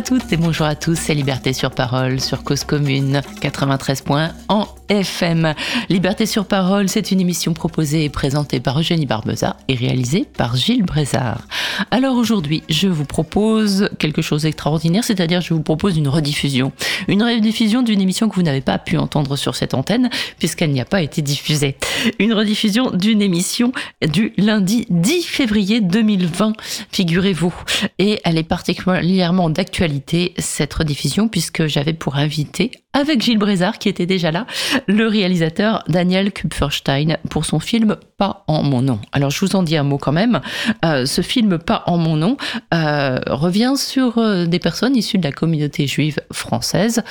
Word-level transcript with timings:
À 0.00 0.02
toutes 0.02 0.32
et 0.32 0.38
bonjour 0.38 0.64
à 0.64 0.76
tous, 0.76 0.94
c'est 0.98 1.12
Liberté 1.12 1.52
sur 1.52 1.72
Parole 1.72 2.22
sur 2.22 2.42
Cause 2.42 2.64
Commune 2.64 3.20
93 3.42 4.00
points 4.00 4.30
en 4.48 4.66
FM. 4.88 5.52
Liberté 5.90 6.24
sur 6.24 6.46
Parole, 6.46 6.88
c'est 6.88 7.10
une 7.10 7.20
émission 7.20 7.52
proposée 7.52 8.04
et 8.04 8.08
présentée 8.08 8.60
par 8.60 8.80
Eugénie 8.80 9.04
Barbeza 9.04 9.58
et 9.68 9.74
réalisée 9.74 10.26
par 10.38 10.56
Gilles 10.56 10.86
Brézard. 10.86 11.46
Alors 11.90 12.16
aujourd'hui, 12.16 12.62
je 12.68 12.88
vous 12.88 13.04
propose 13.04 13.88
quelque 13.98 14.22
chose 14.22 14.42
d'extraordinaire, 14.42 15.04
c'est-à-dire 15.04 15.40
je 15.40 15.54
vous 15.54 15.62
propose 15.62 15.96
une 15.96 16.08
rediffusion. 16.08 16.72
Une 17.08 17.22
rediffusion 17.22 17.82
d'une 17.82 18.00
émission 18.00 18.28
que 18.28 18.34
vous 18.34 18.42
n'avez 18.42 18.60
pas 18.60 18.78
pu 18.78 18.96
entendre 18.96 19.36
sur 19.36 19.54
cette 19.54 19.74
antenne 19.74 20.10
puisqu'elle 20.38 20.70
n'y 20.70 20.80
a 20.80 20.84
pas 20.84 21.02
été 21.02 21.22
diffusée. 21.22 21.76
Une 22.18 22.32
rediffusion 22.32 22.90
d'une 22.90 23.22
émission 23.22 23.72
du 24.06 24.32
lundi 24.36 24.86
10 24.90 25.22
février 25.24 25.80
2020, 25.80 26.54
figurez-vous. 26.90 27.54
Et 27.98 28.20
elle 28.24 28.38
est 28.38 28.42
particulièrement 28.42 29.50
d'actualité, 29.50 30.34
cette 30.38 30.74
rediffusion, 30.74 31.28
puisque 31.28 31.66
j'avais 31.66 31.94
pour 31.94 32.16
invité 32.16 32.70
avec 32.92 33.22
Gilles 33.22 33.38
Brézard 33.38 33.78
qui 33.78 33.88
était 33.88 34.06
déjà 34.06 34.30
là, 34.30 34.46
le 34.86 35.06
réalisateur 35.06 35.84
Daniel 35.88 36.32
Kupferstein 36.32 37.16
pour 37.28 37.44
son 37.44 37.60
film 37.60 37.96
Pas 38.16 38.44
en 38.48 38.62
mon 38.62 38.82
nom. 38.82 38.98
Alors 39.12 39.30
je 39.30 39.40
vous 39.40 39.56
en 39.56 39.62
dis 39.62 39.76
un 39.76 39.82
mot 39.82 39.98
quand 39.98 40.12
même. 40.12 40.40
Euh, 40.84 41.06
ce 41.06 41.22
film 41.22 41.58
Pas 41.58 41.84
en 41.86 41.98
mon 41.98 42.16
nom 42.16 42.36
euh, 42.74 43.18
revient 43.28 43.74
sur 43.76 44.18
euh, 44.18 44.46
des 44.46 44.58
personnes 44.58 44.96
issues 44.96 45.18
de 45.18 45.24
la 45.24 45.32
communauté 45.32 45.86
juive 45.86 46.18
française 46.32 47.02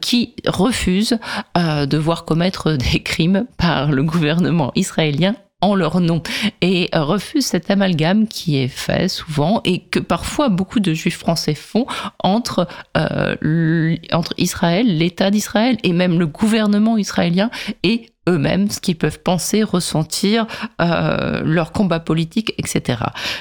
qui 0.00 0.34
refusent 0.46 1.18
de 1.56 1.96
voir 1.96 2.24
commettre 2.24 2.72
des 2.72 3.00
crimes 3.00 3.46
par 3.56 3.90
le 3.90 4.02
gouvernement 4.02 4.72
israélien 4.74 5.34
en 5.60 5.74
leur 5.74 6.00
nom 6.00 6.22
et 6.60 6.88
refusent 6.92 7.46
cet 7.46 7.70
amalgame 7.70 8.26
qui 8.26 8.58
est 8.58 8.68
fait 8.68 9.08
souvent 9.08 9.60
et 9.64 9.80
que 9.80 9.98
parfois 9.98 10.48
beaucoup 10.48 10.80
de 10.80 10.94
juifs 10.94 11.18
français 11.18 11.54
font 11.54 11.86
entre, 12.18 12.66
euh, 12.96 13.96
entre 14.12 14.34
Israël, 14.38 14.86
l'État 14.86 15.30
d'Israël 15.30 15.76
et 15.82 15.92
même 15.92 16.18
le 16.18 16.26
gouvernement 16.26 16.96
israélien 16.96 17.50
et 17.82 18.09
eux-mêmes, 18.28 18.70
ce 18.70 18.80
qu'ils 18.80 18.96
peuvent 18.96 19.20
penser, 19.20 19.62
ressentir, 19.62 20.46
euh, 20.80 21.40
leur 21.42 21.72
combat 21.72 22.00
politique, 22.00 22.54
etc. 22.58 22.98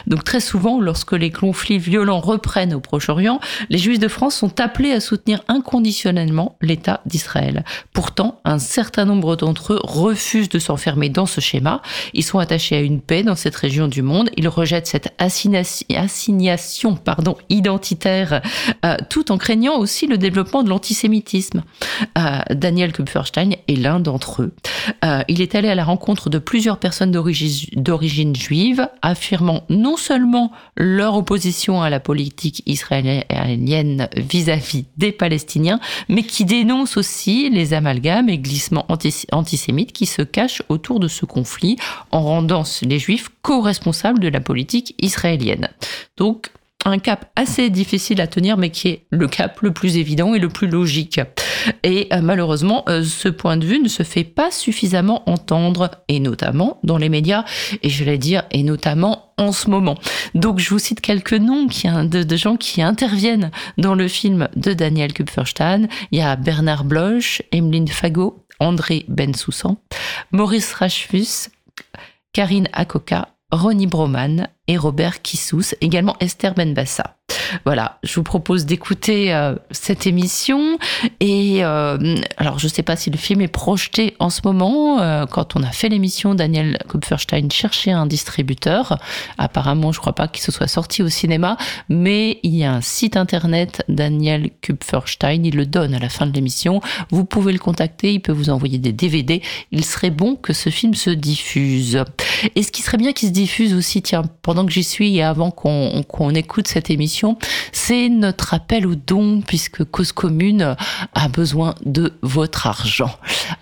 Donc 0.08 0.24
très 0.24 0.40
souvent, 0.40 0.80
lorsque 0.80 1.12
les 1.12 1.32
conflits 1.32 1.78
violents 1.78 2.20
reprennent 2.20 2.74
au 2.74 2.80
Proche-Orient, 2.80 3.40
les 3.70 3.78
Juifs 3.78 4.00
de 4.00 4.08
France 4.08 4.36
sont 4.36 4.60
appelés 4.60 4.92
à 4.94 5.02
soutenir 5.02 5.42
inconditionnellement 5.48 6.58
l'État 6.62 7.02
d'Israël. 7.06 7.66
Pourtant, 7.94 8.40
un 8.46 8.58
certain 8.58 9.06
nombre 9.06 9.36
d'entre 9.36 9.74
eux 9.74 9.80
refusent 9.84 10.50
de 10.50 10.60
s'enfermer 10.60 11.10
dans 11.10 11.26
ce 11.26 11.42
schéma. 11.42 11.82
Ils 12.14 12.24
sont 12.24 12.40
attachés 12.40 12.78
à 12.78 12.82
une 12.82 13.02
paix 13.02 13.24
dans 13.24 13.36
cette 13.36 13.56
région 13.56 13.90
du 13.90 14.02
monde. 14.02 14.30
Ils 14.38 14.48
rejettent 14.48 14.88
cette 14.88 15.14
assignation 15.18 16.96
pardon, 16.96 17.36
identitaire, 17.50 18.42
euh, 18.86 18.96
tout 19.10 19.32
en 19.32 19.38
craignant 19.38 19.78
aussi 19.78 20.08
le 20.08 20.18
développement 20.18 20.64
de 20.64 20.70
l'antisémitisme. 20.70 21.64
Euh, 22.18 22.40
Daniel 22.52 22.94
Kupferstein 22.94 23.52
est 23.68 23.76
l'un 23.76 24.00
d'entre 24.00 24.44
eux. 24.44 24.54
Euh, 25.04 25.22
il 25.28 25.42
est 25.42 25.56
allé 25.56 25.70
à 25.70 25.76
la 25.76 25.84
rencontre 25.84 26.30
de 26.30 26.38
plusieurs 26.38 26.78
personnes 26.78 27.12
d'origine 27.12 28.36
juive, 28.36 28.88
affirmant 29.02 29.64
non 29.70 29.98
seulement 29.98 30.52
leur 30.76 31.16
opposition 31.16 31.82
à 31.82 31.90
la 31.90 32.00
politique 32.00 32.64
israélienne 32.66 34.10
vis-à-vis 34.16 34.86
des 34.98 35.12
Palestiniens, 35.12 35.80
mais 36.08 36.24
qui 36.24 36.46
dénonce 36.46 36.98
aussi 36.98 37.50
les 37.50 37.74
amalgames 37.74 38.30
et 38.30 38.38
glissements 38.38 38.88
antisémites 39.32 39.94
qui 39.94 40.06
se 40.06 40.22
cachent 40.22 40.64
autour 40.70 41.00
de 41.00 41.08
ce 41.08 41.26
conflit 41.26 41.78
en 42.12 42.22
rendant 42.22 42.64
les 42.82 43.00
juifs 43.00 43.30
co-responsables 43.42 44.20
de 44.20 44.28
la 44.28 44.40
politique 44.40 44.96
israélienne. 45.02 45.70
Donc, 46.18 46.50
un 46.86 46.98
cap 46.98 47.30
assez 47.36 47.70
difficile 47.70 48.22
à 48.22 48.28
tenir, 48.28 48.58
mais 48.58 48.70
qui 48.70 48.88
est 48.88 49.06
le 49.10 49.28
cap 49.28 49.62
le 49.62 49.72
plus 49.72 49.98
évident 49.98 50.34
et 50.34 50.40
le 50.40 50.50
plus 50.50 50.68
logique. 50.68 51.20
Et 51.84 52.08
euh, 52.14 52.22
malheureusement, 52.22 52.84
euh, 52.88 53.04
ce 53.04 53.28
point 53.28 53.58
de 53.58 53.66
vue 53.66 53.80
ne 53.80 53.90
se 53.90 54.04
fait 54.04 54.24
pas 54.24 54.50
suffisamment 54.50 55.30
entendre, 55.30 55.92
et 56.08 56.20
notamment 56.20 56.80
dans 56.84 56.98
les 56.98 57.10
médias, 57.10 57.44
et 57.84 57.90
je 57.90 58.04
vais 58.04 58.18
dire, 58.18 58.44
et 58.52 58.64
notamment 58.64 59.34
en 59.38 59.52
ce 59.52 59.70
moment. 59.70 59.96
Donc 60.36 60.60
je 60.60 60.70
vous 60.70 60.80
cite 60.80 61.02
quelques 61.02 61.34
noms 61.34 61.66
de, 61.66 62.24
de 62.24 62.36
gens 62.36 62.56
qui 62.56 62.82
interviennent 62.82 63.52
dans 63.78 63.96
le 63.96 64.08
film 64.08 64.48
de 64.56 64.74
Daniel 64.74 65.14
Kupferstein. 65.14 65.88
Il 66.12 66.20
y 66.20 66.22
a 66.22 66.36
Bernard 66.36 66.86
Bloch, 66.86 67.42
Emeline 67.52 67.88
Fagot, 67.88 68.46
André 68.60 69.06
Bensoussan, 69.08 69.78
Maurice 70.32 70.74
Rachfus, 70.74 71.50
Karine 72.34 72.68
Akoka, 72.74 73.30
Ronnie 73.52 73.88
Broman 73.88 74.48
et 74.70 74.78
Robert 74.78 75.24
Kissous, 75.24 75.74
également 75.82 76.16
Esther 76.20 76.54
Benbassa. 76.54 77.19
Voilà, 77.66 78.00
je 78.04 78.16
vous 78.16 78.24
propose 78.24 78.66
d'écouter 78.66 79.34
euh, 79.34 79.56
cette 79.72 80.08
émission. 80.08 80.78
Et 81.20 81.64
euh, 81.64 82.16
alors, 82.38 82.60
je 82.60 82.68
ne 82.68 82.72
sais 82.72 82.84
pas 82.84 82.96
si 82.96 83.10
le 83.10 83.18
film 83.18 83.42
est 83.42 83.48
projeté 83.48 84.16
en 84.20 84.30
ce 84.30 84.42
moment. 84.44 85.02
Euh, 85.02 85.26
quand 85.26 85.56
on 85.56 85.64
a 85.64 85.72
fait 85.72 85.90
l'émission, 85.90 86.36
Daniel 86.36 86.78
Kupferstein 86.88 87.50
cherchait 87.52 87.92
un 87.92 88.06
distributeur. 88.06 89.00
Apparemment, 89.38 89.92
je 89.92 89.98
ne 89.98 90.02
crois 90.02 90.14
pas 90.14 90.28
qu'il 90.28 90.42
se 90.42 90.52
soit 90.52 90.68
sorti 90.68 91.04
au 91.04 91.10
cinéma, 91.10 91.58
mais 91.90 92.40
il 92.44 92.56
y 92.56 92.64
a 92.64 92.74
un 92.74 92.82
site 92.82 93.18
internet, 93.18 93.84
Daniel 93.90 94.50
Kupferstein. 94.62 95.44
Il 95.44 95.56
le 95.56 95.66
donne 95.66 95.94
à 95.94 96.00
la 96.00 96.10
fin 96.10 96.26
de 96.26 96.34
l'émission. 96.34 96.82
Vous 97.12 97.26
pouvez 97.26 97.54
le 97.54 97.60
contacter. 97.60 98.14
Il 98.14 98.22
peut 98.22 98.32
vous 98.32 98.50
envoyer 98.50 98.78
des 98.78 98.94
DVD. 98.94 99.42
Il 99.72 99.86
serait 99.86 100.12
bon 100.12 100.36
que 100.36 100.54
ce 100.54 100.70
film 100.70 100.94
se 100.94 101.10
diffuse. 101.10 102.04
Et 102.56 102.64
ce 102.64 102.72
qui 102.72 102.82
serait 102.82 102.98
bien 102.98 103.14
qu'il 103.14 103.30
se 103.30 103.34
diffuse 103.34 103.74
aussi, 103.74 104.02
tiens, 104.02 104.24
pendant 104.42 104.66
que 104.66 104.72
j'y 104.72 104.84
suis 104.84 105.18
et 105.18 105.24
avant 105.24 105.52
qu'on 105.52 106.34
écoute 106.36 106.68
cette 106.68 106.90
émission, 106.90 107.29
c'est 107.72 108.10
notre 108.10 108.54
appel 108.54 108.88
au 108.88 108.96
don 108.96 109.42
puisque 109.46 109.84
Cause 109.84 110.12
Commune 110.12 110.76
a 111.14 111.28
besoin 111.30 111.76
de 111.86 112.14
votre 112.22 112.68
argent. 112.68 113.12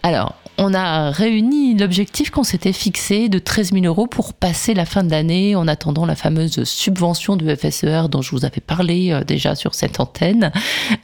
Alors, 0.03 0.35
on 0.59 0.73
a 0.73 1.11
réuni 1.11 1.77
l'objectif 1.77 2.31
qu'on 2.31 2.44
s'était 2.44 2.73
fixé 2.73 3.29
de 3.29 3.38
13 3.38 3.73
000 3.73 3.85
euros 3.85 4.07
pour 4.07 4.33
passer 4.33 4.73
la 4.73 4.85
fin 4.85 5.03
de 5.03 5.11
l'année 5.11 5.56
en 5.56 5.67
attendant 5.67 6.06
la 6.06 6.16
fameuse 6.16 6.63
subvention 6.63 7.35
du 7.35 7.56
FSER 7.56 8.03
dont 8.09 8.23
je 8.23 8.31
vous 8.31 8.44
avais 8.44 8.61
parlé 8.61 9.11
euh, 9.11 9.23
déjà 9.23 9.53
sur 9.53 9.75
cette 9.75 10.00
antenne. 10.00 10.51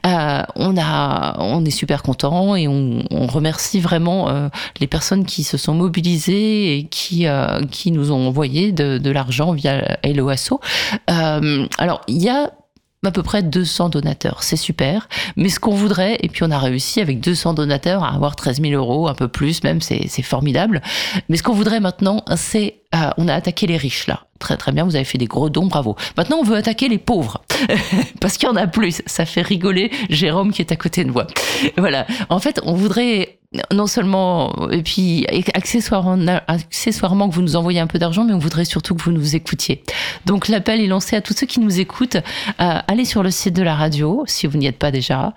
Euh, 0.06 0.42
on 0.56 0.76
a, 0.76 1.36
on 1.38 1.64
est 1.64 1.70
super 1.70 2.02
content 2.02 2.56
et 2.56 2.66
on, 2.68 3.04
remercie 3.34 3.80
vraiment 3.80 4.28
euh, 4.28 4.48
les 4.80 4.86
personnes 4.86 5.24
qui 5.24 5.44
se 5.44 5.56
sont 5.56 5.74
mobilisées 5.74 6.76
et 6.76 6.84
qui 6.84 7.26
qui 7.70 7.90
nous 7.90 8.12
ont 8.12 8.28
envoyé 8.28 8.70
de, 8.70 8.98
de 8.98 9.10
l'argent 9.10 9.52
via 9.52 9.98
LOASO. 10.04 10.60
alors 11.06 12.02
il 12.06 12.22
y 12.22 12.28
a 12.28 12.52
à 13.06 13.10
peu 13.10 13.22
près 13.22 13.42
200 13.42 13.88
donateurs. 13.90 14.42
C'est 14.42 14.56
super. 14.56 15.08
Mais 15.36 15.48
ce 15.48 15.60
qu'on 15.60 15.74
voudrait, 15.74 16.18
et 16.22 16.28
puis 16.28 16.42
on 16.44 16.50
a 16.50 16.58
réussi 16.58 17.00
avec 17.00 17.20
200 17.20 17.54
donateurs 17.54 18.04
à 18.04 18.14
avoir 18.14 18.36
13 18.36 18.60
000 18.60 18.72
euros, 18.74 19.08
un 19.08 19.14
peu 19.14 19.28
plus 19.28 19.62
même, 19.62 19.80
c'est 19.80 20.22
formidable. 20.22 20.82
Mais 21.28 21.36
ce 21.36 21.42
qu'on 21.42 21.54
voudrait 21.54 21.80
maintenant, 21.80 22.24
c'est, 22.36 22.80
euh, 22.94 23.10
on 23.16 23.28
a 23.28 23.34
attaqué 23.34 23.66
les 23.66 23.76
riches 23.76 24.06
là. 24.06 24.24
Très 24.38 24.56
très 24.56 24.72
bien, 24.72 24.84
vous 24.84 24.96
avez 24.96 25.04
fait 25.04 25.16
des 25.16 25.26
gros 25.26 25.48
dons, 25.48 25.66
bravo. 25.66 25.96
Maintenant, 26.16 26.38
on 26.40 26.44
veut 26.44 26.56
attaquer 26.56 26.88
les 26.88 26.98
pauvres. 26.98 27.42
Parce 28.20 28.36
qu'il 28.36 28.48
y 28.48 28.52
en 28.52 28.56
a 28.56 28.66
plus. 28.66 29.00
Ça 29.06 29.24
fait 29.24 29.42
rigoler 29.42 29.90
Jérôme 30.10 30.52
qui 30.52 30.60
est 30.60 30.72
à 30.72 30.76
côté 30.76 31.04
de 31.04 31.10
moi. 31.10 31.26
Voilà. 31.78 32.06
En 32.28 32.40
fait, 32.40 32.60
on 32.64 32.74
voudrait 32.74 33.38
non 33.72 33.86
seulement, 33.86 34.68
et 34.70 34.82
puis 34.82 35.26
accessoirement, 35.54 37.28
que 37.28 37.34
vous 37.34 37.42
nous 37.42 37.56
envoyez 37.56 37.80
un 37.80 37.86
peu 37.86 37.98
d'argent, 37.98 38.24
mais 38.24 38.32
on 38.32 38.38
voudrait 38.38 38.64
surtout 38.64 38.94
que 38.94 39.02
vous 39.02 39.12
nous 39.12 39.36
écoutiez. 39.36 39.82
Donc 40.26 40.48
l'appel 40.48 40.80
est 40.80 40.86
lancé 40.86 41.16
à 41.16 41.20
tous 41.20 41.34
ceux 41.34 41.46
qui 41.46 41.60
nous 41.60 41.80
écoutent. 41.80 42.16
Euh, 42.16 42.78
allez 42.88 43.04
sur 43.04 43.22
le 43.22 43.30
site 43.30 43.54
de 43.54 43.62
la 43.62 43.74
radio, 43.74 44.24
si 44.26 44.46
vous 44.46 44.58
n'y 44.58 44.66
êtes 44.66 44.78
pas 44.78 44.90
déjà, 44.90 45.34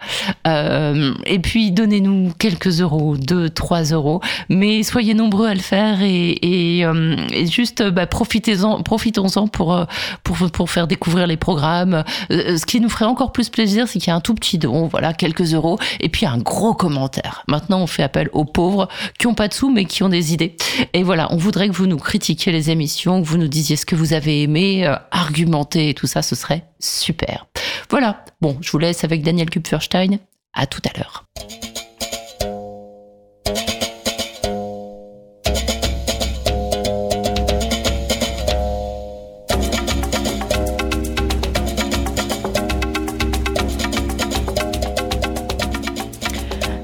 euh, 0.48 1.14
et 1.26 1.40
puis 1.40 1.72
donnez-nous 1.72 2.34
quelques 2.40 2.82
euros, 2.82 3.18
2, 3.18 3.50
3 3.50 3.84
euros, 3.92 4.22
mais 4.50 4.84
soyez 4.84 5.14
nombreux 5.14 5.48
à 5.48 5.54
le 5.54 5.60
faire 5.60 6.02
et, 6.02 6.38
et, 6.42 6.86
euh, 6.86 7.16
juste 7.50 7.84
bah, 7.84 8.08
profitez-en, 8.08 8.82
profitons-en 8.84 9.48
pour, 9.48 9.86
pour, 10.24 10.38
pour 10.52 10.70
faire 10.70 10.88
découvrir 10.88 11.28
les 11.28 11.38
programmes. 11.38 12.04
ce 12.30 12.66
qui 12.66 12.80
nous 12.80 12.90
ferait 12.90 13.06
encore 13.06 13.32
plus 13.32 13.50
plaisir, 13.50 13.88
c'est 13.88 14.00
qu'il 14.00 14.10
y 14.10 14.12
a 14.12 14.16
un 14.16 14.22
tout 14.22 14.34
petit 14.34 14.58
don, 14.58 14.88
voilà, 14.88 15.14
quelques 15.14 15.54
euros, 15.54 15.78
et 16.00 16.10
puis 16.10 16.26
un 16.26 16.38
gros 16.38 16.74
commentaire. 16.74 17.44
Maintenant, 17.48 17.82
on 17.82 17.88
fait 17.88 18.07
appel 18.08 18.30
aux 18.34 18.46
pauvres 18.46 18.88
qui 19.20 19.28
ont 19.28 19.36
pas 19.36 19.48
de 19.48 19.54
sous 19.54 19.70
mais 19.70 19.86
qui 19.86 20.02
ont 20.04 20.10
des 20.10 20.34
idées. 20.34 20.56
Et 20.94 21.04
voilà, 21.04 21.32
on 21.32 21.38
voudrait 21.38 21.68
que 21.68 21.74
vous 21.74 21.88
nous 21.88 21.98
critiquiez 21.98 22.52
les 22.52 22.72
émissions, 22.72 23.22
que 23.22 23.28
vous 23.28 23.38
nous 23.38 23.48
disiez 23.48 23.76
ce 23.76 23.86
que 23.86 23.96
vous 23.96 24.14
avez 24.14 24.42
aimé, 24.42 24.88
euh, 24.88 24.96
argumenter 25.12 25.90
et 25.90 25.94
tout 25.94 26.08
ça, 26.08 26.22
ce 26.22 26.36
serait 26.36 26.64
super. 26.80 27.46
Voilà. 27.90 28.26
Bon, 28.42 28.58
je 28.62 28.72
vous 28.72 28.80
laisse 28.80 29.04
avec 29.04 29.24
Daniel 29.24 29.50
Kupferstein. 29.50 30.18
À 30.54 30.66
tout 30.66 30.82
à 30.90 30.98
l'heure. 30.98 31.26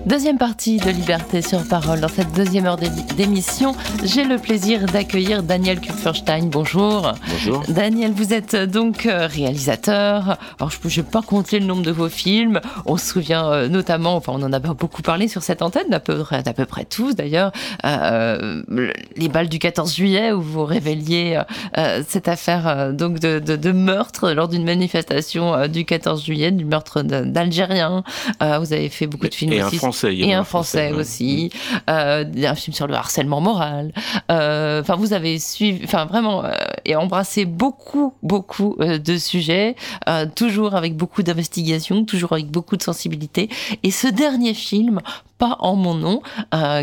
Deuxième 0.06 0.38
partie 0.38 0.78
de 0.78 0.90
Liberté 0.90 1.42
sur 1.42 1.66
parole. 1.66 2.02
Dans 2.02 2.10
cette 2.10 2.34
deuxième 2.34 2.66
heure 2.66 2.78
d'émission, 3.16 3.74
j'ai 4.04 4.26
le 4.26 4.38
plaisir 4.38 4.86
d'accueillir 4.86 5.44
Daniel 5.44 5.80
Kupferstein. 5.80 6.48
Bonjour. 6.48 7.14
Bonjour. 7.30 7.64
Daniel, 7.70 8.12
vous 8.12 8.34
êtes 8.34 8.54
donc 8.54 9.06
euh, 9.06 9.28
réalisateur. 9.28 10.38
Alors, 10.60 10.72
je 10.72 10.78
ne 10.84 10.90
vais 10.90 11.04
pas 11.04 11.22
compter 11.22 11.58
le 11.58 11.66
nombre 11.66 11.84
de 11.84 11.92
vos 11.92 12.10
films. 12.10 12.60
On 12.86 12.98
se 12.98 13.06
souvient 13.06 13.50
euh, 13.50 13.70
notamment, 13.70 14.18
enfin, 14.18 14.34
on 14.36 14.44
en 14.44 14.52
a 14.52 14.60
beaucoup 14.60 15.02
parlé 15.04 15.30
sur 15.30 15.42
cette 15.42 15.62
antenne, 15.62 15.88
d'à 15.90 16.02
peu, 16.02 16.18
près, 16.20 16.44
peu 16.44 16.66
près 16.66 16.84
tous 16.84 17.16
d'ailleurs, 17.16 17.54
euh, 17.86 18.62
les 19.16 19.30
balles 19.30 19.48
du 19.48 19.58
14 19.58 19.96
juillet 19.96 20.34
où 20.34 20.42
vous 20.42 20.66
révéliez 20.66 21.42
cette 22.08 22.28
affaire 22.28 22.94
donc 22.94 23.20
de, 23.20 23.40
de, 23.40 23.72
meurtre 23.72 24.32
lors 24.32 24.50
d'une 24.50 24.66
manifestation 24.66 25.68
du 25.68 25.86
14 25.86 26.26
juillet, 26.26 26.52
du 26.52 26.66
meurtre 26.66 27.02
d'Algériens. 27.02 28.04
vous 28.42 28.74
avez 28.74 28.90
fait 28.90 29.08
beaucoup 29.08 29.30
de 29.30 29.34
films 29.34 29.54
aussi 29.66 29.80
et 30.04 30.34
un 30.34 30.44
français, 30.44 30.92
aussi. 30.92 31.52
Euh, 31.90 32.26
un 32.44 32.56
film 32.56 32.74
sur 32.74 32.88
le 32.88 32.96
harcèlement 32.96 33.42
moral. 33.42 33.94
Euh, 34.32 34.82
enfin, 34.82 34.96
vous 34.96 35.14
avez 35.14 35.40
suivi, 35.40 35.82
enfin 35.84 36.06
vraiment, 36.06 36.44
euh, 36.46 36.52
et 36.86 36.96
embrassé 36.96 37.46
beaucoup, 37.46 38.14
beaucoup 38.24 38.78
de 38.80 39.18
sujets, 39.18 39.76
toujours 40.36 40.76
avec 40.76 40.96
beaucoup 40.96 41.24
d'investigation, 41.24 42.06
toujours 42.06 42.34
avec 42.34 42.48
beaucoup 42.48 42.78
de 42.78 42.84
sensibilité. 42.84 43.50
Et 43.84 43.92
ce 43.92 44.08
dernier 44.08 44.54
film, 44.54 45.02
pas 45.44 45.58
en 45.60 45.76
mon 45.76 45.94
nom, 45.94 46.22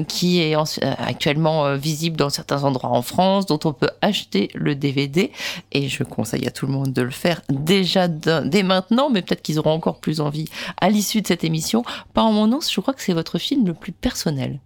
qui 0.06 0.42
est 0.42 0.54
actuellement 0.98 1.76
visible 1.76 2.16
dans 2.18 2.28
certains 2.28 2.64
endroits 2.64 2.90
en 2.90 3.00
France, 3.00 3.46
dont 3.46 3.58
on 3.64 3.72
peut 3.72 3.88
acheter 4.02 4.50
le 4.54 4.74
DVD. 4.74 5.32
Et 5.72 5.88
je 5.88 6.04
conseille 6.04 6.46
à 6.46 6.50
tout 6.50 6.66
le 6.66 6.72
monde 6.72 6.92
de 6.92 7.00
le 7.00 7.10
faire 7.10 7.40
déjà 7.48 8.06
dès 8.06 8.62
maintenant, 8.62 9.08
mais 9.08 9.22
peut-être 9.22 9.40
qu'ils 9.40 9.58
auront 9.58 9.72
encore 9.72 9.98
plus 9.98 10.20
envie 10.20 10.44
à 10.78 10.90
l'issue 10.90 11.22
de 11.22 11.26
cette 11.26 11.42
émission. 11.42 11.84
Pas 12.12 12.20
en 12.20 12.32
mon 12.32 12.46
nom, 12.46 12.58
je 12.60 12.80
crois 12.82 12.92
que 12.92 13.00
c'est 13.00 13.14
votre 13.14 13.38
film 13.38 13.66
le 13.66 13.72
plus 13.72 13.92
personnel. 13.92 14.60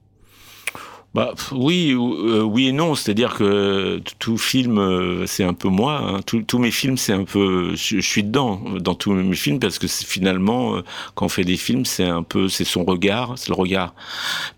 Bah 1.15 1.33
oui, 1.53 1.93
euh, 1.93 2.43
oui 2.43 2.67
et 2.69 2.73
non. 2.73 2.97
C'est-à-dire 2.97 3.35
que 3.35 4.03
tout 4.19 4.37
film, 4.37 4.79
euh, 4.79 5.27
c'est 5.27 5.45
un 5.45 5.55
peu 5.55 5.69
moi. 5.69 6.01
Hein. 6.03 6.21
Tous 6.25 6.59
mes 6.59 6.73
films, 6.73 6.97
c'est 6.97 7.13
un 7.13 7.23
peu, 7.23 7.77
je, 7.77 8.01
suis 8.01 8.25
dedans 8.25 8.61
dans 8.81 8.97
tous 8.97 9.13
mes 9.13 9.37
films 9.37 9.61
parce 9.61 9.79
que 9.79 9.87
finalement, 9.87 10.75
euh, 10.75 10.83
quand 11.15 11.27
on 11.27 11.29
fait 11.29 11.45
des 11.45 11.57
films, 11.57 11.85
c'est 11.85 12.05
un 12.05 12.25
peu, 12.25 12.49
c'est 12.49 12.65
son 12.65 12.85
regard, 12.85 13.35
c'est 13.37 13.51
le 13.51 13.55
regard 13.55 13.95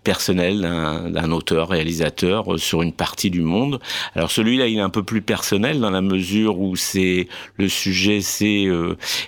personnel 0.03 0.61
d'un 0.61 1.31
auteur, 1.31 1.69
réalisateur 1.69 2.57
sur 2.57 2.81
une 2.81 2.93
partie 2.93 3.29
du 3.29 3.41
monde. 3.41 3.79
Alors 4.15 4.31
celui-là, 4.31 4.65
il 4.67 4.79
est 4.79 4.81
un 4.81 4.89
peu 4.89 5.03
plus 5.03 5.21
personnel 5.21 5.79
dans 5.79 5.91
la 5.91 6.01
mesure 6.01 6.59
où 6.59 6.75
c'est 6.75 7.27
le 7.57 7.69
sujet, 7.69 8.21
c'est 8.21 8.65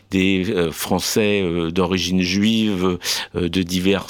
des 0.10 0.70
Français 0.72 1.44
d'origine 1.72 2.22
juive 2.22 2.98
de 3.36 3.64
divers 3.64 4.08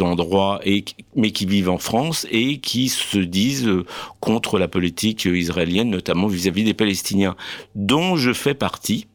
endroits 0.00 0.60
et 0.64 0.84
mais 1.16 1.32
qui 1.32 1.46
vivent 1.46 1.70
en 1.70 1.78
France 1.78 2.26
et 2.30 2.59
qui 2.60 2.88
se 2.88 3.18
disent 3.18 3.66
euh, 3.66 3.84
contre 4.20 4.58
la 4.58 4.68
politique 4.68 5.24
israélienne, 5.24 5.90
notamment 5.90 6.26
vis-à-vis 6.26 6.64
des 6.64 6.74
Palestiniens, 6.74 7.36
dont 7.74 8.16
je 8.16 8.32
fais 8.32 8.54
partie. 8.54 9.06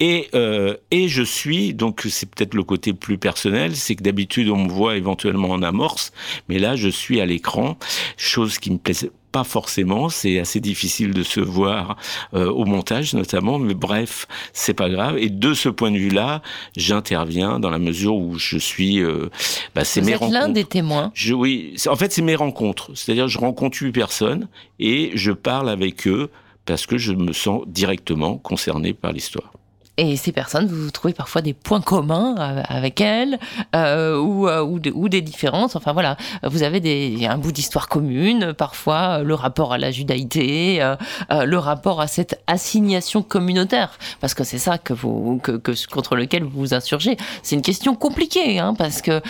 Et, 0.00 0.28
euh, 0.34 0.76
et 0.90 1.08
je 1.08 1.22
suis, 1.22 1.74
donc 1.74 2.06
c'est 2.08 2.28
peut-être 2.28 2.54
le 2.54 2.64
côté 2.64 2.92
plus 2.92 3.18
personnel, 3.18 3.76
c'est 3.76 3.94
que 3.94 4.02
d'habitude 4.02 4.48
on 4.48 4.64
me 4.64 4.68
voit 4.68 4.96
éventuellement 4.96 5.50
en 5.50 5.62
amorce, 5.62 6.12
mais 6.48 6.58
là 6.58 6.76
je 6.76 6.88
suis 6.88 7.20
à 7.20 7.26
l'écran, 7.26 7.78
chose 8.16 8.58
qui 8.58 8.70
me 8.70 8.78
plaît 8.78 8.94
pas 9.32 9.44
forcément, 9.44 10.10
c'est 10.10 10.38
assez 10.38 10.60
difficile 10.60 11.14
de 11.14 11.22
se 11.22 11.40
voir 11.40 11.96
euh, 12.34 12.50
au 12.50 12.66
montage 12.66 13.14
notamment, 13.14 13.58
mais 13.58 13.74
bref, 13.74 14.28
c'est 14.52 14.74
pas 14.74 14.90
grave. 14.90 15.16
Et 15.18 15.30
de 15.30 15.54
ce 15.54 15.70
point 15.70 15.90
de 15.90 15.96
vue-là, 15.96 16.42
j'interviens 16.76 17.58
dans 17.58 17.70
la 17.70 17.78
mesure 17.78 18.14
où 18.14 18.38
je 18.38 18.58
suis. 18.58 19.02
Euh, 19.02 19.30
bah, 19.74 19.84
c'est 19.84 20.02
mes 20.02 20.14
rencontres. 20.14 20.38
l'un 20.38 20.48
des 20.50 20.64
témoins. 20.64 21.10
Je, 21.14 21.32
oui, 21.32 21.74
en 21.88 21.96
fait, 21.96 22.12
c'est 22.12 22.22
mes 22.22 22.36
rencontres. 22.36 22.90
C'est-à-dire, 22.94 23.26
je 23.26 23.38
rencontre 23.38 23.78
huit 23.80 23.92
personnes 23.92 24.48
et 24.78 25.12
je 25.14 25.32
parle 25.32 25.70
avec 25.70 26.06
eux 26.06 26.30
parce 26.64 26.86
que 26.86 26.98
je 26.98 27.12
me 27.12 27.32
sens 27.32 27.62
directement 27.66 28.38
concerné 28.38 28.94
par 28.94 29.12
l'histoire. 29.12 29.52
Et 29.98 30.16
ces 30.16 30.32
personnes, 30.32 30.68
vous 30.68 30.90
trouvez 30.90 31.12
parfois 31.12 31.42
des 31.42 31.52
points 31.52 31.82
communs 31.82 32.34
avec 32.66 32.98
elles 33.02 33.38
euh, 33.76 34.18
ou, 34.18 34.48
euh, 34.48 34.62
ou, 34.62 34.80
ou, 34.94 35.08
des 35.10 35.20
différences. 35.20 35.76
Enfin 35.76 35.92
voilà, 35.92 36.16
vous 36.42 36.62
avez 36.62 36.80
des, 36.80 37.26
un 37.26 37.36
bout 37.36 37.52
d'histoire 37.52 37.88
commune, 37.88 38.54
parfois 38.54 39.18
euh, 39.18 39.22
le 39.22 39.34
rapport 39.34 39.74
à 39.74 39.78
la 39.78 39.90
judaïté, 39.90 40.82
euh, 40.82 40.96
le 41.44 41.58
rapport 41.58 42.00
à 42.00 42.06
cette 42.06 42.40
assignation 42.46 43.22
communautaire, 43.22 43.98
parce 44.22 44.32
que 44.32 44.44
c'est 44.44 44.56
ça 44.56 44.78
que 44.78 44.94
vous, 44.94 45.38
que, 45.42 45.52
que, 45.52 45.72
contre 45.88 46.16
lequel 46.16 46.44
vous 46.44 46.60
vous 46.60 46.74
insurgez. 46.74 47.18
C'est 47.42 47.56
une 47.56 47.62
question 47.62 47.94
compliquée, 47.94 48.58
hein, 48.58 48.72
parce 48.72 49.02
que 49.02 49.20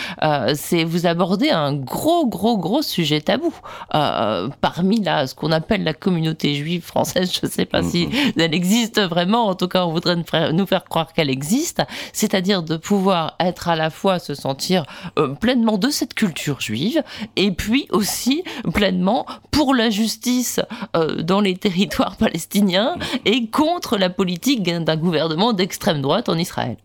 c'est 0.55 0.85
vous 0.85 1.05
abordez 1.07 1.49
un 1.49 1.73
gros, 1.73 2.25
gros, 2.25 2.57
gros 2.57 2.81
sujet 2.81 3.19
tabou 3.19 3.53
parmi 3.89 5.01
la, 5.01 5.27
ce 5.27 5.35
qu'on 5.35 5.51
appelle 5.51 5.83
la 5.83 5.93
communauté 5.93 6.55
juive 6.55 6.83
française. 6.83 7.33
Je 7.41 7.45
ne 7.47 7.51
sais 7.51 7.65
pas 7.65 7.83
si 7.83 8.05
mm-hmm. 8.05 8.33
elle 8.39 8.53
existe 8.53 9.01
vraiment. 9.01 9.47
En 9.47 9.55
tout 9.55 9.67
cas, 9.67 9.85
on 9.85 9.91
voudrait 9.91 10.15
nous 10.15 10.52
nous 10.53 10.65
faire 10.65 10.85
croire 10.85 11.13
qu'elle 11.13 11.29
existe, 11.29 11.81
c'est-à-dire 12.13 12.63
de 12.63 12.77
pouvoir 12.77 13.35
être 13.39 13.67
à 13.67 13.75
la 13.75 13.89
fois 13.89 14.19
se 14.19 14.33
sentir 14.33 14.85
euh, 15.17 15.29
pleinement 15.35 15.77
de 15.77 15.89
cette 15.89 16.13
culture 16.13 16.61
juive 16.61 17.03
et 17.35 17.51
puis 17.51 17.87
aussi 17.91 18.43
pleinement 18.73 19.25
pour 19.51 19.73
la 19.73 19.89
justice 19.89 20.59
euh, 20.95 21.21
dans 21.21 21.41
les 21.41 21.55
territoires 21.55 22.15
palestiniens 22.17 22.97
et 23.25 23.47
contre 23.47 23.97
la 23.97 24.09
politique 24.09 24.63
d'un 24.63 24.97
gouvernement 24.97 25.53
d'extrême 25.53 26.01
droite 26.01 26.29
en 26.29 26.37
Israël. 26.37 26.77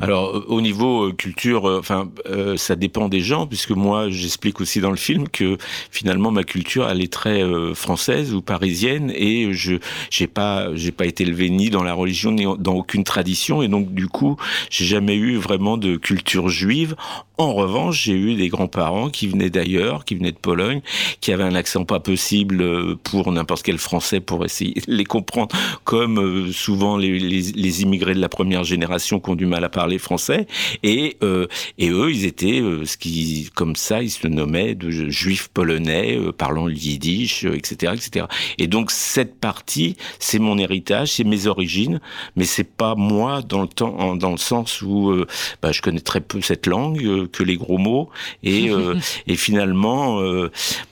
Alors 0.00 0.44
au 0.48 0.60
niveau 0.60 1.08
euh, 1.08 1.12
culture, 1.12 1.68
euh, 1.68 1.78
enfin 1.78 2.10
euh, 2.26 2.56
ça 2.56 2.76
dépend 2.76 3.08
des 3.08 3.20
gens 3.20 3.46
puisque 3.46 3.70
moi 3.70 4.10
j'explique 4.10 4.60
aussi 4.60 4.80
dans 4.80 4.90
le 4.90 4.96
film 4.96 5.28
que 5.28 5.58
finalement 5.90 6.30
ma 6.30 6.44
culture 6.44 6.88
elle 6.88 7.00
est 7.00 7.12
très 7.12 7.42
française 7.74 8.34
ou 8.34 8.42
parisienne 8.42 9.12
et 9.14 9.52
je 9.52 9.76
j'ai 10.10 10.26
pas 10.26 10.68
pas 10.96 11.06
été 11.06 11.24
élevé 11.24 11.50
ni 11.50 11.70
dans 11.70 11.82
la 11.82 11.94
religion 11.94 12.32
ni 12.32 12.44
dans 12.58 12.74
aucune 12.74 13.04
tradition 13.04 13.62
et 13.62 13.68
donc 13.68 13.94
du 13.94 14.08
coup 14.08 14.36
j'ai 14.70 14.84
jamais 14.84 15.14
eu 15.14 15.36
vraiment 15.36 15.76
de 15.76 15.96
culture 15.96 16.48
juive. 16.48 16.96
En 17.38 17.54
revanche, 17.54 18.04
j'ai 18.04 18.12
eu 18.12 18.34
des 18.34 18.48
grands-parents 18.48 19.10
qui 19.10 19.26
venaient 19.26 19.50
d'ailleurs, 19.50 20.04
qui 20.04 20.14
venaient 20.14 20.32
de 20.32 20.36
Pologne, 20.36 20.80
qui 21.20 21.32
avaient 21.32 21.42
un 21.42 21.54
accent 21.54 21.84
pas 21.84 22.00
possible 22.00 22.96
pour 22.98 23.32
n'importe 23.32 23.62
quel 23.62 23.78
français 23.78 24.20
pour 24.20 24.44
essayer 24.44 24.74
de 24.86 24.94
les 24.94 25.04
comprendre, 25.04 25.54
comme 25.84 26.52
souvent 26.52 26.96
les, 26.96 27.18
les, 27.18 27.40
les 27.52 27.82
immigrés 27.82 28.14
de 28.14 28.20
la 28.20 28.28
première 28.28 28.64
génération 28.64 29.20
qui 29.20 29.30
ont 29.30 29.34
du 29.34 29.46
mal 29.46 29.64
à 29.64 29.68
parler 29.68 29.98
français. 29.98 30.46
Et 30.82 31.16
euh, 31.22 31.46
et 31.78 31.90
eux 31.90 32.10
ils 32.10 32.24
étaient 32.24 32.60
euh, 32.60 32.84
ce 32.84 32.96
qui 32.96 33.50
comme 33.54 33.76
ça 33.76 34.02
ils 34.02 34.10
se 34.10 34.26
nommaient 34.26 34.74
de 34.74 34.90
juifs 34.90 35.48
polonais 35.48 36.16
euh, 36.16 36.32
parlant 36.32 36.66
le 36.66 36.74
yiddish 36.74 37.44
etc 37.44 37.94
etc 37.94 38.26
et 38.58 38.66
donc 38.66 38.90
cette 38.90 39.38
partie 39.38 39.96
c'est 40.18 40.38
mon 40.38 40.58
héritage 40.58 41.12
c'est 41.12 41.24
mes 41.24 41.46
origines 41.46 42.00
mais 42.36 42.44
c'est 42.44 42.64
pas 42.64 42.94
moi 42.94 43.42
dans 43.42 43.62
le 43.62 43.68
temps 43.68 44.16
dans 44.16 44.30
le 44.30 44.36
sens 44.36 44.82
où 44.82 45.14
bah, 45.62 45.72
je 45.72 45.82
connais 45.82 46.00
très 46.00 46.20
peu 46.20 46.40
cette 46.40 46.66
langue 46.66 47.21
que 47.26 47.42
les 47.42 47.56
gros 47.56 47.78
mots 47.78 48.10
et 48.42 48.70
et 49.26 49.36
finalement 49.36 50.20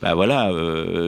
bah 0.03 0.15
voilà 0.15 0.51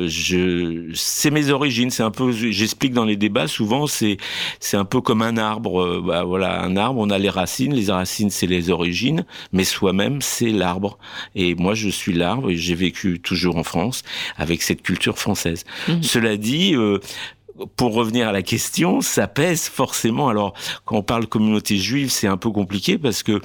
je 0.06 0.90
c'est 0.94 1.30
mes 1.30 1.50
origines 1.50 1.90
c'est 1.90 2.02
un 2.02 2.10
peu 2.10 2.32
j'explique 2.32 2.92
dans 2.92 3.04
les 3.04 3.16
débats 3.16 3.46
souvent 3.46 3.86
c'est 3.86 4.16
c'est 4.60 4.76
un 4.76 4.84
peu 4.84 5.00
comme 5.00 5.22
un 5.22 5.36
arbre 5.36 6.00
bah 6.00 6.24
voilà 6.24 6.62
un 6.62 6.76
arbre 6.76 7.00
on 7.00 7.10
a 7.10 7.18
les 7.18 7.30
racines 7.30 7.72
les 7.72 7.90
racines, 7.90 8.30
c'est 8.30 8.46
les 8.46 8.70
origines, 8.70 9.24
mais 9.52 9.64
soi-même, 9.64 10.22
c'est 10.22 10.50
l'arbre. 10.50 10.98
Et 11.34 11.54
moi, 11.54 11.74
je 11.74 11.88
suis 11.88 12.12
l'arbre 12.12 12.50
et 12.50 12.56
j'ai 12.56 12.74
vécu 12.74 13.20
toujours 13.20 13.56
en 13.56 13.64
France 13.64 14.02
avec 14.36 14.62
cette 14.62 14.82
culture 14.82 15.18
française. 15.18 15.64
Mmh. 15.88 16.02
Cela 16.02 16.36
dit, 16.36 16.74
euh, 16.74 16.98
pour 17.76 17.94
revenir 17.94 18.28
à 18.28 18.32
la 18.32 18.42
question, 18.42 19.00
ça 19.00 19.26
pèse 19.26 19.68
forcément. 19.68 20.28
Alors, 20.28 20.54
quand 20.84 20.96
on 20.96 21.02
parle 21.02 21.26
communauté 21.26 21.76
juive, 21.76 22.10
c'est 22.10 22.26
un 22.26 22.36
peu 22.36 22.50
compliqué 22.50 22.98
parce 22.98 23.22
que 23.22 23.40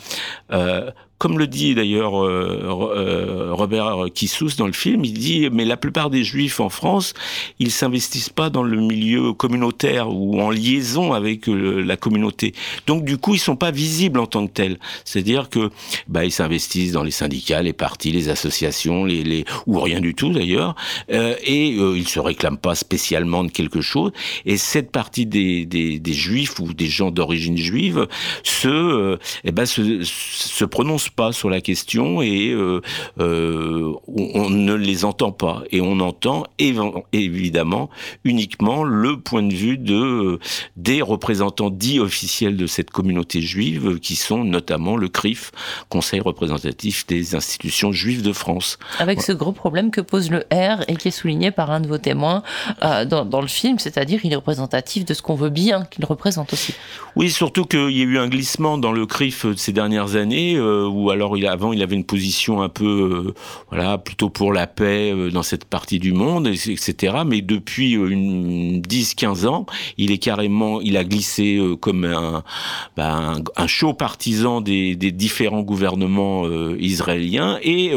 euh, 0.52 0.92
comme 1.18 1.40
le 1.40 1.48
dit 1.48 1.74
d'ailleurs 1.74 2.24
euh, 2.24 2.62
euh, 2.96 3.54
Robert 3.54 4.06
Kissous 4.14 4.52
dans 4.58 4.68
le 4.68 4.74
film, 4.74 5.04
il 5.04 5.14
dit 5.14 5.50
mais 5.52 5.66
la 5.66 5.78
plupart 5.78 6.10
des 6.10 6.24
juifs 6.24 6.60
en 6.60 6.70
France, 6.70 7.14
ils 7.60 7.72
s'investissent 7.72 8.30
pas 8.30 8.50
dans 8.50 8.64
le 8.64 8.80
milieu 8.80 9.34
communautaire 9.34 10.10
ou 10.10 10.40
en 10.42 10.52
liaison 10.52 11.14
avec 11.14 11.50
euh, 11.50 11.82
la 11.82 11.98
communauté. 11.98 12.54
Donc 12.86 13.04
du 13.04 13.18
coup, 13.18 13.34
ils 13.34 13.40
sont 13.40 13.56
pas 13.56 13.72
visibles 13.72 14.20
en 14.20 14.28
tant 14.28 14.46
que 14.46 14.52
tels. 14.52 14.80
C'est-à-dire 15.06 15.50
que 15.50 15.72
bah 16.08 16.24
ils 16.24 16.32
s'investissent 16.32 16.92
dans 16.92 17.04
les 17.04 17.12
syndicats, 17.12 17.62
les 17.62 17.74
partis, 17.74 18.12
les 18.12 18.30
associations, 18.30 19.04
les, 19.04 19.24
les 19.24 19.46
ou 19.66 19.80
rien 19.80 20.02
du 20.02 20.14
tout 20.14 20.32
d'ailleurs, 20.32 20.76
et 21.10 21.70
ils 21.70 22.08
se 22.08 22.20
réclament 22.20 22.58
pas 22.58 22.76
spécialement 22.76 23.44
de 23.44 23.52
quelque 23.52 23.82
chose. 23.82 24.12
Et 24.46 24.58
cette 24.58 24.92
partie 24.92 25.26
des, 25.26 25.66
des, 25.66 26.00
des 26.00 26.14
juifs 26.14 26.60
ou 26.60 26.74
des 26.74 26.88
gens 26.88 27.12
d'origine 27.12 27.58
juive 27.58 28.08
se, 28.44 29.18
eh 29.44 29.52
ben 29.52 29.66
se, 29.66 30.04
se 30.04 30.66
prononce 30.66 31.07
pas 31.12 31.32
sur 31.32 31.50
la 31.50 31.62
question 31.62 32.22
et 32.22 32.50
euh, 32.50 32.82
euh, 33.20 33.94
on, 34.08 34.50
ne 34.50 34.74
les 34.74 35.06
entend 35.06 35.32
pas. 35.32 35.64
Et 35.72 35.82
on 35.82 36.00
entend 36.00 36.44
évidemment 36.60 37.90
uniquement 38.24 38.84
le 38.84 39.20
point 39.20 39.44
de 39.44 39.54
vue 39.54 39.78
de 39.78 40.40
des 40.76 41.02
représentants 41.02 41.70
dits 41.70 42.00
officiels 42.00 42.58
de 42.58 42.68
cette 42.68 42.92
communauté 42.92 43.42
juive, 43.42 44.00
qui 44.00 44.16
sont 44.16 44.44
notamment 44.44 44.96
le 44.96 45.10
CRIF, 45.10 45.52
Conseil 45.90 46.20
représentatif 46.20 47.08
des 47.08 47.36
institutions 47.36 47.92
juives 47.92 48.22
de 48.22 48.34
France. 48.34 48.78
Avec 49.00 49.22
ce 49.22 49.32
gros 49.32 49.52
problème 49.52 49.92
que 49.92 50.02
pose 50.02 50.30
le 50.30 50.40
R 50.52 50.84
et 50.88 50.96
qui 50.96 51.10
est 51.10 51.12
souligné 51.12 51.52
par 51.52 51.72
un 51.72 51.80
de 51.80 51.88
vos 51.88 51.98
témoins 51.98 52.44
euh, 52.84 53.06
dans, 53.06 53.26
dans, 53.26 53.42
le 53.42 53.48
film, 53.48 53.80
c'est-à-dire 53.80 54.20
il 54.24 54.34
est 54.34 54.38
représentatif 54.38 55.06
de 55.06 55.14
ce 55.14 55.22
qu'on 55.22 55.36
veut 55.36 55.50
bien 55.50 55.86
qu'il 55.86 56.06
représente 56.06 56.54
aussi. 56.54 56.74
Oui, 57.16 57.32
surtout 57.32 57.66
qu'il 57.66 57.92
y 57.92 58.02
a 58.02 58.06
eu 58.06 58.18
un 58.18 58.28
glissement 58.28 58.78
dans 58.78 58.92
le 58.92 59.06
CRIF 59.06 59.46
ces 59.56 59.72
dernières 59.72 60.16
années, 60.16 60.56
euh, 60.56 60.88
où 60.98 61.12
alors 61.12 61.36
avant 61.48 61.74
il 61.74 61.82
avait 61.82 61.96
une 61.96 62.04
position 62.04 62.62
un 62.62 62.70
peu, 62.70 62.86
euh, 63.28 63.34
voilà, 63.70 63.98
plutôt 63.98 64.30
pour 64.30 64.52
la 64.52 64.68
paix 64.68 65.12
euh, 65.12 65.30
dans 65.30 65.44
cette 65.44 65.66
partie 65.66 66.00
du 66.00 66.14
monde, 66.14 66.48
etc. 66.48 67.18
Mais 67.26 67.42
depuis 67.42 67.94
une 67.94 68.82
10-15 68.82 69.48
ans, 69.48 69.66
il 69.98 70.12
est 70.12 70.18
carrément, 70.18 70.82
il 70.82 70.98
a 70.98 71.04
glissé 71.04 71.60
comme 71.80 72.06
un, 72.06 73.68
chaud 73.68 73.94
partisan 73.94 74.62
des, 74.62 74.96
différents 74.96 75.62
gouvernements 75.62 76.46
israéliens 76.80 77.60
et 77.62 77.92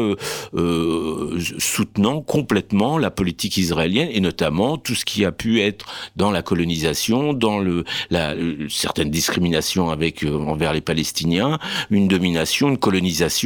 soutenant 1.57 2.21
complètement 2.21 2.97
la 2.97 3.11
politique 3.11 3.57
israélienne 3.57 4.09
et 4.11 4.19
notamment 4.19 4.77
tout 4.77 4.95
ce 4.95 5.05
qui 5.05 5.25
a 5.25 5.31
pu 5.31 5.61
être 5.61 5.85
dans 6.15 6.31
la 6.31 6.41
colonisation, 6.41 7.33
dans 7.33 7.59
le, 7.59 7.83
certaines 8.69 9.11
discriminations 9.11 9.89
avec 9.89 10.23
envers 10.23 10.73
les 10.73 10.81
Palestiniens, 10.81 11.59
une 11.89 12.07
domination, 12.07 12.69
une 12.69 12.77
colonisation, 12.77 12.90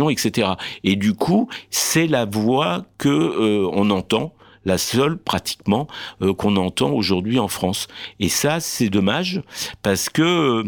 etc. 0.09 0.49
Et 0.83 0.95
du 0.95 1.13
coup, 1.13 1.49
c'est 1.69 2.07
la 2.07 2.25
voix 2.25 2.85
que 2.97 3.09
euh, 3.09 3.69
on 3.73 3.89
entend 3.89 4.33
la 4.65 4.77
seule 4.77 5.17
pratiquement 5.17 5.87
euh, 6.21 6.33
qu'on 6.33 6.55
entend 6.57 6.91
aujourd'hui 6.91 7.39
en 7.39 7.47
France. 7.47 7.87
Et 8.19 8.29
ça, 8.29 8.59
c'est 8.59 8.89
dommage 8.89 9.41
parce 9.81 10.09
que 10.09 10.23
euh, 10.23 10.63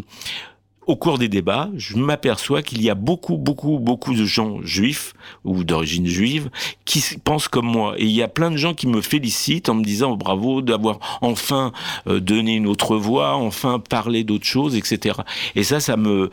au 0.87 0.95
cours 0.95 1.17
des 1.17 1.27
débats, 1.27 1.69
je 1.75 1.97
m'aperçois 1.97 2.61
qu'il 2.61 2.81
y 2.81 2.89
a 2.89 2.95
beaucoup, 2.95 3.35
beaucoup, 3.35 3.77
beaucoup 3.77 4.13
de 4.13 4.23
gens 4.23 4.61
juifs 4.63 5.13
ou 5.43 5.65
d'origine 5.65 6.07
juive 6.07 6.49
qui 6.85 7.03
pensent 7.23 7.49
comme 7.49 7.65
moi. 7.65 7.95
Et 7.97 8.05
il 8.05 8.11
y 8.11 8.23
a 8.23 8.29
plein 8.29 8.49
de 8.49 8.55
gens 8.55 8.73
qui 8.73 8.87
me 8.87 9.01
félicitent 9.01 9.67
en 9.67 9.75
me 9.75 9.83
disant 9.83 10.15
bravo 10.15 10.61
d'avoir 10.61 11.19
enfin 11.21 11.73
euh, 12.07 12.21
donné 12.21 12.55
une 12.55 12.67
autre 12.67 12.95
voix, 12.95 13.35
enfin 13.35 13.79
parlé 13.79 14.23
d'autres 14.23 14.45
choses, 14.45 14.77
etc. 14.77 15.17
Et 15.55 15.63
ça, 15.63 15.81
ça 15.81 15.97
me, 15.97 16.31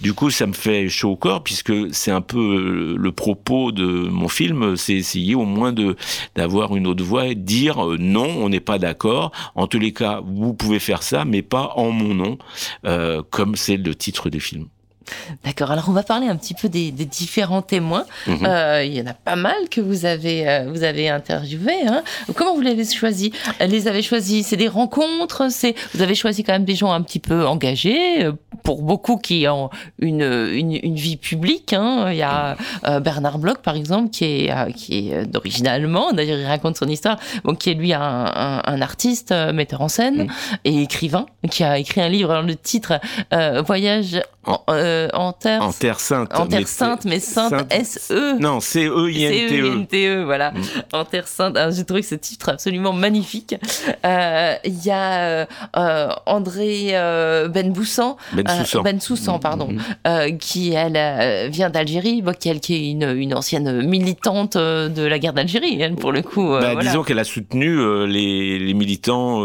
du 0.00 0.12
coup, 0.12 0.30
ça 0.30 0.46
me 0.46 0.52
fait 0.52 0.88
chaud 0.88 1.10
au 1.10 1.16
corps 1.16 1.42
puisque 1.42 1.92
c'est 1.92 2.12
un 2.12 2.20
peu 2.20 2.38
euh, 2.38 2.96
le 2.96 3.12
propos 3.12 3.72
de 3.72 3.84
mon 3.84 4.28
film, 4.28 4.76
c'est 4.76 4.94
essayer 4.94 5.34
au 5.34 5.44
moins 5.44 5.72
de 5.72 5.96
d'avoir 6.36 6.76
une 6.76 6.86
autre 6.86 7.02
voix 7.02 7.26
et 7.26 7.34
dire 7.34 7.84
euh, 7.84 7.96
non, 7.98 8.28
on 8.28 8.50
n'est 8.50 8.60
pas 8.60 8.78
d'accord. 8.78 9.32
En 9.56 9.66
tous 9.66 9.80
les 9.80 9.92
cas, 9.92 10.22
vous 10.24 10.54
pouvez 10.54 10.78
faire 10.78 11.02
ça, 11.02 11.24
mais 11.24 11.42
pas 11.42 11.72
en 11.74 11.90
mon 11.90 12.14
nom, 12.14 12.38
comme 13.30 13.56
c'est 13.56 13.76
le 13.76 13.95
titre 13.96 14.30
du 14.30 14.40
film. 14.40 14.68
D'accord. 15.44 15.70
Alors 15.70 15.88
on 15.88 15.92
va 15.92 16.02
parler 16.02 16.28
un 16.28 16.36
petit 16.36 16.54
peu 16.54 16.68
des, 16.68 16.90
différents 16.90 17.62
témoins. 17.62 18.04
Mhm. 18.26 18.46
Euh, 18.46 18.84
il 18.84 18.94
y 18.94 19.00
en 19.00 19.06
a 19.06 19.14
pas 19.14 19.36
mal 19.36 19.68
que 19.70 19.80
vous 19.80 20.04
avez 20.04 20.48
euh, 20.48 20.66
vous 20.70 20.82
avez 20.82 21.08
interviewé. 21.08 21.74
Hein. 21.86 22.02
Comment 22.34 22.54
vous 22.54 22.60
les 22.60 22.72
avez 22.72 22.84
choisis 22.84 23.30
Les 23.60 23.88
avez 23.88 24.02
choisis 24.02 24.46
C'est 24.46 24.56
des 24.56 24.68
rencontres. 24.68 25.50
C'est 25.50 25.74
vous 25.94 26.02
avez 26.02 26.14
choisi 26.14 26.42
quand 26.42 26.52
même 26.52 26.64
des 26.64 26.74
gens 26.74 26.92
un 26.92 27.02
petit 27.02 27.20
peu 27.20 27.46
engagés. 27.46 28.24
Euh, 28.24 28.32
pour 28.62 28.82
beaucoup 28.82 29.16
qui 29.16 29.46
ont 29.46 29.70
une 30.00 30.22
une, 30.22 30.96
vie 30.96 31.16
publique. 31.16 31.72
Hein. 31.72 32.10
Il 32.10 32.16
y 32.16 32.22
a 32.22 32.56
Bernard 33.00 33.38
Bloch 33.38 33.58
par 33.58 33.76
exemple 33.76 34.10
qui 34.10 34.24
est 34.24 34.72
qui 34.74 35.12
est 35.12 35.24
d'origine 35.24 35.68
allemande. 35.68 36.16
D'ailleurs 36.16 36.38
il 36.38 36.46
raconte 36.46 36.76
son 36.76 36.88
histoire. 36.88 37.16
Bon, 37.44 37.54
qui 37.54 37.70
est 37.70 37.74
lui 37.74 37.92
un, 37.92 38.00
un, 38.00 38.80
artiste, 38.82 39.32
metteur 39.54 39.82
en 39.82 39.88
scène 39.88 40.24
mhm. 40.24 40.30
et 40.64 40.82
écrivain 40.82 41.26
qui 41.48 41.62
a 41.62 41.78
écrit 41.78 42.00
un 42.00 42.08
livre. 42.08 42.32
Alors 42.32 42.42
le 42.42 42.56
titre 42.56 42.98
Voyage 43.64 44.20
en, 44.46 44.62
euh, 44.70 45.08
en, 45.12 45.32
terre, 45.32 45.62
en 45.62 45.72
terre 45.72 45.98
sainte. 45.98 46.30
En 46.32 46.46
terre 46.46 46.68
sainte, 46.68 47.04
mais 47.04 47.18
sainte, 47.18 47.52
S-E. 47.70 48.38
Non, 48.38 48.60
C-E-I-N-T-E. 48.60 50.20
E, 50.20 50.24
voilà. 50.24 50.52
Mm. 50.52 50.62
En 50.92 51.04
terre 51.04 51.26
sainte. 51.26 51.58
J'ai 51.70 51.84
trouvé 51.84 52.02
ce 52.02 52.14
titre 52.14 52.50
absolument 52.50 52.92
magnifique. 52.92 53.56
Euh, 54.04 54.54
il 54.64 54.84
y 54.84 54.90
a 54.90 55.46
euh, 55.76 56.08
André 56.26 56.92
Benboussan. 57.48 58.16
Bensoussan. 58.32 58.82
Bensoussan, 58.82 59.38
pardon. 59.40 59.68
Mm. 59.68 60.38
qui, 60.38 60.72
elle, 60.72 61.50
vient 61.50 61.70
d'Algérie. 61.70 62.22
qui, 62.38 62.48
elle, 62.48 62.60
qui 62.60 62.74
est 62.74 62.90
une, 62.90 63.16
une, 63.16 63.34
ancienne 63.34 63.86
militante 63.86 64.56
de 64.56 65.02
la 65.02 65.18
guerre 65.18 65.32
d'Algérie, 65.32 65.80
elle, 65.80 65.96
pour 65.96 66.12
le 66.12 66.22
coup. 66.22 66.50
Bah, 66.50 66.76
disons 66.76 67.02
qu'elle 67.02 67.18
a 67.18 67.24
soutenu 67.24 68.06
les, 68.06 68.58
les, 68.58 68.74
militants 68.74 69.42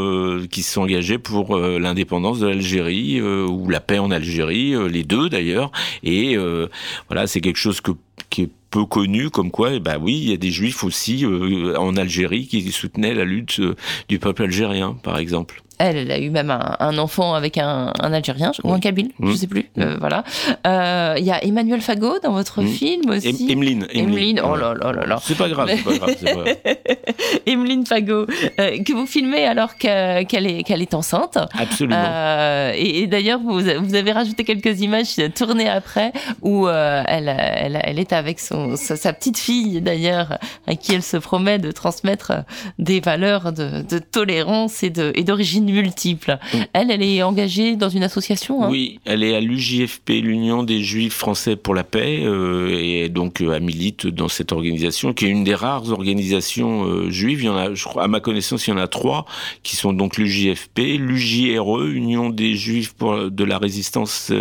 qui 0.52 0.62
se 0.62 0.74
sont 0.74 0.82
engagés 0.82 1.18
pour 1.18 1.58
l'indépendance 1.58 2.40
de 2.40 2.48
l'Algérie 2.48 3.20
ou 3.22 3.68
la 3.70 3.80
paix 3.80 3.98
en 3.98 4.12
Algérie 4.12 4.76
les 4.92 5.04
deux 5.04 5.30
d'ailleurs. 5.30 5.72
Et 6.04 6.36
euh, 6.38 6.68
voilà, 7.08 7.28
c'est 7.28 7.42
quelque 7.42 7.58
chose 7.58 7.82
que, 7.82 7.92
qui 8.30 8.44
est 8.44 8.50
peu 8.72 8.86
connu, 8.86 9.30
comme 9.30 9.52
quoi, 9.52 9.78
bah 9.80 9.98
oui, 10.00 10.18
il 10.18 10.30
y 10.30 10.34
a 10.34 10.38
des 10.38 10.50
juifs 10.50 10.84
aussi 10.84 11.26
euh, 11.26 11.78
en 11.78 11.96
Algérie 11.98 12.48
qui 12.48 12.72
soutenaient 12.72 13.14
la 13.14 13.26
lutte 13.26 13.60
euh, 13.60 13.76
du 14.08 14.18
peuple 14.18 14.44
algérien, 14.44 14.98
par 15.04 15.20
exemple. 15.20 15.62
Elle, 15.82 15.98
elle 15.98 16.12
a 16.12 16.20
eu 16.20 16.30
même 16.30 16.52
un, 16.52 16.98
enfant 17.00 17.34
avec 17.34 17.58
un, 17.58 17.92
Algérien 18.00 18.52
ou 18.64 18.72
un 18.72 18.80
Kabyle, 18.80 19.10
je 19.20 19.26
ne 19.26 19.32
mmh. 19.32 19.36
sais 19.36 19.48
plus. 19.48 19.66
Euh, 19.80 19.96
mmh. 19.96 19.98
voilà. 20.00 20.24
Euh, 20.68 21.16
il 21.18 21.26
y 21.26 21.32
a 21.32 21.44
Emmanuel 21.44 21.82
Fagot 21.82 22.20
dans 22.20 22.34
votre 22.34 22.62
mmh. 22.62 22.68
film 22.68 23.10
aussi. 23.10 23.52
Emeline. 23.52 23.88
Emeline. 23.92 24.42
Oh 24.44 24.56
là 24.56 24.76
là 24.80 24.92
là 24.92 25.08
là. 25.08 25.20
C'est 25.24 25.36
pas 25.36 25.50
grave, 25.50 25.72
c'est 25.76 25.84
pas 25.84 26.08
grave. 26.34 26.56
Emeline 27.48 27.88
Fagot, 27.88 28.28
euh, 28.60 28.84
que 28.84 28.94
vous 28.94 29.08
filmez 29.08 29.44
alors 29.46 29.76
qu'elle 29.78 30.46
est, 30.46 30.64
qu'elle 30.64 30.84
est 30.84 30.94
enceinte. 30.94 31.40
Absolument. 31.58 32.72
et, 32.76 33.08
d'ailleurs, 33.08 33.40
vous, 33.40 33.62
vous 33.62 33.96
avez 33.96 34.12
rajouté 34.12 34.44
quelques 34.44 34.82
images 34.82 35.16
tournées 35.34 35.70
après 35.70 36.14
où 36.44 36.68
elle, 36.68 37.28
elle, 37.28 37.82
elle, 37.84 37.98
est 37.98 38.14
avec 38.14 38.40
son, 38.40 38.61
sa, 38.76 39.14
petite 39.14 39.38
fille 39.38 39.82
d'ailleurs, 39.82 40.38
à 40.68 40.76
qui 40.76 40.94
elle 40.94 41.04
se 41.04 41.18
promet 41.18 41.60
de 41.60 41.72
transmettre 41.72 42.34
des 42.80 43.00
valeurs 43.00 43.52
de, 43.52 43.82
de 43.82 44.00
tolérance 44.00 44.84
et 44.84 44.90
d'origine 44.90 45.72
multiples. 45.72 46.38
Mm. 46.54 46.58
Elle, 46.74 46.92
elle 46.92 47.04
est 47.04 47.24
engagée 47.24 47.76
dans 47.76 47.90
une 47.90 48.04
association. 48.04 48.64
Hein? 48.64 48.70
Oui, 48.70 49.00
elle 49.06 49.24
est 49.24 49.36
à 49.36 49.40
l'UJFP, 49.40 50.10
l'Union 50.10 50.64
des 50.64 50.82
Juifs 50.82 51.14
français 51.14 51.56
pour 51.56 51.76
la 51.76 51.84
paix, 51.84 52.22
euh, 52.24 52.70
et 52.72 53.10
donc 53.10 53.42
euh, 53.42 53.54
elle 53.54 53.64
milite 53.64 54.08
dans 54.08 54.28
cette 54.28 54.52
organisation, 54.52 55.14
qui 55.14 55.26
est 55.26 55.30
une 55.30 55.44
des 55.44 55.56
rares 55.56 55.92
organisations 55.92 56.86
euh, 56.86 57.10
juives. 57.10 57.42
Il 57.42 57.46
y 57.46 57.50
en 57.50 57.58
a, 57.58 57.74
je 57.74 57.84
crois, 57.84 58.04
à 58.04 58.08
ma 58.08 58.20
connaissance, 58.20 58.68
il 58.68 58.72
y 58.72 58.74
en 58.74 58.78
a 58.78 58.88
trois 58.88 59.26
qui 59.64 59.76
sont 59.76 59.94
donc 59.94 60.18
l'UJFP, 60.18 60.80
l'UJRE, 60.98 61.84
Union 61.84 62.30
des 62.30 62.56
Juifs 62.56 62.94
pour 62.94 63.30
de 63.30 63.44
la 63.44 63.58
résistance 63.58 64.32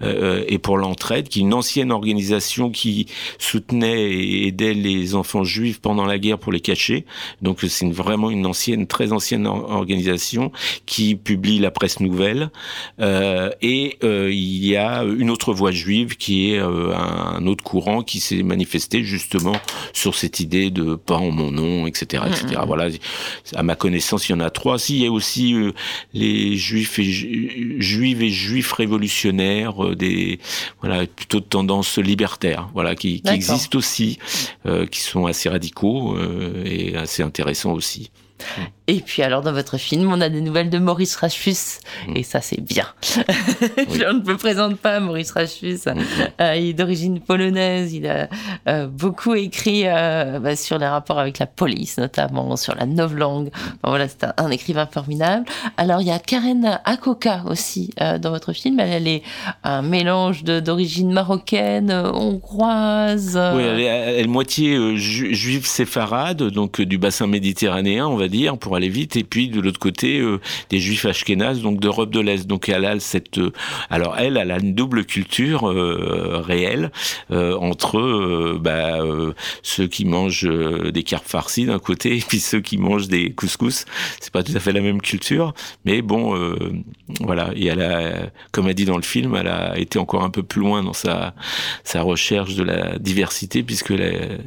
et 0.00 0.58
pour 0.58 0.76
l'entraide, 0.76 1.28
qui 1.28 1.40
est 1.40 1.42
une 1.42 1.54
ancienne 1.54 1.90
organisation 1.90 2.70
qui 2.70 3.06
soutenait 3.46 4.12
et 4.12 4.48
aidait 4.48 4.74
les 4.74 5.14
enfants 5.14 5.44
juifs 5.44 5.80
pendant 5.80 6.04
la 6.04 6.18
guerre 6.18 6.38
pour 6.38 6.52
les 6.52 6.60
cacher. 6.60 7.04
Donc 7.42 7.60
c'est 7.68 7.86
vraiment 7.90 8.30
une 8.30 8.46
ancienne, 8.46 8.86
très 8.86 9.12
ancienne 9.12 9.46
organisation 9.46 10.52
qui 10.84 11.14
publie 11.14 11.58
la 11.58 11.70
presse 11.70 12.00
nouvelle. 12.00 12.50
Euh, 13.00 13.50
et 13.62 13.98
euh, 14.02 14.30
il 14.32 14.66
y 14.66 14.76
a 14.76 15.02
une 15.02 15.30
autre 15.30 15.52
voix 15.52 15.70
juive 15.70 16.16
qui 16.16 16.50
est 16.50 16.58
euh, 16.58 16.94
un 16.94 17.46
autre 17.46 17.62
courant 17.62 18.02
qui 18.02 18.20
s'est 18.20 18.42
manifesté 18.42 19.04
justement 19.04 19.56
sur 19.92 20.14
cette 20.14 20.40
idée 20.40 20.70
de 20.70 20.94
pas 20.94 21.16
en 21.16 21.30
mon 21.30 21.50
nom, 21.50 21.86
etc., 21.86 22.24
etc. 22.26 22.46
Mm, 22.46 22.62
mm. 22.62 22.66
Voilà. 22.66 22.88
À 23.54 23.62
ma 23.62 23.76
connaissance, 23.76 24.28
il 24.28 24.32
y 24.32 24.34
en 24.34 24.40
a 24.40 24.50
trois. 24.50 24.78
Si, 24.78 24.96
il 24.96 25.02
y 25.04 25.06
a 25.06 25.12
aussi 25.12 25.54
les 26.14 26.56
juifs 26.56 26.98
et 26.98 27.04
juives 27.80 28.22
et 28.22 28.30
juifs 28.30 28.72
révolutionnaires, 28.72 29.94
des 29.94 30.38
voilà 30.80 31.06
plutôt 31.06 31.40
de 31.40 31.44
tendance 31.44 31.98
libertaire, 31.98 32.68
voilà 32.74 32.94
qui, 32.94 33.20
qui 33.20 33.35
existent 33.36 33.78
aussi, 33.78 34.18
qui 34.90 35.00
sont 35.00 35.26
assez 35.26 35.48
radicaux 35.48 36.16
et 36.64 36.96
assez 36.96 37.22
intéressants 37.22 37.72
aussi. 37.72 38.10
Et 38.88 39.00
puis 39.00 39.22
alors 39.22 39.42
dans 39.42 39.52
votre 39.52 39.78
film, 39.78 40.12
on 40.12 40.20
a 40.20 40.28
des 40.28 40.40
nouvelles 40.40 40.70
de 40.70 40.78
Maurice 40.78 41.16
Rachfus, 41.16 41.80
mm. 42.06 42.16
et 42.16 42.22
ça 42.22 42.40
c'est 42.40 42.60
bien. 42.60 42.86
on 43.88 44.12
ne 44.14 44.24
me 44.24 44.36
présente 44.36 44.76
pas 44.76 45.00
Maurice 45.00 45.32
Rachfus. 45.32 45.80
Mm, 45.86 45.90
mm. 45.90 46.04
Euh, 46.40 46.56
il 46.56 46.68
est 46.68 46.72
d'origine 46.72 47.20
polonaise, 47.20 47.92
il 47.92 48.06
a 48.06 48.28
euh, 48.68 48.86
beaucoup 48.86 49.34
écrit 49.34 49.82
euh, 49.86 50.38
bah, 50.38 50.54
sur 50.54 50.78
les 50.78 50.86
rapports 50.86 51.18
avec 51.18 51.40
la 51.40 51.46
police, 51.46 51.98
notamment 51.98 52.54
sur 52.56 52.76
la 52.76 52.86
novlangue. 52.86 53.50
Enfin, 53.56 53.88
voilà, 53.88 54.06
c'est 54.06 54.24
un, 54.36 54.50
écrivain 54.50 54.86
formidable. 54.86 55.46
Alors 55.76 56.00
il 56.00 56.06
y 56.06 56.12
a 56.12 56.20
Karen 56.20 56.78
Akoka 56.84 57.42
aussi 57.46 57.90
dans 57.98 58.30
votre 58.30 58.52
film. 58.52 58.78
Elle, 58.78 59.08
est 59.08 59.22
un 59.64 59.82
mélange 59.82 60.44
d'origine 60.44 61.12
marocaine, 61.12 61.90
hongroise. 61.90 63.38
Oui, 63.54 63.62
elle 63.64 63.80
est, 63.80 63.84
elle 63.84 64.24
est 64.24 64.28
moitié 64.28 64.96
juive 64.96 65.66
séfarade, 65.66 66.44
donc 66.44 66.80
du 66.80 66.98
bassin 66.98 67.26
méditerranéen, 67.26 68.06
on 68.06 68.16
va 68.16 68.28
dire, 68.28 68.56
pour 68.56 68.75
aller 68.76 68.88
vite, 68.88 69.16
et 69.16 69.24
puis 69.24 69.48
de 69.48 69.60
l'autre 69.60 69.78
côté 69.78 70.22
des 70.70 70.78
juifs 70.78 71.06
ashkénazes, 71.06 71.60
donc 71.60 71.80
d'Europe 71.80 72.10
de 72.10 72.20
l'Est. 72.20 72.46
Donc 72.46 72.68
elle 72.68 72.84
a 72.84 72.98
cette, 73.00 73.40
alors 73.90 74.16
elle, 74.18 74.36
elle 74.36 74.50
a 74.50 74.58
une 74.58 74.74
double 74.74 75.04
culture 75.04 75.62
réelle 76.44 76.90
entre 77.30 78.58
bah, 78.58 78.98
ceux 79.62 79.86
qui 79.86 80.04
mangent 80.04 80.48
des 80.92 81.02
carpes 81.02 81.28
farcies 81.28 81.66
d'un 81.66 81.78
côté, 81.78 82.16
et 82.16 82.20
puis 82.26 82.40
ceux 82.40 82.60
qui 82.60 82.78
mangent 82.78 83.08
des 83.08 83.32
couscous. 83.32 83.84
C'est 84.20 84.32
pas 84.32 84.42
tout 84.42 84.52
à 84.54 84.60
fait 84.60 84.72
la 84.72 84.80
même 84.80 85.00
culture, 85.00 85.54
mais 85.84 86.02
bon, 86.02 86.54
voilà. 87.20 87.50
Et 87.54 87.66
elle 87.66 87.82
a, 87.82 88.30
comme 88.52 88.68
elle 88.68 88.74
dit 88.74 88.84
dans 88.84 88.96
le 88.96 89.02
film, 89.02 89.34
elle 89.36 89.48
a 89.48 89.78
été 89.78 89.98
encore 89.98 90.22
un 90.22 90.30
peu 90.30 90.42
plus 90.42 90.60
loin 90.60 90.82
dans 90.82 90.92
sa 90.92 91.34
sa 91.84 92.02
recherche 92.02 92.54
de 92.54 92.62
la 92.62 92.98
diversité, 92.98 93.62
puisque 93.62 93.92
elle, 93.92 94.40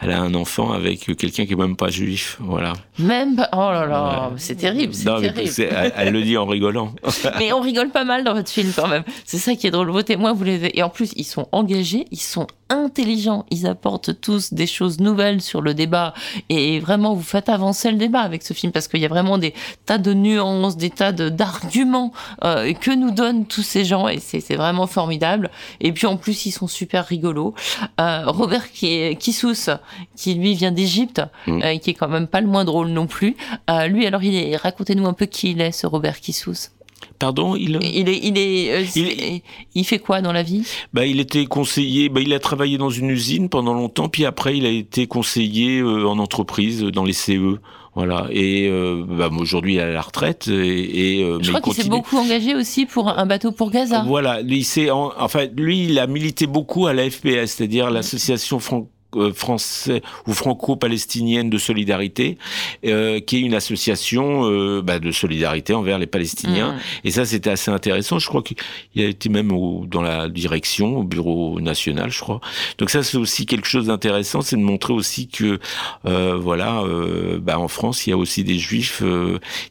elle, 0.00 0.10
a 0.10 0.20
un 0.20 0.34
enfant 0.34 0.72
avec 0.72 1.16
quelqu'un 1.16 1.46
qui 1.46 1.52
est 1.52 1.56
même 1.56 1.76
pas 1.76 1.88
juif, 1.88 2.36
voilà. 2.40 2.72
Même 3.14 3.36
pas, 3.36 3.48
oh 3.52 3.70
là 3.72 3.86
là, 3.86 4.32
c'est 4.38 4.56
terrible, 4.56 4.92
terrible. 4.92 5.40
Elle, 5.58 5.92
elle, 5.96 6.12
le 6.12 6.22
dit 6.22 6.36
en 6.36 6.46
rigolant. 6.46 6.92
mais 7.38 7.52
on 7.52 7.60
rigole 7.60 7.90
pas 7.90 8.02
mal 8.04 8.24
dans 8.24 8.34
votre 8.34 8.50
film 8.50 8.72
quand 8.74 8.88
même. 8.88 9.04
C'est 9.24 9.38
ça 9.38 9.54
qui 9.54 9.68
est 9.68 9.70
drôle. 9.70 9.88
Vos 9.90 10.02
témoins, 10.02 10.32
vous 10.32 10.42
les 10.42 10.70
et 10.74 10.82
en 10.82 10.88
plus 10.88 11.12
ils 11.14 11.24
sont 11.24 11.46
engagés, 11.52 12.06
ils 12.10 12.18
sont 12.20 12.48
intelligents, 12.74 13.46
ils 13.50 13.66
apportent 13.66 14.20
tous 14.20 14.52
des 14.52 14.66
choses 14.66 15.00
nouvelles 15.00 15.40
sur 15.40 15.60
le 15.60 15.74
débat 15.74 16.14
et 16.48 16.80
vraiment 16.80 17.14
vous 17.14 17.22
faites 17.22 17.48
avancer 17.48 17.90
le 17.90 17.96
débat 17.96 18.20
avec 18.20 18.42
ce 18.42 18.52
film 18.52 18.72
parce 18.72 18.88
qu'il 18.88 19.00
y 19.00 19.04
a 19.04 19.08
vraiment 19.08 19.38
des 19.38 19.54
tas 19.86 19.98
de 19.98 20.12
nuances, 20.12 20.76
des 20.76 20.90
tas 20.90 21.12
d'arguments 21.12 22.12
euh, 22.44 22.72
que 22.72 22.90
nous 22.90 23.10
donnent 23.10 23.46
tous 23.46 23.62
ces 23.62 23.84
gens 23.84 24.08
et 24.08 24.18
c'est 24.18 24.56
vraiment 24.56 24.86
formidable. 24.86 25.50
Et 25.80 25.92
puis 25.92 26.06
en 26.06 26.16
plus 26.16 26.46
ils 26.46 26.52
sont 26.52 26.68
super 26.68 27.06
rigolos. 27.06 27.54
Euh, 28.00 28.24
Robert 28.26 28.70
Kissous, 28.72 29.70
qui 30.16 30.34
lui 30.34 30.54
vient 30.54 30.72
d'Égypte, 30.72 31.22
mm. 31.46 31.62
euh, 31.62 31.78
qui 31.78 31.90
est 31.90 31.94
quand 31.94 32.08
même 32.08 32.26
pas 32.26 32.40
le 32.40 32.46
moins 32.46 32.64
drôle 32.64 32.88
non 32.88 33.06
plus. 33.06 33.36
Euh, 33.70 33.86
lui 33.86 34.06
alors 34.06 34.22
il 34.22 34.34
est, 34.34 34.56
racontez-nous 34.56 35.06
un 35.06 35.12
peu 35.12 35.26
qui 35.26 35.52
il 35.52 35.60
est 35.60 35.72
ce 35.72 35.86
Robert 35.86 36.20
Kissous. 36.20 36.70
Pardon, 37.18 37.56
il... 37.56 37.78
il 37.82 38.08
est, 38.08 38.20
il 38.22 38.38
est, 38.38 39.42
il, 39.74 39.84
fait 39.84 39.98
quoi 39.98 40.20
dans 40.20 40.32
la 40.32 40.42
vie? 40.42 40.66
Bah, 40.92 41.06
il 41.06 41.20
était 41.20 41.46
conseiller. 41.46 42.08
Bah, 42.08 42.20
il 42.20 42.32
a 42.32 42.38
travaillé 42.38 42.78
dans 42.78 42.90
une 42.90 43.10
usine 43.10 43.48
pendant 43.48 43.74
longtemps, 43.74 44.08
puis 44.08 44.24
après, 44.24 44.56
il 44.56 44.66
a 44.66 44.70
été 44.70 45.06
conseiller 45.06 45.82
en 45.82 46.18
entreprise 46.18 46.82
dans 46.82 47.04
les 47.04 47.12
CE. 47.12 47.58
Voilà. 47.94 48.26
Et 48.30 48.68
euh, 48.68 49.04
bah, 49.06 49.30
aujourd'hui, 49.38 49.74
il 49.74 49.78
est 49.78 49.82
à 49.82 49.90
la 49.90 50.00
retraite. 50.00 50.48
Et, 50.48 51.22
euh, 51.22 51.38
Je 51.40 51.50
crois 51.50 51.60
qu'il 51.60 51.74
s'est 51.74 51.88
beaucoup 51.88 52.16
engagé 52.16 52.54
aussi 52.54 52.86
pour 52.86 53.08
un 53.08 53.26
bateau 53.26 53.52
pour 53.52 53.70
Gaza. 53.70 54.02
Voilà. 54.06 54.42
Lui, 54.42 54.66
en, 54.90 55.12
enfin, 55.18 55.46
lui, 55.56 55.84
il 55.84 55.98
a 55.98 56.06
milité 56.06 56.46
beaucoup 56.46 56.86
à 56.86 56.92
la 56.92 57.08
FPS, 57.08 57.46
c'est-à-dire 57.46 57.90
l'association 57.90 58.58
franco 58.58 58.88
euh, 58.88 58.93
français 59.34 60.02
ou 60.26 60.32
franco-palestinienne 60.32 61.50
de 61.50 61.58
solidarité, 61.58 62.38
euh, 62.84 63.20
qui 63.20 63.36
est 63.36 63.40
une 63.40 63.54
association 63.54 64.50
euh, 64.50 64.82
bah, 64.82 64.98
de 64.98 65.10
solidarité 65.10 65.74
envers 65.74 65.98
les 65.98 66.06
Palestiniens. 66.06 66.72
Mmh. 66.72 66.78
Et 67.04 67.10
ça, 67.10 67.24
c'était 67.24 67.50
assez 67.50 67.70
intéressant. 67.70 68.18
Je 68.18 68.26
crois 68.26 68.42
qu'il 68.42 68.56
a 69.02 69.08
été 69.08 69.28
même 69.28 69.52
au, 69.52 69.84
dans 69.86 70.02
la 70.02 70.28
direction, 70.28 70.98
au 70.98 71.04
bureau 71.04 71.60
national, 71.60 72.10
je 72.10 72.20
crois. 72.20 72.40
Donc 72.78 72.90
ça, 72.90 73.02
c'est 73.02 73.18
aussi 73.18 73.46
quelque 73.46 73.68
chose 73.68 73.86
d'intéressant, 73.86 74.40
c'est 74.40 74.56
de 74.56 74.62
montrer 74.62 74.92
aussi 74.92 75.28
que, 75.28 75.58
voilà, 76.04 76.82
bah, 77.40 77.58
en 77.58 77.68
France, 77.68 78.06
il 78.06 78.10
y 78.10 78.12
a 78.12 78.16
aussi 78.16 78.44
des 78.44 78.58
Juifs 78.58 79.02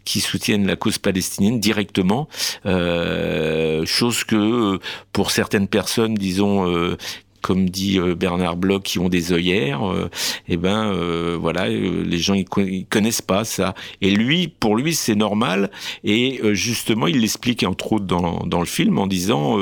qui 0.05 0.19
soutiennent 0.21 0.67
la 0.67 0.75
cause 0.75 0.97
palestinienne 0.97 1.59
directement, 1.59 2.27
chose 2.65 4.23
que 4.23 4.79
pour 5.11 5.31
certaines 5.31 5.67
personnes, 5.67 6.15
disons, 6.15 6.95
comme 7.43 7.69
dit 7.69 7.99
euh, 7.99 8.15
Bernard 8.15 8.55
Bloch, 8.55 8.81
qui 8.83 8.97
ont 8.97 9.09
des 9.09 9.33
œillères, 9.33 9.87
euh, 9.87 10.09
eh 10.47 10.57
ben 10.57 10.85
euh, 10.85 11.37
voilà, 11.39 11.67
les 11.67 12.17
gens 12.17 12.33
ils, 12.33 12.45
connaissent 12.85 13.21
pas 13.21 13.43
ça. 13.43 13.75
Et 14.01 14.09
lui, 14.09 14.47
pour 14.47 14.77
lui, 14.77 14.95
c'est 14.95 15.13
normal. 15.13 15.69
Et 16.03 16.39
justement, 16.53 17.07
il 17.07 17.19
l'explique 17.19 17.63
entre 17.63 17.93
autres 17.93 18.05
dans, 18.05 18.45
dans 18.45 18.59
le 18.59 18.65
film 18.65 18.97
en 18.97 19.07
disant 19.07 19.57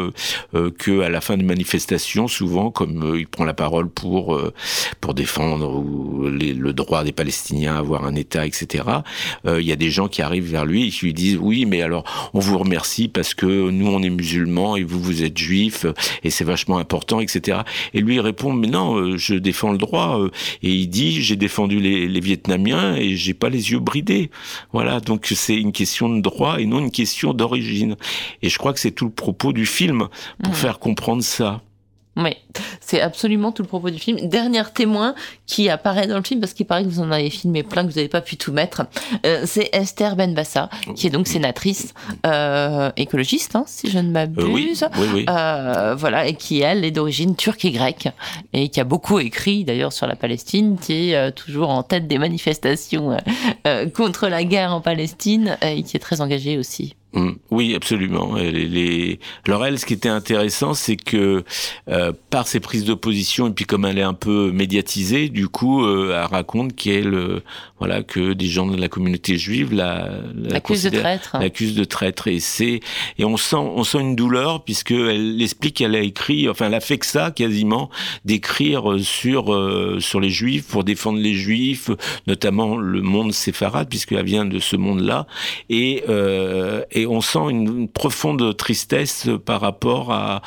que 0.54 1.02
à 1.02 1.10
la 1.10 1.22
fin 1.22 1.38
de 1.38 1.44
manifestation, 1.44 2.28
souvent, 2.28 2.70
comme 2.70 3.16
il 3.18 3.28
prend 3.28 3.46
la 3.46 3.54
parole 3.54 3.90
pour 3.90 4.40
pour 5.00 5.14
défendre 5.14 5.84
le 6.30 6.72
droit 6.74 7.04
des 7.04 7.12
Palestiniens 7.12 7.76
à 7.76 7.80
avoir 7.80 8.06
un 8.06 8.16
État, 8.16 8.46
etc. 8.46 8.84
Il 9.48 9.62
y 9.62 9.72
a 9.72 9.76
des 9.76 9.90
gens 9.90 10.08
qui 10.08 10.22
arrivent 10.22 10.52
vers 10.52 10.66
lui 10.66 10.88
et 10.88 10.90
qui 10.92 11.06
lui 11.06 11.14
disent 11.14 11.38
oui, 11.42 11.66
mais 11.66 11.82
alors 11.82 12.04
on 12.34 12.40
vous 12.40 12.58
remercie 12.58 13.08
parce 13.08 13.34
que 13.34 13.70
nous 13.70 13.88
on 13.88 14.04
est 14.04 14.10
musulmans 14.10 14.76
et 14.76 14.84
vous 14.84 15.02
vous 15.02 15.24
êtes 15.24 15.38
juifs 15.38 15.86
et 16.24 16.30
c'est 16.30 16.46
vachement 16.46 16.78
important, 16.78 17.20
etc. 17.20 17.62
Et 17.94 18.02
lui 18.02 18.20
répond 18.20 18.54
mais 18.54 18.68
non, 18.68 18.96
euh, 18.96 19.18
je 19.18 19.36
défends 19.36 19.72
le 19.72 19.78
droit. 19.78 20.20
Euh, 20.20 20.30
et 20.64 20.72
il 20.72 20.88
dit 20.88 21.22
j'ai 21.22 21.36
défendu 21.36 21.80
les, 21.80 22.08
les 22.08 22.20
Vietnamiens 22.20 22.96
et 22.96 23.16
j'ai 23.16 23.34
pas 23.34 23.50
les 23.50 23.72
yeux 23.72 23.80
bridés. 23.80 24.30
Voilà, 24.74 25.00
donc 25.00 25.32
c'est 25.34 25.58
une 25.58 25.72
question 25.72 26.10
de 26.10 26.22
droit 26.22 26.60
et 26.60 26.66
non 26.66 26.80
une 26.80 26.92
question 26.92 27.34
d'origine. 27.34 27.96
Et 28.42 28.50
je 28.50 28.58
crois 28.58 28.74
que 28.74 28.80
c'est 28.80 28.92
tout 28.92 29.06
le 29.06 29.12
propos 29.12 29.54
du 29.54 29.66
film 29.66 30.08
pour 30.44 30.54
mmh. 30.54 30.56
faire 30.56 30.80
comprendre 30.80 31.24
ça. 31.24 31.62
Oui, 32.18 32.36
c'est 32.82 33.00
absolument 33.00 33.54
tout 33.54 33.62
le 33.62 33.70
propos 33.70 33.90
du 33.90 33.98
film. 33.98 34.20
Dernier 34.28 34.64
témoin 34.74 35.16
qui 35.46 35.70
apparaît 35.70 36.08
dans 36.08 36.18
le 36.18 36.24
film, 36.24 36.42
parce 36.42 36.54
qu'il 36.54 36.66
paraît 36.66 36.84
que 36.84 36.90
vous 36.90 37.00
en 37.00 37.10
avez 37.10 37.30
filmé 37.30 37.64
plein, 37.64 37.84
que 37.84 37.90
vous 37.90 37.96
n'avez 37.96 38.10
pas 38.10 38.20
pu 38.20 38.36
tout 38.36 38.52
mettre, 38.52 38.84
euh, 39.26 39.44
c'est 39.46 39.70
Esther 39.72 40.18
Benbassa, 40.18 40.70
qui 40.96 41.08
est 41.08 41.10
donc 41.10 41.28
sénatrice 41.28 41.94
euh, 42.26 42.92
écologiste, 42.98 43.56
hein, 43.56 43.64
si 43.66 43.90
je 43.90 44.00
ne 44.00 44.12
m'abuse. 44.12 44.86
oui, 44.98 45.08
oui, 45.14 45.26
euh, 45.30 45.96
voilà, 45.96 46.28
et 46.28 46.34
qui, 46.34 46.60
elle, 46.60 46.84
est 46.84 46.92
d'origine 46.92 47.38
turque 47.38 47.64
et 47.64 47.72
grecque, 47.72 48.10
et 48.52 48.68
qui 48.68 48.82
a 48.82 48.86
beaucoup 48.86 49.20
écrit 49.20 49.64
d'ailleurs 49.64 49.94
sur 49.94 50.06
la 50.06 50.18
Palestine, 50.18 50.78
qui 50.78 51.12
est 51.12 51.32
toujours 51.32 51.70
en 51.70 51.84
tête 51.84 52.08
des 52.08 52.18
manifestations 52.18 53.18
contre 53.96 54.28
la 54.28 54.44
guerre 54.44 54.74
en 54.74 54.82
Palestine, 54.82 55.58
et 55.62 55.84
qui 55.84 55.96
est 55.96 56.02
très 56.02 56.20
engagée 56.20 56.58
aussi. 56.58 56.96
Mm. 57.14 57.32
Oui, 57.50 57.76
absolument. 57.76 58.36
Les... 58.36 59.20
Alors 59.46 59.66
elle, 59.66 59.78
ce 59.78 59.86
qui 59.86 59.94
était 59.94 60.10
intéressant, 60.10 60.74
c'est 60.74 60.96
que 60.96 61.44
euh, 61.90 62.14
par 62.30 62.48
ses 62.48 62.62
prises 62.62 62.86
d'opposition 62.86 63.48
et 63.48 63.52
puis 63.52 63.66
comme 63.66 63.86
elle 63.86 63.98
est 63.98 64.04
un 64.04 64.14
peu 64.14 64.52
médiatisée, 64.52 65.28
du 65.28 65.50
coup, 65.50 65.84
euh, 65.84 66.18
elle 66.18 66.32
raconte 66.32 66.74
qu'elle, 66.74 67.14
euh, 67.14 67.44
voilà, 67.80 68.02
que 68.04 68.32
des 68.32 68.46
gens 68.46 68.66
de 68.66 68.78
la 68.78 68.88
communauté 68.88 69.38
juive 69.38 69.74
la, 69.74 70.10
l'accuse 70.36 70.84
de 70.84 70.90
traître. 70.90 71.38
L'accuse 71.38 71.76
de 71.76 71.84
traître 71.84 72.28
et 72.28 72.40
c'est 72.40 72.80
et 73.18 73.26
on 73.26 73.36
sent 73.36 73.58
on 73.58 73.84
sent 73.84 74.00
une 74.00 74.16
douleur 74.16 74.64
puisque 74.64 74.92
elle 74.92 75.42
explique 75.42 75.78
qu'elle 75.78 75.96
a 75.96 76.02
écrit, 76.02 76.48
enfin, 76.48 76.68
elle 76.68 76.74
a 76.74 76.80
fait 76.80 76.98
que 76.98 77.06
ça 77.06 77.32
quasiment 77.32 77.90
d'écrire 78.24 78.96
sur 79.02 79.46
sur 80.00 80.20
les 80.22 80.30
juifs 80.30 80.68
pour 80.68 80.84
défendre 80.86 81.20
les 81.20 81.34
juifs, 81.34 81.90
notamment 82.28 82.78
le 82.78 83.02
monde 83.02 83.34
séfarade 83.34 83.90
puisqu'elle 83.90 84.24
vient 84.24 84.46
de 84.46 84.60
ce 84.60 84.78
monde-là 84.78 85.28
et, 85.70 86.04
et 86.92 87.01
et 87.02 87.08
on 87.08 87.22
sent 87.22 87.50
une, 87.50 87.88
profonde 87.88 88.56
tristesse 88.56 89.28
par 89.46 89.62
rapport 89.62 90.12
à, 90.12 90.42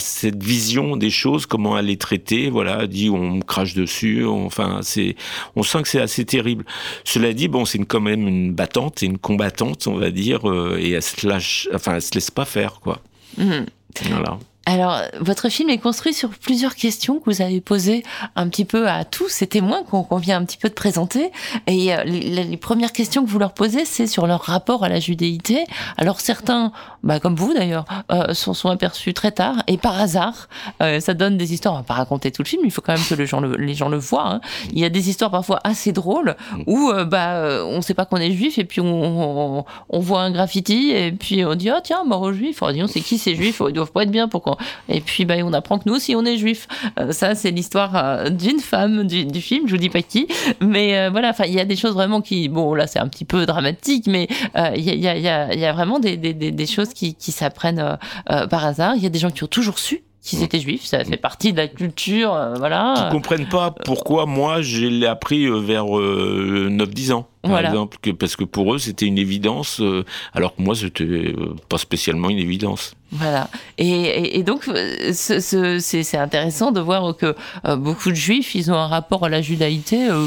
cette 0.00 0.42
vision 0.42 0.96
des 0.96 1.10
choses, 1.10 1.46
comment 1.46 1.78
elle 1.78 1.88
est 1.88 2.00
traitée. 2.00 2.50
Voilà, 2.50 2.86
dit 2.86 3.10
on 3.10 3.36
me 3.36 3.42
crache 3.42 3.74
dessus. 3.74 4.24
enfin, 4.26 4.80
c'est, 4.82 5.14
on 5.54 5.62
sent 5.62 5.82
que 5.82 5.88
c'est 5.88 6.00
assez 6.00 6.24
terrible. 6.24 6.64
Cela 7.04 7.32
dit, 7.32 7.48
bon, 7.48 7.64
c'est 7.64 7.78
quand 7.78 8.00
même 8.00 8.26
une 8.26 8.52
battante 8.52 9.02
et 9.02 9.06
une 9.06 9.18
combattante, 9.18 9.86
on 9.86 9.96
va 9.96 10.10
dire, 10.10 10.48
euh, 10.50 10.78
et 10.80 10.92
elle 10.92 11.02
se 11.02 11.26
lâche, 11.26 11.68
enfin, 11.74 11.94
elle 11.94 12.02
se 12.02 12.14
laisse 12.14 12.30
pas 12.30 12.44
faire, 12.44 12.80
quoi. 12.80 13.00
Mmh. 13.36 13.66
Voilà. 14.08 14.38
Alors, 14.70 15.00
votre 15.18 15.48
film 15.48 15.70
est 15.70 15.78
construit 15.78 16.12
sur 16.12 16.28
plusieurs 16.28 16.74
questions 16.74 17.20
que 17.20 17.30
vous 17.30 17.40
avez 17.40 17.62
posées 17.62 18.02
un 18.36 18.50
petit 18.50 18.66
peu 18.66 18.86
à 18.86 19.06
tous 19.06 19.30
ces 19.30 19.46
témoins 19.46 19.82
qu'on 19.82 20.16
vient 20.18 20.36
un 20.36 20.44
petit 20.44 20.58
peu 20.58 20.68
de 20.68 20.74
présenter. 20.74 21.32
Et 21.66 21.94
euh, 21.94 22.04
les, 22.04 22.58
premières 22.58 22.92
questions 22.92 23.24
que 23.24 23.30
vous 23.30 23.38
leur 23.38 23.54
posez, 23.54 23.86
c'est 23.86 24.06
sur 24.06 24.26
leur 24.26 24.42
rapport 24.42 24.84
à 24.84 24.90
la 24.90 25.00
judéité. 25.00 25.64
Alors, 25.96 26.20
certains, 26.20 26.70
bah, 27.02 27.18
comme 27.18 27.34
vous 27.34 27.54
d'ailleurs, 27.54 27.86
euh, 28.12 28.34
sont, 28.34 28.52
sont, 28.52 28.68
aperçus 28.68 29.14
très 29.14 29.32
tard 29.32 29.62
et 29.68 29.78
par 29.78 29.98
hasard. 29.98 30.50
Euh, 30.82 31.00
ça 31.00 31.14
donne 31.14 31.38
des 31.38 31.54
histoires. 31.54 31.72
On 31.72 31.78
va 31.78 31.84
pas 31.84 31.94
raconter 31.94 32.30
tout 32.30 32.42
le 32.42 32.48
film, 32.48 32.60
il 32.66 32.70
faut 32.70 32.82
quand 32.82 32.92
même 32.92 33.06
que 33.08 33.14
les 33.14 33.24
gens 33.24 33.40
le, 33.40 33.56
les 33.56 33.72
gens 33.72 33.88
le 33.88 33.96
voient. 33.96 34.28
Hein. 34.28 34.40
Il 34.70 34.78
y 34.78 34.84
a 34.84 34.90
des 34.90 35.08
histoires 35.08 35.30
parfois 35.30 35.60
assez 35.64 35.92
drôles 35.92 36.36
où 36.66 36.92
bah, 37.06 37.62
on 37.64 37.80
sait 37.80 37.94
pas 37.94 38.04
qu'on 38.04 38.18
est 38.18 38.32
juif 38.32 38.58
et 38.58 38.64
puis 38.64 38.82
on, 38.82 39.64
on, 39.88 39.98
voit 39.98 40.20
un 40.20 40.30
graffiti 40.30 40.90
et 40.90 41.10
puis 41.10 41.42
on 41.46 41.54
dit, 41.54 41.70
oh 41.70 41.80
tiens, 41.82 42.04
mort 42.04 42.20
aux 42.20 42.34
juifs. 42.34 42.60
On 42.60 42.70
dit, 42.70 42.82
on 42.82 42.86
sait 42.86 43.00
qui 43.00 43.16
ces 43.16 43.34
juifs, 43.34 43.62
ils 43.66 43.72
doivent 43.72 43.92
pas 43.92 44.02
être 44.02 44.10
bien 44.10 44.28
pour 44.28 44.42
qu'on 44.42 44.57
et 44.88 45.00
puis, 45.00 45.24
bah, 45.24 45.34
on 45.44 45.52
apprend 45.52 45.78
que 45.78 45.84
nous 45.86 45.94
aussi, 45.94 46.14
on 46.14 46.24
est 46.24 46.36
juifs. 46.36 46.66
Euh, 46.98 47.12
ça, 47.12 47.34
c'est 47.34 47.50
l'histoire 47.50 47.96
euh, 47.96 48.30
d'une 48.30 48.60
femme 48.60 49.06
du, 49.06 49.40
film, 49.40 49.66
je 49.66 49.72
vous 49.72 49.80
dis 49.80 49.90
pas 49.90 50.02
qui. 50.02 50.28
Mais 50.60 50.98
euh, 50.98 51.10
voilà, 51.10 51.30
enfin, 51.30 51.44
il 51.46 51.54
y 51.54 51.60
a 51.60 51.64
des 51.64 51.76
choses 51.76 51.94
vraiment 51.94 52.20
qui, 52.20 52.48
bon, 52.48 52.74
là, 52.74 52.86
c'est 52.86 52.98
un 52.98 53.08
petit 53.08 53.24
peu 53.24 53.46
dramatique, 53.46 54.06
mais 54.06 54.28
il 54.76 54.82
y 54.82 54.90
a, 55.06 55.16
y, 55.16 55.28
a, 55.28 55.54
y, 55.54 55.64
a, 55.64 55.72
vraiment 55.72 55.98
des, 55.98 56.16
des, 56.16 56.32
des 56.34 56.66
choses 56.66 56.92
qui, 56.92 57.14
qui 57.14 57.32
s'apprennent 57.32 57.98
par 58.26 58.64
hasard. 58.64 58.94
Il 58.96 59.02
y 59.02 59.06
a 59.06 59.10
des 59.10 59.18
gens 59.18 59.30
qui 59.30 59.44
ont 59.44 59.48
toujours 59.48 59.78
su 59.78 60.02
qu'ils 60.20 60.40
mm. 60.40 60.42
étaient 60.42 60.60
juifs, 60.60 60.84
ça 60.84 61.04
fait 61.04 61.16
partie 61.16 61.52
de 61.52 61.58
la 61.58 61.68
culture, 61.68 62.36
voilà. 62.58 62.94
Qui 63.08 63.16
comprennent 63.16 63.48
pas 63.48 63.70
pourquoi 63.70 64.26
moi, 64.26 64.60
je 64.60 64.86
l'ai 64.86 65.06
appris 65.06 65.48
vers 65.48 65.86
9-10 65.86 67.12
ans. 67.12 67.28
par 67.42 67.50
Voilà. 67.52 67.68
exemple, 67.68 67.98
que, 68.02 68.10
parce 68.10 68.36
que 68.36 68.44
pour 68.44 68.74
eux 68.74 68.78
c'était 68.78 69.06
une 69.06 69.18
évidence, 69.18 69.80
euh, 69.80 70.04
alors 70.34 70.54
que 70.54 70.62
moi 70.62 70.74
c'était 70.74 71.04
euh, 71.04 71.54
pas 71.68 71.78
spécialement 71.78 72.30
une 72.30 72.38
évidence. 72.38 72.94
Voilà. 73.10 73.48
Et, 73.78 73.88
et, 73.88 74.38
et 74.38 74.42
donc, 74.42 74.68
euh, 74.68 75.12
ce- 75.14 75.40
ce- 75.40 75.78
c'est 75.78 76.18
intéressant 76.18 76.72
de 76.72 76.80
voir 76.80 77.16
que 77.16 77.34
euh, 77.64 77.76
beaucoup 77.76 78.10
de 78.10 78.14
juifs, 78.16 78.54
ils 78.54 78.70
ont 78.70 78.74
un 78.76 78.86
rapport 78.86 79.24
à 79.24 79.28
la 79.30 79.40
judaïté 79.40 80.10
euh, 80.10 80.26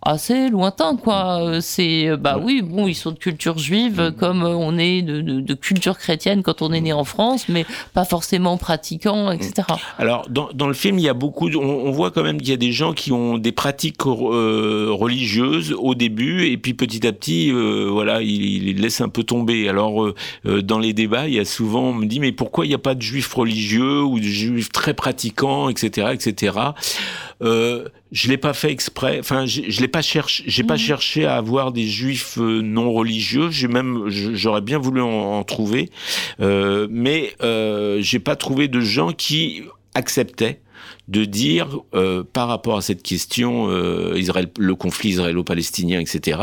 assez 0.00 0.48
lointain, 0.48 0.96
quoi. 0.96 1.58
C'est, 1.60 2.16
bah 2.16 2.40
oui, 2.42 2.62
bon, 2.62 2.86
ils 2.88 2.94
sont 2.94 3.10
de 3.10 3.18
culture 3.18 3.58
juive, 3.58 4.14
comme 4.18 4.44
on 4.44 4.78
est 4.78 5.02
de, 5.02 5.20
de, 5.20 5.40
de 5.40 5.54
culture 5.54 5.98
chrétienne 5.98 6.42
quand 6.42 6.62
on 6.62 6.72
est 6.72 6.80
né 6.80 6.92
en 6.94 7.04
France, 7.04 7.46
mais 7.50 7.66
pas 7.92 8.04
forcément 8.06 8.56
pratiquant, 8.56 9.30
etc. 9.30 9.68
Alors, 9.98 10.26
dans, 10.30 10.48
dans 10.54 10.68
le 10.68 10.74
film, 10.74 10.98
il 10.98 11.04
y 11.04 11.08
a 11.10 11.14
beaucoup. 11.14 11.50
de- 11.50 11.56
on, 11.58 11.86
on 11.86 11.90
voit 11.90 12.10
quand 12.12 12.22
même 12.22 12.38
qu'il 12.40 12.48
y 12.50 12.54
a 12.54 12.56
des 12.56 12.72
gens 12.72 12.94
qui 12.94 13.12
ont 13.12 13.36
des 13.36 13.52
pratiques 13.52 13.96
euh, 14.06 14.88
religieuses 14.90 15.74
au 15.78 15.94
début, 15.94 16.46
et 16.46 16.56
puis 16.56 16.72
petit 16.74 17.06
à 17.06 17.12
petit, 17.12 17.50
voilà, 17.52 18.22
ils, 18.22 18.64
les 18.64 18.72
laissent 18.72 19.00
un 19.02 19.08
peu 19.10 19.22
tomber. 19.22 19.68
Alors, 19.68 20.12
dans 20.44 20.78
les 20.78 20.92
débats, 20.94 21.28
il 21.28 21.34
y 21.34 21.40
a 21.40 21.44
souvent, 21.44 21.82
on 21.90 21.92
me 21.94 22.06
dit, 22.06 22.20
mais 22.22 22.32
pourquoi 22.32 22.64
il 22.64 22.68
n'y 22.70 22.74
a 22.74 22.78
pas 22.78 22.94
de 22.94 23.02
juifs 23.02 23.32
religieux 23.34 24.00
ou 24.02 24.18
de 24.18 24.24
juifs 24.24 24.70
très 24.72 24.94
pratiquants, 24.94 25.68
etc., 25.68 26.08
etc. 26.14 26.56
Euh, 27.42 27.88
je 28.12 28.28
l'ai 28.28 28.36
pas 28.38 28.54
fait 28.54 28.70
exprès. 28.70 29.18
Enfin, 29.20 29.44
je 29.46 29.62
je 29.68 29.80
l'ai 29.80 29.88
pas 29.88 30.02
cherché. 30.02 30.44
J'ai 30.46 30.62
pas 30.62 30.74
Mhm. 30.74 30.78
cherché 30.80 31.24
à 31.26 31.36
avoir 31.36 31.72
des 31.72 31.86
juifs 31.86 32.38
euh, 32.38 32.62
non 32.62 32.92
religieux. 32.92 33.50
J'ai 33.50 33.68
même, 33.68 34.08
j'aurais 34.08 34.60
bien 34.60 34.78
voulu 34.78 35.00
en, 35.02 35.08
en 35.38 35.44
trouver, 35.44 35.90
euh, 36.40 36.86
mais 36.90 37.34
euh, 37.42 37.98
j'ai 38.00 38.18
pas 38.20 38.36
trouvé 38.36 38.68
de 38.68 38.80
gens 38.80 39.12
qui 39.12 39.62
acceptaient 39.94 40.60
de 41.08 41.24
dire 41.24 41.80
euh, 41.94 42.22
par 42.24 42.48
rapport 42.48 42.76
à 42.76 42.82
cette 42.82 43.02
question 43.02 43.68
euh, 43.68 44.14
Israël, 44.16 44.48
le 44.58 44.74
conflit 44.74 45.10
israélo-palestinien, 45.10 46.00
etc. 46.00 46.38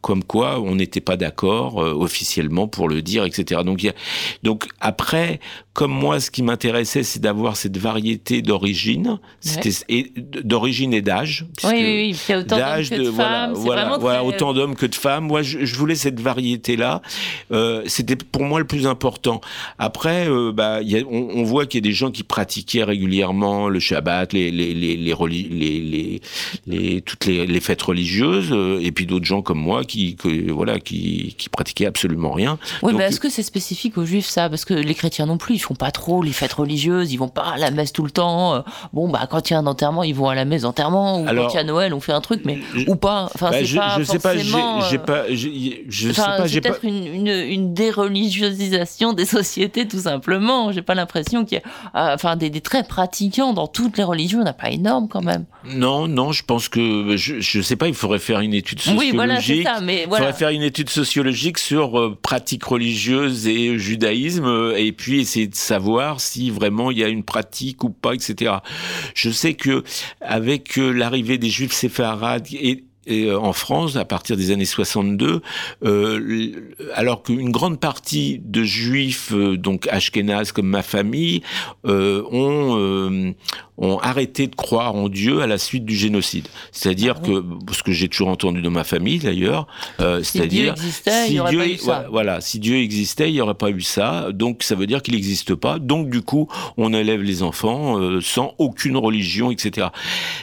Comme 0.00 0.24
quoi 0.24 0.60
on 0.60 0.74
n'était 0.74 1.00
pas 1.00 1.16
d'accord 1.16 1.82
euh, 1.82 1.92
officiellement 1.92 2.68
pour 2.68 2.88
le 2.88 3.02
dire, 3.02 3.24
etc. 3.24 3.62
Donc, 3.64 3.88
donc 4.42 4.68
après, 4.80 5.40
comme 5.80 5.92
moi, 5.92 6.20
ce 6.20 6.30
qui 6.30 6.42
m'intéressait, 6.42 7.02
c'est 7.02 7.20
d'avoir 7.20 7.56
cette 7.56 7.78
variété 7.78 8.42
d'origine, 8.42 9.18
d'origine 10.44 10.92
et 10.92 11.00
d'âge. 11.00 11.46
Oui, 11.64 11.70
oui, 11.72 11.80
oui. 11.80 12.20
Il 12.28 12.32
y 12.32 12.34
a 12.34 12.38
autant 12.40 12.56
d'hommes 12.58 12.84
que 12.86 12.94
de 12.96 13.10
femmes. 13.10 13.52
Voilà, 13.54 13.82
vraiment 13.84 13.98
voilà 13.98 14.18
très- 14.18 14.28
autant 14.28 14.52
d'hommes 14.52 14.74
que 14.76 14.84
de 14.84 14.94
femmes 14.94 15.24
moi 15.24 15.40
je, 15.42 15.64
je 15.64 15.76
voulais 15.76 15.94
cette 15.94 16.20
variété 16.20 16.76
là 16.76 17.00
euh, 17.52 17.82
c'était 17.86 18.16
pour 18.16 18.42
moi 18.42 18.58
le 18.58 18.66
plus 18.66 18.86
important 18.86 19.40
après 19.78 20.28
euh, 20.28 20.52
bah 20.52 20.82
il 20.82 20.90
y 20.90 20.98
a, 20.98 21.02
on, 21.08 21.28
on 21.34 21.42
voit 21.44 21.66
qu'il 21.66 21.78
y 21.78 21.82
a 21.86 21.88
des 21.88 21.94
gens 21.94 22.10
qui 22.10 22.22
pratiquaient 22.22 22.84
régulièrement 22.84 23.68
le 23.68 23.80
Shabbat 23.80 24.32
les 24.32 24.50
les 24.50 24.74
les 24.74 24.96
les, 24.96 26.20
les, 26.66 27.00
toutes 27.00 27.26
les, 27.26 27.60
fêtes 27.60 27.82
religieuses 27.82 28.50
euh, 28.52 28.80
et 28.82 28.92
puis 28.92 29.06
d'autres 29.06 29.24
gens 29.24 29.42
comme 29.42 29.60
moi 29.60 29.84
qui 29.84 30.16
que, 30.16 30.50
voilà 30.50 30.78
qui 30.78 31.34
qui 31.38 31.48
pratiquaient 31.48 31.86
absolument 31.86 32.32
rien 32.32 32.58
Oui, 32.82 32.92
mais 32.94 33.04
est-ce 33.04 33.20
que 33.20 33.30
c'est 33.30 33.42
spécifique 33.42 33.96
aux 33.98 34.04
juifs 34.04 34.26
ça? 34.26 34.48
Parce 34.48 34.64
que 34.64 34.74
les 34.74 34.94
chrétiens 34.94 35.26
non 35.26 35.38
plus, 35.38 35.54
ils 35.54 35.60
font 35.60 35.69
pas 35.74 35.90
trop 35.90 36.22
les 36.22 36.32
fêtes 36.32 36.52
religieuses, 36.52 37.12
ils 37.12 37.16
vont 37.18 37.28
pas 37.28 37.52
à 37.54 37.58
la 37.58 37.70
messe 37.70 37.92
tout 37.92 38.04
le 38.04 38.10
temps. 38.10 38.54
Euh, 38.54 38.60
Bon, 38.92 39.08
bah 39.08 39.26
quand 39.30 39.50
il 39.50 39.52
y 39.52 39.56
a 39.56 39.58
un 39.58 39.66
enterrement, 39.66 40.02
ils 40.02 40.14
vont 40.14 40.28
à 40.28 40.34
la 40.34 40.44
messe 40.44 40.62
d'enterrement, 40.62 41.20
ou 41.22 41.28
Alors, 41.28 41.46
quand 41.46 41.52
il 41.54 41.56
y 41.56 41.60
a 41.60 41.64
Noël, 41.64 41.94
on 41.94 42.00
fait 42.00 42.12
un 42.12 42.20
truc, 42.20 42.42
mais 42.44 42.58
je- 42.74 42.88
ou 42.90 42.96
pas. 42.96 43.28
Enfin, 43.34 43.50
bah, 43.50 43.56
c'est 43.58 43.64
je, 43.66 43.76
pas 43.76 43.96
je 43.98 44.04
sais 44.04 44.18
pas 44.18 44.36
j'ai 44.36 44.54
euh, 44.54 44.98
pas 44.98 45.24
je 45.28 46.12
sais 46.12 46.12
pas 46.14 46.46
j'ai 46.46 46.60
pas 46.60 46.70
peut-être 46.70 46.84
une, 46.84 47.06
une, 47.06 47.28
une 47.28 47.74
déreligiosisation 47.74 49.12
des 49.12 49.24
sociétés, 49.26 49.86
tout 49.86 50.00
simplement. 50.00 50.72
J'ai 50.72 50.82
pas 50.82 50.94
l'impression 50.94 51.44
qu'il 51.44 51.58
y 51.58 51.60
a, 51.96 52.10
euh, 52.10 52.14
enfin, 52.14 52.36
des, 52.36 52.50
des 52.50 52.60
très 52.60 52.84
pratiquants 52.84 53.52
dans 53.52 53.66
toutes 53.66 53.98
les 53.98 54.04
religions, 54.04 54.40
on 54.40 54.44
n'a 54.44 54.52
pas 54.52 54.70
énorme 54.70 55.08
quand 55.08 55.22
même. 55.22 55.44
non 55.64 56.08
non 56.08 56.32
je 56.32 56.42
pense 56.44 56.68
que 56.68 57.16
je 57.16 57.40
je 57.40 57.60
sais 57.60 57.76
pas 57.76 57.88
il 57.88 57.94
faudrait 57.94 58.18
faire 58.18 58.40
une 58.40 58.54
étude 58.54 58.80
sociologique 58.80 59.10
Oui, 59.12 59.16
voilà, 59.16 59.40
c'est 59.40 59.62
ça. 59.62 59.80
Mais 59.82 60.04
Il 60.06 60.08
faudrait 60.08 60.32
faire 60.32 60.50
une 60.50 60.62
étude 60.62 60.90
sociologique 60.90 61.58
sur 61.58 61.98
euh, 61.98 62.16
pratiques 62.20 62.64
religieuses 62.64 63.46
et 63.46 63.78
judaïsme, 63.78 64.44
euh, 64.46 64.76
et 64.76 64.92
puis 64.92 65.20
essayer 65.20 65.46
de 65.50 65.54
savoir 65.54 66.20
si 66.20 66.50
vraiment 66.50 66.90
il 66.90 66.98
y 66.98 67.04
a 67.04 67.08
une 67.08 67.24
pratique 67.24 67.84
ou 67.84 67.90
pas, 67.90 68.14
etc. 68.14 68.54
Je 69.14 69.30
sais 69.30 69.54
que 69.54 69.84
avec 70.20 70.78
euh, 70.78 70.90
l'arrivée 70.90 71.38
des 71.38 71.50
Juifs 71.50 71.72
séfarades 71.72 72.46
et 72.52 72.84
euh, 73.08 73.36
en 73.36 73.52
France, 73.52 73.96
à 73.96 74.04
partir 74.04 74.36
des 74.36 74.50
années 74.50 74.66
62, 74.66 75.40
euh, 75.84 76.52
alors 76.94 77.22
qu'une 77.22 77.50
grande 77.50 77.80
partie 77.80 78.40
de 78.44 78.62
juifs, 78.62 79.32
donc 79.32 79.88
ashkénazes 79.88 80.52
comme 80.52 80.68
ma 80.68 80.82
famille, 80.82 81.42
ont, 81.84 83.34
ont 83.80 83.98
arrêté 83.98 84.46
de 84.46 84.54
croire 84.54 84.94
en 84.94 85.08
Dieu 85.08 85.40
à 85.42 85.46
la 85.46 85.58
suite 85.58 85.84
du 85.84 85.96
génocide. 85.96 86.46
C'est-à-dire 86.70 87.16
Ah 87.18 87.26
que, 87.26 87.44
ce 87.72 87.82
que 87.82 87.92
j'ai 87.92 88.08
toujours 88.08 88.28
entendu 88.28 88.60
dans 88.62 88.70
ma 88.70 88.84
famille 88.84 89.18
d'ailleurs, 89.18 89.66
euh, 90.00 90.22
Si 90.22 90.32
Dieu 90.32 90.40
c'est-à-dire 90.40 90.72
existait, 90.74 91.26
il 91.28 91.32
n'y 91.32 91.40
aurait 91.40 91.50
Dieu, 91.50 91.58
pas 91.60 91.66
eu 91.68 91.76
ça. 91.76 91.84
voilà, 91.84 92.08
voilà, 92.10 92.40
si 92.40 92.58
Dieu 92.58 92.76
existait, 92.76 93.28
il 93.30 93.32
n'y 93.34 93.40
aurait 93.40 93.54
pas 93.54 93.70
eu 93.70 93.80
ça. 93.80 94.28
Donc 94.32 94.62
ça 94.62 94.74
veut 94.74 94.86
dire 94.86 95.02
qu'il 95.02 95.14
n'existe 95.14 95.54
pas. 95.54 95.78
Donc 95.78 96.10
du 96.10 96.22
coup, 96.22 96.48
on 96.76 96.92
élève 96.92 97.22
les 97.22 97.42
enfants 97.42 97.98
euh, 97.98 98.20
sans 98.20 98.54
aucune 98.58 98.96
religion, 98.96 99.50
etc. 99.50 99.88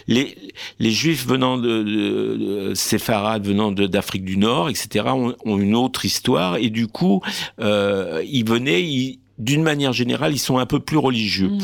Les, 0.07 0.35
les 0.79 0.91
juifs 0.91 1.25
venant 1.27 1.57
de, 1.57 1.83
de, 1.83 2.35
de 2.69 2.73
séfarades, 2.73 3.45
venant 3.45 3.71
de- 3.71 3.85
d'Afrique 3.87 4.25
du 4.25 4.37
Nord, 4.37 4.69
etc., 4.69 5.05
ont, 5.09 5.35
ont 5.45 5.57
une 5.57 5.75
autre 5.75 6.05
histoire. 6.05 6.57
Et 6.57 6.69
du 6.69 6.87
coup, 6.87 7.21
euh, 7.59 8.23
ils 8.27 8.43
venaient, 8.47 8.83
ils- 8.83 9.19
d'une 9.37 9.61
manière 9.63 9.93
générale, 9.93 10.33
ils 10.33 10.39
sont 10.39 10.57
un 10.57 10.65
peu 10.65 10.79
plus 10.79 10.97
religieux. 10.97 11.49
Mhm. 11.49 11.59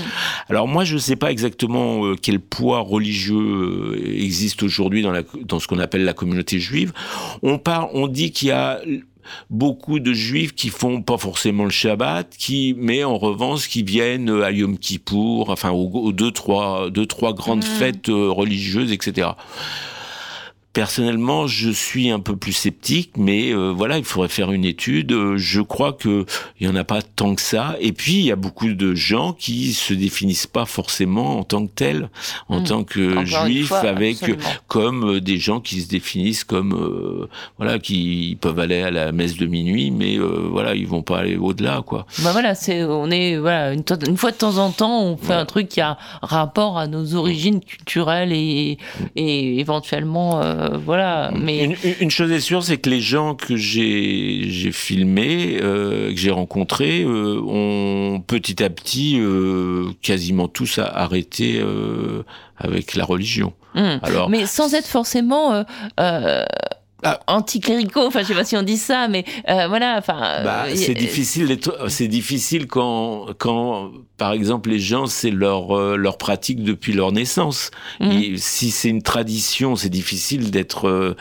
Alors 0.49 0.67
moi, 0.67 0.83
je 0.83 0.95
ne 0.95 0.99
sais 0.99 1.15
pas 1.15 1.31
exactement 1.31 2.05
euh, 2.05 2.15
quel 2.21 2.39
poids 2.39 2.79
religieux 2.79 3.35
euh, 3.97 4.13
existe 4.23 4.61
aujourd'hui 4.63 5.01
dans, 5.01 5.11
la, 5.11 5.23
dans 5.43 5.59
ce 5.59 5.67
qu'on 5.67 5.79
appelle 5.79 6.03
la 6.05 6.13
communauté 6.13 6.59
juive. 6.59 6.93
On 7.41 7.57
parle, 7.57 7.89
on 7.93 8.07
dit 8.07 8.31
qu'il 8.31 8.49
y 8.49 8.51
a 8.51 8.79
beaucoup 9.49 9.99
de 9.99 10.11
juifs 10.13 10.53
qui 10.53 10.67
font 10.69 11.01
pas 11.01 11.17
forcément 11.17 11.63
le 11.63 11.69
Shabbat, 11.71 12.29
qui, 12.37 12.75
mais 12.77 13.03
en 13.05 13.17
revanche, 13.17 13.69
qui 13.69 13.81
viennent 13.81 14.29
à 14.43 14.51
Yom 14.51 14.77
Kippour, 14.77 15.49
enfin 15.49 15.71
aux, 15.71 15.89
aux 15.89 16.11
deux 16.11 16.31
trois 16.31 16.89
deux 16.89 17.05
trois 17.05 17.33
grandes 17.33 17.63
Mhm. 17.63 17.69
fêtes 17.79 18.09
euh, 18.09 18.29
religieuses, 18.29 18.91
etc. 18.91 19.29
Personnellement, 20.73 21.45
je 21.45 21.69
suis 21.69 22.09
un 22.09 22.19
peu 22.19 22.35
plus 22.35 22.51
sceptique, 22.53 23.11
mais 23.15 23.51
euh, 23.53 23.71
voilà, 23.71 23.99
il 23.99 24.03
faudrait 24.03 24.27
faire 24.27 24.51
une 24.51 24.65
étude. 24.65 25.11
Euh, 25.11 25.37
Je 25.37 25.61
crois 25.61 25.93
que 25.93 26.25
il 26.59 26.65
y 26.65 26.69
en 26.69 26.75
a 26.75 26.83
pas 26.83 27.03
tant 27.03 27.35
que 27.35 27.41
ça. 27.43 27.75
Et 27.79 27.91
puis, 27.91 28.13
il 28.13 28.25
y 28.25 28.31
a 28.31 28.35
beaucoup 28.35 28.67
de 28.73 28.95
gens 28.95 29.33
qui 29.33 29.73
se 29.73 29.93
définissent 29.93 30.47
pas 30.47 30.65
forcément 30.65 31.37
en 31.37 31.43
tant 31.43 31.67
que 31.67 31.71
tels, 31.75 32.09
en 32.49 32.61
Mm. 32.61 32.63
tant 32.63 32.83
que 32.83 33.11
Encore 33.11 33.45
juifs, 33.45 33.67
fois, 33.67 33.81
avec 33.81 34.15
absolument. 34.23 34.43
comme 34.67 35.03
euh, 35.15 35.21
des 35.21 35.37
gens 35.37 35.59
qui 35.59 35.79
se 35.79 35.87
définissent 35.87 36.43
comme 36.43 36.73
euh, 36.73 37.29
voilà, 37.59 37.77
qui 37.77 38.35
peuvent 38.41 38.57
aller 38.57 38.81
à 38.81 38.89
la 38.89 39.11
messe 39.11 39.37
de 39.37 39.45
minuit, 39.45 39.91
mais 39.91 40.17
euh, 40.17 40.47
voilà, 40.49 40.73
ils 40.73 40.87
vont 40.87 41.03
pas 41.03 41.19
aller 41.19 41.37
au-delà, 41.37 41.83
quoi. 41.85 42.07
Bah 42.23 42.31
voilà, 42.31 42.55
c'est 42.55 42.83
on 42.83 43.11
est 43.11 43.37
voilà 43.37 43.73
une, 43.73 43.83
fois 44.17 44.31
de 44.31 44.37
temps 44.37 44.57
en 44.57 44.71
temps, 44.71 45.03
on 45.03 45.17
fait 45.17 45.27
Ouais. 45.29 45.35
un 45.35 45.45
truc 45.45 45.67
qui 45.69 45.81
a 45.81 45.99
rapport 46.23 46.79
à 46.79 46.87
nos 46.87 47.13
origines 47.13 47.59
culturelles 47.61 48.31
et, 48.33 48.79
et 49.15 49.59
éventuellement 49.59 50.41
euh, 50.63 50.77
voilà. 50.77 51.31
Mais 51.35 51.75
Une, 51.99 52.11
chose 52.11 52.31
est 52.31 52.39
sûre, 52.39 52.63
c'est 52.63 52.77
que 52.77 52.89
les 52.89 53.01
gens 53.01 53.35
que 53.35 53.55
j'ai 53.55 54.71
filmés, 54.71 55.59
euh, 55.61 56.11
que 56.11 56.17
j'ai 56.17 56.31
rencontrés, 56.31 57.03
euh, 57.03 57.41
ont 57.45 58.21
petit 58.25 58.63
à 58.63 58.69
petit 58.69 59.19
euh, 59.19 59.91
quasiment 60.01 60.47
tous 60.47 60.79
arrêté 60.79 61.59
euh, 61.59 62.23
avec 62.57 62.95
la 62.95 63.05
religion. 63.05 63.53
hum. 63.75 63.99
Alors, 64.01 64.29
mais 64.29 64.45
sans 64.45 64.73
être 64.73 64.87
forcément 64.87 65.53
euh, 65.53 65.63
euh, 65.99 66.45
Ah. 67.03 67.19
anticléricaux. 67.27 68.05
Enfin, 68.07 68.21
je 68.21 68.27
sais 68.27 68.33
pas 68.33 68.45
si 68.45 68.55
on 68.55 68.61
dit 68.61 68.77
ça, 68.77 69.07
mais 69.07 69.25
euh, 69.49 69.67
voilà. 69.67 69.95
Enfin, 69.97 70.41
bah, 70.43 70.65
euh, 70.67 70.75
c'est 70.75 70.93
difficile. 70.93 71.57
C'est 71.87 72.07
difficile 72.07 72.67
quand, 72.67 73.27
quand, 73.37 73.91
par 74.17 74.31
exemple, 74.33 74.69
les 74.69 74.79
gens 74.79 75.05
c'est 75.05 75.31
leur 75.31 75.77
euh, 75.77 75.95
leur 75.97 76.17
pratique 76.17 76.63
depuis 76.63 76.93
leur 76.93 77.11
naissance. 77.11 77.71
Mhm. 77.99 78.11
Et 78.11 78.37
si 78.37 78.71
c'est 78.71 78.89
une 78.89 79.01
tradition, 79.01 79.75
c'est 79.75 79.89
difficile 79.89 80.51
d'être 80.51 81.15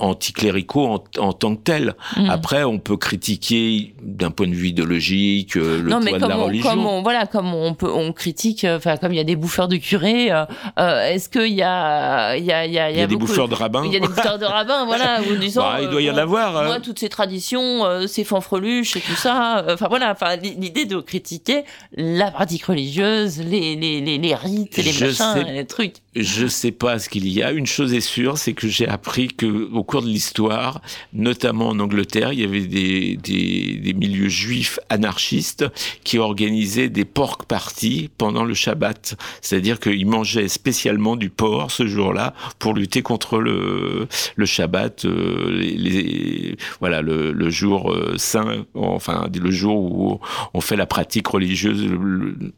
anticléricaux 0.00 0.86
en, 0.86 1.04
en 1.18 1.32
tant 1.32 1.56
que 1.56 1.62
tel. 1.62 1.94
hum. 2.16 2.30
Après, 2.30 2.64
on 2.64 2.78
peut 2.78 2.96
critiquer 2.96 3.94
d'un 4.02 4.30
point 4.30 4.46
de 4.48 4.54
vue 4.54 4.68
idéologique 4.68 5.54
le 5.54 5.82
non, 5.82 6.00
poids 6.00 6.04
mais 6.04 6.12
de 6.12 6.18
comme 6.18 6.28
la 6.28 6.38
on, 6.38 6.44
religion. 6.46 6.70
comme 6.70 6.86
on, 6.86 7.02
voilà, 7.02 7.26
comme 7.26 7.54
on 7.54 7.74
peut, 7.74 7.90
on 7.92 8.12
critique, 8.12 8.66
enfin, 8.68 8.96
comme 8.96 9.12
il 9.12 9.16
y 9.16 9.20
a 9.20 9.24
des 9.24 9.36
bouffeurs 9.36 9.68
de 9.68 9.76
curés, 9.76 10.30
est-ce 10.78 11.28
qu'il 11.28 11.54
y 11.54 11.62
a, 11.62 12.36
il 12.36 12.44
y 12.44 12.52
a, 12.52 12.66
il 12.66 12.72
y 12.72 12.78
a, 12.78 12.90
Il 12.90 12.96
y 12.96 13.00
a 13.00 13.06
des 13.06 13.16
bouffeurs 13.16 13.48
de 13.48 13.54
rabbins. 13.54 13.84
Il 13.84 13.92
y 13.92 13.96
a 13.96 14.00
des 14.00 14.08
bouffeurs 14.08 14.38
de 14.38 14.44
rabbins, 14.44 14.86
voilà, 14.96 15.20
ou 15.22 15.36
disant. 15.36 15.62
Bah, 15.62 15.78
il 15.82 15.88
doit 15.88 16.02
y 16.02 16.08
euh, 16.08 16.12
en 16.12 16.16
avoir. 16.16 16.56
hein. 16.56 16.64
Moi, 16.66 16.80
toutes 16.80 16.98
ces 16.98 17.08
traditions, 17.08 17.84
euh, 17.84 18.06
ces 18.06 18.24
fanfreluches 18.24 18.96
et 18.96 19.00
tout 19.00 19.14
ça, 19.16 19.58
euh, 19.58 19.74
enfin 19.74 19.88
voilà, 19.88 20.10
enfin 20.12 20.36
l'idée 20.36 20.84
de 20.84 20.98
critiquer 21.00 21.64
la 21.96 22.30
pratique 22.30 22.64
religieuse, 22.66 23.38
les, 23.40 23.76
les, 23.76 24.00
les, 24.00 24.18
les 24.18 24.34
rites, 24.34 24.76
les 24.76 24.82
Je 24.84 25.06
machins, 25.06 25.14
sais- 25.34 25.52
les 25.52 25.66
trucs. 25.66 25.96
Je 26.16 26.46
sais 26.46 26.72
pas 26.72 26.98
ce 26.98 27.08
qu'il 27.08 27.28
y 27.28 27.42
a. 27.42 27.52
Une 27.52 27.66
chose 27.66 27.92
est 27.92 28.00
sûre, 28.00 28.38
c'est 28.38 28.52
que 28.52 28.68
j'ai 28.68 28.86
appris 28.86 29.28
que 29.28 29.70
au 29.72 29.82
cours 29.82 30.02
de 30.02 30.06
l'histoire, 30.06 30.80
notamment 31.12 31.68
en 31.68 31.80
Angleterre, 31.80 32.32
il 32.32 32.40
y 32.40 32.44
avait 32.44 32.66
des, 32.66 33.94
milieux 33.94 34.28
juifs 34.28 34.78
anarchistes 34.90 35.64
qui 36.04 36.18
organisaient 36.18 36.88
des 36.88 37.04
pork 37.04 37.46
parties 37.46 38.10
pendant 38.18 38.44
le 38.44 38.54
Shabbat. 38.54 39.16
C'est-à-dire 39.40 39.80
qu'ils 39.80 40.06
mangeaient 40.06 40.48
spécialement 40.48 41.16
du 41.16 41.30
porc 41.30 41.70
ce 41.70 41.86
jour-là 41.86 42.34
pour 42.58 42.74
lutter 42.74 43.02
contre 43.02 43.38
le, 43.38 44.06
Shabbat, 44.44 45.04
euh, 45.04 46.54
voilà, 46.80 47.02
le, 47.02 47.50
jour 47.50 47.92
euh, 47.92 48.14
saint, 48.18 48.64
enfin 48.74 49.28
le 49.34 49.50
jour 49.50 49.76
où 49.76 50.20
on 50.52 50.60
fait 50.60 50.76
la 50.76 50.86
pratique 50.86 51.26
religieuse, 51.26 51.88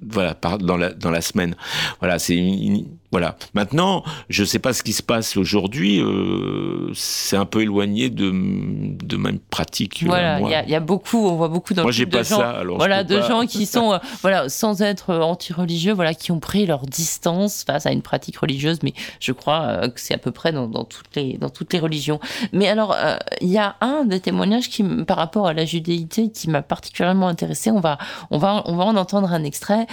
voilà, 0.02 0.36
dans 0.60 0.76
la, 0.76 0.92
dans 0.92 1.10
la 1.10 1.20
semaine. 1.20 1.56
Voilà, 2.00 2.18
c'est 2.18 2.36
une 2.36 2.86
voilà. 3.16 3.34
Maintenant, 3.54 4.04
je 4.28 4.42
ne 4.42 4.46
sais 4.46 4.58
pas 4.58 4.74
ce 4.74 4.82
qui 4.82 4.92
se 4.92 5.02
passe 5.02 5.38
aujourd'hui. 5.38 6.02
Euh, 6.02 6.90
c'est 6.92 7.38
un 7.38 7.46
peu 7.46 7.62
éloigné 7.62 8.10
de, 8.10 8.30
de 8.30 9.16
ma 9.16 9.30
pratique. 9.48 10.02
Euh, 10.02 10.08
voilà, 10.08 10.38
il 10.42 10.70
y, 10.70 10.74
a 10.74 10.80
beaucoup, 10.80 11.26
on 11.26 11.36
voit 11.36 11.48
beaucoup 11.48 11.72
dans 11.72 11.84
moi, 11.84 11.92
le 11.92 12.04
de 12.04 12.18
gens, 12.18 12.40
ça, 12.40 12.50
alors 12.50 12.76
voilà, 12.76 13.04
de 13.04 13.22
gens 13.22 13.46
qui 13.46 13.64
sont, 13.64 13.94
euh, 13.94 13.98
voilà, 14.20 14.50
sans 14.50 14.82
être 14.82 15.14
anti-religieux, 15.14 15.94
voilà, 15.94 16.12
qui 16.12 16.30
ont 16.30 16.40
pris 16.40 16.66
leur 16.66 16.82
distance 16.82 17.64
face 17.64 17.86
à 17.86 17.92
une 17.92 18.02
pratique 18.02 18.36
religieuse. 18.36 18.80
Mais 18.82 18.92
je 19.18 19.32
crois 19.32 19.88
que 19.88 19.98
c'est 19.98 20.12
à 20.12 20.18
peu 20.18 20.30
près 20.30 20.52
dans, 20.52 20.68
toutes 20.84 21.16
les, 21.16 21.38
dans 21.38 21.48
toutes 21.48 21.72
les 21.72 21.78
religions. 21.78 22.20
Mais 22.52 22.68
alors, 22.68 22.94
il 23.40 23.48
y 23.48 23.56
a 23.56 23.76
un 23.80 24.04
des 24.04 24.20
témoignages 24.20 24.68
qui, 24.68 24.84
par 25.06 25.16
rapport 25.16 25.46
à 25.46 25.54
la 25.54 25.64
judéité, 25.64 26.30
qui 26.30 26.50
m'a 26.50 26.60
particulièrement 26.60 27.28
intéressé. 27.28 27.70
On 27.70 27.80
va, 27.80 27.96
on 28.30 28.36
va, 28.36 28.62
on 28.66 28.76
va 28.76 28.84
en 28.84 28.96
entendre 28.96 29.32
un 29.32 29.42
extrait. 29.42 29.86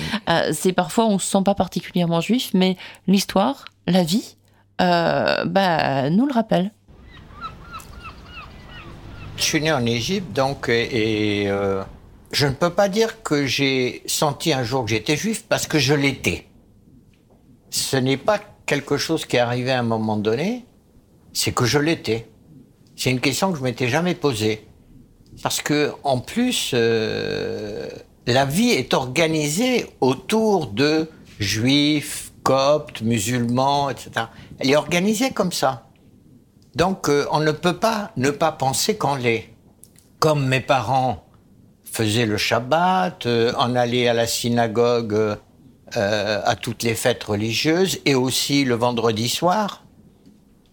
c'est 0.52 0.74
parfois 0.74 1.06
on 1.06 1.20
se 1.20 1.32
sent 1.32 1.44
pas 1.46 1.56
particulièrement 1.56 2.20
juif, 2.20 2.52
mais 2.54 2.76
l'histoire, 3.14 3.66
la 3.88 4.04
vie, 4.04 4.36
euh, 4.82 5.46
bah, 5.46 6.10
nous 6.10 6.26
le 6.26 6.34
rappelle. 6.34 6.72
Je 9.38 9.44
suis 9.44 9.62
né 9.62 9.72
en 9.72 9.86
Égypte, 9.86 10.34
donc, 10.34 10.68
et, 10.68 11.46
euh, 11.48 11.84
je 12.32 12.48
ne 12.48 12.54
peux 12.54 12.72
pas 12.72 12.90
dire 12.90 13.22
que 13.24 13.46
j'ai 13.46 14.02
senti 14.08 14.52
un 14.52 14.64
jour 14.64 14.84
que 14.84 14.90
j'étais 14.90 15.16
juif 15.16 15.46
parce 15.48 15.68
que 15.68 15.78
je 15.80 15.94
l'étais. 15.94 16.48
Ce 17.70 17.98
n'est 17.98 18.18
pas 18.18 18.40
quelque 18.66 18.98
chose 18.98 19.26
qui 19.26 19.36
est 19.36 19.40
arrivé 19.40 19.72
à 19.72 19.80
un 19.80 19.84
moment 19.84 20.18
donné, 20.18 20.66
c'est 21.34 21.52
que 21.52 21.66
je 21.66 21.80
l'étais. 21.80 22.28
C'est 22.96 23.12
une 23.12 23.22
question 23.22 23.52
que 23.52 23.58
je 23.60 23.64
m'étais 23.64 23.90
jamais 23.90 24.16
posée. 24.16 24.68
Parce 25.42 25.62
que, 25.62 25.94
en 26.04 26.20
plus, 26.20 26.72
euh, 26.74 27.90
la 28.28 28.46
vie 28.46 28.70
est 28.70 28.94
organisée 28.94 29.88
autour 30.00 30.68
de 30.68 31.10
juifs, 31.40 32.33
coptes, 32.44 33.02
musulmans, 33.02 33.90
etc. 33.90 34.28
Elle 34.60 34.72
est 34.72 34.76
organisée 34.76 35.32
comme 35.32 35.52
ça. 35.52 35.88
Donc 36.76 37.10
euh, 37.10 37.26
on 37.32 37.40
ne 37.40 37.52
peut 37.52 37.78
pas 37.78 38.12
ne 38.18 38.30
pas 38.30 38.52
penser 38.52 38.98
qu'on 38.98 39.16
l'est. 39.16 39.50
Comme 40.20 40.48
mes 40.48 40.62
parents 40.62 41.26
faisaient 41.84 42.26
le 42.26 42.38
Shabbat, 42.38 43.26
euh, 43.26 43.54
en 43.58 43.76
allaient 43.76 44.08
à 44.08 44.14
la 44.14 44.28
synagogue 44.28 45.38
euh, 45.96 46.42
à 46.44 46.56
toutes 46.56 46.84
les 46.84 46.96
fêtes 46.96 47.24
religieuses 47.24 48.00
et 48.06 48.16
aussi 48.16 48.64
le 48.64 48.76
vendredi 48.76 49.30
soir. 49.30 49.84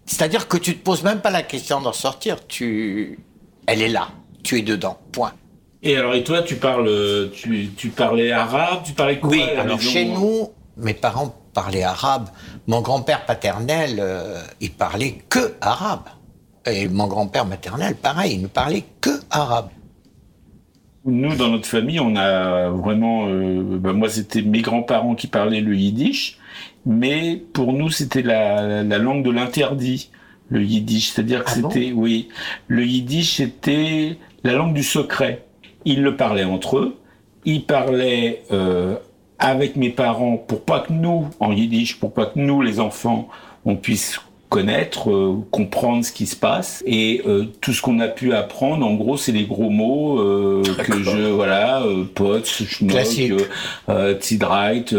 C'est-à-dire 0.06 0.48
que 0.48 0.56
tu 0.56 0.76
te 0.76 0.82
poses 0.82 1.02
même 1.02 1.20
pas 1.20 1.30
la 1.30 1.42
question 1.42 1.80
d'en 1.80 1.92
sortir, 1.92 2.46
tu... 2.46 3.20
elle 3.66 3.82
est 3.82 3.88
là, 3.88 4.08
tu 4.42 4.58
es 4.58 4.62
dedans, 4.62 4.98
point. 5.12 5.32
Et 5.82 5.96
alors, 5.96 6.14
et 6.14 6.24
toi, 6.24 6.42
tu 6.42 6.56
parles, 6.56 7.30
tu, 7.32 7.70
tu 7.76 7.90
parlais 7.90 8.32
arabe, 8.32 8.80
tu 8.84 8.92
parlais 8.92 9.20
quoi 9.20 9.30
Oui, 9.30 9.42
alors 9.56 9.80
chez 9.80 10.06
nous, 10.06 10.50
mes 10.76 10.94
parents 10.94 11.39
parlaient 11.52 11.82
arabe. 11.82 12.28
Mon 12.66 12.80
grand-père 12.80 13.26
paternel, 13.26 13.96
euh, 13.98 14.40
il 14.60 14.70
parlait 14.70 15.22
que 15.28 15.54
arabe. 15.60 16.08
Et 16.66 16.88
mon 16.88 17.06
grand-père 17.06 17.46
maternel, 17.46 17.94
pareil, 17.96 18.34
il 18.34 18.42
ne 18.42 18.46
parlait 18.46 18.84
que 19.00 19.10
arabe. 19.30 19.68
Nous, 21.06 21.34
dans 21.34 21.48
notre 21.48 21.66
famille, 21.66 21.98
on 21.98 22.14
a 22.16 22.68
vraiment. 22.68 23.26
Euh, 23.28 23.78
bah, 23.78 23.94
moi, 23.94 24.10
c'était 24.10 24.42
mes 24.42 24.60
grands-parents 24.60 25.14
qui 25.14 25.26
parlaient 25.26 25.62
le 25.62 25.74
yiddish, 25.74 26.38
mais 26.84 27.42
pour 27.54 27.72
nous, 27.72 27.88
c'était 27.90 28.22
la, 28.22 28.82
langue 28.82 29.24
de 29.24 29.30
l'interdit, 29.30 30.10
le 30.50 30.62
yiddish. 30.62 31.10
C'est-à-dire 31.10 31.44
que 31.44 31.50
ah 31.50 31.54
c'était. 31.54 31.92
oui. 31.92 32.28
Le 32.68 32.84
yiddish, 32.84 33.36
c'était 33.36 34.18
la 34.44 34.52
langue 34.52 34.74
du 34.74 34.82
secret. 34.82 35.46
Ils 35.86 36.02
le 36.02 36.16
parlaient 36.16 36.44
entre 36.44 36.76
eux. 36.76 36.96
Ils 37.46 37.64
parlaient 37.64 38.42
euh, 38.50 38.96
avec 39.40 39.76
mes 39.76 39.90
parents 39.90 40.36
pour 40.36 40.62
pas 40.62 40.80
que 40.80 40.92
nous, 40.92 41.28
en 41.40 41.52
yiddish, 41.52 41.98
pour 41.98 42.12
pas 42.12 42.26
que 42.26 42.38
nous, 42.38 42.62
les 42.62 42.78
enfants, 42.78 43.28
on 43.64 43.76
puisse 43.76 44.20
connaître, 44.50 45.10
euh, 45.10 45.46
comprendre 45.50 46.04
ce 46.04 46.12
qui 46.12 46.26
se 46.26 46.36
passe. 46.36 46.82
Et 46.84 47.22
euh, 47.26 47.46
tout 47.60 47.72
ce 47.72 47.80
qu'on 47.80 48.00
a 48.00 48.08
pu 48.08 48.34
apprendre 48.34 48.84
en 48.84 48.94
gros 48.94 49.16
c'est 49.16 49.32
les 49.32 49.44
gros 49.44 49.70
mots 49.70 50.18
euh, 50.18 50.62
que 50.84 51.02
je 51.02 51.30
voilà 51.30 51.82
euh, 51.82 52.04
potes 52.14 52.46
schmuck 52.46 52.96
euh, 53.88 54.14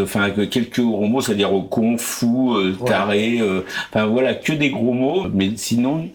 enfin 0.02 0.30
quelques 0.30 0.80
gros 0.80 1.06
mots 1.06 1.20
c'est-à-dire 1.20 1.50
con 1.70 1.98
fou 1.98 2.56
taré 2.86 3.40
enfin 3.92 4.06
voilà 4.06 4.34
que 4.34 4.54
des 4.54 4.70
gros 4.70 4.94
mots. 4.94 5.26
Mais 5.32 5.50
sinon 5.56 6.08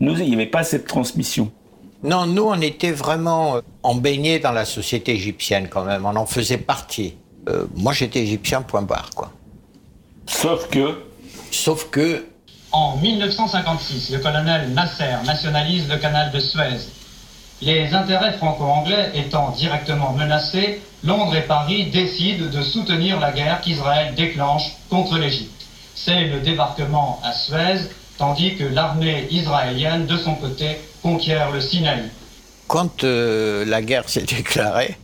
nous 0.00 0.18
il 0.20 0.28
n'y 0.28 0.34
avait 0.34 0.46
pas 0.46 0.62
cette 0.62 0.86
transmission. 0.86 1.50
Non 2.04 2.26
nous 2.26 2.44
on 2.44 2.60
était 2.60 2.92
vraiment 2.92 3.56
embaignés 3.82 4.38
dans 4.38 4.52
la 4.52 4.64
société 4.64 5.12
égyptienne 5.12 5.66
quand 5.68 5.84
même. 5.84 6.06
On 6.06 6.14
en 6.14 6.26
faisait 6.26 6.58
partie 6.58 7.14
euh, 7.48 7.66
moi 7.74 7.92
j'étais 7.92 8.20
égyptien, 8.20 8.62
point 8.62 8.82
barre, 8.82 9.10
quoi. 9.14 9.30
Sauf 10.26 10.68
que 10.68 11.04
Sauf 11.54 11.88
que... 11.90 12.26
En 12.72 12.96
1956, 12.96 14.10
le 14.10 14.18
colonel 14.18 14.70
Nasser 14.70 15.14
nationalise 15.24 15.88
le 15.88 15.96
canal 15.98 16.32
de 16.32 16.40
Suez. 16.40 16.80
Les 17.62 17.94
intérêts 17.94 18.32
franco-anglais 18.32 19.12
étant 19.14 19.50
directement 19.50 20.12
menacés, 20.12 20.82
Londres 21.04 21.36
et 21.36 21.42
Paris 21.42 21.90
décident 21.90 22.46
de 22.46 22.62
soutenir 22.62 23.20
la 23.20 23.30
guerre 23.30 23.60
qu'Israël 23.60 24.14
déclenche 24.16 24.72
contre 24.90 25.16
l'Égypte. 25.16 25.64
C'est 25.94 26.24
le 26.24 26.40
débarquement 26.40 27.20
à 27.22 27.32
Suez, 27.32 27.88
tandis 28.18 28.56
que 28.56 28.64
l'armée 28.64 29.28
israélienne, 29.30 30.06
de 30.06 30.16
son 30.16 30.34
côté, 30.34 30.78
conquiert 31.02 31.52
le 31.52 31.60
Sinaï. 31.60 32.10
Quand 32.66 33.04
euh, 33.04 33.64
la 33.64 33.80
guerre 33.80 34.08
s'est 34.08 34.22
déclarée, 34.22 34.98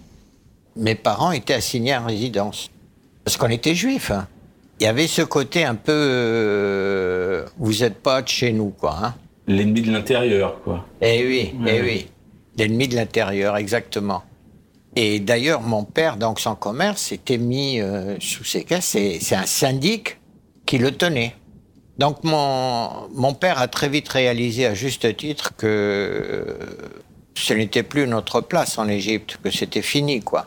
mes 0.77 0.95
parents 0.95 1.33
étaient 1.33 1.55
assignés 1.55 1.97
en 1.97 2.07
résidence. 2.07 2.71
Parce 3.25 3.37
qu'on 3.37 3.49
était 3.49 3.75
juifs. 3.75 4.11
Hein. 4.11 4.27
Il 4.81 4.85
y 4.85 4.87
avait 4.87 5.07
ce 5.07 5.23
côté 5.23 5.65
un 5.65 5.75
peu. 5.75 5.93
Euh, 5.93 7.47
vous 7.59 7.81
n'êtes 7.81 8.03
pas 8.03 8.23
de 8.23 8.29
chez 8.29 8.53
nous, 8.53 8.71
quoi. 8.71 8.97
Hein. 9.03 9.15
L'ennemi 9.47 9.83
de 9.83 9.93
l'intérieur, 9.93 10.63
quoi. 10.63 10.87
Eh 11.03 11.27
oui, 11.27 11.55
eh 11.67 11.81
oui. 11.83 12.07
L'ennemi 12.57 12.89
de 12.89 12.97
l'intérieur, 12.97 13.57
exactement. 13.57 14.23
Et 14.97 15.21
d'ailleurs, 15.21 15.61
mon 15.61 15.85
père, 15.85 16.17
donc 16.17 16.41
sans 16.41 16.55
commerce, 16.55 17.13
était 17.13 17.39
mis 17.39 17.81
euh, 17.81 18.17
sous 18.21 18.45
ses 18.45 18.65
caisses. 18.65 18.97
C'est 19.21 19.37
un 19.37 19.47
syndic 19.47 20.19
qui 20.67 20.79
le 20.79 20.93
tenait. 20.93 21.35
Donc 21.99 22.25
mon, 22.25 23.09
mon 23.15 23.35
père 23.35 23.59
a 23.61 23.69
très 23.69 23.89
vite 23.89 24.09
réalisé 24.09 24.67
à 24.67 24.75
juste 24.75 25.15
titre 25.17 25.55
que 25.57 25.67
euh, 25.67 26.55
ce 27.35 27.53
n'était 27.53 27.83
plus 27.83 28.07
notre 28.07 28.41
place 28.41 28.79
en 28.79 28.89
Égypte, 28.89 29.39
que 29.45 29.51
c'était 29.51 29.83
fini, 29.83 30.21
quoi 30.21 30.47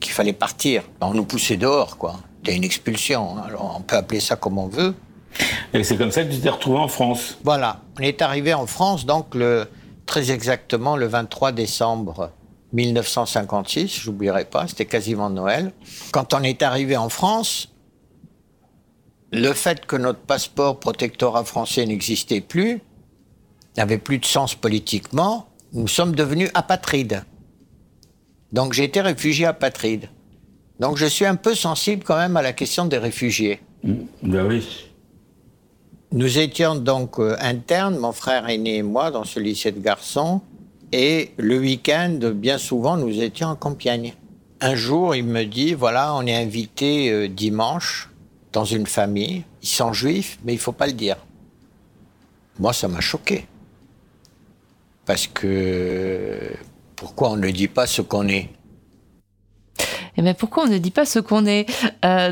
qu'il 0.00 0.12
fallait 0.12 0.32
partir. 0.32 0.82
On 1.00 1.14
nous 1.14 1.24
poussait 1.24 1.56
dehors, 1.56 1.96
quoi. 1.98 2.16
C'était 2.38 2.56
une 2.56 2.64
expulsion. 2.64 3.36
Hein. 3.36 3.42
Alors, 3.46 3.76
on 3.78 3.82
peut 3.82 3.96
appeler 3.96 4.20
ça 4.20 4.36
comme 4.36 4.58
on 4.58 4.66
veut. 4.66 4.94
Et 5.72 5.84
c'est 5.84 5.96
comme 5.96 6.10
ça 6.10 6.24
que 6.24 6.32
tu 6.32 6.40
t'es 6.40 6.48
retrouvé 6.48 6.78
en 6.78 6.88
France 6.88 7.38
Voilà. 7.44 7.82
On 7.98 8.02
est 8.02 8.22
arrivé 8.22 8.54
en 8.54 8.66
France, 8.66 9.06
donc, 9.06 9.34
le, 9.34 9.68
très 10.06 10.32
exactement 10.32 10.96
le 10.96 11.06
23 11.06 11.52
décembre 11.52 12.32
1956, 12.72 14.00
j'oublierai 14.00 14.44
pas, 14.44 14.66
c'était 14.68 14.86
quasiment 14.86 15.30
Noël. 15.30 15.72
Quand 16.12 16.34
on 16.34 16.42
est 16.42 16.62
arrivé 16.62 16.96
en 16.96 17.08
France, 17.08 17.68
le 19.32 19.52
fait 19.52 19.86
que 19.86 19.96
notre 19.96 20.20
passeport 20.20 20.78
protectorat 20.78 21.44
français 21.44 21.84
n'existait 21.86 22.40
plus, 22.40 22.80
n'avait 23.76 23.98
plus 23.98 24.18
de 24.18 24.24
sens 24.24 24.54
politiquement, 24.54 25.46
nous 25.72 25.88
sommes 25.88 26.14
devenus 26.14 26.50
apatrides. 26.54 27.24
Donc 28.52 28.72
j'ai 28.72 28.84
été 28.84 29.00
réfugié 29.00 29.46
apatride. 29.46 30.08
Donc 30.80 30.96
je 30.96 31.06
suis 31.06 31.26
un 31.26 31.36
peu 31.36 31.54
sensible 31.54 32.02
quand 32.04 32.16
même 32.16 32.36
à 32.36 32.42
la 32.42 32.52
question 32.52 32.86
des 32.86 32.98
réfugiés. 32.98 33.60
Mmh, 33.84 33.94
ben 34.22 34.46
oui. 34.46 34.86
Nous 36.12 36.38
étions 36.38 36.74
donc 36.74 37.20
euh, 37.20 37.36
internes, 37.40 37.96
mon 37.96 38.12
frère 38.12 38.48
aîné 38.48 38.78
et 38.78 38.82
moi, 38.82 39.12
dans 39.12 39.24
ce 39.24 39.38
lycée 39.38 39.70
de 39.70 39.80
garçons. 39.80 40.40
Et 40.90 41.30
le 41.36 41.60
week-end, 41.60 42.18
bien 42.34 42.58
souvent, 42.58 42.96
nous 42.96 43.20
étions 43.20 43.46
en 43.46 43.54
Compiègne. 43.54 44.14
Un 44.60 44.74
jour, 44.74 45.14
il 45.14 45.24
me 45.24 45.44
dit, 45.44 45.72
voilà, 45.72 46.14
on 46.16 46.26
est 46.26 46.34
invité 46.34 47.12
euh, 47.12 47.28
dimanche 47.28 48.10
dans 48.52 48.64
une 48.64 48.86
famille. 48.86 49.44
Ils 49.62 49.68
sont 49.68 49.92
juifs, 49.92 50.38
mais 50.44 50.52
il 50.52 50.58
faut 50.58 50.72
pas 50.72 50.88
le 50.88 50.94
dire. 50.94 51.16
Moi, 52.58 52.72
ça 52.72 52.88
m'a 52.88 53.00
choqué. 53.00 53.46
Parce 55.06 55.28
que 55.28 56.52
pourquoi 57.00 57.30
on 57.30 57.36
ne 57.36 57.50
dit 57.50 57.66
pas 57.66 57.86
ce 57.86 58.02
qu'on 58.02 58.28
est 58.28 58.50
Et 60.20 60.22
mais 60.22 60.34
pourquoi 60.34 60.64
on 60.64 60.66
ne 60.66 60.76
dit 60.76 60.90
pas 60.90 61.06
ce 61.06 61.18
qu'on 61.18 61.46
est? 61.46 61.66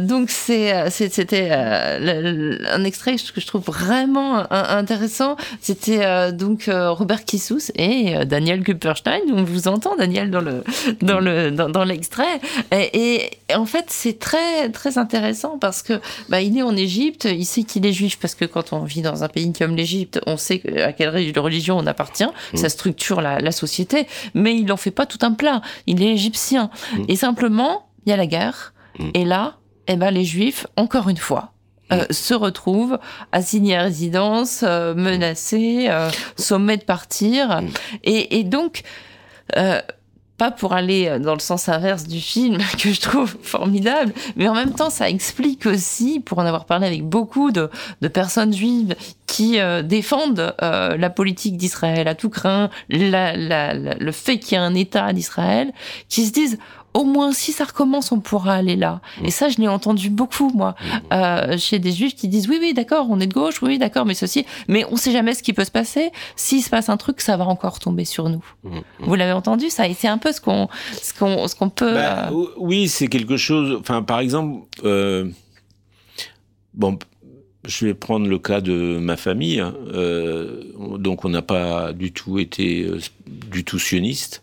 Donc 0.03 0.29
c'est 0.29 0.90
c'était 0.90 1.51
un 1.51 2.85
extrait 2.85 3.16
que 3.16 3.40
je 3.40 3.46
trouve 3.46 3.62
vraiment 3.62 4.44
intéressant. 4.53 5.37
C'était 5.62 6.33
donc 6.33 6.68
Robert 6.70 7.24
Kissous 7.24 7.70
et 7.77 8.27
Daniel 8.27 8.62
Kupperstein. 8.62 9.22
On 9.33 9.42
vous 9.42 9.68
entend 9.68 9.96
Daniel 9.96 10.31
dans 10.31 10.42
le 10.42 10.62
dans 11.01 11.18
le 11.18 11.51
dans, 11.51 11.85
l'extrait. 11.85 12.40
Et, 12.72 13.31
en 13.55 13.64
fait 13.64 13.87
c'est 13.88 14.18
très 14.18 14.68
très 14.68 14.98
intéressant 14.98 15.57
parce 15.59 15.83
que 15.83 15.98
bah, 16.29 16.42
il 16.42 16.59
est 16.59 16.62
en 16.62 16.77
Égypte, 16.77 17.24
il 17.24 17.46
sait 17.46 17.62
qu'il 17.62 17.87
est 17.87 17.92
juif 17.94 18.18
parce 18.20 18.35
que 18.35 18.44
quand 18.44 18.74
on 18.74 18.81
vit 18.81 19.01
dans 19.01 19.24
un 19.24 19.29
pays 19.29 19.51
comme 19.55 19.77
l'Égypte, 19.77 20.20
on 20.27 20.37
sait 20.37 20.61
à 20.83 20.92
quelle 20.92 21.09
religion 21.38 21.79
on 21.79 21.87
appartient, 21.87 22.27
mmh. 22.27 22.57
ça 22.57 22.68
structure 22.68 23.22
la, 23.22 23.51
société, 23.51 24.07
mais 24.35 24.55
il 24.55 24.66
n'en 24.66 24.77
fait 24.77 24.90
pas 24.90 25.07
tout 25.07 25.18
un 25.22 25.33
plat. 25.33 25.62
Il 25.87 26.03
est 26.03 26.12
égyptien. 26.12 26.68
Mmh. 26.92 27.05
Et 27.09 27.16
simplement, 27.16 27.78
il 28.09 28.11
y 28.11 28.14
a 28.14 28.16
la 28.16 28.27
guerre. 28.27 28.73
Mmh. 28.99 29.11
Et 29.12 29.25
là, 29.27 29.57
eh 29.87 29.97
ben, 29.97 30.11
les 30.11 30.25
juifs, 30.25 30.66
encore 30.77 31.11
une 31.11 31.18
fois, 31.18 31.53
euh, 31.92 32.07
se 32.11 32.33
retrouvent 32.33 32.99
assignés 33.33 33.77
à 33.77 33.83
résidence, 33.83 34.64
euh, 34.66 34.94
menacés, 34.94 35.87
euh, 35.90 36.11
sommés 36.37 36.79
de 36.79 36.85
partir. 36.85 37.61
Et, 38.05 38.38
et 38.38 38.44
donc, 38.44 38.83
pas 40.38 40.53
pour 40.53 40.73
aller 40.73 41.09
euh, 41.09 41.18
dans 41.18 41.35
le 41.35 41.40
sens 41.40 41.68
inverse 41.68 42.05
du 42.05 42.21
film, 42.21 42.59
que 42.79 42.92
je 42.92 43.01
trouve 43.01 43.37
formidable, 43.42 44.14
mais 44.37 44.49
en 44.49 44.55
même 44.55 44.73
temps, 44.73 44.88
ça 44.88 45.11
explique 45.11 45.66
aussi, 45.66 46.21
pour 46.21 46.38
en 46.38 46.47
avoir 46.47 46.64
parlé 46.64 46.87
avec 46.87 47.05
beaucoup 47.05 47.51
de, 47.51 47.68
de 48.01 48.09
personnes 48.09 48.55
juives 48.55 48.94
qui 49.27 49.61
euh, 49.61 49.83
défendent 49.83 50.55
euh, 50.62 50.97
la 50.97 51.11
politique 51.11 51.57
d'Israël 51.57 52.09
à 52.09 52.14
tout 52.14 52.31
craint, 52.31 52.71
la, 52.88 53.37
la, 53.37 53.75
le 53.75 54.12
fait 54.12 54.38
qu'il 54.38 54.53
y 54.53 54.55
ait 54.55 54.64
un 54.64 54.75
État 54.75 55.12
d'Israël, 55.12 55.73
qui 56.09 56.25
se 56.25 56.33
disent 56.33 56.59
au 56.94 57.05
moins 57.05 57.33
si 57.33 57.53
ça 57.53 57.64
recommence, 57.64 58.12
on 58.12 58.20
pourra 58.20 58.55
aller 58.55 58.77
là. 58.77 59.01
Mm. 59.20 59.27
Et 59.27 59.31
ça, 59.31 59.48
je 59.48 59.59
l'ai 59.59 59.68
entendu 59.68 60.11
beaucoup, 60.11 60.51
moi, 60.55 60.74
mm. 60.81 60.98
euh, 61.12 61.59
chez 61.59 61.79
des 61.79 61.92
juifs 61.92 62.14
qui 62.14 62.29
disent 62.29 62.48
oui, 62.48 62.59
oui, 62.61 62.74
d'accord, 62.74 63.07
on 63.11 63.20
est 63.20 63.27
de 63.27 63.35
gauche, 63.35 63.62
oui, 63.62 63.79
d'accord, 63.79 64.07
mais 64.07 64.14
ceci, 64.14 64.46
mais 64.68 64.85
on 64.90 64.96
sait 64.96 65.12
jamais 65.12 65.35
ce 65.35 65.42
qui 65.42 65.53
peut 65.53 65.64
se 65.64 65.70
passer. 65.70 66.11
S'il 66.37 66.62
se 66.62 66.70
passe 66.70 66.88
un 66.88 66.96
truc, 66.96 67.20
ça 67.20 67.37
va 67.37 67.46
encore 67.46 67.79
tomber 67.79 68.05
sur 68.05 68.29
nous. 68.29 68.44
Mm. 68.64 68.79
Vous 69.01 69.14
l'avez 69.14 69.33
entendu, 69.33 69.70
ça, 69.70 69.88
et 69.88 69.94
c'est 69.94 70.09
un 70.09 70.18
peu 70.18 70.33
ce 70.33 70.40
qu'on, 70.40 70.68
ce 71.01 71.12
qu'on, 71.14 71.46
ce 71.46 71.55
qu'on 71.55 71.70
peut. 71.70 71.94
Bah, 71.94 72.31
euh, 72.31 72.46
oui, 72.57 72.88
c'est 72.88 73.09
quelque 73.09 73.37
chose. 73.37 73.77
Enfin, 73.81 74.03
par 74.03 74.20
exemple, 74.20 74.66
euh, 74.85 75.29
bon. 76.74 76.98
Je 77.66 77.87
vais 77.87 77.92
prendre 77.92 78.29
le 78.29 78.38
cas 78.38 78.61
de 78.62 78.98
ma 78.98 79.16
famille. 79.16 79.61
Hein. 79.61 79.74
donc, 80.96 81.24
on 81.24 81.29
n'a 81.29 81.42
pas 81.42 81.92
du 81.92 82.12
tout 82.12 82.38
été 82.38 82.88
du 83.27 83.64
tout 83.64 83.81
sioniste. 83.81 84.42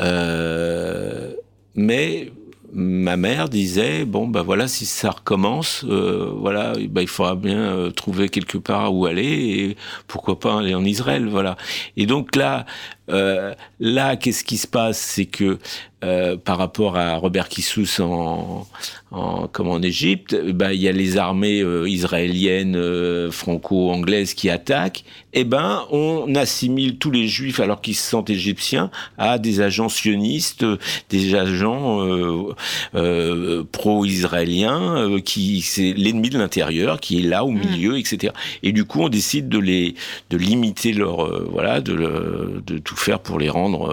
Euh, 0.00 1.32
mais 1.74 2.30
ma 2.72 3.18
mère 3.18 3.48
disait 3.50 4.06
bon 4.06 4.26
bah 4.26 4.42
voilà 4.42 4.66
si 4.66 4.86
ça 4.86 5.10
recommence 5.10 5.84
euh, 5.86 6.32
voilà 6.34 6.72
bah, 6.88 7.02
il 7.02 7.08
faudra 7.08 7.34
bien 7.34 7.58
euh, 7.58 7.90
trouver 7.90 8.30
quelque 8.30 8.56
part 8.56 8.94
où 8.94 9.04
aller 9.04 9.26
et 9.26 9.76
pourquoi 10.06 10.40
pas 10.40 10.58
aller 10.58 10.74
en 10.74 10.84
Israël 10.84 11.28
voilà. 11.28 11.56
Et 11.96 12.06
donc 12.06 12.34
là 12.34 12.64
euh, 13.12 13.54
là 13.80 14.16
qu'est-ce 14.16 14.44
qui 14.44 14.56
se 14.56 14.66
passe? 14.66 14.98
C'est 14.98 15.26
que 15.26 15.58
euh, 16.04 16.36
par 16.36 16.58
rapport 16.58 16.96
à 16.96 17.14
Robert 17.14 17.48
Kissous 17.48 18.00
en, 18.00 18.66
en 19.12 19.46
comme 19.46 19.68
en 19.68 19.80
Égypte, 19.80 20.34
bah 20.50 20.72
il 20.72 20.80
y 20.82 20.88
a 20.88 20.92
les 20.92 21.16
armées 21.16 21.60
euh, 21.60 21.88
israéliennes 21.88 22.74
euh, 22.74 23.30
franco-anglaises 23.30 24.34
qui 24.34 24.50
attaquent. 24.50 25.04
Eh 25.32 25.44
ben, 25.44 25.84
on 25.92 26.34
assimile 26.34 26.98
tous 26.98 27.12
les 27.12 27.28
juifs 27.28 27.60
alors 27.60 27.80
qu'ils 27.80 27.94
se 27.94 28.02
sentent 28.02 28.30
égyptiens 28.30 28.90
à 29.16 29.38
des 29.38 29.60
agents 29.60 29.88
sionistes, 29.88 30.66
des 31.08 31.36
agents 31.36 32.04
pro-israéliens 33.72 35.20
qui 35.24 35.62
c'est 35.62 35.94
l'ennemi 35.94 36.28
de 36.30 36.38
l'intérieur 36.38 37.00
qui 37.00 37.20
est 37.20 37.22
là 37.22 37.44
au 37.44 37.50
mm. 37.50 37.58
milieu, 37.60 37.98
etc. 37.98 38.34
Et 38.62 38.72
du 38.72 38.84
coup, 38.84 39.02
on 39.02 39.08
décide 39.08 39.48
de 39.48 39.58
les 39.58 39.94
de 40.30 40.36
limiter 40.36 40.92
leur 40.92 41.48
voilà 41.48 41.80
de, 41.80 42.60
de 42.66 42.78
tout 42.78 42.96
faire 43.02 43.20
pour 43.20 43.38
les 43.38 43.48
rendre 43.48 43.90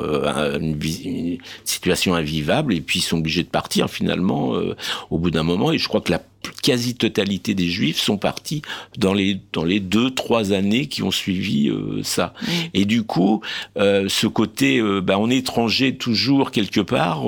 une, 0.60 0.78
une 1.06 1.38
situation 1.64 2.16
invivable 2.16 2.74
et 2.74 2.82
puis 2.82 3.00
ils 3.00 3.04
sont 3.04 3.18
obligés 3.18 3.44
de 3.44 3.50
partir 3.50 3.90
finalement 3.90 4.56
euh, 4.56 4.76
au 5.10 5.18
bout 5.18 5.32
d'un 5.32 5.44
moment 5.44 5.72
et 5.72 5.78
je 5.78 5.88
crois 5.88 6.02
que 6.02 6.12
la 6.12 6.22
quasi-totalité 6.62 7.54
des 7.54 7.70
juifs 7.70 8.00
sont 8.00 8.18
partis 8.18 8.62
dans 8.98 9.14
les 9.14 9.40
dans 9.54 9.64
les 9.64 9.80
deux 9.80 10.12
trois 10.12 10.54
années 10.54 10.88
qui 10.88 11.04
ont 11.04 11.12
suivi 11.12 11.70
euh, 11.70 12.02
ça. 12.04 12.34
Et 12.74 12.86
du 12.86 13.04
coup 13.04 13.42
euh, 13.78 14.08
ce 14.08 14.28
côté 14.28 14.82
bah, 15.02 15.18
on 15.20 15.30
est 15.30 15.38
étranger 15.38 15.96
toujours 15.96 16.52
quelque 16.52 16.82
part 16.82 17.24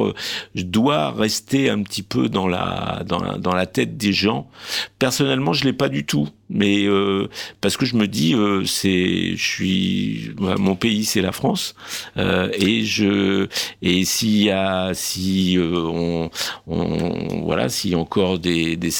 doit 0.55 1.11
rester 1.11 1.69
un 1.69 1.81
petit 1.83 2.03
peu 2.03 2.29
dans 2.29 2.47
la 2.47 3.03
dans 3.05 3.19
la, 3.19 3.37
dans 3.37 3.53
la 3.53 3.65
tête 3.65 3.97
des 3.97 4.13
gens. 4.13 4.49
Personnellement 4.99 5.53
je 5.53 5.65
l'ai 5.65 5.73
pas 5.73 5.89
du 5.89 6.05
tout 6.05 6.29
mais 6.51 6.85
euh, 6.85 7.29
parce 7.61 7.77
que 7.77 7.85
je 7.85 7.95
me 7.95 8.07
dis 8.07 8.35
euh, 8.35 8.65
c'est 8.65 9.35
je 9.35 9.43
suis 9.43 10.31
mon 10.37 10.75
pays 10.75 11.05
c'est 11.05 11.21
la 11.21 11.31
France 11.31 11.75
euh, 12.17 12.49
et 12.53 12.83
je 12.83 13.47
et 13.81 14.03
s'il 14.03 14.43
y 14.43 14.51
a 14.51 14.93
si 14.93 15.57
on, 15.59 16.29
on, 16.67 17.43
voilà 17.43 17.69
s'il 17.69 17.91
y 17.91 17.95
a 17.95 17.97
encore 17.97 18.37
des, 18.37 18.75
des 18.75 18.91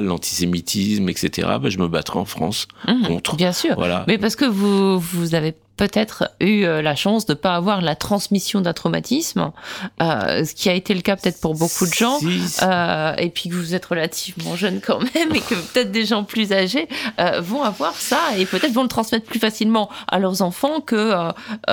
l'antisémitisme 0.00 1.08
etc 1.08 1.48
bah, 1.60 1.68
je 1.68 1.78
me 1.78 1.88
battrai 1.88 2.18
en 2.18 2.24
France 2.24 2.68
mmh, 2.86 3.06
contre. 3.06 3.36
bien 3.36 3.52
sûr. 3.52 3.74
Voilà. 3.76 4.04
Mais 4.06 4.18
parce 4.18 4.36
que 4.36 4.44
vous 4.44 4.98
vous 4.98 5.34
avez 5.34 5.54
peut-être 5.76 6.30
eu 6.40 6.64
euh, 6.64 6.82
la 6.82 6.94
chance 6.94 7.26
de 7.26 7.32
ne 7.32 7.38
pas 7.38 7.54
avoir 7.54 7.80
la 7.80 7.96
transmission 7.96 8.60
d'un 8.60 8.72
traumatisme, 8.72 9.50
euh, 10.00 10.44
ce 10.44 10.54
qui 10.54 10.68
a 10.68 10.74
été 10.74 10.94
le 10.94 11.00
cas 11.00 11.16
peut-être 11.16 11.40
pour 11.40 11.54
beaucoup 11.54 11.86
de 11.86 11.92
gens, 11.92 12.18
euh, 12.62 13.14
et 13.16 13.30
puis 13.30 13.48
que 13.48 13.54
vous 13.54 13.74
êtes 13.74 13.84
relativement 13.84 14.56
jeune 14.56 14.80
quand 14.80 15.00
même, 15.14 15.34
et 15.34 15.40
que 15.40 15.54
peut-être 15.54 15.90
des 15.90 16.04
gens 16.04 16.24
plus 16.24 16.52
âgés 16.52 16.88
euh, 17.18 17.40
vont 17.40 17.62
avoir 17.62 17.94
ça, 17.94 18.20
et 18.38 18.46
peut-être 18.46 18.72
vont 18.72 18.82
le 18.82 18.88
transmettre 18.88 19.26
plus 19.26 19.40
facilement 19.40 19.90
à 20.08 20.18
leurs 20.18 20.42
enfants 20.42 20.80
que 20.80 21.32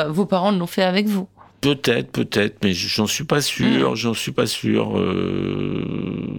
vos 0.10 0.26
parents 0.26 0.52
l'ont 0.52 0.67
fait 0.67 0.84
avec 0.84 1.08
vous. 1.08 1.28
Peut-être, 1.62 2.12
peut-être, 2.12 2.58
mais 2.63 2.74
j'en 2.74 3.06
suis 3.06 3.24
pas 3.24 3.39
sûr, 3.39 3.91
mm. 3.91 3.95
j'en 3.95 4.15
suis 4.15 4.32
pas 4.32 4.47
sûr. 4.47 4.97
Euh, 4.97 5.86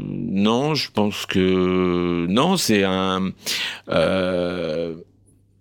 non, 0.08 0.74
je 0.74 0.90
pense 0.90 1.26
que 1.26 2.26
non, 2.28 2.56
c'est 2.56 2.82
un, 2.82 3.30
euh, 3.88 4.96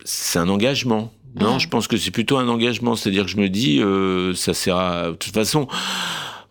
c'est 0.03 0.39
un 0.39 0.49
engagement. 0.49 1.13
Non, 1.39 1.59
je 1.59 1.69
pense 1.69 1.87
que 1.87 1.95
c'est 1.95 2.11
plutôt 2.11 2.37
un 2.37 2.47
engagement. 2.47 2.95
C'est-à-dire 2.95 3.25
que 3.25 3.31
je 3.31 3.37
me 3.37 3.49
dis, 3.49 3.81
euh, 3.81 4.33
ça 4.33 4.53
sert 4.53 4.75
à... 4.75 5.11
De 5.11 5.15
toute 5.15 5.33
façon, 5.33 5.67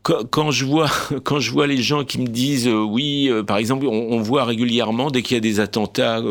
quand, 0.02 0.50
je 0.50 0.64
vois 0.64 0.88
quand 1.24 1.40
je 1.40 1.50
vois 1.50 1.66
les 1.66 1.82
gens 1.82 2.04
qui 2.04 2.20
me 2.20 2.26
disent 2.26 2.68
euh, 2.68 2.82
oui, 2.82 3.28
euh, 3.30 3.42
par 3.42 3.58
exemple, 3.58 3.86
on, 3.86 4.20
voit 4.20 4.44
régulièrement 4.44 5.10
dès 5.10 5.22
qu'il 5.22 5.34
y 5.34 5.38
a 5.38 5.40
des 5.40 5.60
attentats 5.60 6.22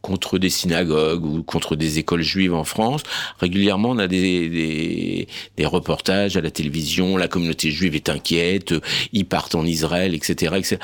contre 0.00 0.38
des 0.38 0.50
synagogues 0.50 1.24
ou 1.24 1.42
contre 1.42 1.74
des 1.74 1.98
écoles 1.98 2.22
juives 2.22 2.54
en 2.54 2.64
France, 2.64 3.02
régulièrement 3.40 3.90
on 3.90 3.98
a 3.98 4.06
des, 4.06 4.48
des, 4.48 5.28
des 5.56 5.66
reportages 5.66 6.36
à 6.36 6.40
la 6.40 6.50
télévision, 6.50 7.16
la 7.16 7.28
communauté 7.28 7.70
juive 7.70 7.94
est 7.96 8.08
inquiète, 8.08 8.74
ils 9.12 9.26
partent 9.26 9.54
en 9.54 9.66
Israël, 9.66 10.14
etc., 10.14 10.54
etc. 10.56 10.78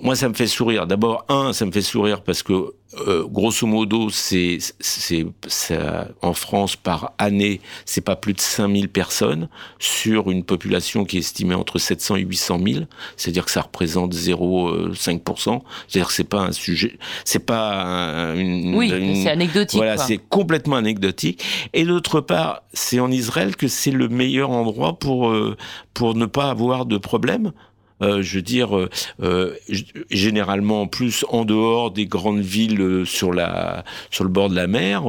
Moi, 0.00 0.16
ça 0.16 0.28
me 0.30 0.34
fait 0.34 0.46
sourire. 0.46 0.86
D'abord, 0.86 1.26
un, 1.28 1.52
ça 1.52 1.66
me 1.66 1.72
fait 1.72 1.82
sourire 1.82 2.22
parce 2.22 2.42
que 2.42 2.72
euh, 3.06 3.26
grosso 3.26 3.66
modo, 3.66 4.10
c'est 4.10 4.58
c'est 4.80 5.26
en 6.22 6.34
France 6.34 6.76
par 6.76 7.12
année, 7.18 7.60
c'est 7.84 8.00
pas 8.00 8.16
plus 8.16 8.32
de 8.32 8.40
5000 8.40 8.88
personnes 8.88 9.48
sur 9.78 10.30
une 10.30 10.44
population 10.44 11.04
qui 11.04 11.16
est 11.16 11.20
estimée 11.20 11.54
entre 11.54 11.78
700 11.78 12.16
et 12.16 12.20
800 12.20 12.60
000. 12.66 12.84
C'est-à-dire 13.16 13.44
que 13.44 13.50
ça 13.50 13.62
représente 13.62 14.14
0,5%. 14.14 15.60
C'est-à-dire 15.88 16.08
que 16.08 16.14
c'est 16.14 16.24
pas 16.24 16.40
un 16.40 16.52
sujet, 16.52 16.98
c'est 17.24 17.44
pas 17.44 18.34
une, 18.36 18.74
oui, 18.74 18.90
c'est 19.22 19.30
anecdotique. 19.30 19.76
Voilà, 19.76 19.96
c'est 19.96 20.18
complètement 20.18 20.76
anecdotique. 20.76 21.44
Et 21.72 21.84
d'autre 21.84 22.20
part, 22.20 22.62
c'est 22.72 23.00
en 23.00 23.10
Israël 23.10 23.56
que 23.56 23.68
c'est 23.68 23.90
le 23.90 24.08
meilleur 24.08 24.50
endroit 24.50 24.98
pour 24.98 25.30
euh, 25.30 25.56
pour 25.94 26.14
ne 26.14 26.26
pas 26.26 26.50
avoir 26.50 26.86
de 26.86 26.98
problème 26.98 27.44
euh, 27.46 27.73
je 28.20 28.36
veux 28.36 28.42
dire, 28.42 28.76
euh, 28.76 28.88
euh, 29.22 29.54
généralement 30.10 30.86
plus 30.86 31.24
en 31.28 31.44
dehors 31.44 31.90
des 31.90 32.06
grandes 32.06 32.40
villes 32.40 33.02
sur 33.04 33.32
la 33.32 33.84
sur 34.10 34.24
le 34.24 34.30
bord 34.30 34.48
de 34.48 34.54
la 34.54 34.66
mer. 34.66 35.04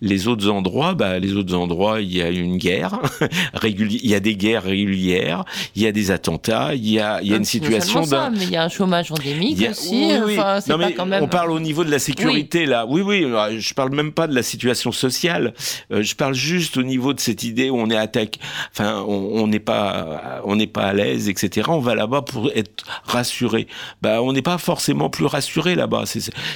les 0.00 0.28
autres 0.28 0.48
endroits, 0.48 0.94
bah, 0.94 1.18
les 1.18 1.34
autres 1.34 1.54
endroits, 1.54 2.00
il 2.00 2.14
y 2.14 2.22
a 2.22 2.30
une 2.30 2.56
guerre 2.56 2.98
il 3.64 4.06
y 4.06 4.14
a 4.14 4.20
des 4.20 4.36
guerres 4.36 4.64
régulières, 4.64 5.44
il 5.76 5.82
y 5.82 5.86
a 5.86 5.92
des 5.92 6.10
attentats, 6.10 6.74
il 6.74 6.88
y 6.88 7.00
a 7.00 7.20
il 7.22 7.30
y 7.30 7.34
a 7.34 7.36
une 7.36 7.44
situation 7.44 8.02
d'un. 8.02 8.30
Mais 8.30 8.44
il 8.44 8.50
y 8.50 8.56
a 8.56 8.64
un 8.64 8.68
chômage 8.68 9.12
endémique 9.12 9.66
aussi. 9.70 10.10
Oui, 10.24 10.38
Enfin, 10.38 10.58
non, 10.68 10.78
mais 10.78 10.92
quand 10.92 11.06
même... 11.06 11.22
On 11.22 11.28
parle 11.28 11.50
au 11.50 11.60
niveau 11.60 11.84
de 11.84 11.90
la 11.90 11.98
sécurité 11.98 12.66
là. 12.66 12.86
Oui, 12.88 13.02
oui. 13.02 13.26
Je 13.58 13.74
parle 13.74 13.94
même 13.94 14.12
pas 14.12 14.26
de 14.26 14.34
la 14.34 14.42
situation 14.42 14.92
sociale. 14.92 15.54
je 15.90 16.14
parle 16.14 16.34
juste 16.34 16.76
au 16.76 16.82
niveau 16.82 17.12
de 17.12 17.20
cette 17.20 17.44
idée 17.44 17.70
où 17.70 17.76
on 17.76 17.90
est 17.90 17.96
attaqué. 17.96 18.40
Enfin, 18.72 19.04
on 19.06 19.46
n'est 19.46 19.60
pas 19.60 20.40
on 20.44 20.56
n'est 20.56 20.66
pas 20.66 20.84
à 20.86 20.92
l'aise, 20.92 21.28
etc. 21.28 21.68
On 21.68 21.78
va 21.78 21.94
là-bas 21.94 22.22
pour 22.32 22.50
être 22.54 22.84
rassuré. 23.04 23.66
Bah, 24.00 24.22
on 24.22 24.32
n'est 24.32 24.42
pas 24.42 24.58
forcément 24.58 25.10
plus 25.10 25.26
rassuré 25.26 25.74
là-bas. 25.74 26.04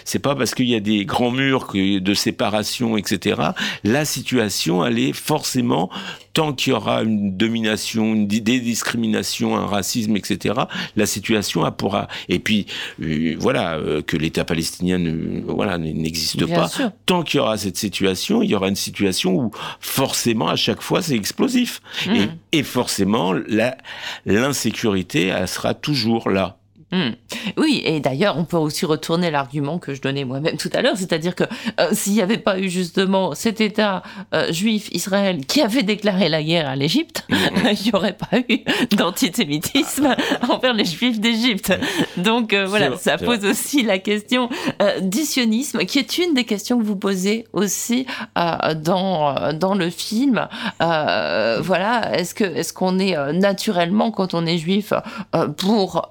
C'est 0.04 0.18
pas 0.18 0.34
parce 0.34 0.54
qu'il 0.54 0.68
y 0.68 0.74
a 0.74 0.80
des 0.80 1.04
grands 1.04 1.30
murs 1.30 1.68
de 1.74 2.14
séparation, 2.14 2.96
etc. 2.96 3.40
La 3.84 4.04
situation, 4.04 4.84
elle 4.84 4.98
est 4.98 5.12
forcément 5.12 5.90
tant 6.36 6.52
qu'il 6.52 6.74
y 6.74 6.76
aura 6.76 7.02
une 7.02 7.34
domination, 7.34 8.14
une 8.14 8.26
discrimination, 8.26 9.56
un 9.56 9.64
racisme, 9.64 10.16
etc., 10.16 10.54
la 10.94 11.06
situation 11.06 11.64
a 11.64 11.70
pourra. 11.70 12.08
Et 12.28 12.40
puis, 12.40 12.66
euh, 13.02 13.36
voilà, 13.38 13.76
euh, 13.76 14.02
que 14.02 14.18
l'État 14.18 14.44
palestinien 14.44 14.98
ne, 14.98 15.40
voilà, 15.50 15.78
n'existe 15.78 16.44
pas. 16.46 16.68
Tant 17.06 17.22
qu'il 17.22 17.38
y 17.38 17.40
aura 17.40 17.56
cette 17.56 17.78
situation, 17.78 18.42
il 18.42 18.50
y 18.50 18.54
aura 18.54 18.68
une 18.68 18.76
situation 18.76 19.34
où 19.34 19.50
forcément, 19.80 20.48
à 20.48 20.56
chaque 20.56 20.82
fois, 20.82 21.00
c'est 21.00 21.14
explosif. 21.14 21.80
Mmh. 22.06 22.14
Et, 22.14 22.28
et, 22.56 22.62
forcément, 22.62 23.34
l'insécurité, 24.24 25.32
sera 25.46 25.74
toujours 25.74 26.30
là. 26.30 26.55
Hmm. 26.92 27.10
Oui, 27.56 27.82
et 27.84 27.98
d'ailleurs, 27.98 28.38
on 28.38 28.44
peut 28.44 28.56
aussi 28.56 28.86
retourner 28.86 29.32
l'argument 29.32 29.80
que 29.80 29.92
je 29.92 30.00
donnais 30.00 30.24
moi-même 30.24 30.56
tout 30.56 30.70
à 30.72 30.82
l'heure, 30.82 30.96
c'est-à-dire 30.96 31.34
que 31.34 31.42
euh, 31.80 31.88
s'il 31.90 32.12
n'y 32.12 32.22
avait 32.22 32.38
pas 32.38 32.60
eu 32.60 32.68
justement 32.68 33.34
cet 33.34 33.60
État 33.60 34.04
euh, 34.32 34.52
juif, 34.52 34.88
Israël, 34.92 35.44
qui 35.46 35.62
avait 35.62 35.82
déclaré 35.82 36.28
la 36.28 36.44
guerre 36.44 36.68
à 36.68 36.76
l'Égypte, 36.76 37.26
hmm. 37.28 37.34
il 37.72 37.86
n'y 37.86 37.92
aurait 37.92 38.16
pas 38.16 38.38
eu 38.48 38.60
d'antisémitisme 38.96 40.14
envers 40.48 40.74
les 40.74 40.84
juifs 40.84 41.18
d'Égypte. 41.18 41.72
Donc 42.18 42.52
euh, 42.52 42.66
voilà, 42.66 42.96
ça 42.96 43.18
pose 43.18 43.44
aussi 43.44 43.82
la 43.82 43.98
question 43.98 44.48
du 45.02 45.22
sionisme, 45.22 45.80
qui 45.86 45.98
est 45.98 46.18
une 46.18 46.34
des 46.34 46.44
questions 46.44 46.78
que 46.78 46.84
vous 46.84 46.96
posez 46.96 47.46
aussi 47.52 48.06
dans, 48.36 49.52
dans 49.54 49.74
le 49.74 49.90
film. 49.90 50.46
voilà, 50.78 52.16
est-ce 52.16 52.34
que 52.34 52.44
est-ce 52.44 52.72
qu'on 52.72 53.00
est 53.00 53.16
naturellement, 53.32 54.12
quand 54.12 54.34
on 54.34 54.46
est 54.46 54.58
juif, 54.58 54.92
pour 55.56 56.08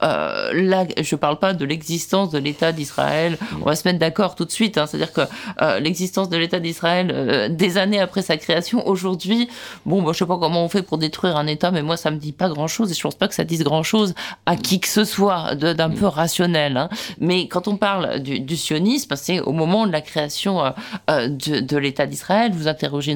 je 0.65 1.15
ne 1.15 1.19
parle 1.19 1.39
pas 1.39 1.53
de 1.53 1.65
l'existence 1.65 2.29
de 2.31 2.37
l'État 2.37 2.71
d'Israël. 2.71 3.37
On 3.61 3.65
va 3.65 3.75
se 3.75 3.87
mettre 3.87 3.99
d'accord 3.99 4.35
tout 4.35 4.45
de 4.45 4.51
suite. 4.51 4.77
Hein. 4.77 4.85
C'est-à-dire 4.85 5.13
que 5.13 5.21
euh, 5.61 5.79
l'existence 5.79 6.29
de 6.29 6.37
l'État 6.37 6.59
d'Israël, 6.59 7.11
euh, 7.11 7.49
des 7.49 7.77
années 7.77 7.99
après 7.99 8.21
sa 8.21 8.37
création, 8.37 8.87
aujourd'hui, 8.87 9.49
bon, 9.85 10.01
bah, 10.01 10.11
je 10.13 10.19
sais 10.19 10.25
pas 10.25 10.37
comment 10.37 10.63
on 10.63 10.69
fait 10.69 10.81
pour 10.81 10.97
détruire 10.97 11.37
un 11.37 11.47
État, 11.47 11.71
mais 11.71 11.81
moi, 11.81 11.97
ça 11.97 12.11
me 12.11 12.17
dit 12.17 12.31
pas 12.31 12.49
grand-chose 12.49 12.91
et 12.91 12.93
je 12.93 13.01
pense 13.01 13.15
pas 13.15 13.27
que 13.27 13.35
ça 13.35 13.43
dise 13.43 13.63
grand-chose 13.63 14.13
à 14.45 14.55
qui 14.55 14.79
que 14.79 14.87
ce 14.87 15.03
soit 15.03 15.55
d'un 15.55 15.89
peu 15.89 16.05
rationnel. 16.05 16.77
Hein. 16.77 16.89
Mais 17.19 17.47
quand 17.47 17.67
on 17.67 17.77
parle 17.77 18.19
du, 18.19 18.55
sionisme, 18.55 19.15
c'est 19.15 19.39
au 19.39 19.51
moment 19.51 19.85
de 19.85 19.91
la 19.91 20.01
création 20.01 20.63
euh, 21.09 21.27
de, 21.27 21.77
l'État 21.77 22.05
d'Israël. 22.05 22.51
Vous 22.53 22.67
interrogez 22.67 23.15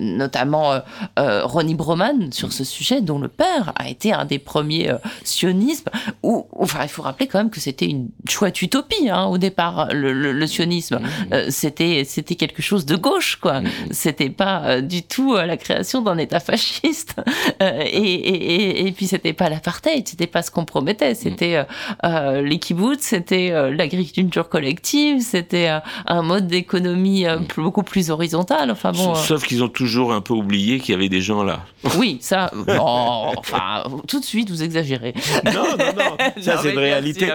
notamment 0.00 0.80
Ronnie 1.16 1.74
Broman 1.74 2.32
sur 2.32 2.52
ce 2.52 2.64
sujet, 2.64 3.00
dont 3.00 3.18
le 3.18 3.28
père 3.28 3.72
a 3.76 3.88
été 3.88 4.12
un 4.12 4.24
des 4.24 4.38
premiers 4.38 4.90
sionismes, 5.24 5.90
où, 6.22 6.46
enfin, 6.58 6.80
faut 6.90 7.02
rappeler 7.02 7.26
quand 7.26 7.38
même 7.38 7.50
que 7.50 7.60
c'était 7.60 7.86
une 7.86 8.08
chouette 8.28 8.62
utopie 8.62 9.08
hein, 9.08 9.24
au 9.26 9.38
départ, 9.38 9.88
le, 9.92 10.46
sionisme. 10.46 10.96
Mmh. 10.96 11.32
Euh, 11.32 11.46
c'était 11.50 12.04
c'était 12.04 12.34
quelque 12.34 12.62
chose 12.62 12.86
de 12.86 12.96
gauche, 12.96 13.36
quoi. 13.36 13.60
Mmh. 13.60 13.68
C'était 13.90 14.30
pas 14.30 14.62
euh, 14.64 14.80
du 14.80 15.02
tout 15.02 15.34
euh, 15.34 15.46
la 15.46 15.56
création 15.56 16.02
d'un 16.02 16.18
État 16.18 16.40
fasciste. 16.40 17.16
et, 17.60 17.66
et, 17.66 18.86
et, 18.86 18.92
puis 18.92 19.06
c'était 19.06 19.32
pas 19.32 19.48
l'apartheid, 19.48 20.06
c'était 20.08 20.26
pas 20.26 20.42
ce 20.42 20.50
qu'on 20.50 20.64
promettait. 20.64 21.14
C'était 21.14 21.64
les 22.02 22.58
kibbutz, 22.58 23.00
c'était 23.00 23.70
l'agriculture 23.70 24.48
collective, 24.48 25.20
c'était 25.20 25.80
un 26.06 26.22
mode 26.22 26.46
d'économie 26.46 27.24
beaucoup 27.56 27.82
plus 27.82 28.10
horizontal. 28.10 28.70
Enfin 28.70 28.92
bon. 28.92 29.14
Sauf 29.14 29.46
qu'ils 29.46 29.62
ont 29.62 29.68
toujours 29.68 30.12
un 30.12 30.20
peu 30.20 30.34
oublié 30.34 30.80
qu'il 30.80 30.92
y 30.92 30.94
avait 30.94 31.08
des 31.08 31.20
gens 31.20 31.42
là. 31.42 31.60
Oui, 31.96 32.18
ça. 32.20 32.50
enfin, 32.78 33.84
tout 34.06 34.20
de 34.20 34.24
suite, 34.24 34.50
vous 34.50 34.62
exagérez. 34.62 35.14
Non, 35.44 35.76
non, 35.78 35.92
non. 35.96 36.16
Ça, 36.42 36.58
c'est 36.62 36.72
réalité. 36.80 37.28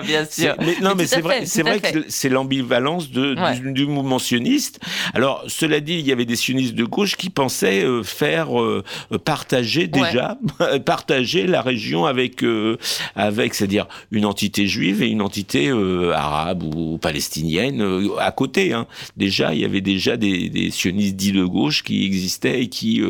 non, 0.82 0.93
mais, 0.96 1.08
c'est 1.08 1.22
vrai, 1.22 1.46
c'est 1.46 1.62
vrai 1.62 1.80
que 1.80 2.06
c'est 2.08 2.30
l'ambivalence 2.30 3.10
du, 3.10 3.86
mouvement 3.86 4.20
sioniste. 4.20 4.80
Alors, 5.14 5.43
cela 5.48 5.80
dit, 5.80 5.93
il 5.93 6.08
y 6.08 6.12
avait 6.12 6.26
des 6.26 6.36
sionistes 6.36 6.76
de 6.76 6.84
gauche 6.84 7.16
qui 7.16 7.30
pensaient 7.30 7.84
euh, 7.84 8.04
faire 8.04 8.60
euh, 8.60 8.84
partager 9.24 9.88
déjà, 9.88 10.38
partager 10.86 11.48
la 11.48 11.62
région 11.62 12.06
avec, 12.06 12.43
euh, 12.43 12.78
avec, 13.16 13.54
c'est-à-dire 13.54 13.88
une 14.12 14.26
entité 14.26 14.68
juive 14.68 15.02
et 15.02 15.08
une 15.08 15.22
entité 15.22 15.70
arabe 16.14 16.64
ou 16.64 16.98
palestinienne 16.98 17.84
à 18.20 18.32
côté. 18.32 18.74
Hein. 18.74 18.88
Déjà, 19.18 19.54
il 19.54 19.62
y 19.62 19.66
avait 19.66 19.82
déjà 19.82 20.18
des, 20.18 20.50
des 20.50 20.72
sionistes 20.72 21.16
dits 21.16 21.32
de 21.32 21.46
gauche 21.46 21.84
qui 21.84 22.06
existaient 22.06 22.62
et 22.62 22.68
qui 22.68 23.02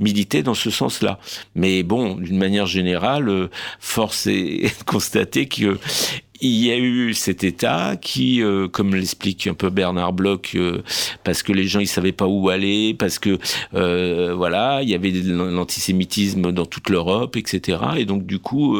militaient 0.00 0.42
dans 0.42 0.54
ce 0.54 0.70
sens-là. 0.70 1.18
Mais 1.54 1.82
bon, 1.82 2.14
d'une 2.14 2.38
manière 2.38 2.66
générale, 2.66 3.48
force 3.80 4.26
est 4.26 4.78
de 4.78 4.84
constater 4.84 5.46
que 5.46 5.75
il 6.40 6.64
y 6.64 6.70
a 6.70 6.76
eu 6.76 7.14
cet 7.14 7.44
État 7.44 7.96
qui, 8.00 8.42
euh, 8.42 8.68
comme 8.68 8.94
l'explique 8.94 9.46
un 9.46 9.54
peu 9.54 9.70
Bernard 9.70 10.12
Bloch, 10.12 10.54
euh, 10.54 10.82
parce 11.24 11.42
que 11.42 11.52
les 11.52 11.66
gens 11.66 11.80
ils 11.80 11.86
savaient 11.86 12.12
pas 12.12 12.26
où 12.26 12.48
aller, 12.48 12.94
parce 12.94 13.18
que 13.18 13.38
euh, 13.74 14.34
voilà, 14.34 14.80
il 14.82 14.88
y 14.88 14.94
avait 14.94 15.10
l'antisémitisme 15.10 16.52
dans 16.52 16.66
toute 16.66 16.90
l'Europe, 16.90 17.36
etc. 17.36 17.78
Et 17.96 18.04
donc 18.04 18.26
du 18.26 18.38
coup, 18.38 18.78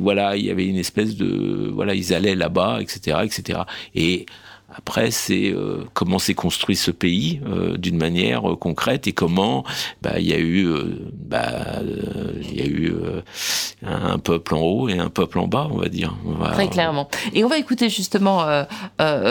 voilà, 0.00 0.36
il 0.36 0.44
y 0.44 0.50
avait 0.50 0.66
une 0.66 0.76
espèce 0.76 1.16
de 1.16 1.70
voilà, 1.72 1.94
ils 1.94 2.14
allaient 2.14 2.34
là-bas, 2.34 2.80
etc., 2.80 3.18
etc. 3.24 3.60
Et 3.94 4.26
après, 4.78 5.10
c'est 5.10 5.50
euh, 5.50 5.84
comment 5.92 6.20
s'est 6.20 6.34
construit 6.34 6.76
ce 6.76 6.92
pays 6.92 7.40
euh, 7.46 7.76
d'une 7.76 7.96
manière 7.96 8.48
euh, 8.48 8.56
concrète 8.56 9.08
et 9.08 9.12
comment 9.12 9.64
bah, 10.02 10.18
il 10.18 10.26
y 10.26 10.32
a 10.32 10.38
eu, 10.38 10.68
bah, 11.12 11.80
un 13.84 14.18
peuple 14.18 14.54
en 14.54 14.60
haut 14.60 14.88
et 14.88 14.98
un 14.98 15.10
peuple 15.10 15.40
en 15.40 15.48
bas, 15.48 15.68
on 15.70 15.78
va 15.78 15.88
dire. 15.88 16.14
Très 16.52 16.68
clairement. 16.68 17.08
Et 17.34 17.44
on 17.44 17.48
va 17.48 17.58
écouter 17.58 17.88
justement 17.88 18.46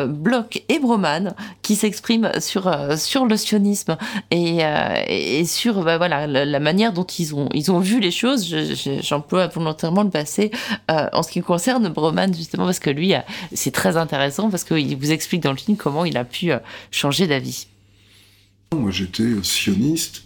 Bloch 0.08 0.62
et 0.68 0.80
Broman 0.80 1.34
qui 1.62 1.76
s'expriment 1.76 2.32
sur 2.40 2.72
sur 2.98 3.26
le 3.26 3.38
sionisme 3.38 3.98
et, 4.32 5.46
sur 5.46 5.84
bah, 5.84 5.98
voilà 5.98 6.28
la, 6.28 6.60
manière 6.60 6.94
dont 6.94 7.06
ils 7.06 7.34
ont 7.34 7.50
ils 7.54 7.72
ont 7.72 7.80
vu 7.80 8.00
les 8.00 8.12
choses. 8.12 8.54
J'emploie 9.02 9.48
volontairement 9.48 10.04
le 10.04 10.10
passé 10.10 10.52
en 10.90 11.24
ce 11.24 11.32
qui 11.32 11.42
concerne 11.42 11.88
Broman 11.90 12.34
justement 12.34 12.66
parce 12.66 12.80
que 12.80 12.90
lui 12.90 13.14
c'est 13.54 13.72
très 13.72 13.98
intéressant 13.98 14.50
parce 14.50 14.64
qu'il 14.64 14.96
vous 14.98 15.12
explique 15.12 15.37
dans 15.40 15.52
le 15.52 15.58
film 15.58 15.78
comment 15.78 16.06
il 16.06 16.18
a 16.18 16.26
pu 16.26 16.52
euh, 16.52 16.60
changer 16.92 17.28
d'avis. 17.28 17.68
Moi, 18.74 18.92
j'étais 18.92 19.24
euh, 19.24 19.44
sioniste, 19.44 20.24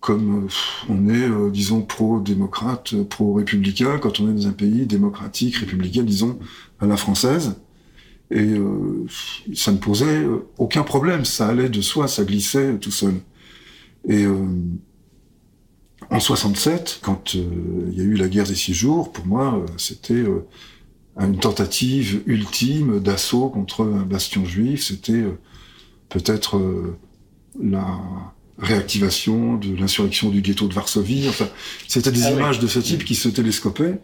comme 0.00 0.46
euh, 0.46 0.48
on 0.88 1.08
est, 1.08 1.50
disons, 1.52 1.82
pro-démocrate, 1.82 3.02
pro-républicain, 3.04 3.98
quand 3.98 4.20
on 4.20 4.30
est 4.30 4.34
dans 4.34 4.48
un 4.48 4.52
pays 4.52 4.86
démocratique, 4.86 5.56
républicain, 5.56 6.02
disons, 6.02 6.38
à 6.80 6.86
la 6.86 6.96
française. 6.96 7.56
Et 8.32 8.56
ça 9.54 9.70
ne 9.70 9.76
posait 9.76 10.26
aucun 10.58 10.82
problème, 10.82 11.24
ça 11.24 11.46
allait 11.46 11.68
de 11.68 11.80
soi, 11.80 12.08
ça 12.08 12.24
glissait 12.24 12.76
tout 12.78 12.90
seul. 12.90 13.14
Et 14.08 14.26
en 16.10 16.18
67, 16.18 16.98
quand 17.02 17.34
il 17.34 17.96
y 17.96 18.00
a 18.00 18.02
eu 18.02 18.14
la 18.14 18.26
guerre 18.26 18.46
des 18.46 18.56
six 18.56 18.74
jours, 18.74 19.12
pour 19.12 19.26
moi, 19.26 19.64
c'était 19.76 20.24
une 21.18 21.38
tentative 21.38 22.22
ultime 22.26 23.00
d'assaut 23.00 23.48
contre 23.48 23.84
un 23.84 24.02
bastion 24.02 24.44
juif. 24.44 24.84
C'était 24.84 25.12
euh, 25.12 25.38
peut-être 26.08 26.58
euh, 26.58 26.96
la 27.62 27.98
réactivation 28.58 29.56
de 29.56 29.74
l'insurrection 29.74 30.30
du 30.30 30.42
ghetto 30.42 30.68
de 30.68 30.74
Varsovie. 30.74 31.26
Enfin, 31.28 31.48
c'était 31.88 32.12
des 32.12 32.24
ah 32.24 32.32
images 32.32 32.58
de 32.58 32.66
ce 32.66 32.78
type 32.78 33.04
qui 33.04 33.14
se 33.14 33.28
télescopaient. 33.28 34.00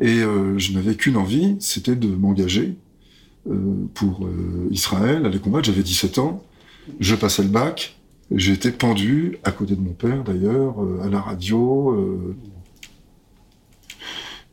Et 0.00 0.22
euh, 0.22 0.58
je 0.58 0.72
n'avais 0.72 0.94
qu'une 0.94 1.16
envie, 1.16 1.56
c'était 1.60 1.96
de 1.96 2.08
m'engager 2.08 2.76
pour 3.92 4.26
Israël, 4.70 5.26
aller 5.26 5.38
combattre. 5.38 5.66
J'avais 5.66 5.82
17 5.82 6.16
ans, 6.16 6.42
je 6.98 7.14
passais 7.14 7.42
le 7.42 7.50
bac, 7.50 7.94
j'étais 8.34 8.70
pendu, 8.70 9.36
à 9.44 9.52
côté 9.52 9.76
de 9.76 9.82
mon 9.82 9.92
père 9.92 10.24
d'ailleurs, 10.24 10.76
à 11.02 11.10
la 11.10 11.20
radio, 11.20 12.24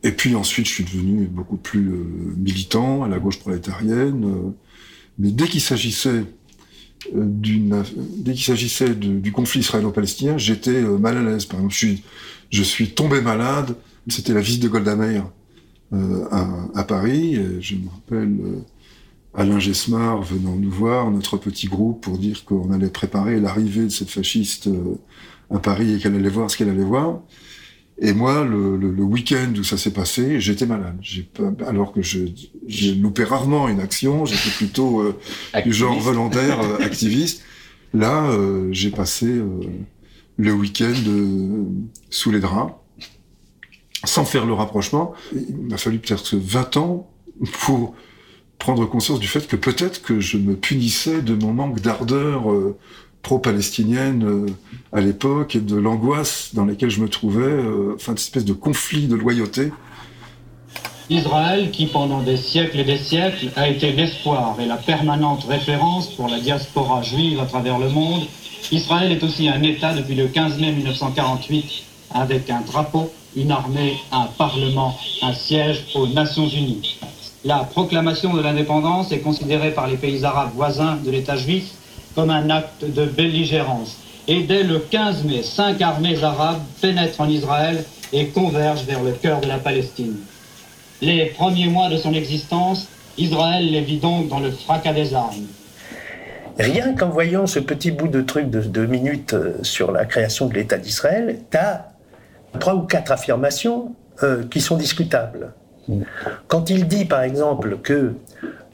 et 0.04 0.12
puis 0.12 0.34
ensuite, 0.34 0.66
je 0.66 0.72
suis 0.72 0.84
devenu 0.84 1.26
beaucoup 1.26 1.56
plus 1.56 1.92
euh, 1.92 2.34
militant 2.36 3.04
à 3.04 3.08
la 3.08 3.18
gauche 3.18 3.38
prolétarienne. 3.38 4.24
Euh, 4.24 4.50
mais 5.18 5.30
dès 5.30 5.46
qu'il 5.46 5.60
s'agissait 5.60 6.24
euh, 7.14 7.24
d'une, 7.24 7.84
dès 8.18 8.32
qu'il 8.32 8.44
s'agissait 8.44 8.94
du 8.94 9.30
conflit 9.30 9.60
israélo-palestinien, 9.60 10.38
j'étais 10.38 10.82
mal 10.82 11.18
à 11.18 11.22
l'aise. 11.22 11.44
Par 11.44 11.60
exemple, 11.60 11.74
je 12.50 12.62
suis, 12.62 12.90
tombé 12.90 13.20
malade. 13.20 13.76
C'était 14.08 14.34
la 14.34 14.40
visite 14.40 14.62
de 14.62 14.68
Golda 14.68 14.96
Meir 14.96 15.30
à, 15.94 16.84
Paris. 16.84 17.38
Je 17.60 17.76
me 17.76 17.88
rappelle 17.88 18.36
Alain 19.34 19.60
Gesmar 19.60 20.22
venant 20.22 20.56
nous 20.56 20.70
voir, 20.70 21.10
notre 21.10 21.36
petit 21.36 21.68
groupe, 21.68 22.00
pour 22.00 22.18
dire 22.18 22.44
qu'on 22.44 22.72
allait 22.72 22.88
préparer 22.88 23.38
l'arrivée 23.38 23.84
de 23.84 23.90
cette 23.90 24.10
fasciste 24.10 24.68
à 25.50 25.58
Paris 25.60 25.94
et 25.94 25.98
qu'elle 25.98 26.16
allait 26.16 26.28
voir 26.28 26.50
ce 26.50 26.56
qu'elle 26.56 26.70
allait 26.70 26.82
voir. 26.82 27.20
Et 27.98 28.12
moi, 28.12 28.44
le, 28.44 28.76
le, 28.76 28.90
le 28.90 29.02
week-end 29.02 29.52
où 29.58 29.62
ça 29.64 29.76
s'est 29.76 29.92
passé, 29.92 30.40
j'étais 30.40 30.66
malade. 30.66 30.96
Alors 31.66 31.92
que 31.92 32.02
je, 32.02 32.20
j'ai 32.66 32.94
loupé 32.94 33.22
rarement 33.24 33.68
une 33.68 33.80
action, 33.80 34.24
j'étais 34.24 34.50
plutôt 34.56 35.00
euh, 35.00 35.16
du 35.62 35.72
genre 35.72 35.98
volontaire, 36.00 36.60
euh, 36.60 36.78
activiste. 36.84 37.42
Là, 37.94 38.24
euh, 38.30 38.68
j'ai 38.72 38.90
passé 38.90 39.40
le 40.36 40.52
week-end 40.52 40.94
sous 42.10 42.30
les 42.32 42.40
draps. 42.40 42.72
sans 44.04 44.24
faire 44.24 44.46
le 44.46 44.54
rapprochement. 44.54 45.12
Il 45.32 45.56
m'a 45.68 45.76
fallu 45.76 45.98
peut-être 45.98 46.36
20 46.36 46.76
ans 46.78 47.10
pour 47.60 47.94
prendre 48.58 48.86
conscience 48.86 49.20
du 49.20 49.28
fait 49.28 49.46
que 49.46 49.56
peut-être 49.56 50.02
que 50.02 50.18
je 50.20 50.38
me 50.38 50.56
punissais 50.56 51.20
de 51.20 51.34
mon 51.34 51.52
manque 51.52 51.80
d'ardeur 51.80 52.44
pro-palestinienne 53.22 54.24
euh, 54.24 54.46
à 54.92 55.00
l'époque 55.00 55.56
et 55.56 55.60
de 55.60 55.76
l'angoisse 55.76 56.50
dans 56.52 56.64
laquelle 56.64 56.90
je 56.90 57.00
me 57.00 57.08
trouvais, 57.08 57.42
euh, 57.42 57.94
enfin, 57.94 58.12
une 58.12 58.18
espèce 58.18 58.44
de 58.44 58.52
conflit 58.52 59.06
de 59.06 59.14
loyauté. 59.14 59.72
Israël, 61.10 61.70
qui 61.70 61.86
pendant 61.86 62.22
des 62.22 62.36
siècles 62.36 62.80
et 62.80 62.84
des 62.84 62.98
siècles 62.98 63.48
a 63.56 63.68
été 63.68 63.92
l'espoir 63.92 64.56
et 64.60 64.66
la 64.66 64.76
permanente 64.76 65.44
référence 65.44 66.08
pour 66.14 66.28
la 66.28 66.40
diaspora 66.40 67.02
juive 67.02 67.40
à 67.40 67.46
travers 67.46 67.78
le 67.78 67.88
monde, 67.88 68.22
Israël 68.70 69.12
est 69.12 69.22
aussi 69.22 69.48
un 69.48 69.62
État 69.62 69.94
depuis 69.94 70.14
le 70.14 70.28
15 70.28 70.58
mai 70.58 70.72
1948 70.72 71.64
avec 72.14 72.48
un 72.50 72.60
drapeau, 72.60 73.12
une 73.36 73.50
armée, 73.50 73.96
un 74.12 74.26
parlement, 74.38 74.96
un 75.22 75.34
siège 75.34 75.84
aux 75.94 76.06
Nations 76.06 76.48
Unies. 76.48 76.98
La 77.44 77.58
proclamation 77.58 78.34
de 78.34 78.40
l'indépendance 78.40 79.10
est 79.10 79.18
considérée 79.18 79.72
par 79.72 79.88
les 79.88 79.96
pays 79.96 80.24
arabes 80.24 80.52
voisins 80.54 80.96
de 81.04 81.10
l'État 81.10 81.36
juif 81.36 81.72
comme 82.14 82.30
un 82.30 82.50
acte 82.50 82.84
de 82.84 83.04
belligérance. 83.04 83.96
Et 84.28 84.42
dès 84.42 84.62
le 84.62 84.78
15 84.78 85.24
mai, 85.24 85.42
cinq 85.42 85.80
armées 85.80 86.22
arabes 86.22 86.62
pénètrent 86.80 87.20
en 87.20 87.28
Israël 87.28 87.84
et 88.12 88.26
convergent 88.28 88.84
vers 88.84 89.02
le 89.02 89.12
cœur 89.12 89.40
de 89.40 89.48
la 89.48 89.58
Palestine. 89.58 90.16
Les 91.00 91.26
premiers 91.26 91.66
mois 91.66 91.88
de 91.88 91.96
son 91.96 92.14
existence, 92.14 92.86
Israël 93.18 93.70
les 93.70 93.80
vit 93.80 93.98
donc 93.98 94.28
dans 94.28 94.38
le 94.38 94.50
fracas 94.50 94.92
des 94.92 95.14
armes. 95.14 95.46
Rien 96.58 96.94
qu'en 96.94 97.08
voyant 97.08 97.46
ce 97.46 97.58
petit 97.58 97.90
bout 97.90 98.08
de 98.08 98.20
truc 98.20 98.50
de 98.50 98.60
deux 98.60 98.86
minutes 98.86 99.34
euh, 99.34 99.54
sur 99.62 99.90
la 99.90 100.04
création 100.04 100.46
de 100.46 100.54
l'État 100.54 100.76
d'Israël, 100.76 101.40
tu 101.50 101.56
as 101.56 101.92
trois 102.60 102.74
ou 102.74 102.82
quatre 102.82 103.10
affirmations 103.10 103.94
euh, 104.22 104.44
qui 104.48 104.60
sont 104.60 104.76
discutables. 104.76 105.54
Quand 106.48 106.70
il 106.70 106.86
dit, 106.86 107.04
par 107.04 107.22
exemple, 107.22 107.78
que 107.82 108.12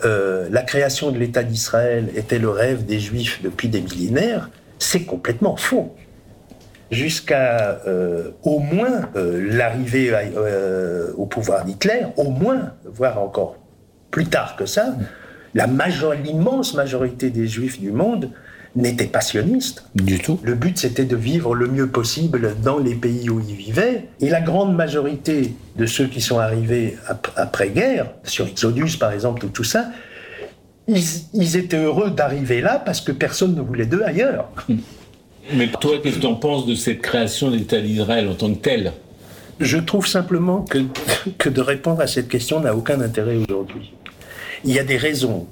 euh, 0.04 0.48
la 0.50 0.62
création 0.62 1.10
de 1.10 1.18
l'État 1.18 1.42
d'Israël 1.42 2.10
était 2.14 2.38
le 2.38 2.50
rêve 2.50 2.84
des 2.84 3.00
Juifs 3.00 3.40
depuis 3.42 3.68
des 3.68 3.80
millénaires, 3.80 4.50
c'est 4.78 5.02
complètement 5.02 5.56
faux. 5.56 5.94
Jusqu'à 6.90 7.82
euh, 7.86 8.30
au 8.42 8.60
moins 8.60 9.02
euh, 9.16 9.46
l'arrivée 9.50 10.12
au 11.16 11.26
pouvoir 11.26 11.64
d'Hitler, 11.64 12.06
au 12.16 12.30
moins, 12.30 12.72
voire 12.84 13.20
encore 13.20 13.56
plus 14.10 14.26
tard 14.26 14.56
que 14.56 14.64
ça, 14.64 14.94
l'immense 15.54 16.74
majorité 16.74 17.30
des 17.30 17.46
Juifs 17.46 17.80
du 17.80 17.92
monde 17.92 18.30
n'était 18.76 19.06
pas 19.06 19.20
sioniste. 19.20 19.84
Du 19.94 20.18
tout. 20.18 20.38
Le 20.42 20.54
but, 20.54 20.78
c'était 20.78 21.04
de 21.04 21.16
vivre 21.16 21.54
le 21.54 21.68
mieux 21.68 21.88
possible 21.88 22.54
dans 22.62 22.78
les 22.78 22.94
pays 22.94 23.28
où 23.30 23.40
ils 23.40 23.54
vivaient. 23.54 24.04
Et 24.20 24.28
la 24.28 24.40
grande 24.40 24.74
majorité 24.74 25.54
de 25.76 25.86
ceux 25.86 26.06
qui 26.06 26.20
sont 26.20 26.38
arrivés 26.38 26.96
après-guerre, 27.36 28.10
sur 28.24 28.46
Exodus 28.46 28.96
par 28.98 29.12
exemple, 29.12 29.46
ou 29.46 29.48
tout 29.48 29.64
ça, 29.64 29.90
ils, 30.86 31.56
étaient 31.56 31.76
heureux 31.76 32.10
d'arriver 32.10 32.60
là 32.60 32.82
parce 32.84 33.00
que 33.00 33.12
personne 33.12 33.54
ne 33.54 33.60
voulait 33.60 33.86
d'eux 33.86 34.02
ailleurs. 34.04 34.48
Mais 35.54 35.68
toi, 35.68 35.96
qu'est-ce 36.02 36.16
que 36.16 36.20
tu 36.20 36.26
en 36.26 36.34
penses 36.34 36.66
de 36.66 36.74
cette 36.74 37.00
création 37.00 37.50
d'État 37.50 37.80
d'Israël 37.80 38.28
en 38.28 38.34
tant 38.34 38.52
que 38.52 38.58
tel? 38.58 38.92
Je 39.60 39.78
trouve 39.78 40.06
simplement 40.06 40.62
que, 40.62 40.78
que 41.38 41.48
de 41.48 41.60
répondre 41.60 42.00
à 42.00 42.06
cette 42.06 42.28
question 42.28 42.60
n'a 42.60 42.74
aucun 42.74 43.00
intérêt 43.00 43.36
aujourd'hui. 43.36 43.92
Il 44.64 44.72
y 44.72 44.78
a 44.78 44.84
des 44.84 44.96
raisons 44.96 45.46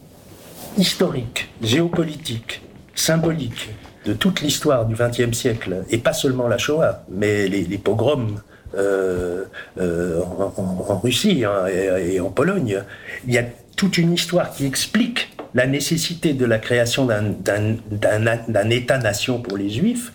historiques, 0.77 1.49
géopolitiques, 1.63 2.56
symbolique 2.97 3.71
de 4.05 4.13
toute 4.13 4.41
l'histoire 4.41 4.87
du 4.87 4.95
XXe 4.95 5.37
siècle, 5.37 5.85
et 5.91 5.99
pas 5.99 6.13
seulement 6.13 6.49
la 6.49 6.59
Shoah, 6.59 7.05
mais 7.09 7.49
les, 7.49 7.79
pogroms 7.79 8.41
euh, 8.77 9.45
euh, 9.79 10.21
en, 10.57 10.99
Russie 10.99 11.45
hein, 11.45 11.67
et, 11.67 12.21
en 12.21 12.31
Pologne, 12.31 12.83
il 13.27 13.35
y 13.35 13.39
a 13.39 13.45
toute 13.77 13.99
une 13.99 14.13
histoire 14.13 14.53
qui 14.53 14.65
explique 14.65 15.37
la 15.55 15.67
nécessité 15.67 16.35
de 16.35 16.45
la 16.45 16.59
création 16.59 17.07
d'un 17.07 18.71
État-nation 18.71 19.41
pour 19.41 19.57
les 19.57 19.71
Juifs. 19.71 20.13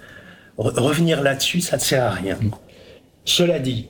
revenir 0.57 1.21
là-dessus, 1.21 1.61
ça 1.61 1.77
ne 1.77 1.81
sert 1.81 2.03
à 2.03 2.11
rien. 2.11 2.37
Cela 3.25 3.59
dit, 3.59 3.89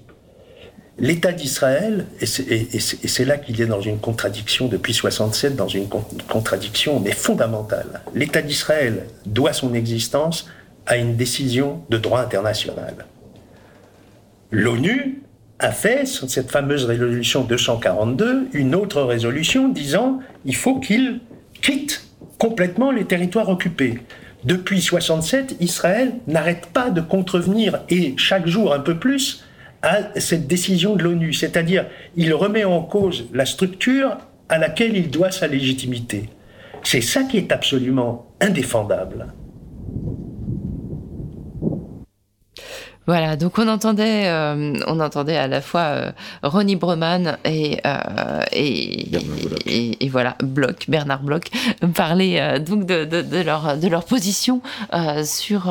L'État 0.99 1.31
d'Israël, 1.31 2.05
et 2.19 2.25
c'est 2.25 3.25
là 3.25 3.37
qu'il 3.37 3.59
est 3.61 3.65
dans 3.65 3.81
une 3.81 3.99
contradiction 3.99 4.67
depuis 4.67 4.93
67, 4.93 5.55
dans 5.55 5.67
une 5.67 5.87
contradiction 6.29 6.99
mais 6.99 7.11
fondamentale. 7.11 8.01
L'État 8.13 8.41
d'Israël 8.41 9.07
doit 9.25 9.53
son 9.53 9.73
existence 9.73 10.47
à 10.85 10.97
une 10.97 11.15
décision 11.15 11.81
de 11.89 11.97
droit 11.97 12.19
international. 12.19 13.05
L'ONU 14.51 15.21
a 15.59 15.71
fait, 15.71 16.05
sur 16.05 16.29
cette 16.29 16.51
fameuse 16.51 16.85
résolution 16.85 17.43
242, 17.45 18.49
une 18.53 18.75
autre 18.75 19.01
résolution 19.01 19.69
disant 19.69 20.19
il 20.43 20.55
faut 20.55 20.79
qu'il 20.79 21.21
quitte 21.61 22.05
complètement 22.37 22.91
les 22.91 23.05
territoires 23.05 23.49
occupés. 23.49 23.99
Depuis 24.43 24.81
67, 24.81 25.55
Israël 25.61 26.13
n'arrête 26.27 26.65
pas 26.73 26.89
de 26.89 26.99
contrevenir 26.99 27.81
et 27.89 28.15
chaque 28.17 28.47
jour 28.47 28.73
un 28.73 28.79
peu 28.79 28.97
plus 28.97 29.45
à 29.81 30.19
cette 30.19 30.47
décision 30.47 30.95
de 30.95 31.03
l'ONU, 31.03 31.33
c'est-à-dire 31.33 31.85
il 32.15 32.33
remet 32.33 32.63
en 32.63 32.81
cause 32.83 33.25
la 33.33 33.45
structure 33.45 34.17
à 34.49 34.57
laquelle 34.57 34.95
il 34.95 35.09
doit 35.09 35.31
sa 35.31 35.47
légitimité. 35.47 36.29
C'est 36.83 37.01
ça 37.01 37.23
qui 37.23 37.37
est 37.37 37.51
absolument 37.51 38.27
indéfendable. 38.39 39.27
Voilà, 43.11 43.35
donc 43.35 43.59
on 43.59 43.67
entendait, 43.67 44.29
euh, 44.29 44.73
on 44.87 45.01
entendait 45.01 45.35
à 45.35 45.49
la 45.49 45.59
fois 45.59 45.81
euh, 45.81 46.11
Ronnie 46.43 46.77
Breman 46.77 47.37
et, 47.43 47.77
euh, 47.85 48.41
et, 48.53 50.05
et, 50.05 50.07
voilà 50.07 50.37
Bloch, 50.41 50.87
Bernard 50.87 51.21
Bloch 51.21 51.43
parler 51.93 52.57
donc 52.65 52.85
de, 52.85 53.03
de, 53.03 53.41
leur 53.41 53.77
de 53.77 53.87
leur 53.89 54.05
position 54.05 54.61
sur 55.25 55.69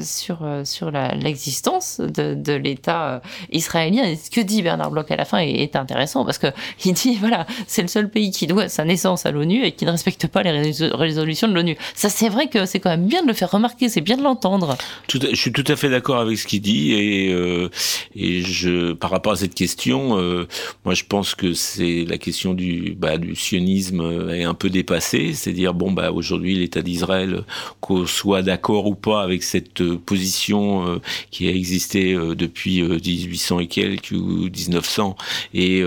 sur 0.00 0.38
sur 0.64 0.90
l'existence 0.90 2.00
de, 2.00 2.32
de 2.32 2.52
l'État 2.54 3.20
israélien. 3.52 4.04
Et 4.04 4.16
ce 4.16 4.30
que 4.30 4.40
dit 4.40 4.62
Bernard 4.62 4.90
Bloch 4.90 5.10
à 5.10 5.16
la 5.16 5.26
fin 5.26 5.40
est, 5.40 5.76
intéressant 5.76 6.24
parce 6.24 6.38
que 6.38 6.46
il 6.86 6.94
dit 6.94 7.18
voilà 7.20 7.46
c'est 7.66 7.82
le 7.82 7.88
seul 7.88 8.08
pays 8.08 8.30
qui 8.30 8.46
doit 8.46 8.70
sa 8.70 8.86
naissance 8.86 9.26
à 9.26 9.30
l'ONU 9.30 9.62
et 9.62 9.72
qui 9.72 9.84
ne 9.84 9.90
respecte 9.90 10.26
pas 10.26 10.42
les 10.42 10.72
résolutions 10.94 11.48
de 11.48 11.52
l'ONU. 11.52 11.76
Ça 11.94 12.08
c'est 12.08 12.30
vrai 12.30 12.46
que 12.46 12.64
c'est 12.64 12.80
quand 12.80 12.88
même 12.88 13.06
bien 13.06 13.20
de 13.20 13.28
le 13.28 13.34
faire 13.34 13.50
remarquer, 13.50 13.90
c'est 13.90 14.00
bien 14.00 14.16
de 14.16 14.22
l'entendre. 14.22 14.78
Je 15.12 15.34
suis 15.34 15.52
tout 15.52 15.64
à 15.68 15.76
fait 15.76 15.90
d'accord 15.90 16.16
avec 16.16 16.38
ce 16.38 16.45
qu'il 16.46 16.62
dit 16.62 16.92
et 16.92 17.32
euh, 17.32 17.68
et 18.14 18.40
je 18.40 18.92
par 18.92 19.10
rapport 19.10 19.32
à 19.32 19.36
cette 19.36 19.54
question, 19.54 20.18
euh, 20.18 20.46
moi 20.84 20.94
je 20.94 21.04
pense 21.04 21.34
que 21.34 21.52
c'est 21.52 22.04
la 22.08 22.18
question 22.18 22.54
du 22.54 22.96
bah, 22.98 23.14
sionisme 23.34 24.30
est 24.30 24.44
un 24.44 24.54
peu 24.54 24.70
dépassée, 24.70 25.32
c'est-à-dire 25.34 25.74
bon 25.74 25.92
bah 25.92 26.12
aujourd'hui 26.12 26.56
l'État 26.56 26.82
d'Israël 26.82 27.44
qu'on 27.80 28.06
soit 28.06 28.42
d'accord 28.42 28.86
ou 28.86 28.94
pas 28.94 29.22
avec 29.22 29.42
cette 29.42 29.82
position 29.96 30.88
euh, 30.88 30.98
qui 31.30 31.48
a 31.48 31.50
existé 31.50 32.14
euh, 32.14 32.34
depuis 32.34 32.82
1800 32.82 33.60
et 33.60 33.66
quelques 33.66 34.12
ou 34.12 34.48
1900 34.48 35.16
et 35.54 35.82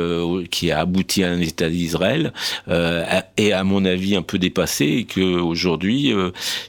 qui 0.52 0.72
a 0.72 0.80
abouti 0.80 1.24
à 1.24 1.32
un 1.32 1.40
État 1.40 1.70
d'Israël 1.70 2.34
est 2.68 3.52
à 3.52 3.64
mon 3.64 3.86
avis 3.86 4.16
un 4.16 4.22
peu 4.22 4.38
dépassé 4.38 4.86
et 4.86 5.04
que 5.06 5.22
aujourd'hui 5.22 6.14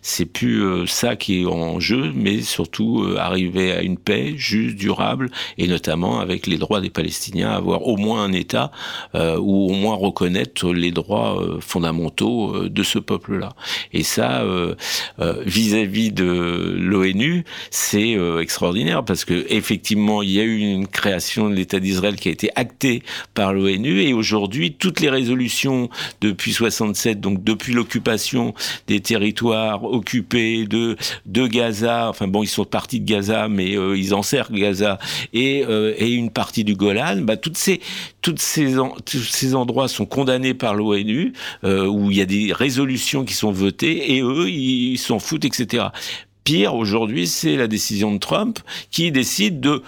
c'est 0.03 0.27
plus 0.27 0.87
ça 0.87 1.17
qui 1.17 1.43
est 1.43 1.47
en 1.47 1.81
jeu 1.81 2.13
mais 2.15 2.43
surtout 2.43 3.07
arriver 3.19 3.70
à 3.71 3.83
une 3.83 3.99
paix 3.99 4.35
juste, 4.37 4.77
durable, 4.77 5.31
et 5.59 5.67
notamment 5.67 6.21
avec 6.21 6.47
les 6.47 6.59
droits 6.59 6.81
des 6.81 6.91
Palestiniens 6.91 7.51
à 7.51 7.57
avoir 7.57 7.87
au 7.87 7.97
moins 7.97 8.23
un 8.23 8.33
État 8.33 8.71
euh, 9.15 9.37
ou 9.39 9.71
au 9.71 9.75
moins 9.75 9.95
reconnaître 9.95 10.73
les 10.73 10.91
droits 10.91 11.41
euh, 11.41 11.61
fondamentaux 11.61 12.55
euh, 12.55 12.69
de 12.69 12.83
ce 12.83 12.99
peuple-là. 12.99 13.51
Et 13.93 14.03
ça, 14.03 14.45
vis-à-vis 15.19 16.13
de 16.13 16.77
l'ONU, 16.79 17.45
c'est 17.71 18.17
extraordinaire 18.41 19.05
parce 19.05 19.25
que 19.25 19.47
effectivement, 19.49 20.23
il 20.23 20.31
y 20.31 20.41
a 20.41 20.45
eu 20.45 20.59
une 20.59 20.87
création 20.87 21.49
de 21.49 21.55
l'État 21.55 21.81
d'Israël 21.81 22.17
qui 22.17 22.29
a 22.29 22.33
été 22.33 22.51
actée 22.55 23.03
par 23.35 23.53
l'ONU 23.53 24.03
et 24.03 24.13
aujourd'hui, 24.13 24.73
toutes 24.73 25.01
les 25.01 25.11
résolutions 25.11 25.89
depuis 26.21 26.53
67, 26.53 27.21
donc 27.21 27.43
depuis 27.45 27.73
l'occupation 27.73 28.55
des 28.87 29.01
territoires 29.01 29.85
occupés 29.85 30.67
de 30.67 30.97
de 31.27 31.47
Gaza, 31.47 32.09
enfin 32.09 32.27
bon, 32.27 32.43
ils 32.43 32.49
sont 32.49 32.65
partis 32.65 33.01
de 33.01 33.07
Gaza, 33.07 33.49
mais 33.49 33.60
et 33.61 33.77
euh, 33.77 33.97
ils 33.97 34.15
encerclent 34.15 34.59
Gaza. 34.59 34.99
Et, 35.33 35.65
euh, 35.69 35.95
et 35.97 36.11
une 36.11 36.31
partie 36.31 36.65
du 36.65 36.75
Golan, 36.75 37.19
bah, 37.23 37.37
toutes 37.37 37.57
ces, 37.57 37.81
toutes 38.23 38.41
ces, 38.41 38.75
tous 39.05 39.19
ces 39.19 39.55
endroits 39.55 39.89
sont 39.89 40.07
condamnés 40.07 40.55
par 40.55 40.75
l'ONU, 40.75 41.33
euh, 41.65 41.87
où 41.87 42.11
il 42.11 42.17
y 42.17 42.21
a 42.21 42.27
des 42.27 42.53
résolutions 42.53 43.25
qui 43.25 43.35
sont 43.35 43.53
votées, 43.53 44.17
et 44.17 44.23
eux, 44.23 44.49
ils 44.49 44.99
s'en 44.99 45.19
foutent, 45.19 45.45
etc 45.45 45.89
pire 46.51 46.75
aujourd'hui, 46.75 47.29
c'est 47.29 47.57
la 47.57 47.69
décision 47.69 48.13
de 48.13 48.19
Trump 48.19 48.59
qui 48.91 49.13
décide 49.13 49.61
de 49.61 49.83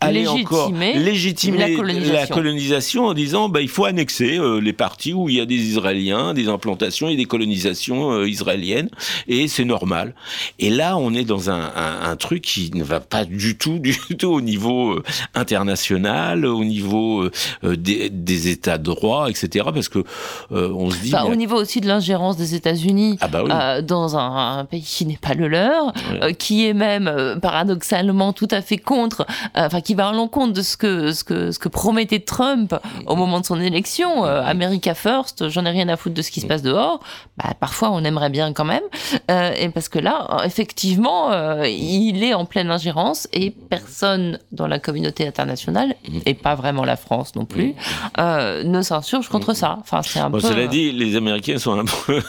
aller 0.00 0.26
encore 0.26 0.72
légitimer 0.72 1.58
la 1.58 2.26
colonisation. 2.26 3.06
en 3.06 3.14
disant 3.14 3.48
bah, 3.48 3.60
il 3.60 3.68
faut 3.68 3.84
annexer 3.84 4.38
euh, 4.38 4.60
les 4.60 4.72
parties 4.72 5.12
où 5.12 5.28
il 5.28 5.36
y 5.36 5.40
a 5.40 5.46
des 5.46 5.54
Israéliens, 5.54 6.34
des 6.34 6.48
implantations 6.48 7.08
et 7.08 7.16
des 7.16 7.24
colonisations 7.24 8.12
euh, 8.12 8.28
israéliennes, 8.28 8.90
et 9.26 9.48
c'est 9.48 9.64
normal. 9.64 10.14
Et 10.58 10.70
là, 10.70 10.96
on 10.96 11.14
est 11.14 11.24
dans 11.24 11.50
un, 11.50 11.60
un, 11.74 12.10
un, 12.10 12.16
truc 12.16 12.42
qui 12.42 12.70
ne 12.74 12.82
va 12.82 13.00
pas 13.00 13.24
du 13.24 13.56
tout, 13.56 13.78
du 13.78 13.96
tout 14.16 14.28
au 14.28 14.40
niveau 14.40 14.92
euh, 14.92 15.02
international, 15.34 16.44
au 16.46 16.64
niveau 16.64 17.28
des, 17.62 18.10
des, 18.10 18.48
États 18.48 18.78
de 18.78 18.84
droit, 18.84 19.28
etc. 19.28 19.66
Parce 19.72 19.88
que 19.88 20.04
on 20.50 20.90
se 20.90 20.98
dit. 20.98 21.14
Enfin, 21.14 21.30
Au 21.30 21.34
niveau 21.34 21.56
aussi 21.56 21.80
de 21.80 21.86
l'ingérence 21.86 22.36
des 22.36 22.54
États-Unis 22.54 23.18
ah 23.20 23.28
bah 23.28 23.82
dans 23.82 24.16
un, 24.16 24.64
pays 24.64 24.82
qui 24.82 25.06
n'est 25.06 25.16
pas 25.16 25.34
le 25.34 25.48
leur, 25.48 25.92
qui 26.38 26.66
est 26.66 26.74
même 26.74 27.38
paradoxalement 27.40 28.32
tout 28.32 28.48
à 28.50 28.62
fait 28.62 28.78
contre 28.78 29.26
enfin 29.54 29.80
qui 29.80 29.94
va 29.94 30.08
à 30.08 30.12
l'encontre 30.12 30.52
de 30.52 30.62
ce 30.62 30.76
que, 30.76 31.12
ce 31.12 31.24
que, 31.24 31.50
ce 31.50 31.58
que 31.58 31.68
promettait 31.68 32.20
Trump 32.20 32.74
au 33.06 33.16
moment 33.16 33.40
de 33.40 33.46
son 33.46 33.60
élection, 33.60 34.24
euh, 34.24 34.42
America 34.42 34.94
First, 34.94 35.48
j'en 35.48 35.64
ai 35.64 35.70
rien 35.70 35.88
à 35.88 35.96
foutre 35.96 36.14
de 36.14 36.22
ce 36.22 36.30
qui 36.30 36.40
se 36.40 36.46
passe 36.46 36.62
dehors, 36.62 37.00
bah, 37.36 37.54
parfois 37.58 37.90
on 37.90 38.04
aimerait 38.04 38.30
bien 38.30 38.52
quand 38.52 38.64
même, 38.64 38.82
euh, 39.30 39.52
et 39.58 39.68
parce 39.68 39.88
que 39.88 39.98
là, 39.98 40.42
effectivement, 40.44 41.32
euh, 41.32 41.66
il 41.68 42.22
est 42.22 42.34
en 42.34 42.44
pleine 42.44 42.70
ingérence 42.70 43.28
et 43.32 43.50
personne 43.50 44.38
dans 44.52 44.66
la 44.66 44.78
communauté 44.78 45.26
internationale, 45.26 45.94
et 46.26 46.34
pas 46.34 46.54
vraiment 46.54 46.84
la 46.84 46.96
France 46.96 47.34
non 47.34 47.44
plus, 47.44 47.74
ne 48.18 48.82
s'insurge 48.82 49.28
contre 49.28 49.54
ça. 49.54 49.78
Enfin, 49.80 50.02
c'est 50.02 50.20
un 50.20 50.30
peu... 50.30 50.40
Cela 50.40 50.66
dit, 50.66 50.92
les 50.92 51.16
Américains 51.16 51.58
sont 51.58 51.78
un 51.78 51.84
peu 51.84 52.22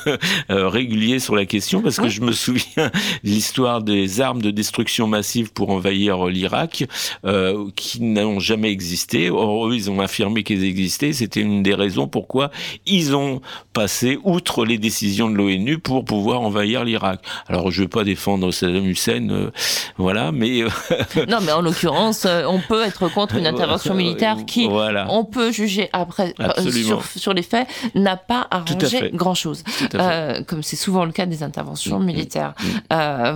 réguliers 0.49 1.19
sur 1.19 1.35
la 1.35 1.45
question, 1.45 1.81
parce 1.81 1.97
que 1.97 2.09
je 2.09 2.21
me 2.21 2.31
souviens 2.31 2.91
l'histoire 3.49 3.81
des 3.81 4.21
armes 4.21 4.43
de 4.43 4.51
destruction 4.51 5.07
massive 5.07 5.51
pour 5.51 5.71
envahir 5.71 6.27
l'Irak. 6.27 6.85
Euh, 7.25 7.67
qui 7.75 8.01
n'ont 8.01 8.39
jamais 8.39 8.69
existé. 8.69 9.31
Or, 9.31 9.67
eux, 9.67 9.75
ils 9.75 9.89
ont 9.89 9.99
affirmé 9.99 10.43
qu'ils 10.43 10.63
existaient. 10.63 11.13
C'était 11.13 11.41
une 11.41 11.63
des 11.63 11.73
raisons 11.73 12.07
pourquoi 12.07 12.51
ils 12.85 13.15
ont 13.15 13.41
passé 13.73 14.19
outre 14.23 14.65
les 14.65 14.77
décisions 14.77 15.29
de 15.29 15.35
l'ONU 15.35 15.79
pour 15.79 16.05
pouvoir 16.05 16.41
envahir 16.41 16.83
l'Irak. 16.83 17.21
Alors, 17.47 17.71
je 17.71 17.81
ne 17.81 17.85
veux 17.85 17.89
pas 17.89 18.03
défendre 18.03 18.51
Saddam 18.51 18.85
Hussein, 18.85 19.29
euh, 19.29 19.49
voilà, 19.97 20.31
mais... 20.31 20.61
Euh, 20.61 20.69
non, 21.27 21.39
mais 21.41 21.51
en 21.51 21.61
l'occurrence, 21.61 22.27
on 22.47 22.59
peut 22.59 22.83
être 22.83 23.09
contre 23.09 23.35
une 23.35 23.47
intervention 23.47 23.95
militaire 23.95 24.37
qui, 24.45 24.67
on 25.09 25.25
peut 25.25 25.51
juger 25.51 25.89
après, 25.93 26.35
sur, 26.69 27.03
sur, 27.03 27.33
les 27.33 27.43
faits, 27.43 27.67
n'a 27.95 28.17
pas 28.17 28.47
arrangé 28.51 29.09
grand-chose. 29.13 29.63
comme 30.47 30.61
c'est 30.61 30.75
souvent 30.75 31.05
le 31.05 31.11
cas 31.11 31.25
des 31.25 31.43
interventions 31.43 31.99
mm, 31.99 32.03
mm, 32.03 32.05
militaires. 32.05 32.53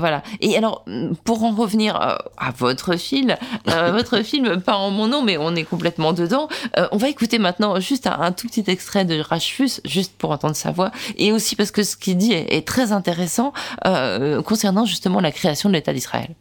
Voilà. 0.03 0.21
Et 0.41 0.57
alors, 0.57 0.83
pour 1.23 1.45
en 1.45 1.51
revenir 1.51 1.95
à 1.95 2.51
votre 2.57 2.97
fil, 2.97 3.37
votre 3.65 4.21
film, 4.21 4.59
pas 4.59 4.75
en 4.75 4.91
mon 4.91 5.07
nom, 5.07 5.23
mais 5.23 5.37
on 5.37 5.55
est 5.55 5.63
complètement 5.63 6.11
dedans. 6.11 6.49
Euh, 6.77 6.89
on 6.91 6.97
va 6.97 7.07
écouter 7.07 7.39
maintenant 7.39 7.79
juste 7.79 8.05
un, 8.05 8.33
tout 8.33 8.49
petit 8.49 8.65
extrait 8.67 9.05
de 9.05 9.17
Rachfus, 9.21 9.79
juste 9.85 10.11
pour 10.17 10.31
entendre 10.31 10.57
sa 10.57 10.71
voix, 10.71 10.91
et 11.15 11.31
aussi 11.31 11.55
parce 11.55 11.71
que 11.71 11.83
ce 11.83 11.95
qu'il 11.95 12.17
dit 12.17 12.33
est, 12.33 12.67
très 12.67 12.91
intéressant 12.91 13.53
euh, 13.85 14.41
concernant 14.41 14.85
justement 14.85 15.21
la 15.21 15.31
création 15.31 15.69
de 15.69 15.75
l'État 15.75 15.93
d'Israël. 15.93 16.35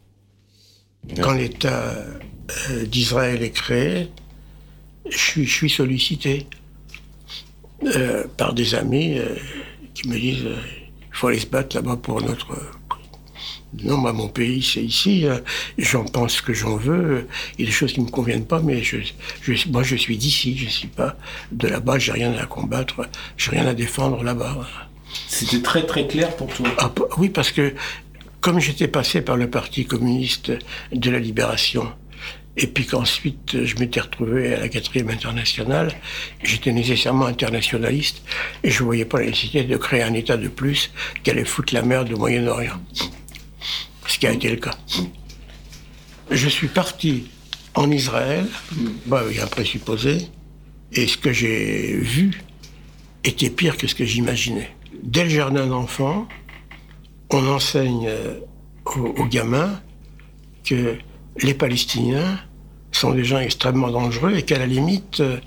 Quand 1.21 1.35
l'État 1.35 1.95
euh, 1.95 2.85
d'Israël 2.85 3.45
est 3.45 3.51
créé, 3.51 4.11
je 5.09 5.17
suis, 5.17 5.47
je 5.47 5.55
suis 5.55 5.71
sollicité 5.71 6.49
par 8.37 8.55
des 8.55 8.75
amis 8.75 9.21
qui 9.95 10.09
me 10.09 10.19
disent 10.19 10.47
il 10.47 11.17
faut 11.17 11.29
aller 11.29 11.39
se 11.39 11.47
battre 11.47 11.77
là-bas 11.77 11.97
pour 11.97 12.21
notre 12.23 12.57
non, 13.85 13.97
moi, 13.97 14.13
mon 14.13 14.29
pays, 14.29 14.63
c'est 14.63 14.83
ici. 14.83 15.27
Hein. 15.27 15.41
J'en 15.79 16.05
pense 16.05 16.37
ce 16.37 16.43
que 16.43 16.53
j'en 16.53 16.77
veux. 16.77 17.27
Il 17.57 17.65
y 17.65 17.65
a 17.65 17.67
des 17.67 17.73
choses 17.73 17.93
qui 17.93 18.01
me 18.01 18.11
conviennent 18.11 18.45
pas, 18.45 18.61
mais 18.61 18.83
je, 18.83 18.99
je 19.41 19.69
moi, 19.69 19.83
je 19.83 19.97
suis 19.97 20.19
d'ici. 20.19 20.57
Je 20.59 20.69
suis 20.69 20.89
pas 20.89 21.17
de 21.53 21.69
là-bas. 21.69 21.99
J'ai 21.99 22.13
rien 22.13 22.35
à 22.35 22.45
combattre. 22.45 23.09
J'ai 23.37 23.51
rien 23.53 23.67
à 23.67 23.75
défendre 23.75 24.23
là-bas. 24.23 24.69
C'était 25.27 25.63
très 25.63 25.87
très 25.87 26.07
clair 26.07 26.37
pour 26.37 26.49
toi. 26.49 26.69
Ah, 26.79 26.93
oui, 27.17 27.31
parce 27.31 27.51
que 27.51 27.75
comme 28.41 28.61
j'étais 28.61 28.89
passé 28.89 29.23
par 29.23 29.37
le 29.37 29.49
Parti 29.49 29.87
communiste 29.87 30.53
de 30.93 31.11
la 31.11 31.19
Libération, 31.19 31.91
et 32.57 32.67
puis 32.67 32.85
qu'ensuite 32.85 33.65
je 33.65 33.77
m'étais 33.79 34.01
retrouvé 34.01 34.55
à 34.55 34.61
la 34.61 34.69
quatrième 34.69 35.09
internationale, 35.09 35.93
j'étais 36.43 36.73
nécessairement 36.73 37.27
internationaliste 37.27 38.23
et 38.63 38.71
je 38.71 38.83
voyais 38.83 39.07
pas 39.07 39.21
la 39.21 39.27
nécessité 39.27 39.65
de 39.65 39.77
créer 39.77 40.03
un 40.03 40.13
État 40.13 40.37
de 40.37 40.49
plus 40.49 40.93
qui 41.23 41.31
allait 41.31 41.45
foutre 41.45 41.73
la 41.73 41.83
merde 41.83 42.13
au 42.13 42.19
Moyen-Orient 42.19 42.81
ce 44.13 44.19
qui 44.19 44.27
a 44.27 44.33
été 44.33 44.51
le 44.51 44.57
cas. 44.57 44.77
Je 46.31 46.49
suis 46.49 46.69
parti 46.69 47.25
en 47.75 47.91
Israël, 47.91 48.47
bah, 49.07 49.23
il 49.31 49.37
y 49.37 49.41
a 49.41 49.45
un 49.45 49.47
présupposé, 49.47 50.29
et 50.93 51.07
ce 51.07 51.17
que 51.17 51.33
j'ai 51.33 51.97
vu 51.97 52.43
était 53.25 53.49
pire 53.49 53.77
que 53.77 53.87
ce 53.87 53.95
que 53.95 54.05
j'imaginais. 54.05 54.71
Dès 55.03 55.25
le 55.25 55.31
jardin 55.31 55.67
d'enfants, 55.67 56.29
on 57.31 57.49
enseigne 57.49 58.07
euh, 58.09 58.41
aux, 58.85 59.25
gamins 59.25 59.81
que 60.65 60.99
les 61.41 61.55
Palestiniens 61.55 62.39
sont 62.91 63.13
des 63.13 63.25
gens 63.25 63.39
extrêmement 63.39 63.91
dangereux 63.91 64.35
et 64.37 64.43
qu'à 64.43 64.59
la 64.59 64.67
limite, 64.67 65.21
euh, 65.21 65.39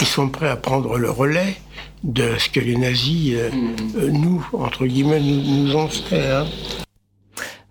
ils 0.00 0.06
sont 0.06 0.30
prêts 0.30 0.48
à 0.48 0.56
prendre 0.56 0.96
le 0.96 1.10
relais 1.10 1.56
de 2.02 2.32
ce 2.38 2.48
que 2.48 2.60
les 2.60 2.76
nazis, 2.76 3.34
euh, 3.34 3.50
mm. 3.50 4.06
nous, 4.12 4.46
entre 4.54 4.86
guillemets, 4.86 5.20
nous, 5.20 5.76
ont 5.76 5.88
fait. 5.88 6.30
Hein. 6.30 6.46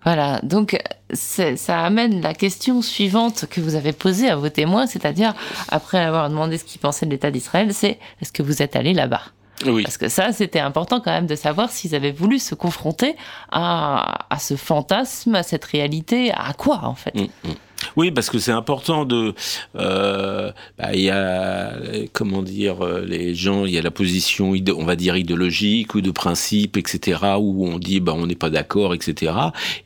Voilà, 0.06 0.38
donc 0.44 0.80
ça 1.12 1.84
amène 1.84 2.20
la 2.22 2.32
question 2.32 2.80
suivante 2.80 3.46
que 3.50 3.60
vous 3.60 3.74
avez 3.74 3.92
posée 3.92 4.30
à 4.30 4.36
vos 4.36 4.48
témoins, 4.48 4.86
c'est-à-dire, 4.86 5.34
après 5.68 5.98
avoir 5.98 6.30
demandé 6.30 6.58
ce 6.58 6.64
qu'ils 6.64 6.80
pensaient 6.80 7.06
de 7.06 7.10
l'État 7.10 7.32
d'Israël, 7.32 7.74
c'est 7.74 7.98
est-ce 8.20 8.32
que 8.32 8.44
vous 8.44 8.62
êtes 8.62 8.76
allé 8.76 8.94
là-bas? 8.94 9.22
Oui. 9.66 9.82
Parce 9.82 9.98
que 9.98 10.08
ça, 10.08 10.32
c'était 10.32 10.60
important 10.60 11.00
quand 11.00 11.10
même 11.10 11.26
de 11.26 11.34
savoir 11.34 11.70
s'ils 11.70 11.96
avaient 11.96 12.12
voulu 12.12 12.38
se 12.38 12.54
confronter 12.54 13.16
à, 13.50 14.26
à, 14.30 14.38
ce 14.38 14.54
fantasme, 14.54 15.34
à 15.34 15.42
cette 15.42 15.64
réalité, 15.64 16.30
à 16.30 16.52
quoi 16.52 16.84
en 16.84 16.94
fait? 16.94 17.14
Mm, 17.16 17.22
mm. 17.22 17.54
Oui, 17.96 18.10
parce 18.10 18.30
que 18.30 18.38
c'est 18.38 18.52
important 18.52 19.04
de. 19.04 19.34
Euh, 19.76 20.50
bah, 20.78 20.94
il 20.94 21.02
y 21.02 21.10
a, 21.10 21.72
comment 22.12 22.42
dire, 22.42 22.84
euh, 22.84 23.04
les 23.06 23.34
gens, 23.34 23.64
il 23.64 23.72
y 23.72 23.78
a 23.78 23.82
la 23.82 23.90
position, 23.90 24.54
on 24.76 24.84
va 24.84 24.96
dire 24.96 25.16
idéologique 25.16 25.94
ou 25.94 26.00
de 26.00 26.10
principe, 26.10 26.76
etc., 26.76 27.20
où 27.38 27.66
on 27.66 27.78
dit, 27.78 28.00
bah, 28.00 28.14
on 28.16 28.26
n'est 28.26 28.34
pas 28.34 28.50
d'accord, 28.50 28.94
etc. 28.94 29.32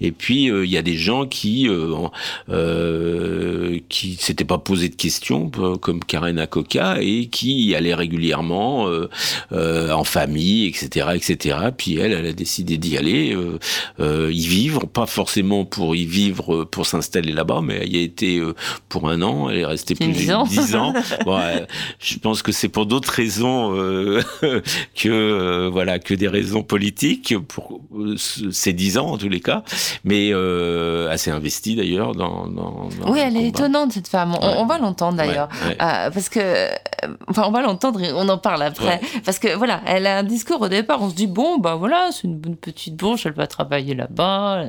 Et 0.00 0.12
puis 0.12 0.50
euh, 0.50 0.64
il 0.64 0.70
y 0.70 0.76
a 0.76 0.82
des 0.82 0.96
gens 0.96 1.26
qui, 1.26 1.68
euh, 1.68 3.78
qui 3.88 4.16
s'étaient 4.16 4.44
pas 4.44 4.58
posé 4.58 4.88
de 4.88 4.94
questions, 4.94 5.50
comme 5.50 6.04
Karen 6.04 6.38
Akoka, 6.38 6.98
et 7.00 7.26
qui 7.26 7.66
y 7.66 7.74
allaient 7.74 7.94
régulièrement 7.94 8.88
en 9.50 10.04
famille, 10.04 10.66
etc., 10.66 11.08
etc. 11.14 11.58
Puis 11.76 11.96
elle, 11.96 12.12
elle 12.12 12.26
a 12.26 12.32
décidé 12.32 12.78
d'y 12.78 12.96
aller, 12.96 13.36
y 13.98 14.46
vivre, 14.46 14.86
pas 14.86 15.06
forcément 15.06 15.64
pour 15.64 15.96
y 15.96 16.06
vivre, 16.06 16.64
pour 16.64 16.86
s'installer 16.86 17.32
là-bas, 17.32 17.60
mais 17.62 17.79
il 17.84 17.96
y 17.96 17.98
a 17.98 18.02
été 18.02 18.38
euh, 18.38 18.54
pour 18.88 19.08
un 19.08 19.22
an, 19.22 19.48
elle 19.50 19.58
est 19.58 19.66
restée 19.66 19.94
plus 19.94 20.06
de 20.06 20.12
10 20.12 20.30
ans. 20.76 20.94
je 21.98 22.18
pense 22.18 22.42
que 22.42 22.52
c'est 22.52 22.68
pour 22.68 22.86
d'autres 22.86 23.12
raisons 23.12 23.74
euh, 23.74 24.22
que 24.94 25.08
euh, 25.08 25.70
voilà 25.72 25.98
que 25.98 26.14
des 26.14 26.28
raisons 26.28 26.62
politiques 26.62 27.34
pour 27.48 27.80
ces 28.16 28.72
10 28.72 28.98
ans 28.98 29.06
en 29.12 29.18
tous 29.18 29.28
les 29.28 29.40
cas, 29.40 29.62
mais 30.04 30.32
assez 31.10 31.30
investie 31.30 31.76
d'ailleurs 31.76 32.14
dans, 32.14 32.46
dans, 32.46 32.88
Oui, 33.06 33.20
elle 33.20 33.36
est 33.36 33.48
étonnante 33.48 33.92
cette 33.92 34.08
femme. 34.08 34.34
On, 34.40 34.66
va 34.66 34.78
l'entendre 34.78 35.16
d'ailleurs. 35.16 35.48
parce 35.78 36.28
que 36.28 36.68
enfin 37.28 37.44
on 37.46 37.50
va 37.50 37.62
l'entendre 37.62 38.02
et 38.02 38.12
on 38.12 38.28
en 38.28 38.38
parle 38.38 38.62
après. 38.62 39.00
Parce 39.24 39.38
que 39.38 39.56
voilà, 39.56 39.80
elle 39.86 40.06
a 40.06 40.18
un 40.18 40.22
discours 40.22 40.60
au 40.60 40.68
départ, 40.68 41.02
on 41.02 41.10
se 41.10 41.14
dit 41.14 41.26
bon 41.26 41.58
bah 41.58 41.74
voilà, 41.74 42.10
c'est 42.12 42.24
une 42.24 42.36
bonne 42.36 42.56
petite 42.56 42.96
bourge, 42.96 43.26
elle 43.26 43.32
va 43.32 43.46
travailler 43.46 43.94
là-bas, 43.94 44.64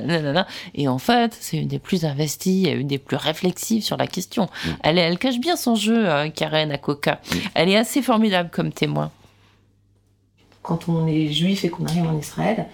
et 0.74 0.88
en 0.88 0.98
fait, 0.98 1.36
c'est 1.40 1.58
une 1.58 1.68
des 1.68 1.78
plus 1.78 2.04
investies, 2.04 2.68
une 2.70 2.86
des 2.86 2.98
plus 3.02 3.16
réflexive 3.16 3.82
sur 3.82 3.96
la 3.96 4.06
question. 4.06 4.44
Mm. 4.44 4.68
Elle, 4.82 4.98
elle 4.98 5.18
cache 5.18 5.38
bien 5.38 5.56
son 5.56 5.74
jeu, 5.74 6.08
euh, 6.08 6.28
Karen 6.30 6.70
Akoka. 6.72 7.12
Mm. 7.12 7.36
Elle 7.54 7.68
est 7.68 7.76
assez 7.76 8.02
formidable 8.02 8.50
comme 8.52 8.72
témoin. 8.72 9.10
Quand 10.62 10.88
on 10.88 11.06
est 11.06 11.28
juif 11.28 11.64
et 11.64 11.70
qu'on 11.70 11.84
arrive 11.86 12.06
en 12.06 12.18
Israël, 12.18 12.66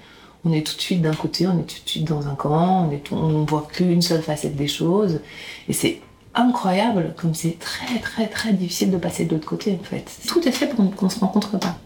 on 0.45 0.53
est 0.53 0.67
tout 0.67 0.77
de 0.77 0.81
suite 0.81 1.03
d'un 1.03 1.15
côté, 1.15 1.47
on 1.47 1.59
est 1.59 1.65
tout 1.65 1.83
de 1.85 1.89
suite 1.89 2.05
dans 2.05 2.29
un 2.29 2.35
camp, 2.35 2.91
on 3.11 3.29
ne 3.29 3.47
voit 3.47 3.67
qu'une 3.73 4.03
seule 4.03 4.23
facette 4.23 4.57
des 4.57 4.69
choses. 4.69 5.21
Et 5.69 5.73
c'est 5.73 6.01
incroyable 6.35 7.15
comme 7.17 7.35
c'est 7.35 7.59
très 7.59 7.99
très 7.99 8.29
très 8.29 8.53
difficile 8.53 8.91
de 8.91 8.97
passer 8.97 9.25
de 9.25 9.35
l'autre 9.35 9.47
côté 9.47 9.79
en 9.81 9.85
fait. 9.85 10.05
Tout 10.27 10.47
est 10.47 10.53
fait 10.53 10.69
pour 10.69 10.95
qu'on 10.95 11.07
ne 11.07 11.11
se 11.11 11.21
rencontre 11.21 11.59
pas. 11.59 11.77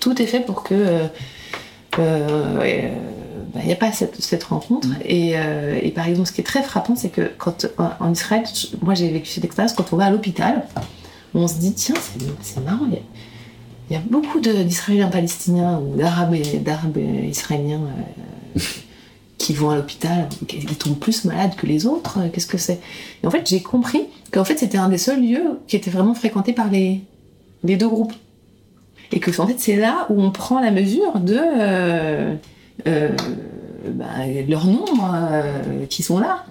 tout 0.00 0.20
est 0.22 0.26
fait 0.26 0.40
pour 0.40 0.62
que 0.62 0.74
euh, 0.74 1.08
euh, 1.98 2.94
n'y 3.64 3.72
a 3.72 3.76
pas 3.76 3.92
cette, 3.92 4.20
cette 4.20 4.44
rencontre. 4.44 4.88
Euh, 5.08 5.78
et, 5.82 5.90
par 5.90 6.06
exemple, 6.06 6.28
ce 6.28 6.32
qui 6.32 6.40
est 6.40 6.44
très 6.44 6.62
frappant, 6.62 6.96
c'est 6.96 7.08
que 7.08 7.30
quand 7.38 7.66
en 7.78 8.12
Israël, 8.12 8.44
moi 8.82 8.94
j'ai 8.94 9.08
vécu 9.08 9.28
cette 9.30 9.44
expérience, 9.44 9.72
quand 9.72 9.92
on 9.92 9.96
va 9.96 10.06
à 10.06 10.10
l'hôpital, 10.10 10.64
on 11.34 11.48
se 11.48 11.54
dit 11.54 11.72
tiens, 11.72 11.94
c'est 12.40 12.64
marrant, 12.64 12.86
il 13.90 13.94
y, 13.94 13.96
a 13.96 14.02
beaucoup 14.10 14.40
d'Israéliens 14.40 15.08
palestiniens 15.08 15.78
ou 15.78 15.96
d'Arabes 15.96 16.36
israéliens 17.26 17.80
euh, 18.56 18.60
qui 19.38 19.54
vont 19.54 19.70
à 19.70 19.76
l'hôpital, 19.76 20.28
ils 20.52 20.76
tombent 20.76 20.98
plus 20.98 21.24
malades 21.24 21.54
que 21.56 21.66
les 21.66 21.86
autres. 21.86 22.18
Qu'est-ce 22.32 22.46
que 22.46 22.58
c'est? 22.58 22.80
Et 23.22 23.26
en 23.26 23.30
fait, 23.30 23.48
j'ai 23.48 23.62
compris 23.62 24.02
qu'en 24.30 24.44
fait, 24.44 24.58
c'était 24.58 24.78
un 24.78 24.88
des 24.88 24.98
seuls 24.98 25.22
lieux 25.22 25.60
qui 25.68 25.76
était 25.76 25.90
vraiment 25.90 26.14
fréquenté 26.14 26.52
par 26.52 26.68
les, 26.70 27.02
les 27.64 27.76
deux 27.76 27.88
groupes. 27.88 28.12
Et 29.12 29.20
que 29.20 29.40
en 29.40 29.46
fait, 29.46 29.58
c'est 29.58 29.76
là 29.76 30.06
où 30.10 30.20
on 30.20 30.30
prend 30.30 30.60
la 30.60 30.70
mesure 30.70 31.18
de 31.20 31.38
euh, 31.38 32.34
euh, 32.86 33.08
bah, 33.86 34.06
nombre 34.64 35.14
euh, 35.14 35.86
qui 35.88 36.02
sont 36.02 36.18
là. 36.18 36.44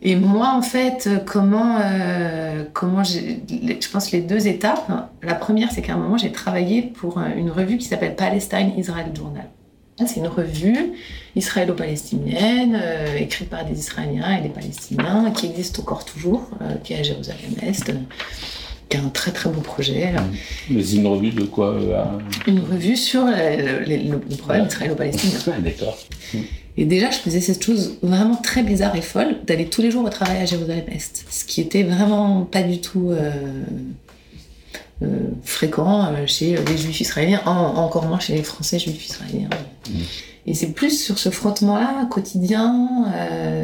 Et 0.00 0.14
moi, 0.14 0.52
en 0.54 0.62
fait, 0.62 1.08
comment, 1.26 1.78
euh, 1.82 2.64
comment 2.72 3.02
je 3.02 3.90
pense 3.90 4.12
les 4.12 4.20
deux 4.20 4.46
étapes. 4.46 5.10
La 5.22 5.34
première, 5.34 5.72
c'est 5.72 5.82
qu'à 5.82 5.94
un 5.94 5.96
moment, 5.96 6.16
j'ai 6.16 6.30
travaillé 6.30 6.82
pour 6.82 7.18
une 7.18 7.50
revue 7.50 7.78
qui 7.78 7.86
s'appelle 7.86 8.14
Palestine 8.14 8.72
Israel 8.76 9.06
Journal. 9.14 9.48
C'est 10.06 10.20
une 10.20 10.28
revue 10.28 10.92
israélo-palestinienne, 11.34 12.78
euh, 12.80 13.16
écrite 13.16 13.50
par 13.50 13.64
des 13.64 13.76
Israéliens 13.76 14.38
et 14.38 14.42
des 14.42 14.48
Palestiniens, 14.48 15.32
qui 15.32 15.46
existe 15.46 15.80
encore 15.80 16.04
toujours, 16.04 16.48
qui 16.84 16.92
est 16.92 17.00
à 17.00 17.02
Jérusalem-Est, 17.02 17.92
qui 18.88 18.96
est 18.96 19.00
un 19.00 19.08
très 19.08 19.32
très 19.32 19.50
beau 19.50 19.60
projet. 19.60 20.12
Mais 20.70 20.82
c'est 20.82 20.96
une 20.96 21.06
revue 21.06 21.30
de 21.30 21.44
quoi 21.44 21.76
Une 22.46 22.60
revue 22.60 22.96
sur 22.96 23.24
le, 23.24 23.84
le 23.84 24.36
problème 24.36 24.66
israélo-palestinien. 24.66 25.58
D'accord. 25.60 25.98
Et 26.78 26.84
déjà, 26.84 27.10
je 27.10 27.16
faisais 27.16 27.40
cette 27.40 27.64
chose 27.64 27.98
vraiment 28.02 28.36
très 28.36 28.62
bizarre 28.62 28.94
et 28.94 29.00
folle 29.00 29.38
d'aller 29.44 29.66
tous 29.66 29.82
les 29.82 29.90
jours 29.90 30.04
au 30.04 30.10
travail 30.10 30.36
à 30.36 30.44
Jérusalem-Est, 30.44 31.26
ce 31.28 31.44
qui 31.44 31.60
était 31.60 31.82
vraiment 31.82 32.42
pas 32.44 32.62
du 32.62 32.80
tout 32.80 33.10
euh, 33.10 33.32
euh, 35.02 35.06
fréquent 35.42 36.06
euh, 36.06 36.24
chez 36.28 36.54
les 36.54 36.78
juifs 36.78 37.00
israéliens, 37.00 37.42
encore 37.44 38.06
moins 38.06 38.20
chez 38.20 38.34
les 38.34 38.44
français 38.44 38.78
juifs 38.78 39.06
israéliens. 39.06 39.50
Et 40.46 40.54
c'est 40.54 40.70
plus 40.70 41.02
sur 41.02 41.18
ce 41.18 41.30
frottement-là 41.30 42.06
quotidien 42.12 43.06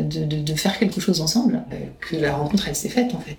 de, 0.02 0.24
de, 0.24 0.42
de, 0.42 0.54
faire 0.54 0.76
quelque 0.76 1.00
chose 1.00 1.20
ensemble 1.20 1.62
que 2.00 2.16
la 2.16 2.34
rencontre, 2.34 2.66
elle 2.66 2.74
s'est 2.74 2.88
faite 2.88 3.14
en 3.14 3.20
fait. 3.20 3.36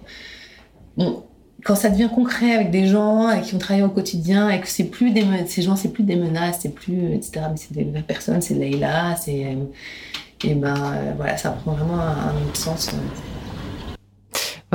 Bon, 0.95 1.25
quand 1.65 1.75
ça 1.75 1.89
devient 1.89 2.09
concret 2.13 2.53
avec 2.53 2.71
des 2.71 2.87
gens 2.87 3.27
avec 3.27 3.45
qui 3.45 3.55
on 3.55 3.57
travaille 3.57 3.83
au 3.83 3.89
quotidien 3.89 4.49
et 4.49 4.61
que 4.61 4.67
c'est 4.67 4.85
plus 4.85 5.11
ces 5.47 5.63
gens 5.63 5.75
c'est 5.75 5.91
plus 5.91 6.03
des 6.03 6.15
menaces 6.15 6.59
c'est 6.61 6.73
plus 6.73 7.13
etc 7.13 7.47
mais 7.49 7.57
c'est 7.57 7.73
des 7.73 7.83
personnes 8.01 8.41
c'est 8.41 8.53
Leïla 8.53 9.15
c'est 9.17 9.57
et 10.43 10.53
ben 10.53 10.75
voilà 11.17 11.37
ça 11.37 11.49
prend 11.49 11.73
vraiment 11.73 11.99
un, 11.99 12.47
autre 12.47 12.55
sens 12.55 12.91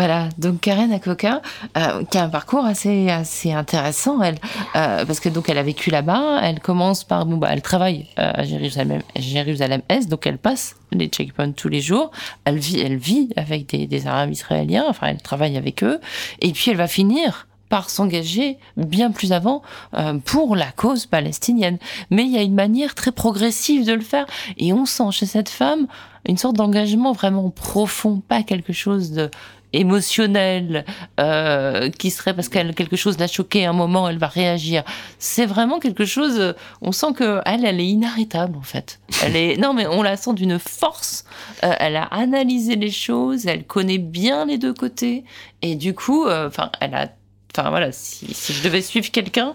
voilà, 0.01 0.31
donc 0.39 0.61
Karen 0.63 0.91
Akoka, 0.95 1.43
euh, 1.77 2.05
qui 2.05 2.17
a 2.17 2.25
un 2.25 2.31
parcours 2.31 2.65
assez, 2.65 3.11
assez 3.11 3.53
intéressant, 3.53 4.23
euh, 4.23 4.33
parce 4.73 5.21
que 5.21 5.29
donc 5.29 5.51
elle 5.51 5.59
a 5.59 5.63
vécu 5.63 5.91
là-bas, 5.91 6.41
elle 6.43 6.61
commence 6.61 7.05
par, 7.05 7.27
bon, 7.27 7.37
bah, 7.37 7.49
elle 7.53 7.61
travaille 7.61 8.07
euh, 8.19 8.33
à 8.35 8.45
Jérusalem, 8.45 9.03
Jérusalem 9.15 9.83
Est, 9.91 10.09
donc 10.09 10.27
elle 10.27 10.39
passe 10.39 10.77
les 10.91 11.09
checkpoints 11.09 11.53
tous 11.53 11.69
les 11.69 11.83
jours, 11.83 12.13
elle 12.47 12.57
vit, 12.57 12.81
elle 12.81 12.97
vit 12.97 13.29
avec 13.37 13.67
des, 13.67 13.87
des 13.87 14.07
Arabes 14.07 14.33
israéliens, 14.33 14.87
enfin 14.89 15.09
elle 15.09 15.21
travaille 15.21 15.59
avec 15.59 15.85
eux, 15.85 16.01
et 16.41 16.53
puis 16.53 16.71
elle 16.71 16.79
va 16.79 16.87
finir 16.87 17.47
par 17.69 17.91
s'engager 17.91 18.57
bien 18.79 19.11
plus 19.11 19.33
avant 19.33 19.61
euh, 19.93 20.19
pour 20.25 20.57
la 20.57 20.73
cause 20.73 21.05
palestinienne. 21.05 21.79
Mais 22.11 22.25
il 22.25 22.31
y 22.31 22.39
a 22.39 22.43
une 22.43 22.55
manière 22.55 22.95
très 22.95 23.13
progressive 23.13 23.87
de 23.87 23.93
le 23.93 24.01
faire. 24.01 24.27
Et 24.57 24.73
on 24.73 24.87
sent 24.87 25.13
chez 25.13 25.27
cette 25.27 25.51
femme 25.51 25.87
une 26.27 26.37
sorte 26.37 26.57
d'engagement 26.57 27.13
vraiment 27.13 27.49
profond, 27.51 28.21
pas 28.27 28.43
quelque 28.43 28.73
chose 28.73 29.13
de 29.13 29.31
émotionnel 29.73 30.85
euh, 31.19 31.91
qui 31.91 32.11
serait 32.11 32.35
parce 32.35 32.49
qu'elle 32.49 32.75
quelque 32.75 32.97
chose 32.97 33.19
l'a 33.19 33.27
choqué 33.27 33.65
un 33.67 33.73
moment 33.73 34.09
elle 34.09 34.19
va 34.19 34.27
réagir. 34.27 34.85
C'est 35.19 35.47
vraiment 35.47 35.79
quelque 35.79 36.05
chose 36.05 36.55
on 36.83 36.93
sent 36.93 37.13
que 37.17 37.41
elle 37.47 37.65
elle 37.65 37.81
est 37.81 37.87
inarrêtable 37.87 38.57
en 38.57 38.63
fait. 38.63 39.01
Elle 39.25 39.37
est 39.37 39.57
non 39.57 39.75
mais 39.75 39.87
on 39.87 40.03
la 40.03 40.17
sent 40.17 40.33
d'une 40.35 40.59
force. 40.59 41.25
Euh, 41.63 41.73
elle 41.79 41.97
a 41.97 42.05
analysé 42.05 42.77
les 42.77 42.91
choses 42.91 43.47
elle 43.47 43.65
connaît 43.65 43.99
bien 43.99 44.47
les 44.47 44.59
deux 44.59 44.75
côtés. 44.75 45.25
Et 45.63 45.75
du 45.75 45.95
coup 45.95 46.27
euh, 46.27 46.49
enfin 46.49 46.71
elle 46.81 46.95
a 46.95 47.09
Enfin 47.57 47.71
voilà, 47.71 47.91
si, 47.91 48.27
je 48.53 48.63
devais 48.63 48.81
suivre 48.81 49.11
quelqu'un, 49.11 49.55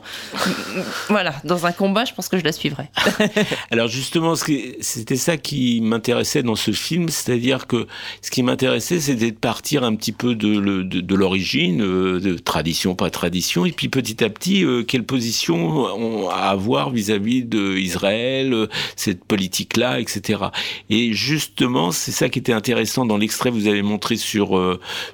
voilà, 1.08 1.34
dans 1.46 1.66
un 1.66 1.72
combat, 1.72 2.04
je 2.04 2.14
pense 2.14 2.28
que 2.28 2.38
je 2.38 2.44
la 2.44 2.52
suivrais. 2.52 2.90
Alors 3.72 3.88
justement, 3.88 4.36
c'était 4.36 5.16
ça 5.16 5.38
qui 5.38 5.80
m'intéressait 5.80 6.44
dans 6.44 6.58
ce 6.58 6.72
film, 6.72 7.08
c'est-à-dire 7.08 7.68
que 7.68 7.88
ce 8.22 8.32
qui 8.32 8.44
m'intéressait, 8.44 9.00
c'était 9.00 9.32
de 9.32 9.38
partir 9.38 9.86
un 9.86 9.96
petit 9.96 10.12
peu 10.12 10.36
de, 10.36 11.16
l'origine, 11.16 11.82
euh, 11.82 12.20
de 12.20 12.38
tradition, 12.38 12.96
pas 12.96 13.10
tradition, 13.10 13.66
et 13.66 13.72
puis 13.72 13.88
petit 13.88 14.24
à 14.26 14.30
petit, 14.30 14.66
euh, 14.66 14.84
quelle 14.84 15.06
position 15.06 15.56
on, 15.56 16.30
à 16.30 16.50
avoir 16.50 16.90
vis-à-vis 16.90 17.44
d'Israël, 17.44 18.54
euh, 18.54 18.68
cette 18.98 19.24
politique-là, 19.24 20.02
etc. 20.02 20.44
Et 20.90 21.14
justement, 21.14 21.92
c'est 21.92 22.12
ça 22.12 22.28
qui 22.28 22.40
était 22.40 22.54
intéressant 22.54 23.06
dans 23.06 23.18
l'extrait 23.18 23.52
que 23.52 23.56
vous 23.56 23.68
avez 23.68 23.84
montré 23.84 24.18
sur, 24.18 24.60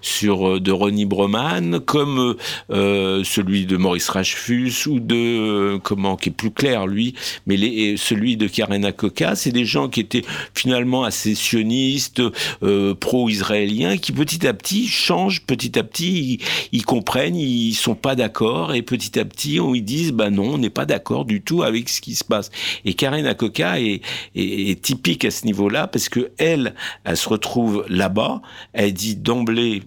sur 0.01 0.59
de 0.59 0.71
Ronnie 0.71 1.05
Broman, 1.05 1.79
comme 1.79 2.35
euh, 2.71 3.23
celui 3.23 3.65
de 3.65 3.77
Maurice 3.77 4.09
Rachfus 4.09 4.87
ou 4.87 4.99
de 4.99 5.15
euh, 5.15 5.79
comment 5.79 6.15
qui 6.15 6.29
est 6.29 6.31
plus 6.31 6.51
clair 6.51 6.87
lui, 6.87 7.15
mais 7.45 7.97
celui 7.97 8.37
de 8.37 8.47
Karen 8.47 8.91
Koka, 8.93 9.35
c'est 9.35 9.51
des 9.51 9.65
gens 9.65 9.89
qui 9.89 9.99
étaient 9.99 10.23
finalement 10.53 11.03
assez 11.03 11.35
sionistes, 11.35 12.21
euh, 12.63 12.95
pro-israéliens, 12.95 13.97
qui 13.97 14.11
petit 14.11 14.47
à 14.47 14.53
petit 14.53 14.87
changent, 14.87 15.45
petit 15.45 15.77
à 15.77 15.83
petit 15.83 16.39
ils, 16.71 16.85
comprennent, 16.85 17.35
ils 17.35 17.73
sont 17.73 17.95
pas 17.95 18.15
d'accord 18.15 18.73
et 18.73 18.81
petit 18.81 19.19
à 19.19 19.25
petit 19.25 19.59
on, 19.59 19.75
ils 19.75 19.83
disent 19.83 20.13
bah 20.13 20.29
non, 20.29 20.53
on 20.53 20.57
n'est 20.57 20.69
pas 20.69 20.85
d'accord 20.85 21.25
du 21.25 21.41
tout 21.41 21.63
avec 21.63 21.89
ce 21.89 22.01
qui 22.01 22.15
se 22.15 22.23
passe. 22.23 22.51
Et 22.85 22.93
Karen 22.93 23.25
Akoka 23.25 23.79
est, 23.79 24.01
typique 24.81 25.25
à 25.25 25.31
ce 25.31 25.45
niveau-là 25.45 25.87
parce 25.87 26.09
que 26.09 26.31
elle, 26.37 26.73
elle 27.03 27.17
se 27.17 27.29
retrouve 27.29 27.85
là-bas, 27.89 28.41
elle 28.73 28.93
dit 28.93 29.15
d'emblée 29.15 29.83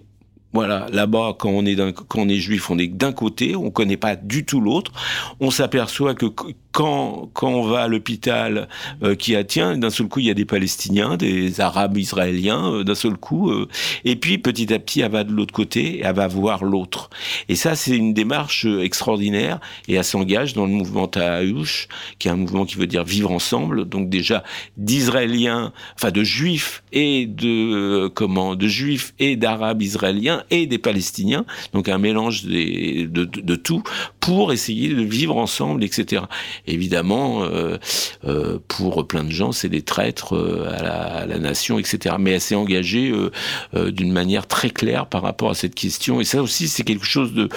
voilà, 0.55 0.87
là-bas, 0.93 1.35
quand 1.37 1.49
on 1.49 1.65
est 1.65 2.37
juif, 2.37 2.71
on 2.71 2.77
est 2.77 2.87
d'un 2.87 3.11
côté, 3.11 3.57
on 3.57 3.71
connaît 3.71 3.97
pas 3.97 4.15
du 4.15 4.45
tout 4.45 4.61
l'autre. 4.61 4.93
On 5.41 5.51
s'aperçoit 5.51 6.15
que 6.15 6.27
quand, 6.75 7.29
quand 7.31 7.47
on 7.47 7.61
va 7.63 7.83
à 7.83 7.87
l'hôpital 7.87 8.67
euh, 9.01 9.15
qui 9.15 9.33
a 9.33 9.45
tiens, 9.45 9.77
d'un 9.77 9.89
seul 9.89 10.09
coup, 10.09 10.19
il 10.19 10.25
y 10.25 10.29
a 10.29 10.33
des 10.33 10.43
Palestiniens, 10.43 11.15
des 11.15 11.61
Arabes 11.61 11.97
israéliens, 11.97 12.69
euh, 12.69 12.83
d'un 12.83 12.95
seul 12.95 13.15
coup. 13.15 13.49
Euh, 13.49 13.69
et 14.03 14.17
puis, 14.17 14.37
petit 14.37 14.73
à 14.73 14.77
petit, 14.77 14.99
elle 14.99 15.11
va 15.11 15.23
de 15.23 15.31
l'autre 15.31 15.53
côté 15.53 16.01
elle 16.03 16.13
va 16.13 16.27
voir 16.27 16.65
l'autre. 16.65 17.09
Et 17.47 17.55
ça, 17.55 17.75
c'est 17.75 17.95
une 17.95 18.13
démarche 18.13 18.65
extraordinaire. 18.65 19.61
Et 19.87 19.93
elle 19.93 20.03
s'engage 20.03 20.53
dans 20.53 20.65
le 20.65 20.73
mouvement 20.73 21.07
Tahaouch, 21.07 21.87
qui 22.19 22.27
est 22.27 22.31
un 22.31 22.35
mouvement 22.35 22.65
qui 22.65 22.75
veut 22.75 22.87
dire 22.87 23.05
vivre 23.05 23.31
ensemble. 23.31 23.87
Donc 23.87 24.09
déjà, 24.09 24.43
d'Israéliens, 24.75 25.71
enfin 25.95 26.11
de 26.11 26.23
Juifs 26.23 26.83
et 26.91 27.25
de 27.25 28.07
comment, 28.13 28.55
de 28.55 28.67
Juifs 28.67 29.13
et 29.19 29.37
d'Arabes 29.37 29.81
israéliens 29.81 30.43
et 30.51 30.67
des 30.67 30.77
Palestiniens. 30.77 31.45
Donc 31.71 31.87
un 31.87 31.99
mélange 31.99 32.43
des, 32.43 33.07
de, 33.09 33.23
de, 33.23 33.39
de 33.39 33.55
tout 33.55 33.81
pour 34.19 34.51
essayer 34.51 34.89
de 34.89 35.01
vivre 35.01 35.37
ensemble, 35.37 35.81
etc 35.81 36.23
évidemment, 36.67 37.43
euh, 37.43 37.77
euh, 38.25 38.59
pour 38.67 39.07
plein 39.07 39.23
de 39.23 39.31
gens, 39.31 39.51
c'est 39.51 39.69
des 39.69 39.81
traîtres 39.81 40.35
euh, 40.35 40.69
à 40.69 41.25
la, 41.25 41.39
nation, 41.39 41.79
etc. 41.79 42.15
Mais 42.19 42.31
elle 42.31 42.41
s'est 42.41 42.55
engagée 42.55 43.11
d'une 43.73 44.11
manière 44.11 44.47
très 44.47 44.69
claire 44.69 45.05
par 45.07 45.21
rapport 45.21 45.49
à 45.49 45.53
cette 45.53 45.75
question. 45.75 46.21
Et 46.21 46.23
ça 46.23 46.41
aussi, 46.41 46.67
c'est 46.67 46.83
quelque 46.83 47.05
chose 47.05 47.33
de... 47.33 47.49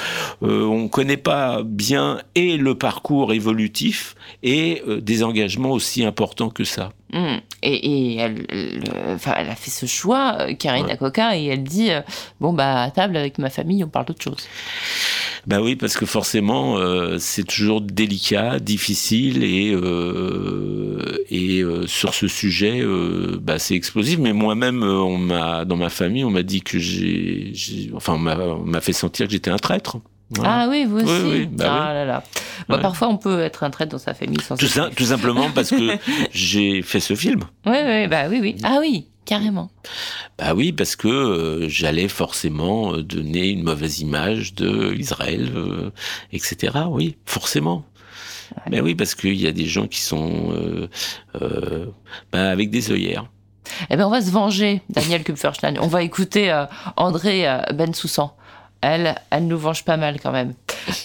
on 0.43 0.83
ne 0.83 0.89
connaît 0.89 1.17
pas 1.17 1.63
bien 1.65 2.21
et 2.35 2.57
le 2.57 2.75
parcours 2.75 3.33
évolutif 3.33 4.17
et 4.43 4.83
des 5.01 5.23
engagements 5.23 5.71
aussi 5.71 6.05
importants 6.05 6.51
que 6.51 6.65
ça. 6.65 6.91
Mmh. 7.13 7.37
Et, 7.63 8.17
elle, 8.17 8.47
elle, 8.51 9.51
a 9.51 9.55
fait 9.55 9.71
ce 9.71 9.87
choix, 9.87 10.47
Karine 10.59 10.91
Akoka, 10.91 11.37
et 11.37 11.47
elle 11.47 11.65
dit 11.65 11.91
Bon, 12.41 12.53
bah, 12.53 12.83
à 12.83 12.91
table 12.91 13.17
avec 13.17 13.39
ma 13.39 13.51
famille, 13.51 13.83
on 13.83 13.89
parle 13.89 14.07
d'autre 14.07 14.23
chose. 14.23 14.47
Ben 15.47 15.63
oui, 15.63 15.77
parce 15.77 15.97
que 15.97 16.05
forcément, 16.05 16.77
euh, 16.77 17.17
c'est 17.19 17.45
toujours 17.45 17.81
délicat, 17.81 18.59
difficile 18.59 19.43
et 19.45 19.73
euh, 19.73 21.25
et 21.31 21.63
euh, 21.63 21.87
sur 21.87 22.13
ce 22.13 22.29
sujet, 22.29 22.85
bah, 23.41 23.59
c'est 23.59 23.75
explosif. 23.75 24.19
Mais 24.19 24.35
moi-même, 24.35 24.83
on 24.83 25.17
m'a 25.17 25.65
dans 25.65 25.77
ma 25.77 25.89
famille, 25.89 26.25
on 26.25 26.31
m'a 26.31 26.43
dit 26.43 26.61
que 26.61 26.79
j'ai, 26.79 27.55
enfin, 27.95 28.15
on 28.15 28.65
m'a 28.65 28.81
fait 28.83 28.93
sentir 28.93 29.27
que 29.27 29.33
j'étais 29.33 29.51
un 29.51 29.57
traître. 29.57 29.99
Ah 30.43 30.67
oui, 30.69 30.85
vous 30.85 30.99
aussi. 30.99 31.47
Bah 31.47 31.87
ah 31.89 31.95
là 31.95 32.05
là. 32.05 32.23
Bah, 32.69 32.79
Parfois, 32.79 33.09
on 33.09 33.17
peut 33.17 33.41
être 33.41 33.63
un 33.63 33.71
traître 33.71 33.93
dans 33.93 33.99
sa 33.99 34.15
famille 34.15 34.41
sans. 34.43 34.57
Tout, 34.57 34.69
tout 34.95 35.05
simplement 35.05 35.51
parce 35.55 35.71
que 35.71 35.97
j'ai 36.33 36.83
fait 36.83 37.01
ce 37.01 37.15
film. 37.15 37.45
Oui, 37.67 37.79
oui, 37.85 38.07
bah 38.09 38.25
oui, 38.29 38.39
oui. 38.41 38.57
Ah 38.63 38.77
oui. 38.81 39.07
Carrément. 39.29 39.71
Bah 40.39 40.55
oui, 40.55 40.73
parce 40.73 40.97
que 40.97 41.07
euh, 41.07 41.69
j'allais 41.69 42.09
forcément 42.09 42.95
euh, 42.95 43.03
donner 43.03 43.51
une 43.51 43.63
mauvaise 43.63 44.01
image 44.01 44.55
de 44.55 44.95
Israël, 44.95 45.53
euh, 45.55 45.91
etc. 46.33 46.79
Oui, 46.89 47.19
forcément. 47.27 47.85
Mais 48.71 48.81
oui, 48.81 48.95
parce 48.95 49.15
qu'il 49.15 49.39
y 49.39 49.47
a 49.47 49.53
des 49.53 49.67
gens 49.67 49.87
qui 49.87 50.01
sont 50.01 50.89
bah, 52.33 52.49
avec 52.51 52.71
des 52.71 52.91
œillères. 52.91 53.27
Eh 53.91 53.97
ben, 53.97 54.07
on 54.07 54.11
va 54.11 54.23
se 54.23 54.31
venger, 54.31 54.81
Daniel 54.89 55.23
Kupferstein. 55.23 55.75
On 55.83 55.89
va 55.89 56.03
écouter 56.03 56.51
André 56.97 57.45
Ben 57.75 57.93
Soussan. 57.93 58.35
Elle, 58.81 59.17
elle 59.31 59.47
nous 59.47 59.59
venge 59.59 59.85
pas 59.85 59.97
mal 59.97 60.21
quand 60.21 60.33
même. 60.33 60.55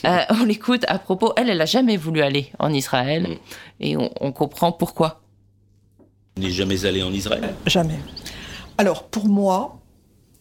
on 0.30 0.45
l'écoute 0.45 0.86
à 0.88 0.99
propos. 0.99 1.34
Elle, 1.38 1.49
elle 1.49 1.61
a 1.61 1.65
jamais 1.65 1.97
voulu 1.97 2.21
aller 2.21 2.51
en 2.59 2.71
Israël, 2.71 3.24
mm. 3.24 3.38
et 3.80 3.97
on 3.97 4.32
comprend 4.32 4.71
pourquoi. 4.71 5.21
Vous 6.36 6.43
n'êtes 6.43 6.51
jamais 6.51 6.86
allé 6.86 7.03
en 7.03 7.13
Israël 7.13 7.53
Jamais. 7.67 7.99
Alors, 8.78 9.03
pour 9.03 9.28
moi, 9.28 9.80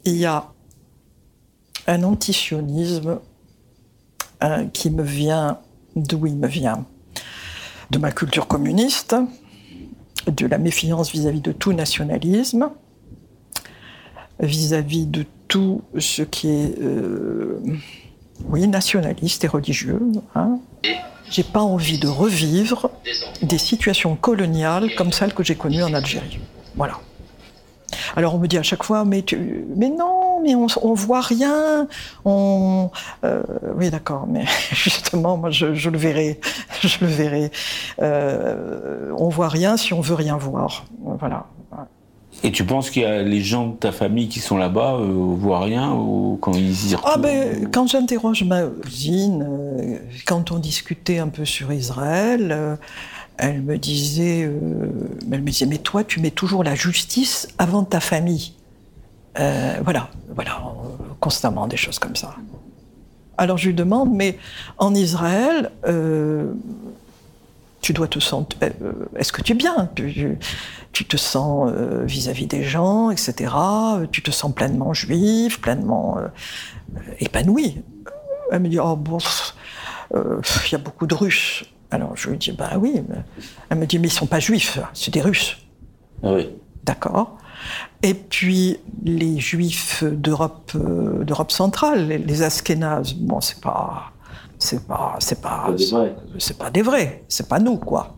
il 0.05 0.17
y 0.17 0.25
a 0.25 0.53
un 1.87 2.03
antisionisme 2.03 3.21
euh, 4.43 4.67
qui 4.73 4.91
me 4.91 5.03
vient 5.03 5.59
d'où 5.97 6.27
il 6.27 6.37
me 6.37 6.47
vient 6.47 6.87
De 7.91 7.99
ma 7.99 8.11
culture 8.11 8.47
communiste, 8.47 9.15
de 10.27 10.47
la 10.47 10.59
méfiance 10.59 11.13
vis-à-vis 11.13 11.41
de 11.41 11.53
tout 11.53 11.73
nationalisme, 11.73 12.71
vis-à-vis 14.41 15.07
de 15.07 15.27
tout 15.53 15.83
ce 15.99 16.23
qui 16.23 16.49
est, 16.49 16.79
euh, 16.81 17.61
oui, 18.49 18.67
nationaliste 18.67 19.45
et 19.45 19.49
religieux. 19.49 20.01
Hein. 20.35 20.61
J'ai 21.31 21.43
pas 21.43 21.61
envie 21.61 21.99
de 21.99 22.09
revivre 22.09 22.91
des 23.43 23.59
situations 23.59 24.17
coloniales 24.17 24.95
comme 24.97 25.13
celles 25.13 25.35
que 25.35 25.43
j'ai 25.43 25.55
connues 25.55 25.83
en 25.83 25.93
Algérie. 25.93 26.41
Voilà. 26.75 26.95
Alors 28.17 28.35
on 28.35 28.39
me 28.39 28.47
dit 28.47 28.57
à 28.57 28.63
chaque 28.63 28.83
fois, 28.83 29.05
mais, 29.05 29.23
mais 29.77 29.91
non, 29.91 30.41
mais 30.43 30.55
on, 30.55 30.69
on 30.81 30.95
voit 30.95 31.21
rien. 31.21 31.87
On, 32.25 32.91
euh, 33.25 33.43
oui, 33.77 33.91
d'accord, 33.91 34.27
mais 34.27 34.47
justement, 34.73 35.37
moi, 35.37 35.51
je, 35.51 35.75
je, 35.75 35.91
le 35.91 35.99
verrai, 35.99 36.41
je 36.81 36.97
le 37.03 37.09
verrai. 37.09 37.51
Euh, 38.01 39.13
on 39.19 39.29
voit 39.29 39.51
rien 39.51 39.77
si 39.77 39.93
on 39.93 40.01
veut 40.01 40.15
rien 40.15 40.39
voir. 40.39 40.87
Voilà. 41.03 41.45
Et 42.45 42.51
tu 42.51 42.65
penses 42.65 42.91
qu'il 42.91 43.03
y 43.03 43.05
a 43.05 43.23
les 43.23 43.41
gens 43.41 43.69
de 43.69 43.77
ta 43.77 43.93
famille 43.93 44.29
qui 44.29 44.41
sont 44.41 44.57
là-bas 44.57 44.95
euh, 44.95 45.35
voient 45.37 45.61
rien 45.61 45.93
ou 45.93 46.39
quand 46.41 46.53
ils 46.55 46.91
y 46.91 46.95
retournent 46.97 47.13
Ah 47.15 47.19
ben, 47.19 47.69
quand 47.71 47.87
j'interroge 47.87 48.43
ma 48.43 48.63
cousine, 48.65 49.47
euh, 49.49 49.99
quand 50.27 50.51
on 50.51 50.59
discutait 50.59 51.19
un 51.19 51.29
peu 51.29 51.45
sur 51.45 51.73
Israël, 51.73 52.49
euh, 52.51 52.77
elle 53.39 53.63
me 53.63 53.79
disait, 53.79 54.43
euh, 54.45 54.91
elle 55.31 55.43
me 55.43 55.51
disait, 55.51 55.67
mais 55.67 55.79
toi, 55.79 56.03
tu 56.03 56.19
mets 56.21 56.33
toujours 56.33 56.65
la 56.65 56.75
justice 56.75 57.47
avant 57.59 57.85
ta 57.85 58.01
famille. 58.01 58.55
Voilà, 59.35 60.11
voilà, 60.35 60.63
constamment 61.19 61.67
des 61.67 61.79
choses 61.79 61.99
comme 61.99 62.17
ça. 62.17 62.37
Alors 63.39 63.57
je 63.57 63.69
lui 63.69 63.75
demande, 63.75 64.13
mais 64.13 64.37
en 64.77 64.95
Israël, 64.95 65.71
tu 67.83 67.93
dois 67.93 68.09
te 68.09 68.19
sentir. 68.21 68.59
euh, 68.63 68.93
Est-ce 69.17 69.33
que 69.33 69.43
tu 69.43 69.53
es 69.53 69.55
bien? 69.55 69.91
Tu, 69.95 70.39
tu 70.93 71.05
te 71.05 71.17
sens 71.17 71.71
euh, 71.71 72.05
vis-à-vis 72.05 72.47
des 72.47 72.63
gens, 72.63 73.11
etc. 73.11 73.53
Tu 74.11 74.23
te 74.23 74.31
sens 74.31 74.55
pleinement 74.55 74.95
juif, 74.95 75.61
pleinement 75.61 76.17
euh, 76.19 76.29
épanoui. 77.19 77.83
Elle 78.51 78.61
me 78.61 78.69
dit, 78.69 78.79
oh 78.79 78.97
bon, 78.97 79.19
euh, 80.15 80.41
il 80.67 80.73
y 80.73 80.75
a 80.75 80.79
beaucoup 80.79 81.07
de 81.07 81.15
Russes. 81.15 81.65
Alors 81.91 82.17
je 82.17 82.31
lui 82.31 82.39
dis, 82.39 82.53
bah 82.53 82.71
oui. 82.79 83.03
mais- 83.09 83.17
Elle 83.69 83.79
me 83.79 83.87
dit, 83.87 83.99
mais 83.99 84.09
ils 84.09 84.13
sont 84.13 84.27
pas 84.27 84.41
juifs, 84.41 84.79
c'est 84.95 85.13
des 85.13 85.21
Russes. 85.21 85.59
Ah 86.23 86.33
oui. 86.35 86.49
D'accord. 86.85 87.37
Et 88.03 88.15
puis 88.15 88.79
les 89.05 89.39
Juifs 89.39 90.03
d'Europe, 90.05 90.73
euh, 90.75 91.23
d'Europe 91.25 91.53
centrale, 91.53 92.09
les, 92.09 92.19
les 92.19 92.43
Askénazes, 92.43 93.15
bon, 93.15 93.41
c'est 93.41 93.61
pas, 93.61 94.12
c'est 94.63 94.87
pas, 94.87 95.17
c'est 95.19 95.41
pas, 95.41 95.65
Pas 95.67 95.73
des 95.73 95.87
vrais. 95.87 96.15
c'est 96.39 96.59
pas 96.59 96.71
des 96.71 96.83
vrais, 96.83 97.25
c'est 97.29 97.49
pas 97.49 97.59
nous 97.59 97.77
quoi. 97.77 98.17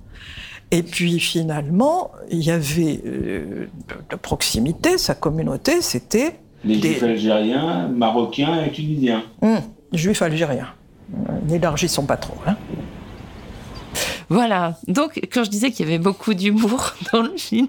Et 0.71 0.83
puis 0.83 1.21
finalement, 1.21 2.11
il 2.31 2.41
y 2.43 2.51
avait 2.51 3.01
euh, 3.07 3.67
de, 3.89 3.95
de 4.11 4.17
proximité, 4.17 4.99
sa 4.99 5.15
communauté, 5.15 5.81
c'était 5.83 6.41
Les 6.65 6.77
Des- 6.77 6.91
juifs 6.95 7.03
algériens, 7.03 7.89
marocains 7.89 8.65
et 8.65 8.73
tunisiens. 8.73 9.23
hum, 9.43 9.61
juifs 9.93 10.23
algériens. 10.23 10.69
Euh, 11.13 11.33
N'élargissons 11.49 12.07
pas 12.07 12.17
trop. 12.17 12.35
Hein. 12.47 12.57
Voilà. 14.31 14.79
Donc, 14.89 15.21
quand 15.33 15.45
je 15.45 15.51
disais 15.51 15.71
qu'il 15.71 15.85
y 15.87 15.89
avait 15.89 15.99
beaucoup 16.03 16.35
d'humour 16.35 16.95
dans 17.13 17.23
le 17.23 17.37
film, 17.37 17.69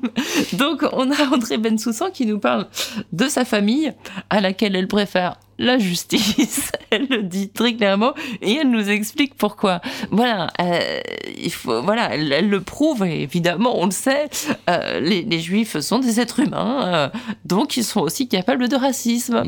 donc 0.53 0.83
on 0.93 1.11
a 1.11 1.27
André 1.33 1.57
Bensoussan 1.57 2.11
qui 2.11 2.25
nous 2.25 2.39
parle 2.39 2.67
de 3.11 3.27
sa 3.27 3.45
famille 3.45 3.91
à 4.29 4.39
laquelle 4.41 4.75
elle 4.75 4.87
préfère 4.87 5.37
la 5.57 5.77
justice. 5.77 6.71
Elle 6.89 7.07
le 7.09 7.23
dit 7.23 7.49
très 7.49 7.73
clairement 7.73 8.13
et 8.41 8.53
elle 8.55 8.69
nous 8.69 8.89
explique 8.89 9.35
pourquoi. 9.35 9.81
Voilà. 10.11 10.47
euh, 10.61 10.99
il 11.37 11.51
faut, 11.51 11.81
voilà. 11.81 12.13
Elle, 12.13 12.31
elle 12.31 12.49
le 12.49 12.61
prouve 12.61 13.03
et 13.05 13.23
évidemment, 13.23 13.77
on 13.81 13.85
le 13.85 13.91
sait. 13.91 14.29
euh, 14.69 14.99
les, 14.99 15.23
les 15.23 15.39
juifs 15.39 15.77
sont 15.79 15.99
des 15.99 16.19
êtres 16.19 16.39
humains, 16.39 16.81
euh, 16.85 17.09
donc 17.43 17.75
ils 17.75 17.83
sont 17.83 17.99
aussi 18.01 18.27
capables 18.29 18.69
de 18.69 18.75
racisme, 18.75 19.43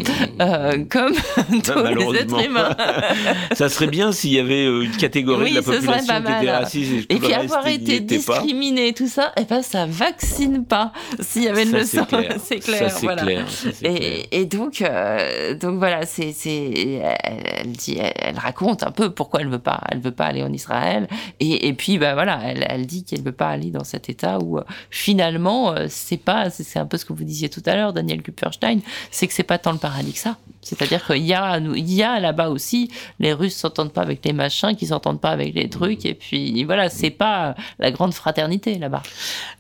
comme 0.90 1.14
tous 1.64 1.84
les 1.84 2.20
êtres 2.20 2.46
humains. 2.46 2.76
Ça 3.54 3.70
serait 3.70 3.88
bien 3.88 4.12
s'il 4.12 4.34
y 4.34 4.40
avait 4.40 4.66
une 4.66 4.92
catégorie 4.98 5.46
Oui, 5.46 5.50
de 5.52 5.56
la 5.58 5.62
population 5.62 6.16
qui 6.16 6.32
était 6.32 6.52
raciste 6.52 6.92
et, 7.10 7.16
Et 7.16 7.20
puis 7.20 7.34
avoir 7.34 7.68
été 7.68 8.00
discriminé, 8.02 8.94
tout 8.94 9.08
ça, 9.08 9.32
et 9.40 9.46
ben 9.46 9.62
ça 9.62 9.86
vaccine 9.86 10.66
pas. 10.66 10.92
S'il 11.20 11.44
y 11.44 11.48
avait 11.48 11.64
une 11.64 11.72
leçon, 11.72 12.06
c'est 12.10 12.18
clair. 12.18 12.36
c'est 12.44 12.60
clair. 12.60 12.78
Ça, 12.80 12.90
c'est 12.90 13.06
voilà. 13.06 13.22
clair. 13.22 13.50
Ça, 13.50 13.70
c'est 13.74 13.90
clair. 13.90 13.96
Et, 14.32 14.42
et 14.42 14.46
donc, 14.46 14.84
donc 15.62 15.78
voilà, 15.78 15.97
c'est, 16.06 16.34
elle, 16.50 17.44
elle 17.46 17.72
dit, 17.72 17.98
elle, 18.00 18.14
elle 18.16 18.38
raconte 18.38 18.84
un 18.84 18.92
peu 18.92 19.10
pourquoi 19.12 19.42
elle 19.42 19.50
veut 19.50 19.60
pas, 19.60 19.82
elle 19.92 20.00
veut 20.00 20.12
pas 20.12 20.26
aller 20.26 20.44
en 20.44 20.52
Israël. 20.54 21.08
Et, 21.40 21.68
et 21.68 21.74
puis, 21.74 21.98
bah 21.98 22.14
voilà, 22.14 22.40
elle, 22.44 22.66
elle 22.70 22.86
dit 22.86 23.04
qu'elle 23.04 23.22
veut 23.22 23.32
pas 23.32 23.50
aller 23.50 23.72
dans 23.72 23.84
cet 23.84 24.10
état 24.10 24.40
où 24.40 24.58
euh, 24.58 24.64
finalement, 24.90 25.74
euh, 25.74 25.88
c'est 25.90 26.18
pas, 26.18 26.50
c'est, 26.50 26.80
un 26.80 26.86
peu 26.86 26.98
ce 26.98 27.06
que 27.06 27.14
vous 27.14 27.24
disiez 27.24 27.50
tout 27.50 27.64
à 27.66 27.76
l'heure, 27.76 27.94
Daniel 27.94 28.22
Kupferstein, 28.22 28.80
c'est 29.12 29.28
que 29.28 29.34
c'est 29.34 29.44
pas 29.44 29.58
tant 29.58 29.72
le 29.72 29.78
paradis 29.80 30.14
que 30.14 30.20
ça. 30.20 30.38
C'est-à-dire 30.62 31.06
qu'il 31.06 31.24
y 31.26 31.34
a, 31.34 31.60
il 31.60 31.94
y 31.94 32.04
a 32.04 32.20
là-bas 32.20 32.50
aussi, 32.50 32.92
les 33.20 33.32
Russes 33.32 33.56
s'entendent 33.56 33.94
pas 33.94 34.02
avec 34.02 34.26
les 34.26 34.34
machins, 34.34 34.76
qui 34.76 34.88
s'entendent 34.88 35.22
pas 35.22 35.30
avec 35.30 35.54
les 35.54 35.70
trucs, 35.70 36.06
et 36.06 36.14
puis 36.14 36.64
voilà, 36.66 36.90
c'est 36.90 37.10
pas 37.10 37.56
la 37.80 37.92
grande 37.92 38.14
fraternité 38.14 38.78
là-bas. 38.78 39.04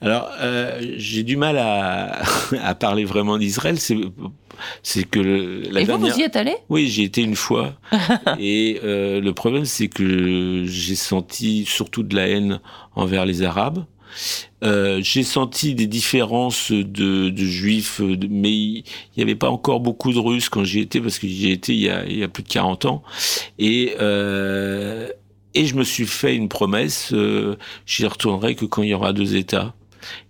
Alors, 0.01 0.29
euh, 0.41 0.79
j'ai 0.97 1.23
du 1.23 1.37
mal 1.37 1.57
à, 1.57 2.21
à 2.63 2.75
parler 2.75 3.05
vraiment 3.05 3.37
d'Israël. 3.37 3.77
C'est, 3.79 5.03
que 5.03 5.19
le- 5.19 5.61
la 5.71 5.81
et 5.81 5.83
vous, 5.83 5.91
dernière. 5.97 6.13
vous 6.13 6.19
y 6.19 6.23
êtes 6.27 6.35
allé? 6.35 6.55
Oui, 6.69 6.87
j'y 6.87 7.03
étais 7.03 7.21
une 7.23 7.35
fois. 7.35 7.73
et 8.39 8.79
euh, 8.83 9.19
le 9.19 9.33
problème, 9.33 9.65
c'est 9.65 9.87
que 9.87 10.63
j'ai 10.65 10.95
senti 10.95 11.65
surtout 11.65 12.03
de 12.03 12.15
la 12.15 12.27
haine 12.27 12.59
envers 12.95 13.25
les 13.25 13.43
Arabes. 13.43 13.85
Euh, 14.63 14.99
j'ai 15.03 15.23
senti 15.23 15.75
des 15.75 15.85
différences 15.87 16.71
de, 16.71 17.29
de 17.29 17.45
juifs, 17.45 18.01
de- 18.01 18.27
mais 18.29 18.51
il 18.53 18.83
n'y 19.17 19.23
avait 19.23 19.35
pas 19.35 19.49
encore 19.49 19.79
beaucoup 19.79 20.13
de 20.13 20.19
Russes 20.19 20.49
quand 20.49 20.63
j'y 20.63 20.79
étais, 20.79 21.01
parce 21.01 21.19
que 21.19 21.27
j'y 21.27 21.51
étais 21.51 21.73
il 21.73 21.81
y 21.81 21.89
a, 21.89 22.05
il 22.05 22.17
y 22.17 22.23
a 22.23 22.27
plus 22.27 22.43
de 22.43 22.47
40 22.49 22.85
ans. 22.85 23.03
Et, 23.59 23.95
euh, 23.99 25.09
et 25.53 25.65
je 25.65 25.75
me 25.75 25.83
suis 25.83 26.05
fait 26.07 26.35
une 26.35 26.49
promesse, 26.49 27.13
j'y 27.85 28.05
retournerai 28.05 28.55
que 28.55 28.65
quand 28.65 28.81
il 28.83 28.89
y 28.89 28.93
aura 28.93 29.13
deux 29.13 29.35
États. 29.35 29.73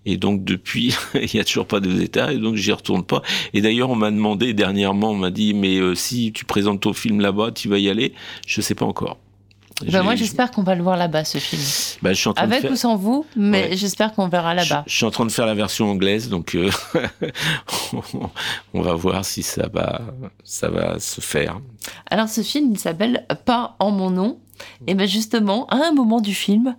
Et 0.06 0.18
donc 0.18 0.44
depuis, 0.44 0.96
il 1.16 1.30
n'y 1.34 1.40
a 1.40 1.44
toujours 1.44 1.68
pas 1.68 1.80
deux 1.80 2.02
États, 2.02 2.32
et 2.34 2.38
donc 2.38 2.56
j'y 2.56 2.72
retourne 2.72 3.04
pas. 3.04 3.22
Et 3.54 3.62
d'ailleurs, 3.62 3.90
on 3.90 3.96
m'a 3.96 4.12
demandé 4.12 4.54
dernièrement, 4.54 5.12
on 5.12 5.16
m'a 5.16 5.32
dit, 5.32 5.54
mais 5.54 5.78
euh, 5.78 5.96
si 5.96 6.32
tu 6.34 6.46
présentes 6.46 6.82
ton 6.82 6.94
film 6.94 7.20
là-bas, 7.22 7.52
tu 7.52 7.70
vas 7.70 7.78
y 7.80 7.90
aller? 7.90 8.14
Je 8.46 8.62
sais 8.62 8.76
pas 8.76 8.86
encore. 8.86 9.18
J'ai- 9.86 10.02
Moi, 10.02 10.16
j'espère 10.16 10.50
qu'on 10.50 10.64
va 10.64 10.74
le 10.74 10.82
voir 10.82 10.98
là-bas, 10.98 11.24
ce 11.24 11.38
film. 11.38 11.62
bah, 12.02 12.12
je 12.12 12.18
suis 12.20 12.28
en 12.28 12.34
train 12.34 12.48
de 12.48 12.52
Avec 12.52 12.64
faire- 12.64 12.72
ou 12.72 12.76
sans 12.76 12.96
vous, 12.96 13.28
mais 13.36 13.70
Ouais. 13.70 13.78
j'espère 13.78 14.12
qu'on 14.14 14.28
verra 14.28 14.56
là-bas. 14.56 14.84
Je, 14.88 14.92
je 14.92 14.96
suis 14.98 15.06
en 15.06 15.12
train 15.12 15.24
de 15.26 15.32
faire 15.32 15.46
la 15.46 15.54
version 15.54 15.92
anglaise, 15.92 16.30
donc 16.30 16.56
euh, 16.56 16.72
on 18.74 18.82
va 18.82 18.94
voir 18.94 19.26
si 19.26 19.44
ça 19.44 19.68
va, 19.72 20.02
ça 20.44 20.70
va 20.70 21.00
se 21.00 21.22
faire. 21.22 21.60
Alors, 22.10 22.28
ce 22.28 22.42
film, 22.42 22.72
il 22.72 22.80
s'appelle 22.80 23.26
Pas 23.46 23.76
en 23.80 23.92
mon 23.92 24.10
nom. 24.10 24.40
Et 24.88 24.96
bien, 24.96 25.06
justement, 25.06 25.68
à 25.68 25.76
un 25.76 25.92
moment 25.92 26.22
du 26.22 26.34
film, 26.34 26.76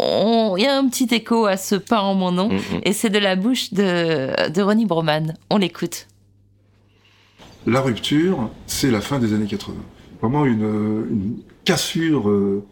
il 0.00 0.62
y 0.62 0.66
a 0.66 0.76
un 0.76 0.88
petit 0.88 1.08
écho 1.14 1.46
à 1.46 1.56
ce 1.56 1.74
Pas 1.74 2.02
en 2.02 2.14
mon 2.14 2.32
nom. 2.32 2.48
Mm, 2.48 2.56
mm. 2.56 2.80
Et 2.84 2.92
c'est 2.92 3.10
de 3.10 3.18
la 3.18 3.36
bouche 3.36 3.72
de, 3.72 4.50
de 4.50 4.62
Ronnie 4.62 4.86
Broman. 4.86 5.34
On 5.50 5.56
l'écoute. 5.56 6.06
La 7.66 7.80
rupture, 7.80 8.50
c'est 8.66 8.90
la 8.90 9.00
fin 9.00 9.18
des 9.18 9.32
années 9.32 9.46
80. 9.46 9.74
Vraiment 10.20 10.44
une, 10.46 11.06
une 11.10 11.38
cassure 11.64 12.28
euh, 12.28 12.64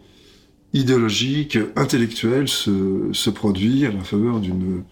idéologique, 0.73 1.57
intellectuelle 1.75 2.47
se, 2.47 3.09
se 3.11 3.29
produit 3.29 3.85
à 3.85 3.91
la 3.91 4.01
faveur 4.01 4.39
d'une 4.39 4.83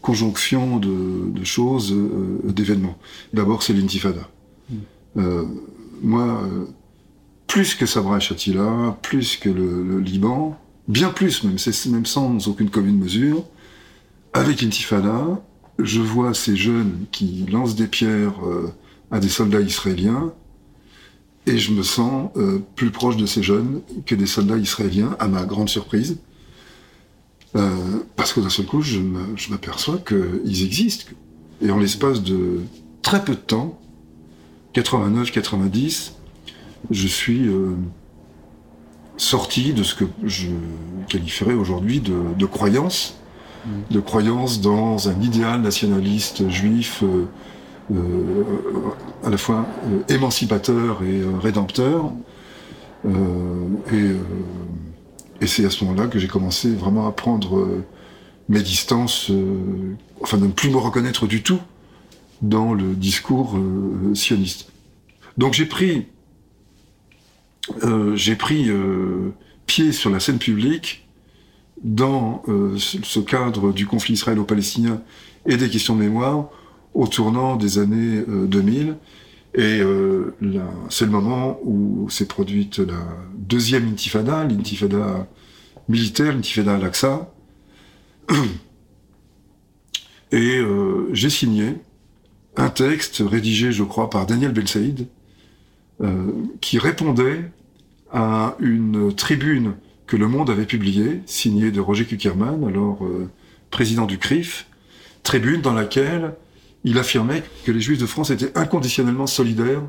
conjonction 0.00 0.78
de, 0.78 1.30
de 1.30 1.44
choses, 1.44 1.92
euh, 1.92 2.40
d'événements. 2.44 2.98
D'abord, 3.32 3.62
c'est 3.62 3.72
l'intifada. 3.72 4.28
Euh, 5.16 5.44
moi, 6.02 6.42
euh, 6.44 6.66
plus 7.46 7.74
que 7.74 7.86
Sabra 7.86 8.18
et 8.18 8.20
Shatila, 8.20 8.96
plus 9.02 9.36
que 9.36 9.48
le, 9.48 9.82
le 9.82 10.00
Liban, 10.00 10.56
bien 10.88 11.10
plus 11.10 11.44
même, 11.44 11.56
même 11.90 12.06
sans 12.06 12.48
aucune 12.48 12.70
commune 12.70 12.98
mesure, 12.98 13.44
avec 14.32 14.62
l'intifada, 14.62 15.42
je 15.78 16.00
vois 16.00 16.34
ces 16.34 16.56
jeunes 16.56 17.06
qui 17.10 17.46
lancent 17.50 17.74
des 17.74 17.86
pierres 17.86 18.44
euh, 18.44 18.72
à 19.10 19.18
des 19.18 19.28
soldats 19.28 19.60
israéliens, 19.60 20.32
et 21.46 21.58
je 21.58 21.72
me 21.72 21.82
sens 21.82 22.30
euh, 22.36 22.60
plus 22.76 22.90
proche 22.90 23.16
de 23.16 23.26
ces 23.26 23.42
jeunes 23.42 23.80
que 24.06 24.14
des 24.14 24.26
soldats 24.26 24.58
israéliens, 24.58 25.16
à 25.18 25.26
ma 25.26 25.44
grande 25.44 25.68
surprise. 25.68 26.18
Euh, 27.56 27.68
parce 28.14 28.32
que 28.32 28.40
d'un 28.40 28.50
seul 28.50 28.66
coup, 28.66 28.82
je 28.82 29.00
m'aperçois 29.50 29.98
qu'ils 29.98 30.62
existent. 30.64 31.06
Et 31.62 31.70
en 31.70 31.78
l'espace 31.78 32.22
de 32.22 32.60
très 33.02 33.24
peu 33.24 33.34
de 33.34 33.40
temps, 33.40 33.80
89-90, 34.74 36.12
je 36.90 37.06
suis 37.08 37.48
sorti 39.20 39.72
de 39.72 39.82
ce 39.82 39.94
que 39.94 40.04
je 40.24 40.48
qualifierais 41.08 41.54
aujourd'hui 41.54 42.00
de, 42.00 42.34
de 42.38 42.46
croyance 42.46 43.20
de 43.90 44.00
croyance 44.00 44.60
dans 44.60 45.08
un 45.08 45.20
idéal 45.20 45.60
nationaliste 45.60 46.48
juif 46.48 47.02
euh, 47.02 47.26
euh, 47.92 48.44
à 49.24 49.30
la 49.30 49.36
fois 49.36 49.66
euh, 49.86 50.14
émancipateur 50.14 51.02
et 51.02 51.22
rédempteur. 51.42 52.12
et, 53.92 54.10
et 55.40 55.46
c'est 55.46 55.64
à 55.64 55.70
ce 55.70 55.84
moment-là 55.84 56.06
que 56.06 56.18
j'ai 56.18 56.28
commencé 56.28 56.70
vraiment 56.74 57.06
à 57.08 57.12
prendre 57.12 57.82
mes 58.50 58.60
distances, 58.60 59.32
enfin 60.20 60.36
de 60.36 60.46
ne 60.46 60.52
plus 60.52 60.68
me 60.68 60.76
reconnaître 60.76 61.26
du 61.26 61.42
tout 61.42 61.60
dans 62.42 62.74
le 62.74 62.94
discours 62.94 63.58
sioniste. 64.12 64.70
Donc 65.38 65.54
j'ai 65.54 65.64
pris, 65.64 66.08
j'ai 68.14 68.36
pris 68.36 68.70
pied 69.66 69.92
sur 69.92 70.10
la 70.10 70.18
scène 70.18 70.38
publique 70.38 71.06
dans 71.82 72.42
euh, 72.48 72.76
ce 72.76 73.20
cadre 73.20 73.72
du 73.72 73.86
conflit 73.86 74.14
israélo-palestinien 74.14 75.00
et 75.46 75.56
des 75.56 75.70
questions 75.70 75.94
de 75.94 76.00
mémoire 76.00 76.50
au 76.92 77.06
tournant 77.06 77.54
des 77.56 77.78
années 77.78 78.24
2000. 78.26 78.88
Euh, 78.88 78.94
et 79.54 79.80
euh, 79.80 80.34
c'est 80.88 81.04
le 81.04 81.10
moment 81.10 81.58
où 81.64 82.08
s'est 82.10 82.26
produite 82.26 82.78
la 82.78 83.00
deuxième 83.36 83.88
intifada, 83.88 84.44
l'intifada 84.44 85.26
militaire, 85.88 86.32
l'intifada 86.32 86.74
al-Aqsa. 86.74 87.32
Et 90.32 90.60
j'ai 91.12 91.28
signé 91.28 91.74
un 92.56 92.68
texte 92.68 93.20
rédigé, 93.26 93.72
je 93.72 93.82
crois, 93.82 94.08
par 94.08 94.26
Daniel 94.26 94.52
Belsaïd, 94.52 95.08
qui 96.60 96.78
répondait 96.78 97.50
à 98.12 98.56
une 98.60 99.14
tribune 99.14 99.74
que 100.06 100.16
Le 100.16 100.26
Monde 100.26 100.50
avait 100.50 100.66
publié, 100.66 101.22
signé 101.26 101.70
de 101.70 101.80
Roger 101.80 102.04
Kuckerman, 102.04 102.64
alors 102.66 103.04
euh, 103.04 103.28
président 103.70 104.06
du 104.06 104.18
CRIF, 104.18 104.66
tribune 105.22 105.60
dans 105.60 105.72
laquelle 105.72 106.34
il 106.82 106.98
affirmait 106.98 107.44
que 107.64 107.70
les 107.70 107.80
Juifs 107.80 108.00
de 108.00 108.06
France 108.06 108.30
étaient 108.30 108.56
inconditionnellement 108.58 109.28
solidaires 109.28 109.82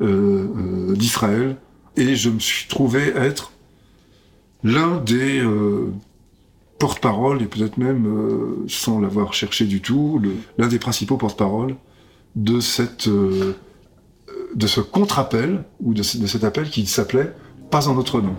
euh, 0.00 0.46
euh, 0.56 0.94
d'Israël, 0.94 1.56
et 1.96 2.16
je 2.16 2.30
me 2.30 2.38
suis 2.38 2.68
trouvé 2.68 3.12
être 3.16 3.52
l'un 4.62 4.96
des 4.96 5.42
porte-parole, 6.78 7.42
et 7.42 7.46
peut-être 7.46 7.76
même, 7.76 8.64
sans 8.66 8.98
l'avoir 8.98 9.34
cherché 9.34 9.66
du 9.66 9.82
tout, 9.82 10.20
l'un 10.56 10.68
des 10.68 10.78
principaux 10.78 11.18
porte-parole 11.18 11.76
de 12.34 12.60
cette 12.60 13.08
de 14.54 14.66
ce 14.66 14.80
contre-appel, 14.80 15.64
ou 15.80 15.94
de, 15.94 16.00
de 16.00 16.26
cet 16.26 16.44
appel 16.44 16.70
qui 16.70 16.86
s'appelait 16.86 17.32
Pas 17.70 17.88
en 17.88 17.94
notre 17.94 18.20
nom. 18.20 18.34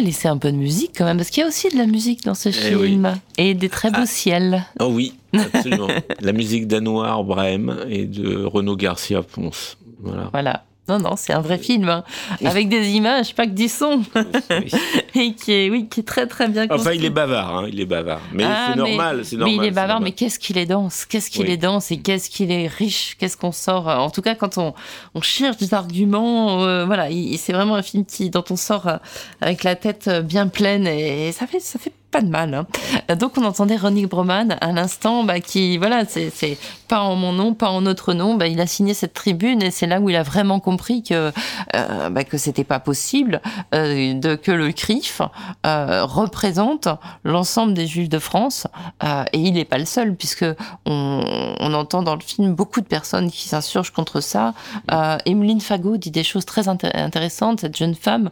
laisser 0.00 0.28
un 0.28 0.38
peu 0.38 0.50
de 0.52 0.56
musique 0.56 0.92
quand 0.96 1.04
même, 1.04 1.16
parce 1.16 1.30
qu'il 1.30 1.42
y 1.42 1.44
a 1.44 1.48
aussi 1.48 1.68
de 1.68 1.76
la 1.76 1.86
musique 1.86 2.24
dans 2.24 2.34
ce 2.34 2.48
eh 2.48 2.52
film. 2.52 3.14
Et 3.36 3.54
des 3.54 3.68
très 3.68 3.90
beaux 3.90 3.98
ah. 4.02 4.06
ciels. 4.06 4.64
Oh 4.80 4.88
oui, 4.90 5.14
absolument. 5.32 5.88
la 6.20 6.32
musique 6.32 6.66
d'Anouar 6.66 7.24
Brahim 7.24 7.76
et 7.88 8.06
de 8.06 8.44
Renaud 8.44 8.76
Garcia 8.76 9.22
Ponce. 9.22 9.76
Voilà. 10.00 10.28
Voilà. 10.32 10.64
Non, 10.88 10.98
non, 10.98 11.14
c'est 11.16 11.32
un 11.32 11.40
vrai 11.40 11.58
film, 11.58 11.88
hein. 11.88 12.04
avec 12.44 12.68
des 12.68 12.90
images, 12.90 13.34
pas 13.34 13.46
que 13.46 13.52
du 13.52 13.68
son. 13.68 14.02
et 15.14 15.34
qui 15.34 15.52
est, 15.52 15.70
oui, 15.70 15.88
qui 15.88 16.00
est 16.00 16.04
très 16.04 16.26
très 16.26 16.48
bien 16.48 16.66
construit. 16.66 16.88
Enfin, 16.88 16.98
il 16.98 17.04
est 17.04 17.10
bavard, 17.10 17.56
hein, 17.56 17.66
il 17.70 17.80
est 17.80 17.86
bavard. 17.86 18.20
Mais 18.32 18.44
ah, 18.44 18.68
c'est 18.70 18.78
normal, 18.78 19.24
c'est 19.24 19.36
normal. 19.36 19.56
Mais 19.56 19.64
il 19.64 19.68
est 19.68 19.70
bavard, 19.70 20.00
mais 20.00 20.12
qu'est-ce 20.12 20.38
qu'il 20.38 20.56
est 20.56 20.66
dense, 20.66 21.04
qu'est-ce 21.04 21.30
qu'il 21.30 21.50
est 21.50 21.56
dense 21.56 21.90
et 21.90 21.98
qu'est-ce 21.98 22.30
qu'il 22.30 22.50
est 22.50 22.66
riche, 22.66 23.16
qu'est-ce 23.18 23.36
qu'on 23.36 23.52
sort. 23.52 23.88
En 23.88 24.10
tout 24.10 24.22
cas, 24.22 24.34
quand 24.34 24.58
on, 24.58 24.74
on 25.14 25.20
cherche 25.20 25.58
des 25.58 25.74
arguments, 25.74 26.62
euh, 26.64 26.84
voilà, 26.84 27.08
c'est 27.36 27.52
vraiment 27.52 27.74
un 27.74 27.82
film 27.82 28.04
qui, 28.04 28.30
dont 28.30 28.44
on 28.50 28.56
sort 28.56 28.86
euh, 28.86 28.96
avec 29.40 29.64
la 29.64 29.76
tête 29.76 30.08
bien 30.24 30.48
pleine 30.48 30.86
et 30.86 31.32
ça 31.32 31.46
fait, 31.46 31.60
ça 31.60 31.78
fait 31.78 31.92
pas 32.10 32.22
de 32.22 32.28
mal. 32.28 32.54
Hein. 32.54 32.66
Donc 33.16 33.32
on 33.36 33.44
entendait 33.44 33.76
Ronnie 33.76 34.06
Broman 34.06 34.56
à 34.60 34.72
l'instant, 34.72 35.24
bah, 35.24 35.40
qui 35.40 35.78
voilà, 35.78 36.04
c'est 36.06 36.58
pas 36.88 37.02
en 37.02 37.16
mon 37.16 37.32
nom, 37.32 37.54
pas 37.54 37.70
en 37.70 37.82
notre 37.82 38.14
nom. 38.14 38.34
Bah, 38.34 38.46
il 38.46 38.60
a 38.60 38.66
signé 38.66 38.94
cette 38.94 39.12
tribune 39.12 39.62
et 39.62 39.70
c'est 39.70 39.86
là 39.86 40.00
où 40.00 40.08
il 40.08 40.16
a 40.16 40.22
vraiment 40.22 40.58
compris 40.58 41.02
que 41.02 41.32
euh, 41.74 42.10
bah, 42.10 42.22
c'était 42.36 42.64
pas 42.64 42.80
possible 42.80 43.42
euh, 43.74 44.36
que 44.36 44.50
le 44.50 44.72
CRIF 44.72 45.20
euh, 45.66 46.04
représente 46.04 46.88
l'ensemble 47.24 47.74
des 47.74 47.86
Juifs 47.86 48.08
de 48.08 48.18
France 48.18 48.66
et 49.32 49.38
il 49.38 49.54
n'est 49.54 49.64
pas 49.64 49.78
le 49.78 49.84
seul 49.84 50.14
puisque 50.14 50.46
on, 50.86 51.22
entend 51.74 52.02
dans 52.02 52.14
le 52.14 52.20
film 52.20 52.54
beaucoup 52.54 52.80
de 52.80 52.86
personnes 52.86 53.30
qui 53.30 53.48
s'insurgent 53.48 53.92
contre 53.92 54.20
ça. 54.20 54.54
Emeline 55.26 55.60
Fagot 55.60 55.96
dit 55.96 56.10
des 56.10 56.24
choses 56.24 56.44
très 56.44 56.68
intéressantes, 56.68 57.60
cette 57.60 57.76
jeune 57.76 57.94
femme 57.94 58.30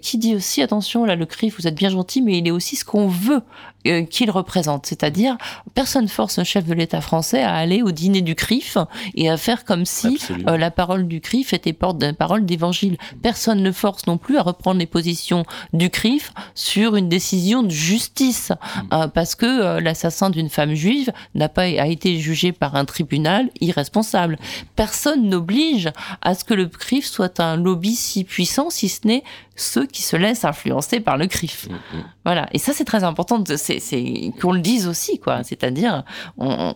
qui 0.00 0.18
dit 0.18 0.34
aussi 0.34 0.62
attention 0.62 1.04
là 1.04 1.16
le 1.16 1.26
CRIF, 1.26 1.56
vous 1.58 1.66
êtes 1.66 1.74
bien 1.74 1.90
gentil, 1.90 2.22
mais 2.22 2.38
il 2.38 2.46
est 2.46 2.52
aussi 2.52 2.76
ce 2.76 2.84
qu'on 2.84 2.99
veut 3.08 3.42
euh, 3.86 4.04
qu'il 4.04 4.30
représente. 4.30 4.84
C'est-à-dire, 4.84 5.38
personne 5.74 6.06
force 6.06 6.38
un 6.38 6.44
chef 6.44 6.66
de 6.66 6.74
l'État 6.74 7.00
français 7.00 7.42
à 7.42 7.54
aller 7.54 7.80
au 7.80 7.92
dîner 7.92 8.20
du 8.20 8.34
CRIF 8.34 8.76
et 9.14 9.30
à 9.30 9.38
faire 9.38 9.64
comme 9.64 9.86
si 9.86 10.18
euh, 10.46 10.58
la 10.58 10.70
parole 10.70 11.08
du 11.08 11.22
CRIF 11.22 11.54
était 11.54 11.72
porte 11.72 11.96
d'une 11.96 12.14
parole 12.14 12.44
d'évangile. 12.44 12.98
Personne 13.22 13.62
ne 13.62 13.72
force 13.72 14.06
non 14.06 14.18
plus 14.18 14.36
à 14.36 14.42
reprendre 14.42 14.78
les 14.78 14.86
positions 14.86 15.46
du 15.72 15.88
CRIF 15.88 16.32
sur 16.54 16.94
une 16.94 17.08
décision 17.08 17.62
de 17.62 17.70
justice, 17.70 18.50
mm. 18.50 18.94
euh, 18.94 19.08
parce 19.08 19.34
que 19.34 19.80
l'assassin 19.80 20.28
d'une 20.28 20.50
femme 20.50 20.74
juive 20.74 21.10
n'a 21.34 21.48
pas 21.48 21.62
a 21.62 21.86
été 21.86 22.18
jugé 22.18 22.52
par 22.52 22.74
un 22.74 22.84
tribunal 22.84 23.48
irresponsable. 23.62 24.38
Personne 24.76 25.28
n'oblige 25.28 25.90
à 26.20 26.34
ce 26.34 26.44
que 26.44 26.52
le 26.52 26.66
CRIF 26.66 27.06
soit 27.06 27.40
un 27.40 27.56
lobby 27.56 27.94
si 27.94 28.24
puissant, 28.24 28.68
si 28.68 28.90
ce 28.90 29.06
n'est 29.06 29.24
ceux 29.60 29.86
qui 29.86 30.02
se 30.02 30.16
laissent 30.16 30.44
influencer 30.44 31.00
par 31.00 31.16
le 31.16 31.26
CRIF. 31.26 31.68
Mm, 31.68 31.72
mm. 31.72 32.04
Voilà. 32.24 32.48
Et 32.52 32.58
ça, 32.58 32.72
c'est 32.72 32.84
très 32.90 33.04
important. 33.04 33.42
C'est 33.56 34.32
qu'on 34.40 34.52
le 34.52 34.60
dise 34.60 34.88
aussi, 34.88 35.20
quoi. 35.20 35.44
C'est-à-dire, 35.44 36.02
on, 36.38 36.74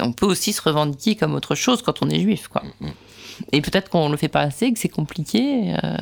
on, 0.00 0.12
peut 0.12 0.26
aussi 0.26 0.52
se 0.52 0.60
revendiquer 0.60 1.16
comme 1.16 1.34
autre 1.34 1.54
chose 1.54 1.80
quand 1.80 2.02
on 2.02 2.10
est 2.10 2.20
juif, 2.20 2.48
quoi. 2.48 2.62
Mm, 2.80 2.88
et 3.52 3.62
peut-être 3.62 3.88
qu'on 3.88 4.06
ne 4.08 4.12
le 4.12 4.18
fait 4.18 4.28
pas 4.28 4.42
assez, 4.42 4.70
que 4.70 4.78
c'est 4.78 4.90
compliqué, 4.90 5.72
euh, 5.82 5.96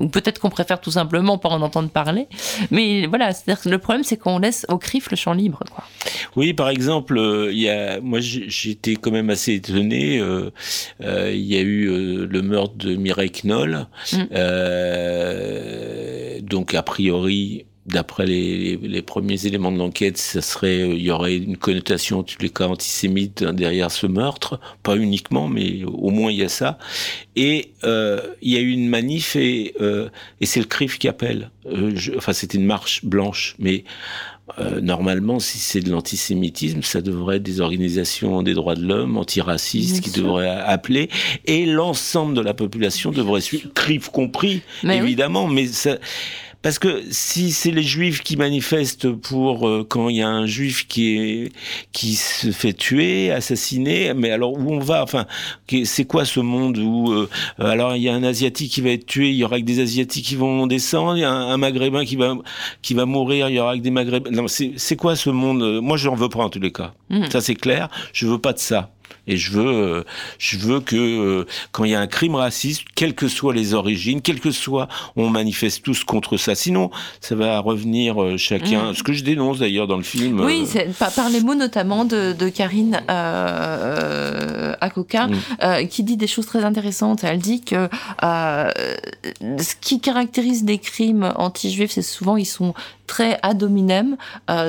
ou 0.00 0.08
peut-être 0.08 0.40
qu'on 0.40 0.48
préfère 0.48 0.80
tout 0.80 0.90
simplement 0.90 1.36
pas 1.36 1.50
en 1.50 1.60
entendre 1.60 1.90
parler. 1.90 2.28
Mais 2.70 3.06
voilà, 3.06 3.34
cest 3.34 3.66
le 3.66 3.76
problème, 3.76 4.04
c'est 4.04 4.16
qu'on 4.16 4.38
laisse 4.38 4.64
au 4.70 4.78
CRIF 4.78 5.10
le 5.10 5.18
champ 5.18 5.34
libre. 5.34 5.60
Quoi. 5.70 5.84
Oui, 6.34 6.54
par 6.54 6.70
exemple, 6.70 7.18
euh, 7.18 7.52
il 7.52 7.58
y 7.58 7.68
a, 7.68 8.00
moi 8.00 8.20
j'étais 8.20 8.96
quand 8.96 9.10
même 9.10 9.28
assez 9.28 9.52
étonné. 9.52 10.18
Euh, 10.18 10.50
il 11.00 11.44
y 11.44 11.58
a 11.58 11.60
eu 11.60 12.26
le 12.26 12.42
meurtre 12.42 12.76
de 12.76 12.94
Mireille 12.96 13.32
Knoll, 13.44 13.86
mm. 14.12 14.24
donc 16.40 16.72
a 16.74 16.82
priori 16.82 17.66
d'après 17.86 18.26
les, 18.26 18.76
les, 18.76 19.02
premiers 19.02 19.46
éléments 19.46 19.72
de 19.72 19.78
l'enquête, 19.78 20.18
ça 20.18 20.42
serait, 20.42 20.80
euh, 20.80 20.94
il 20.94 21.02
y 21.02 21.10
aurait 21.10 21.36
une 21.36 21.56
connotation, 21.56 22.20
en 22.20 22.22
tous 22.22 22.40
les 22.40 22.50
cas, 22.50 22.66
antisémite 22.66 23.44
derrière 23.44 23.90
ce 23.90 24.06
meurtre. 24.06 24.60
Pas 24.82 24.96
uniquement, 24.96 25.48
mais 25.48 25.84
au 25.84 26.10
moins 26.10 26.30
il 26.30 26.38
y 26.38 26.42
a 26.42 26.48
ça. 26.48 26.78
Et 27.36 27.72
euh, 27.84 28.20
il 28.42 28.52
y 28.52 28.56
a 28.56 28.60
eu 28.60 28.70
une 28.70 28.88
manif 28.88 29.36
et, 29.36 29.74
euh, 29.80 30.08
et 30.40 30.46
c'est 30.46 30.60
le 30.60 30.66
CRIF 30.66 30.98
qui 30.98 31.08
appelle. 31.08 31.50
Euh, 31.66 31.94
enfin, 32.16 32.32
c'était 32.32 32.58
une 32.58 32.66
marche 32.66 33.04
blanche, 33.04 33.54
mais 33.58 33.84
euh, 34.58 34.80
normalement, 34.80 35.40
si 35.40 35.58
c'est 35.58 35.80
de 35.80 35.90
l'antisémitisme, 35.90 36.82
ça 36.82 37.00
devrait 37.00 37.36
être 37.36 37.42
des 37.42 37.60
organisations 37.60 38.42
des 38.42 38.54
droits 38.54 38.76
de 38.76 38.86
l'homme, 38.86 39.16
antiracistes, 39.16 40.00
qui 40.00 40.10
devraient 40.10 40.48
appeler, 40.48 41.10
et 41.46 41.66
l'ensemble 41.66 42.34
de 42.34 42.40
la 42.40 42.54
population 42.54 43.10
devrait 43.10 43.40
suivre, 43.40 43.68
CRIF 43.74 44.08
compris, 44.08 44.62
évidemment, 44.84 45.48
mais 45.48 45.66
ça 45.66 45.98
parce 46.66 46.80
que 46.80 47.04
si 47.12 47.52
c'est 47.52 47.70
les 47.70 47.84
juifs 47.84 48.24
qui 48.24 48.36
manifestent 48.36 49.12
pour 49.12 49.68
euh, 49.68 49.86
quand 49.88 50.08
il 50.08 50.16
y 50.16 50.22
a 50.22 50.28
un 50.28 50.46
juif 50.46 50.88
qui 50.88 51.16
est 51.16 51.52
qui 51.92 52.16
se 52.16 52.50
fait 52.50 52.72
tuer, 52.72 53.30
assassiner, 53.30 54.14
mais 54.14 54.32
alors 54.32 54.54
où 54.54 54.72
on 54.72 54.80
va? 54.80 55.04
Enfin, 55.04 55.26
c'est 55.84 56.06
quoi 56.06 56.24
ce 56.24 56.40
monde 56.40 56.78
où 56.78 57.12
euh, 57.12 57.28
alors 57.60 57.94
il 57.94 58.02
y 58.02 58.08
a 58.08 58.14
un 58.14 58.24
asiatique 58.24 58.72
qui 58.72 58.80
va 58.80 58.90
être 58.90 59.06
tué, 59.06 59.30
il 59.30 59.36
y 59.36 59.44
aura 59.44 59.60
que 59.60 59.64
des 59.64 59.78
asiatiques 59.78 60.24
qui 60.24 60.34
vont 60.34 60.66
descendre, 60.66 61.16
il 61.16 61.20
y 61.20 61.24
a 61.24 61.30
un, 61.30 61.56
maghrébin 61.56 62.04
qui 62.04 62.16
va 62.16 62.34
qui 62.82 62.94
va 62.94 63.06
mourir, 63.06 63.48
il 63.48 63.54
y 63.54 63.60
aura 63.60 63.76
que 63.76 63.82
des 63.82 63.92
maghrébins. 63.92 64.32
Non, 64.32 64.46
c'est 64.48 64.96
quoi 64.96 65.14
ce 65.14 65.30
monde? 65.30 65.80
Moi, 65.80 65.96
je 65.96 66.08
n'en 66.08 66.16
veux 66.16 66.28
pas 66.28 66.40
en 66.40 66.48
tous 66.48 66.58
les 66.58 66.72
cas. 66.72 66.94
Mmh. 67.10 67.26
Ça 67.30 67.40
c'est 67.40 67.54
clair. 67.54 67.88
Je 68.12 68.26
veux 68.26 68.40
pas 68.40 68.52
de 68.52 68.58
ça. 68.58 68.90
Et 69.26 69.36
je 69.36 69.50
veux, 69.52 69.66
euh, 69.66 70.04
je 70.38 70.56
veux 70.58 70.80
que 70.80 70.96
euh, 70.96 71.46
quand 71.72 71.84
il 71.84 71.90
y 71.90 71.94
a 71.94 72.00
un 72.00 72.06
crime 72.06 72.34
raciste, 72.34 72.82
quelles 72.94 73.14
que 73.14 73.28
soient 73.28 73.54
les 73.54 73.74
origines, 73.74 74.22
quelles 74.22 74.40
que 74.40 74.50
soient, 74.50 74.88
on 75.16 75.28
manifeste 75.30 75.82
tous 75.82 76.04
contre 76.04 76.36
ça. 76.36 76.54
Sinon, 76.54 76.90
ça 77.20 77.34
va 77.34 77.58
revenir 77.58 78.22
euh, 78.22 78.36
chacun. 78.36 78.92
Mm. 78.92 78.94
Ce 78.94 79.02
que 79.02 79.12
je 79.12 79.24
dénonce 79.24 79.58
d'ailleurs 79.58 79.86
dans 79.86 79.96
le 79.96 80.02
film. 80.02 80.40
Oui, 80.40 80.66
par 80.98 81.28
les 81.30 81.40
mots 81.40 81.54
notamment 81.54 82.04
de, 82.04 82.32
de 82.32 82.48
Karine 82.48 83.02
Akoka, 84.80 85.28
mm. 85.28 85.88
qui 85.88 86.02
dit 86.02 86.16
des 86.16 86.26
choses 86.26 86.46
très 86.46 86.64
intéressantes. 86.64 87.24
Elle 87.24 87.38
dit 87.38 87.62
que 87.62 87.88
ce 88.22 89.74
qui 89.80 90.00
caractérise 90.00 90.64
des 90.64 90.78
crimes 90.78 91.32
anti-juifs, 91.36 91.92
c'est 91.92 92.02
souvent 92.02 92.36
ils 92.36 92.46
sont 92.46 92.74
très 93.06 93.38
ad 93.42 93.62
hominem. 93.62 94.16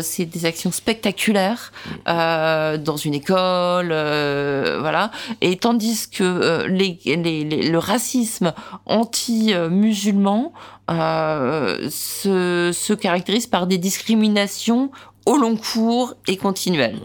c'est 0.02 0.26
des 0.26 0.46
actions 0.46 0.72
spectaculaires 0.72 1.72
dans 2.06 2.98
une 2.98 3.14
école, 3.14 3.88
voilà. 3.88 5.12
Et 5.42 5.58
tandis 5.58 6.10
que 6.10 6.66
les, 6.68 7.00
le 7.06 7.78
racisme 7.78 8.54
anti-musulman 8.86 10.54
se 10.90 12.94
caractérise 12.94 13.48
par 13.48 13.68
des 13.68 13.78
discriminations 13.78 14.92
au 15.28 15.38
long 15.38 15.58
cours 15.58 16.16
et 16.28 16.38
continuelles. 16.38 16.98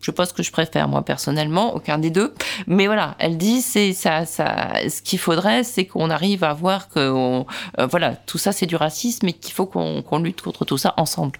Je 0.00 0.06
sais 0.06 0.12
pas 0.12 0.26
ce 0.26 0.32
que 0.32 0.42
je 0.42 0.50
préfère 0.50 0.88
moi 0.88 1.04
personnellement, 1.04 1.74
aucun 1.74 1.98
des 1.98 2.10
deux. 2.10 2.34
Mais 2.66 2.86
voilà, 2.86 3.16
elle 3.18 3.36
dit 3.36 3.60
c'est 3.60 3.92
ça, 3.92 4.24
ça. 4.24 4.72
Ce 4.88 5.02
qu'il 5.02 5.18
faudrait, 5.18 5.64
c'est 5.64 5.84
qu'on 5.84 6.10
arrive 6.10 6.44
à 6.44 6.54
voir 6.54 6.88
que 6.88 7.00
euh, 7.00 7.86
voilà, 7.86 8.14
tout 8.14 8.38
ça 8.38 8.52
c'est 8.52 8.66
du 8.66 8.76
racisme 8.76 9.28
et 9.28 9.32
qu'il 9.32 9.52
faut 9.52 9.66
qu'on 9.66 10.18
lutte 10.18 10.42
contre 10.42 10.64
tout 10.64 10.78
ça 10.78 10.94
ensemble. 10.96 11.38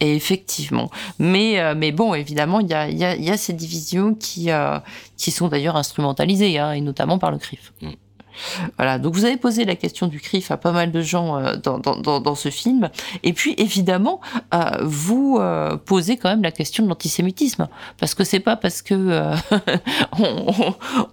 Et 0.00 0.16
effectivement. 0.16 0.90
Mais 1.18 1.60
euh, 1.60 1.74
mais 1.76 1.92
bon, 1.92 2.14
évidemment, 2.14 2.60
il 2.60 2.68
y 2.68 2.74
a, 2.74 2.88
y, 2.88 3.04
a, 3.04 3.16
y 3.16 3.30
a 3.30 3.36
ces 3.36 3.52
divisions 3.52 4.14
qui 4.14 4.50
euh, 4.50 4.78
qui 5.16 5.30
sont 5.30 5.48
d'ailleurs 5.48 5.76
instrumentalisées, 5.76 6.58
hein, 6.58 6.72
et 6.72 6.80
notamment 6.80 7.18
par 7.18 7.30
le 7.30 7.38
CRIF. 7.38 7.72
Mm. 7.80 7.90
Voilà, 8.76 8.98
donc 8.98 9.14
vous 9.14 9.24
avez 9.24 9.36
posé 9.36 9.64
la 9.64 9.74
question 9.74 10.06
du 10.06 10.20
CRIF 10.20 10.50
à 10.50 10.56
pas 10.56 10.72
mal 10.72 10.90
de 10.90 11.02
gens 11.02 11.36
euh, 11.36 11.54
dans, 11.62 11.78
dans, 11.78 12.20
dans, 12.20 12.34
ce 12.34 12.48
film. 12.48 12.88
Et 13.22 13.32
puis, 13.32 13.54
évidemment, 13.58 14.20
euh, 14.54 14.58
vous 14.82 15.38
euh, 15.40 15.76
posez 15.76 16.16
quand 16.16 16.30
même 16.30 16.42
la 16.42 16.50
question 16.50 16.84
de 16.84 16.88
l'antisémitisme. 16.88 17.68
Parce 17.98 18.14
que 18.14 18.24
c'est 18.24 18.40
pas 18.40 18.56
parce 18.56 18.82
que 18.82 18.94
on, 20.18 20.64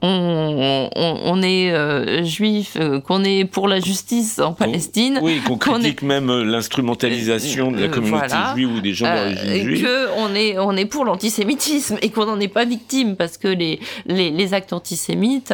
on, 0.01 0.89
on, 0.93 1.41
est 1.41 2.23
juif, 2.23 2.77
qu'on 3.05 3.23
est 3.23 3.45
pour 3.45 3.67
la 3.67 3.79
justice 3.79 4.39
en 4.39 4.53
Palestine. 4.53 5.19
Oui, 5.21 5.41
qu'on 5.45 5.57
critique 5.57 6.01
même 6.01 6.31
l'instrumentalisation 6.43 7.71
de 7.71 7.81
la 7.81 7.87
communauté 7.87 8.35
juive 8.55 8.73
ou 8.73 8.79
des 8.81 8.93
gens 8.93 9.05
d'origine 9.05 9.63
juive. 9.63 9.87
Qu'on 10.15 10.33
est, 10.35 10.57
on 10.57 10.75
est 10.75 10.85
pour 10.85 11.05
l'antisémitisme 11.05 11.97
et 12.01 12.09
qu'on 12.09 12.25
n'en 12.25 12.39
est 12.39 12.47
pas 12.47 12.65
victime 12.65 13.15
parce 13.15 13.37
que 13.37 13.47
les, 13.47 13.79
les, 14.05 14.31
les 14.31 14.53
actes 14.53 14.73
antisémites 14.73 15.53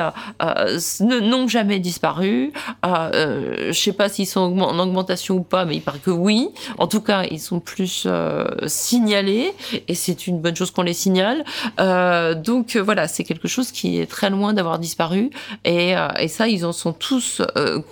n'ont 1.01 1.47
jamais 1.55 1.79
disparu. 1.79 2.51
Euh, 2.85 3.11
euh, 3.13 3.67
je 3.71 3.79
sais 3.79 3.93
pas 3.93 4.09
s'ils 4.09 4.27
sont 4.27 4.41
en 4.59 4.77
augmentation 4.77 5.35
ou 5.35 5.43
pas, 5.43 5.63
mais 5.63 5.75
il 5.77 5.81
paraît 5.81 5.99
que 5.99 6.11
oui. 6.11 6.49
En 6.77 6.87
tout 6.87 6.99
cas, 6.99 7.23
ils 7.31 7.39
sont 7.39 7.61
plus 7.61 8.03
euh, 8.05 8.45
signalés 8.67 9.53
et 9.87 9.95
c'est 9.95 10.27
une 10.27 10.41
bonne 10.41 10.55
chose 10.55 10.71
qu'on 10.71 10.81
les 10.81 10.93
signale. 10.93 11.45
Euh, 11.79 12.35
donc 12.35 12.75
voilà, 12.75 13.07
c'est 13.07 13.23
quelque 13.23 13.47
chose 13.47 13.71
qui 13.71 13.99
est 13.99 14.05
très 14.05 14.29
loin 14.29 14.53
d'avoir 14.53 14.79
disparu 14.79 15.29
et, 15.63 15.93
et, 16.19 16.27
ça, 16.27 16.49
ils 16.49 16.65
en 16.65 16.73
sont 16.73 16.91
tous 16.91 17.41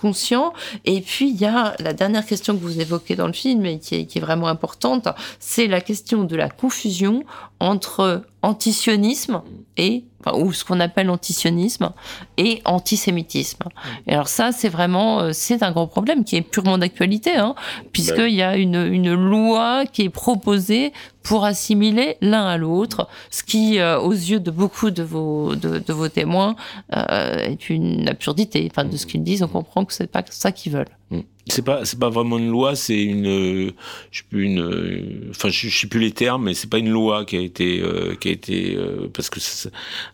conscients. 0.01 0.51
Et 0.84 0.99
puis 0.99 1.30
il 1.30 1.39
y 1.39 1.45
a 1.45 1.74
la 1.80 1.93
dernière 1.93 2.26
question 2.26 2.53
que 2.57 2.61
vous 2.61 2.82
évoquez 2.82 3.16
dans 3.16 3.28
le 3.28 3.34
film 3.34 3.66
et 3.66 3.80
qui 3.80 3.95
est, 3.95 4.05
qui 4.05 4.18
est 4.18 4.22
vraiment 4.22 4.47
importante, 4.47 5.07
c'est 5.39 5.68
la 5.68 5.80
question 5.80 6.26
de 6.26 6.36
la 6.36 6.49
confusion 6.49 7.24
entre 7.64 8.24
antisionisme 8.41 9.41
et 9.78 10.03
ou 10.34 10.51
ce 10.51 10.66
qu'on 10.66 10.80
appelle 10.80 11.09
antisionisme 11.09 11.91
et 12.38 12.61
antisémitisme. 12.66 13.64
Et 14.05 14.14
alors 14.14 14.28
ça, 14.28 14.51
c'est 14.51 14.70
vraiment, 14.70 15.20
euh, 15.20 15.30
c'est 15.34 15.64
un 15.64 15.72
gros 15.72 15.88
problème 15.88 16.24
qui 16.24 16.36
est 16.36 16.41
purement 16.41 16.78
d'actualité, 16.78 17.36
hein, 17.36 17.55
puisqu'il 17.91 18.34
y 18.34 18.41
a 18.41 18.57
une, 18.57 18.86
une 18.86 19.14
loi 19.14 19.86
qui 19.86 20.03
est 20.03 20.09
proposée 20.09 20.93
pour 21.24 21.45
assimiler 21.45 22.17
l'un 22.21 22.45
à 22.45 22.57
l'autre, 22.57 23.07
ce 23.32 23.43
qui, 23.43 23.80
euh, 23.80 23.99
aux 23.99 24.11
yeux 24.11 24.39
de 24.39 24.51
beaucoup 24.51 24.91
de 24.91 25.03
vos, 25.03 25.55
de, 25.55 25.80
de 25.80 25.93
vos 25.93 26.09
témoins, 26.09 26.55
euh, 26.95 27.38
est 27.38 27.69
une 27.69 28.07
absurdité. 28.09 28.67
Enfin, 28.69 28.86
de 28.86 28.97
ce 28.97 29.05
qu'ils 29.05 29.24
disent, 29.24 29.41
on 29.41 29.47
comprend 29.47 29.86
que 29.86 29.93
c'est 29.93 30.07
pas 30.07 30.24
ça 30.30 30.51
qu'ils 30.51 30.74
veulent. 30.74 30.86
Mm. 31.09 31.21
C'est 31.47 31.61
pas, 31.61 31.84
c'est 31.84 31.99
pas 31.99 32.09
vraiment 32.09 32.38
une 32.38 32.49
loi, 32.49 32.74
c'est 32.74 33.03
une, 33.03 33.28
euh, 33.28 33.71
je 34.11 34.19
sais 34.19 34.26
plus 34.30 34.45
une, 34.45 34.61
euh, 34.61 35.30
enfin, 35.30 35.49
je, 35.49 35.67
sais 35.67 35.88
plus 35.88 35.99
les 35.99 36.11
termes, 36.11 36.45
mais 36.45 36.53
c'est 36.53 36.69
pas 36.69 36.78
une 36.78 36.89
loi 36.89 37.26
qui 37.26 37.36
a 37.36 37.41
été, 37.41 37.82
euh, 37.82 38.15
qui 38.15 38.30
a 38.30 38.32
été, 38.32 38.78
parce 39.13 39.30
que, 39.30 39.39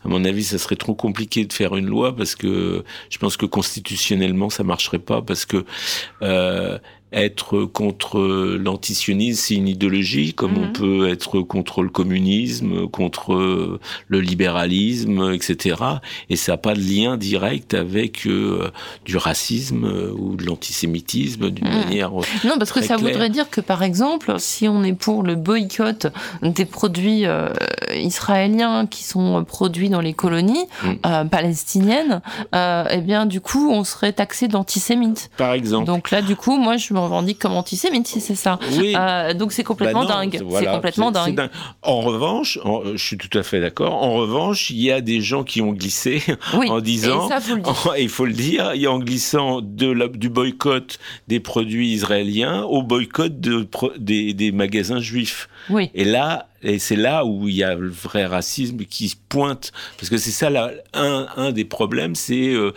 à 0.03 0.07
mon 0.07 0.25
avis, 0.25 0.43
ça 0.43 0.57
serait 0.57 0.75
trop 0.75 0.95
compliqué 0.95 1.45
de 1.45 1.53
faire 1.53 1.75
une 1.75 1.85
loi 1.85 2.15
parce 2.15 2.35
que 2.35 2.83
je 3.11 3.17
pense 3.19 3.37
que 3.37 3.45
constitutionnellement 3.45 4.49
ça 4.49 4.63
marcherait 4.63 4.97
pas 4.97 5.21
parce 5.21 5.45
que 5.45 5.65
être 7.11 7.65
contre 7.65 8.19
l'antisionisme, 8.57 9.41
c'est 9.41 9.55
une 9.55 9.67
idéologie, 9.67 10.33
comme 10.33 10.57
on 10.57 10.67
mhm. 10.67 10.73
peut 10.73 11.09
être 11.09 11.41
contre 11.41 11.81
le 11.83 11.89
communisme, 11.89 12.87
contre 12.87 13.79
le 14.07 14.21
libéralisme, 14.21 15.31
etc. 15.33 15.75
Et 16.29 16.35
ça 16.35 16.53
n'a 16.53 16.57
pas 16.57 16.73
de 16.73 16.79
lien 16.79 17.17
direct 17.17 17.73
avec 17.73 18.25
euh, 18.25 18.71
du 19.05 19.17
racisme 19.17 19.85
euh, 19.85 20.11
ou 20.11 20.35
de 20.35 20.45
l'antisémitisme 20.45 21.49
d'une 21.49 21.67
mhm. 21.67 21.75
manière. 21.75 22.19
Euh, 22.19 22.23
non, 22.45 22.57
parce 22.57 22.71
que 22.71 22.81
ça 22.81 22.97
voudrait 22.97 23.29
dire 23.29 23.49
que, 23.49 23.61
par 23.61 23.83
exemple, 23.83 24.35
si 24.37 24.67
on 24.67 24.83
est 24.83 24.93
pour 24.93 25.23
le 25.23 25.35
boycott 25.35 26.07
des 26.41 26.65
produits 26.65 27.23
israéliens 27.95 28.85
qui 28.85 29.03
sont 29.03 29.43
produits 29.43 29.89
dans 29.89 30.01
les 30.01 30.13
colonies 30.13 30.65
mhm. 30.83 31.29
palestiniennes, 31.29 32.21
eh 32.53 33.01
bien, 33.01 33.25
du 33.25 33.41
coup, 33.41 33.71
on 33.71 33.83
serait 33.83 34.13
taxé 34.13 34.47
d'antisémite. 34.47 35.29
Par 35.37 35.53
exemple. 35.53 35.85
Donc 35.85 36.11
là, 36.11 36.21
du 36.21 36.35
coup, 36.35 36.57
moi, 36.57 36.77
je 36.77 36.93
me 36.99 37.05
revendique 37.05 37.39
comme 37.39 37.53
antisémite, 37.53 38.07
si 38.07 38.21
c'est 38.21 38.35
ça. 38.35 38.59
Oui. 38.77 38.93
Euh, 38.95 39.33
donc 39.33 39.51
c'est 39.51 39.63
complètement 39.63 40.05
bah 40.05 40.25
dingue. 40.25 40.41
c'est 40.51 40.65
complètement 40.65 41.11
dingue. 41.11 41.49
En 41.81 42.01
revanche, 42.01 42.59
je 42.93 43.03
suis 43.03 43.17
tout 43.17 43.35
à 43.37 43.43
fait 43.43 43.61
d'accord. 43.61 43.93
En 43.93 44.13
revanche, 44.13 44.69
il 44.69 44.81
y 44.81 44.91
a 44.91 45.01
des 45.01 45.21
gens 45.21 45.43
qui 45.43 45.61
ont 45.61 45.73
glissé 45.73 46.21
en 46.53 46.79
disant, 46.79 47.29
et 47.97 48.03
il 48.03 48.09
faut 48.09 48.25
le 48.25 48.33
dire, 48.33 48.71
il 48.75 48.81
y 48.81 48.85
a 48.85 48.91
en 48.91 48.99
glissant 48.99 49.61
de 49.61 49.87
la, 49.87 50.07
du 50.07 50.29
boycott 50.29 50.99
des 51.27 51.39
produits 51.39 51.91
israéliens 51.91 52.63
au 52.63 52.83
boycott 52.83 53.39
de, 53.39 53.67
des, 53.97 54.33
des 54.33 54.51
magasins 54.51 54.99
juifs. 54.99 55.49
Oui. 55.69 55.89
Et 55.93 56.05
là, 56.05 56.49
et 56.63 56.79
c'est 56.79 56.95
là 56.95 57.25
où 57.25 57.47
il 57.47 57.55
y 57.55 57.63
a 57.63 57.75
le 57.75 57.89
vrai 57.89 58.25
racisme 58.25 58.77
qui 58.85 59.15
pointe, 59.29 59.71
parce 59.97 60.09
que 60.09 60.17
c'est 60.17 60.31
ça 60.31 60.49
là, 60.49 60.71
un, 60.93 61.27
un 61.37 61.51
des 61.51 61.65
problèmes, 61.65 62.15
c'est, 62.15 62.49
euh, 62.49 62.71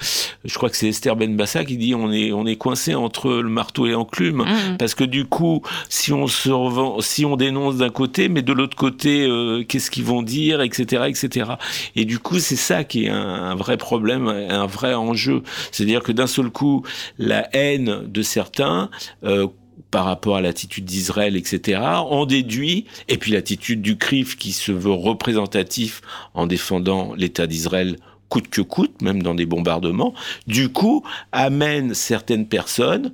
je 0.44 0.54
crois 0.54 0.70
que 0.70 0.76
c'est 0.76 0.88
Esther 0.88 1.16
Benbassa 1.16 1.64
qui 1.64 1.76
dit 1.76 1.94
on 1.94 2.12
est 2.12 2.32
on 2.32 2.46
est 2.46 2.56
coincé 2.56 2.94
entre 2.94 3.30
le 3.30 3.48
marteau 3.48 3.86
et 3.86 3.92
l'enclume, 3.92 4.42
mmh. 4.42 4.76
parce 4.78 4.94
que 4.94 5.04
du 5.04 5.24
coup, 5.24 5.62
si 5.88 6.12
on 6.12 6.26
se 6.26 6.50
revend, 6.50 7.00
si 7.00 7.24
on 7.24 7.36
dénonce 7.36 7.76
d'un 7.76 7.90
côté, 7.90 8.28
mais 8.28 8.42
de 8.42 8.52
l'autre 8.52 8.76
côté, 8.76 9.26
euh, 9.26 9.64
qu'est-ce 9.64 9.90
qu'ils 9.90 10.04
vont 10.04 10.22
dire, 10.22 10.60
etc., 10.60 11.04
etc. 11.08 11.52
Et 11.96 12.04
du 12.04 12.18
coup, 12.18 12.38
c'est 12.38 12.56
ça 12.56 12.84
qui 12.84 13.06
est 13.06 13.10
un, 13.10 13.16
un, 13.16 13.54
vrai 13.54 13.76
problème, 13.76 14.28
un 14.28 14.66
vrai 14.66 14.94
enjeu, 14.94 15.42
c'est-à-dire 15.70 16.02
que 16.02 16.12
d'un 16.12 16.26
seul 16.26 16.50
coup, 16.50 16.84
la 17.18 17.48
haine 17.54 18.02
de 18.06 18.22
certains 18.22 18.90
euh, 19.24 19.46
par 19.90 20.04
rapport 20.04 20.36
à 20.36 20.40
l'attitude 20.40 20.84
d'Israël, 20.84 21.36
etc., 21.36 21.80
on 22.08 22.24
déduit, 22.24 22.86
et 23.08 23.18
puis 23.18 23.32
l'attitude 23.32 23.82
du 23.82 23.96
CRIF 23.96 24.36
qui 24.36 24.52
se 24.52 24.72
veut 24.72 24.92
représentatif 24.92 26.00
en 26.34 26.46
défendant 26.46 27.14
l'État 27.14 27.46
d'Israël 27.46 27.96
coûte 28.28 28.48
que 28.48 28.62
coûte, 28.62 29.02
même 29.02 29.22
dans 29.22 29.34
des 29.34 29.44
bombardements, 29.44 30.14
du 30.46 30.70
coup, 30.70 31.04
amène 31.32 31.92
certaines 31.92 32.48
personnes 32.48 33.12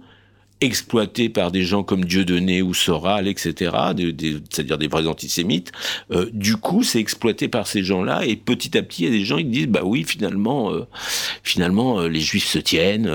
exploité 0.61 1.29
par 1.29 1.53
des 1.53 1.63
gens 1.63 1.83
comme 1.83 2.05
Dieudonné 2.05 2.63
ou 2.63 2.75
Soral, 2.75 3.29
etc., 3.29 3.71
c'est-à-dire 4.51 4.79
des 4.79 4.89
vrais 4.89 5.07
antisémites. 5.07 5.73
Euh, 6.11 6.29
du 6.33 6.57
coup, 6.57 6.83
c'est 6.83 6.99
exploité 6.99 7.49
par 7.49 7.67
ces 7.67 7.85
gens-là, 7.85 8.25
et 8.25 8.37
petit 8.37 8.77
à 8.77 8.83
petit, 8.83 9.03
il 9.03 9.05
y 9.07 9.09
a 9.09 9.19
des 9.19 9.25
gens 9.25 9.37
qui 9.39 9.45
disent, 9.45 9.69
bah 9.69 9.83
oui, 9.85 10.05
finalement, 10.05 10.73
euh, 10.73 10.87
finalement, 11.43 12.01
euh, 12.01 12.09
les 12.09 12.21
Juifs 12.21 12.47
se 12.47 12.59
tiennent, 12.59 13.11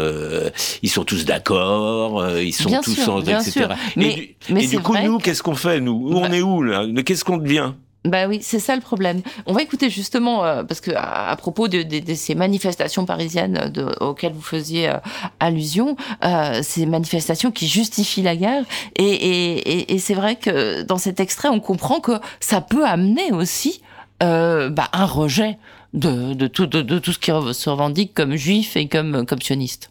ils 0.81 0.89
sont 0.89 1.03
tous 1.03 1.25
d'accord, 1.25 2.37
ils 2.39 2.53
sont 2.53 2.69
tous, 2.81 3.07
en, 3.07 3.21
etc. 3.21 3.67
Mais, 3.95 4.35
et 4.49 4.67
du, 4.67 4.79
coup, 4.79 4.95
nous, 5.03 5.17
qu'est-ce 5.17 5.43
qu'on 5.43 5.55
fait, 5.55 5.79
nous? 5.79 6.09
On 6.11 6.21
bah 6.21 6.35
est 6.35 6.41
où 6.41 6.63
là? 6.63 6.85
Qu'est-ce 7.05 7.23
qu'on 7.23 7.37
devient? 7.37 7.73
Bah 8.05 8.27
oui, 8.27 8.39
c'est 8.41 8.59
ça 8.59 8.75
le 8.75 8.81
problème. 8.81 9.21
On 9.45 9.53
va 9.53 9.61
écouter 9.61 9.89
justement, 9.89 10.43
euh, 10.43 10.63
parce 10.63 10.81
que 10.81 10.91
à, 10.93 11.33
propos 11.37 11.69
de, 11.69 11.85
ces 12.15 12.35
manifestations 12.35 13.05
parisiennes 13.05 13.71
de, 13.73 13.87
auxquelles 14.01 14.33
vous 14.33 14.41
faisiez 14.41 14.89
euh, 14.89 14.97
allusion, 15.39 15.95
euh, 16.25 16.59
ces 16.63 16.85
manifestations 16.85 17.51
qui 17.51 17.67
justifient 17.67 18.21
la 18.21 18.35
guerre, 18.35 18.65
et, 18.97 19.97
c'est 19.99 20.15
vrai 20.15 20.35
que 20.35 20.81
dans 20.81 20.97
cet 20.97 21.21
extrait, 21.21 21.47
on 21.47 21.61
comprend 21.61 22.01
que 22.01 22.13
ça 22.41 22.59
peut 22.59 22.85
amener 22.85 23.31
aussi 23.31 23.81
bah, 24.19 24.89
un 24.93 25.05
rejet 25.05 25.57
de, 25.93 26.33
de, 26.33 26.47
tout, 26.47 26.65
de, 26.65 27.01
ce 27.05 27.19
qui 27.19 27.31
se 27.31 27.69
revendique 27.69 28.13
comme 28.13 28.35
juif 28.35 28.75
et 28.75 28.87
comme, 28.87 29.25
sioniste. 29.41 29.89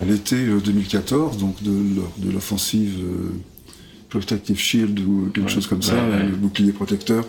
À 0.00 0.04
l'été 0.04 0.36
2014, 0.36 1.38
donc 1.38 1.60
de, 1.62 2.30
l'offensive 2.30 3.04
Protective 4.08 4.58
Shield 4.58 4.98
ou 5.00 5.30
quelque 5.34 5.50
chose 5.50 5.66
comme 5.66 5.82
ça, 5.82 5.94
le 5.94 6.36
bouclier 6.36 6.72
protecteur. 6.72 7.24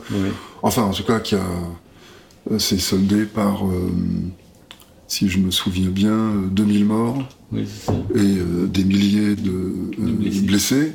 Enfin, 0.61 0.83
en 0.83 0.91
tout 0.91 1.03
cas, 1.03 1.19
qui 1.19 1.35
a 1.35 1.43
euh, 2.51 2.59
c'est 2.59 2.79
soldé 2.79 3.25
par, 3.25 3.67
euh, 3.67 3.91
si 5.07 5.29
je 5.29 5.39
me 5.39 5.51
souviens 5.51 5.89
bien, 5.89 6.31
2000 6.51 6.85
morts 6.85 7.23
et 7.53 7.59
euh, 8.15 8.67
des 8.67 8.83
milliers 8.83 9.35
de, 9.35 9.73
blessés. 10.45 10.93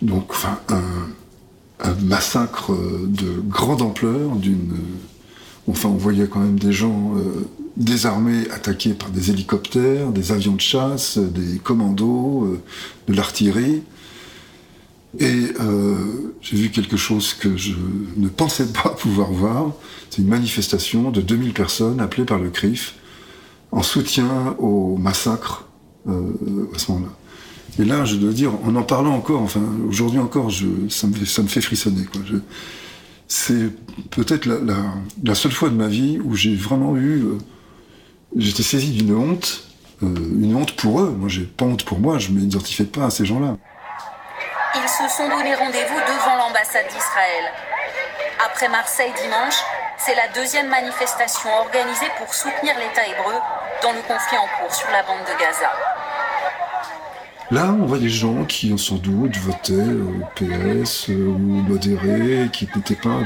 Donc, 0.00 0.26
enfin, 0.30 0.58
un, 0.68 1.94
massacre 2.02 2.72
de 2.72 3.40
grande 3.48 3.82
ampleur, 3.82 4.36
d'une 4.36 4.76
Enfin, 5.68 5.88
on 5.88 5.96
voyait 5.96 6.26
quand 6.26 6.40
même 6.40 6.58
des 6.58 6.72
gens 6.72 7.14
euh, 7.16 7.46
désarmés, 7.76 8.50
attaqués 8.50 8.94
par 8.94 9.10
des 9.10 9.30
hélicoptères, 9.30 10.10
des 10.10 10.32
avions 10.32 10.54
de 10.54 10.60
chasse, 10.60 11.18
des 11.18 11.58
commandos, 11.58 12.44
euh, 12.44 12.60
de 13.06 13.14
l'artillerie. 13.14 13.82
Et 15.18 15.52
euh, 15.60 15.94
j'ai 16.40 16.56
vu 16.56 16.70
quelque 16.70 16.96
chose 16.96 17.34
que 17.34 17.56
je 17.56 17.74
ne 18.16 18.28
pensais 18.28 18.66
pas 18.72 18.90
pouvoir 18.98 19.30
voir. 19.30 19.72
C'est 20.10 20.22
une 20.22 20.28
manifestation 20.28 21.10
de 21.10 21.20
2000 21.20 21.52
personnes 21.52 22.00
appelées 22.00 22.24
par 22.24 22.38
le 22.38 22.50
CRIF 22.50 22.94
en 23.70 23.82
soutien 23.82 24.54
au 24.58 24.96
massacre 24.98 25.66
à 26.06 26.78
ce 26.78 26.92
moment-là. 26.92 27.12
Et 27.78 27.84
là, 27.84 28.04
je 28.04 28.16
dois 28.16 28.32
dire, 28.32 28.52
en 28.64 28.74
en 28.76 28.82
parlant 28.82 29.14
encore, 29.14 29.40
enfin, 29.40 29.62
aujourd'hui 29.88 30.18
encore, 30.18 30.50
je, 30.50 30.66
ça, 30.88 31.06
me 31.06 31.14
fait, 31.14 31.60
frissonner. 31.60 32.04
Quoi. 32.04 32.20
Je, 32.26 32.36
c'est 33.28 33.70
peut-être 34.10 34.46
la, 34.46 35.34
seule 35.34 35.52
fois 35.52 35.70
de 35.70 35.74
ma 35.74 35.88
vie 35.88 36.18
où 36.22 36.34
j'ai 36.34 36.54
vraiment 36.54 36.96
eu. 36.96 37.22
Euh, 37.22 37.38
j'étais 38.36 38.62
saisi 38.62 38.90
d'une 38.90 39.14
honte, 39.14 39.68
euh, 40.02 40.14
une 40.38 40.54
honte 40.54 40.76
pour 40.76 41.00
eux. 41.00 41.14
Moi, 41.18 41.30
j'ai 41.30 41.44
pas 41.44 41.64
honte 41.64 41.84
pour 41.84 41.98
moi, 41.98 42.18
je 42.18 42.30
ne 42.30 42.40
m'identifie 42.40 42.84
pas 42.84 43.06
à 43.06 43.10
ces 43.10 43.24
gens-là. 43.24 43.56
Ils 44.74 44.88
se 44.88 45.16
sont 45.16 45.28
donné 45.28 45.54
rendez-vous 45.54 46.00
devant 46.00 46.36
l'ambassade 46.36 46.86
d'Israël. 46.88 47.52
Après 48.44 48.68
Marseille 48.68 49.12
dimanche, 49.22 49.62
c'est 49.98 50.14
la 50.14 50.28
deuxième 50.28 50.68
manifestation 50.68 51.50
organisée 51.58 52.10
pour 52.16 52.32
soutenir 52.32 52.74
l'État 52.78 53.06
hébreu 53.06 53.34
dans 53.82 53.92
le 53.92 54.00
conflit 54.00 54.38
en 54.38 54.48
cours 54.58 54.74
sur 54.74 54.90
la 54.90 55.02
bande 55.02 55.20
de 55.20 55.38
Gaza. 55.38 55.70
Là, 57.50 57.76
on 57.78 57.84
voit 57.84 57.98
des 57.98 58.08
gens 58.08 58.44
qui, 58.44 58.76
sans 58.78 58.96
doute, 58.96 59.36
votaient 59.36 59.74
au 59.74 60.24
PS 60.36 61.10
euh, 61.10 61.26
ou 61.26 61.38
modérés, 61.38 62.48
qui 62.50 62.66
n'étaient 62.74 62.94
pas 62.94 63.18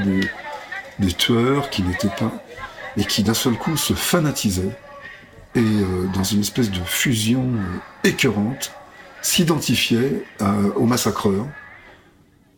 des, 0.99 1.13
tueurs, 1.13 1.69
qui 1.69 1.81
n'étaient 1.81 2.09
pas. 2.09 2.31
et 2.97 3.05
qui 3.05 3.23
d'un 3.23 3.33
seul 3.33 3.53
coup 3.53 3.77
se 3.77 3.93
fanatisaient 3.93 4.75
et, 5.55 5.59
euh, 5.59 6.07
dans 6.13 6.25
une 6.25 6.41
espèce 6.41 6.69
de 6.69 6.83
fusion 6.83 7.43
euh, 7.43 8.07
écœurante, 8.09 8.73
s'identifiaient 9.27 10.23
aux 10.75 10.85
massacreurs, 10.85 11.47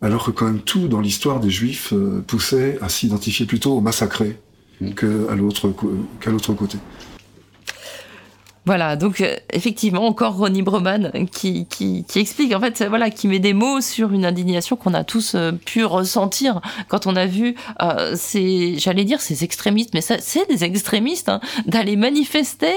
alors 0.02 0.26
que 0.26 0.32
quand 0.32 0.46
même 0.46 0.62
tout 0.62 0.88
dans 0.88 1.02
l'histoire 1.02 1.40
des 1.40 1.50
Juifs 1.50 1.94
poussait 2.28 2.78
à 2.82 2.90
s'identifier 2.90 3.46
plutôt 3.46 3.76
aux 3.76 3.82
massacrés 3.82 4.38
mmh. 4.82 4.92
qu'à 4.92 5.36
l'autre 5.36 6.54
côté. 6.54 6.78
Voilà, 8.70 8.96
donc 8.96 9.22
euh, 9.22 9.36
effectivement, 9.52 10.06
encore 10.06 10.36
Ronnie 10.36 10.62
Breman 10.62 11.12
qui, 11.32 11.66
qui, 11.66 12.06
explique, 12.16 12.54
en 12.54 12.60
fait, 12.60 12.84
voilà, 12.88 13.10
qui 13.10 13.28
met 13.28 13.40
des 13.40 13.54
mots 13.54 13.82
sur 13.82 14.12
une 14.12 14.26
indignation 14.26 14.76
qu'on 14.76 14.94
a 14.94 15.04
tous 15.04 15.34
euh, 15.34 15.52
pu 15.54 15.84
ressentir 15.86 16.62
quand 16.88 17.08
on 17.08 17.16
a 17.16 17.26
vu 17.26 17.56
euh, 17.82 18.14
ces, 18.16 18.78
j'allais 18.78 19.06
dire 19.06 19.22
ces 19.22 19.44
extrémistes, 19.44 19.96
mais 19.96 20.02
c'est 20.02 20.48
des 20.50 20.64
extrémistes, 20.64 21.30
hein, 21.30 21.40
d'aller 21.66 21.96
manifester 21.96 22.74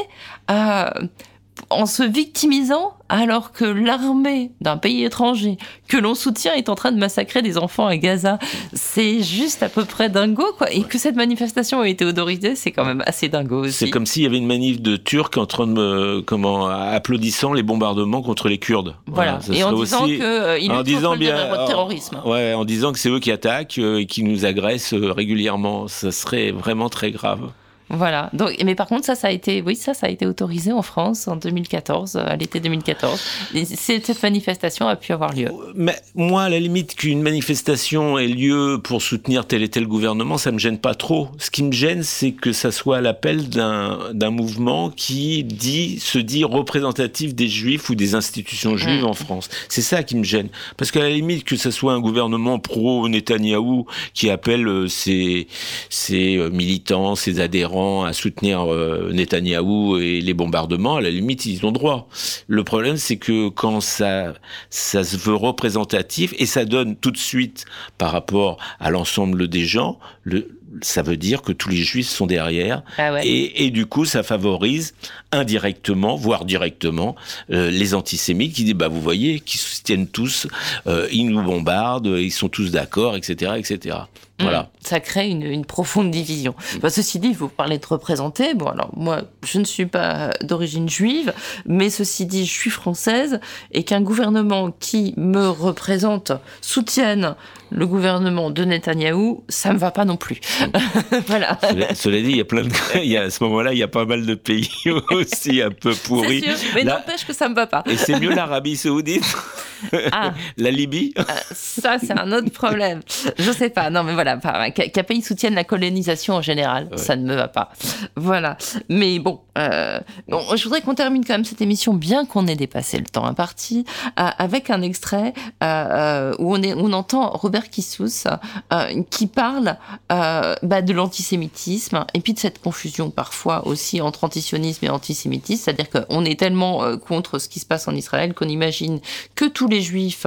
en 1.71 1.87
se 1.87 2.03
victimisant 2.03 2.95
alors 3.09 3.53
que 3.53 3.65
l'armée 3.65 4.53
d'un 4.63 4.79
pays 4.79 5.05
étranger 5.05 5.59
que 5.87 5.99
l'on 5.99 6.15
soutient 6.15 6.55
est 6.55 6.71
en 6.71 6.75
train 6.75 6.93
de 6.93 6.99
massacrer 6.99 7.43
des 7.43 7.59
enfants 7.59 7.87
à 7.87 7.97
Gaza. 7.99 8.39
C'est 8.73 9.23
juste 9.23 9.63
à 9.63 9.69
peu 9.69 9.85
près 9.85 10.09
dingo, 10.09 10.45
quoi. 10.57 10.73
Et 10.73 10.83
que 10.83 10.97
cette 10.99 11.17
manifestation 11.17 11.85
ait 11.85 11.91
été 11.91 12.07
autorisée, 12.07 12.57
c'est 12.57 12.73
quand 12.73 12.87
même 12.87 13.03
assez 13.07 13.29
dingo 13.29 13.65
aussi. 13.65 13.73
C'est 13.73 13.91
comme 13.91 14.07
s'il 14.07 14.23
y 14.23 14.27
avait 14.27 14.39
une 14.39 14.47
manif 14.47 14.81
de 14.81 14.97
Turcs 14.97 15.37
en 15.37 15.45
train 15.45 15.67
de 15.67 15.73
me, 15.73 16.23
comment, 16.23 16.69
applaudissant 16.69 17.53
les 17.53 17.63
bombardements 17.63 18.23
contre 18.23 18.49
les 18.49 18.59
Kurdes. 18.59 18.97
Voilà. 19.07 19.41
et 19.53 19.63
en 19.63 19.73
disant 19.73 20.05
qu'ils 20.07 20.23
euh, 20.23 20.69
en 20.71 20.83
disant 20.83 21.17
bien, 21.17 21.37
terrorisme. 21.67 22.23
Ouais, 22.25 22.55
en 22.55 22.65
disant 22.65 22.93
que 22.93 22.99
c'est 22.99 23.11
eux 23.11 23.21
qui 23.21 23.31
attaquent 23.31 23.79
euh, 23.79 24.01
et 24.01 24.07
qui 24.07 24.25
nous 24.25 24.47
agressent 24.47 24.95
euh, 24.95 25.13
régulièrement. 25.13 25.87
Ça 25.87 26.13
serait 26.13 26.51
vraiment 26.51 26.89
très 26.89 27.11
grave. 27.11 27.51
Voilà. 27.93 28.31
Donc, 28.33 28.57
mais 28.65 28.75
par 28.75 28.89
contre, 28.89 29.05
ça, 29.05 29.15
ça 29.15 29.29
a 29.29 29.31
été, 29.31 29.61
oui, 29.61 29.77
ça, 29.77 29.93
ça 29.93 30.07
a 30.07 30.11
été 30.11 30.27
autorisé 30.27 30.73
en 30.73 30.81
France 30.81 31.29
en 31.29 31.37
2014, 31.37 32.17
à 32.17 32.37
l'été 32.37 32.59
2014. 32.59 33.23
Et 33.55 33.67
cette 33.67 34.23
manifestation 34.23 34.89
a 34.89 34.97
pu 34.97 35.13
avoir 35.13 35.35
lieu. 35.35 35.49
Mais 35.75 35.97
moi, 36.15 36.45
à 36.45 36.49
la 36.49 36.59
limite, 36.59 36.95
qu'une 36.95 37.21
manifestation 37.21 38.19
ait 38.19 38.27
lieu 38.27 38.81
pour 38.83 39.03
soutenir 39.03 39.47
tel 39.47 39.63
et 39.63 39.69
tel 39.69 39.87
gouvernement, 39.87 40.39
ça 40.39 40.53
me 40.53 40.59
gêne 40.59 40.79
pas 40.79 40.95
trop. 40.95 41.29
Ce 41.39 41.51
qui 41.51 41.63
me 41.63 41.73
gêne, 41.73 42.03
c'est 42.03 42.33
que 42.33 42.53
ça 42.53 42.73
soit 42.73 43.03
l'appel 43.03 43.51
d'un 43.51 44.31
mouvement 44.31 44.89
qui 44.89 45.45
dit, 45.45 46.01
se 46.01 46.19
dit 46.19 46.45
représentatif 46.45 47.35
des 47.35 47.49
juifs 47.49 47.91
ou 47.91 47.95
des 47.95 48.15
institutions 48.15 48.79
juives 48.79 49.03
mmh. 49.03 49.07
en 49.07 49.13
France. 49.15 49.51
C'est 49.69 49.83
ça 49.83 50.03
qui 50.03 50.17
me 50.17 50.25
gêne. 50.25 50.49
Parce 50.79 50.91
qu'à 50.91 51.01
la 51.01 51.11
limite, 51.11 51.45
que 51.45 51.57
ce 51.57 51.71
soit 51.71 51.93
un 51.93 52.01
gouvernement 52.01 52.59
pro-Netanyahou 52.59 53.85
qui 54.15 54.31
appelle 54.31 54.67
euh, 54.67 54.89
ses, 54.89 55.47
ses 55.91 56.37
euh, 56.39 56.49
militants, 56.49 57.17
ses 57.17 57.39
adhérents, 57.41 57.82
à 58.05 58.13
soutenir 58.13 58.73
euh, 58.73 59.11
Netanyahou 59.13 59.99
et 59.99 60.21
les 60.21 60.35
bombardements, 60.35 60.97
à 60.97 61.01
la 61.01 61.11
limite, 61.11 61.47
ils 61.47 61.65
ont 61.67 61.73
droit. 61.73 62.09
Le 62.47 62.65
problème, 62.65 62.97
c'est 62.97 63.17
que 63.17 63.49
quand 63.49 63.81
ça, 63.81 64.35
ça 64.71 65.05
se 65.05 65.17
veut 65.17 65.35
représentatif 65.35 66.35
et 66.39 66.47
ça 66.47 66.65
donne 66.65 66.97
tout 66.97 67.11
de 67.11 67.19
suite, 67.19 67.65
par 67.99 68.13
rapport 68.13 68.59
à 68.81 68.91
l'ensemble 68.91 69.49
des 69.49 69.65
gens, 69.65 69.99
le, 70.25 70.49
ça 70.81 71.03
veut 71.03 71.17
dire 71.17 71.43
que 71.43 71.53
tous 71.53 71.69
les 71.69 71.77
juifs 71.77 72.09
sont 72.09 72.27
derrière. 72.27 72.83
Ah 72.99 73.25
et, 73.25 73.65
et, 73.65 73.71
du 73.71 73.87
coup, 73.87 74.05
ça 74.05 74.23
favorise 74.23 74.95
indirectement, 75.33 76.17
voire 76.17 76.45
directement, 76.45 77.17
euh, 77.51 77.71
les 77.71 77.95
antisémites 77.95 78.55
qui 78.55 78.65
disent, 78.65 78.75
bah, 78.75 78.89
vous 78.89 79.01
voyez, 79.01 79.41
qui 79.41 79.59
soutiennent 79.59 80.07
tous, 80.07 80.47
euh, 80.87 81.09
ils 81.11 81.29
nous 81.29 81.43
bombardent, 81.43 82.07
ils 82.19 82.31
sont 82.31 82.49
tous 82.49 82.71
d'accord, 82.71 83.17
etc., 83.17 83.53
etc. 83.57 83.97
Voilà. 84.43 84.63
Mm. 84.63 84.67
Ça 84.81 85.01
crée 85.01 85.29
une, 85.29 85.65
profonde 85.65 86.11
division. 86.11 86.55
Bah, 86.81 86.91
ceci 86.91 87.19
dit, 87.19 87.33
vous 87.33 87.49
parlez 87.49 87.79
de 87.79 87.87
représenter. 87.87 88.55
Bon, 88.55 88.67
alors 88.67 88.91
moi, 88.97 89.23
je 89.47 89.59
ne 89.59 89.65
suis 89.65 89.87
pas 89.87 90.31
d'origine 90.43 90.89
juive, 90.89 91.33
mais 91.67 91.89
ceci 91.89 92.27
dit, 92.27 92.45
je 92.47 92.53
suis 92.53 92.71
française 92.71 93.41
et 93.71 93.85
qu'un 93.85 94.01
gouvernement 94.01 94.73
qui 94.81 95.15
me 95.17 95.49
représente 95.49 96.33
soutienne 96.61 97.37
le 97.71 97.87
gouvernement 97.87 98.51
de 98.51 98.65
Netanyahou, 98.65 99.45
ça 99.49 99.73
me 99.73 99.79
va 99.79 99.91
pas 99.91 100.05
non 100.05 100.17
plus. 100.17 100.41
voilà. 101.27 101.59
Cela, 101.95 102.21
dit, 102.21 102.31
il 102.31 102.37
y 102.37 102.41
a 102.41 102.45
plein 102.45 102.63
de, 102.63 102.71
il 102.97 103.11
y 103.11 103.17
a, 103.17 103.23
à 103.23 103.31
ce 103.31 103.43
moment-là, 103.45 103.73
il 103.73 103.79
y 103.79 103.83
a 103.83 103.89
pas 103.89 104.05
mal 104.05 104.27
de 104.27 104.35
pays 104.35 104.69
aussi 105.23 105.63
un 105.63 105.71
peu 105.71 105.95
pourris. 105.95 106.43
Sûr, 106.43 106.55
mais 106.75 106.85
n'empêche 106.85 107.27
que 107.27 107.33
ça 107.33 107.49
me 107.49 107.55
va 107.55 107.67
pas. 107.67 107.83
Et 107.87 107.97
c'est 107.97 108.19
mieux 108.19 108.35
l'Arabie 108.35 108.77
Saoudite, 108.77 109.25
ah. 110.13 110.33
la 110.57 110.71
Libye. 110.71 111.13
Ah, 111.17 111.23
ça, 111.53 111.99
c'est 111.99 112.19
un 112.19 112.31
autre 112.33 112.51
problème. 112.51 113.01
Je 113.39 113.51
sais 113.51 113.71
pas. 113.71 113.91
Non, 113.91 114.03
mais 114.03 114.15
voilà, 114.15 114.37
qu'un 114.71 115.03
pays 115.03 115.23
soutienne 115.23 115.55
la 115.55 115.65
colonisation 115.65 116.35
en 116.35 116.43
général, 116.43 116.89
ça 116.97 117.17
ne 117.17 117.25
me 117.25 117.35
va 117.35 117.49
pas. 117.49 117.71
Voilà. 118.17 118.57
Mais 118.89 119.19
bon, 119.19 119.41
euh, 119.59 119.99
bon 120.29 120.41
je 120.57 120.65
voudrais 120.65 120.81
qu'on 120.81 120.95
termine 120.95 121.25
quand 121.25 121.35
même 121.35 121.45
cette 121.45 121.61
émission, 121.61 121.95
bien 121.95 122.25
qu'on 122.27 122.47
ait 122.47 122.57
dépassé 122.57 122.99
le 122.99 123.05
temps 123.05 123.25
imparti, 123.25 123.85
euh, 124.19 124.29
avec 124.39 124.71
un 124.71 124.83
extrait 124.83 125.33
euh, 125.63 126.35
où 126.39 126.55
on, 126.55 126.63
est, 126.63 126.75
on 126.75 126.93
entend 126.93 127.31
Robert 127.31 127.71
Kissous 127.71 128.25
euh, 128.73 129.03
qui 129.11 129.27
parle 129.27 129.77
euh, 130.11 130.55
bah, 130.63 130.83
de 130.83 130.93
l'antisémitisme 130.93 132.05
et 132.15 132.21
puis 132.21 132.35
de 132.35 132.39
cette 132.39 132.61
confusion 132.61 133.11
parfois 133.11 133.67
aussi 133.67 134.01
entre 134.01 134.25
antisionisme 134.25 134.85
et 134.85 134.89
antisémitisme, 134.89 135.12
c'est-à-dire 135.15 135.89
qu'on 135.91 136.25
est 136.25 136.39
tellement 136.39 136.83
euh, 136.83 136.97
contre 136.97 137.39
ce 137.39 137.49
qui 137.49 137.61
se 137.61 137.67
passe 137.67 137.89
en 137.89 137.95
Israël 137.95 138.35
qu'on 138.35 138.49
imagine 138.49 139.01
que 139.35 139.45
tous 139.45 139.69
les 139.69 139.81
juifs 139.81 140.27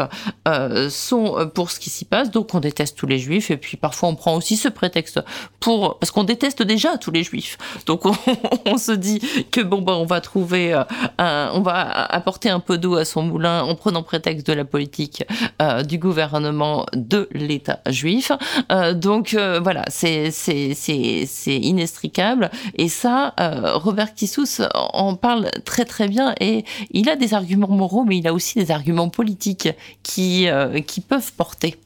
sont 0.90 1.49
pour 1.53 1.72
ce 1.72 1.80
qui 1.80 1.90
s'y 1.90 2.06
passe, 2.06 2.32
donc 2.32 2.53
on 2.53 2.60
déteste 2.60 2.98
tous 2.98 3.07
les 3.07 3.20
juifs 3.20 3.52
et 3.52 3.57
puis 3.57 3.78
parfois 3.78 4.10
on 4.10 4.16
prend 4.16 4.36
aussi 4.36 4.57
ce 4.57 4.68
prétexte 4.70 5.20
pour 5.60 5.98
parce 5.99 6.12
qu'on 6.12 6.24
déteste 6.24 6.62
déjà 6.62 6.98
tous 6.98 7.12
les 7.12 7.24
juifs, 7.24 7.57
donc 7.86 8.06
on, 8.06 8.78
se 8.78 8.91
dit 8.91 9.22
que 9.52 9.62
bon 9.62 9.82
bah 9.82 9.95
on 9.95 10.06
va 10.06 10.22
trouver 10.22 10.80
on 11.18 11.62
va 11.62 11.82
apporter 12.06 12.49
un 12.49 12.60
peu 12.60 12.78
d'eau 12.78 12.95
à 12.95 13.06
son 13.06 13.24
moulin 13.24 13.64
en 13.64 13.76
prenant 13.76 14.03
prétexte 14.03 14.45
de 14.48 14.53
la 14.53 14.66
politique 14.66 15.24
du 15.88 15.98
gouvernement 15.98 16.86
de 16.94 17.28
l'État 17.32 17.80
juif. 17.90 18.32
Euh, 18.72 18.94
donc 18.94 19.34
euh, 19.34 19.60
voilà, 19.62 19.84
c'est 19.90 20.32
inextricable. 21.48 22.49
Et 22.76 22.90
ça, 22.90 23.34
euh, 23.40 23.78
Robert 23.78 24.14
Kissous 24.14 24.62
en 24.76 25.15
parle 25.15 25.49
très 25.64 25.85
très 25.85 26.07
bien. 26.07 26.35
Et 26.39 26.65
il 26.91 27.10
a 27.10 27.15
des 27.15 27.34
arguments 27.34 27.68
moraux, 27.68 28.03
mais 28.03 28.18
il 28.18 28.27
a 28.27 28.34
aussi 28.34 28.57
des 28.57 28.72
arguments 28.72 29.10
politiques 29.10 29.69
qui, 30.03 30.47
qui 30.88 31.02
peuvent 31.02 31.34
porter. 31.34 31.80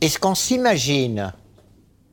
Est-ce 0.00 0.18
qu'on 0.18 0.34
s'imagine 0.34 1.32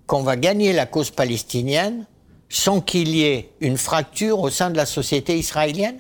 qu'on 0.08 0.24
va 0.24 0.36
gagner 0.36 0.74
la 0.74 0.86
cause 0.86 1.12
palestinienne 1.12 2.06
sans 2.50 2.82
qu'il 2.82 3.10
y 3.10 3.24
ait 3.24 3.50
une 3.62 3.78
fracture 3.78 4.40
au 4.40 4.50
sein 4.50 4.70
de 4.70 4.78
la 4.78 4.86
société 4.86 5.38
israélienne? 5.38 6.00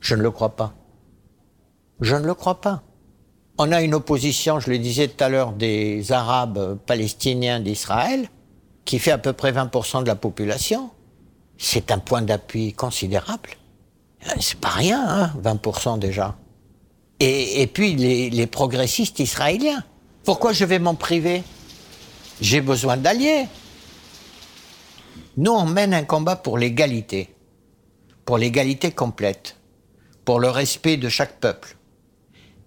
Je 0.00 0.14
ne 0.14 0.22
le 0.22 0.30
crois 0.30 0.56
pas. 0.56 0.74
Je 2.00 2.14
ne 2.14 2.26
le 2.26 2.34
crois 2.34 2.60
pas. 2.60 2.82
On 3.58 3.72
a 3.72 3.82
une 3.82 3.94
opposition, 3.94 4.60
je 4.60 4.70
le 4.70 4.78
disais 4.78 5.08
tout 5.08 5.22
à 5.22 5.28
l'heure, 5.28 5.52
des 5.52 6.12
Arabes 6.12 6.78
palestiniens 6.86 7.58
d'Israël, 7.58 8.28
qui 8.84 9.00
fait 9.00 9.10
à 9.10 9.18
peu 9.18 9.32
près 9.32 9.50
20% 9.50 10.02
de 10.02 10.06
la 10.06 10.14
population. 10.14 10.90
C'est 11.58 11.90
un 11.90 11.98
point 11.98 12.22
d'appui 12.22 12.72
considérable. 12.72 13.50
Euh, 14.26 14.30
c'est 14.40 14.58
pas 14.60 14.68
rien, 14.68 15.04
hein, 15.06 15.32
20% 15.42 15.98
déjà. 15.98 16.36
Et, 17.20 17.66
puis 17.66 17.96
les, 17.96 18.46
progressistes 18.46 19.18
israéliens. 19.18 19.82
Pourquoi 20.22 20.52
je 20.52 20.64
vais 20.64 20.78
m'en 20.78 20.94
priver? 20.94 21.42
J'ai 22.40 22.60
besoin 22.60 22.96
d'alliés. 22.96 23.46
Nous, 25.36 25.50
on 25.50 25.66
mène 25.66 25.94
un 25.94 26.04
combat 26.04 26.36
pour 26.36 26.58
l'égalité, 26.58 27.34
pour 28.24 28.38
l'égalité 28.38 28.92
complète, 28.92 29.56
pour 30.24 30.38
le 30.38 30.48
respect 30.48 30.96
de 30.96 31.08
chaque 31.08 31.40
peuple. 31.40 31.76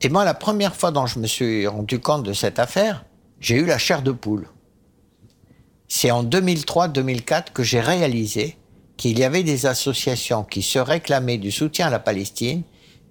Et 0.01 0.09
moi, 0.09 0.26
la 0.26 0.34
première 0.34 0.76
fois 0.76 0.91
dont 0.91 1.05
je 1.05 1.19
me 1.19 1.27
suis 1.27 1.65
rendu 1.65 1.99
compte 1.99 2.23
de 2.23 2.34
cette 2.34 2.59
affaire, 2.59 3.05
j'ai 3.39 3.55
eu 3.55 3.65
la 3.65 3.77
chair 3.77 4.01
de 4.01 4.11
poule. 4.11 4.49
C'est 5.88 6.11
en 6.11 6.26
2003-2004 6.26 7.53
que 7.53 7.63
j'ai 7.63 7.80
réalisé 7.80 8.57
qu'il 9.02 9.18
y 9.18 9.23
avait 9.23 9.41
des 9.41 9.65
associations 9.65 10.44
qui 10.44 10.61
se 10.61 10.78
réclamaient 10.78 11.40
du 11.40 11.49
soutien 11.49 11.88
à 11.88 11.90
la 11.90 11.98
Palestine 11.98 12.61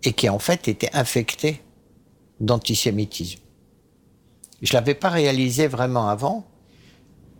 et 0.04 0.12
qui 0.12 0.28
en 0.28 0.38
fait 0.38 0.68
étaient 0.68 0.94
infectées 0.94 1.64
d'antisémitisme. 2.38 3.40
Je 4.62 4.72
l'avais 4.72 4.94
pas 4.94 5.08
réalisé 5.08 5.66
vraiment 5.66 6.08
avant. 6.08 6.46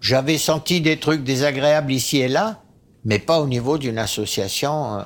J'avais 0.01 0.37
senti 0.37 0.81
des 0.81 0.99
trucs 0.99 1.23
désagréables 1.23 1.93
ici 1.93 2.19
et 2.19 2.27
là, 2.27 2.61
mais 3.05 3.21
pas 3.21 3.41
au 3.41 3.47
niveau 3.47 3.79
d'une 3.79 3.99
association. 3.99 4.99
euh. 4.99 5.05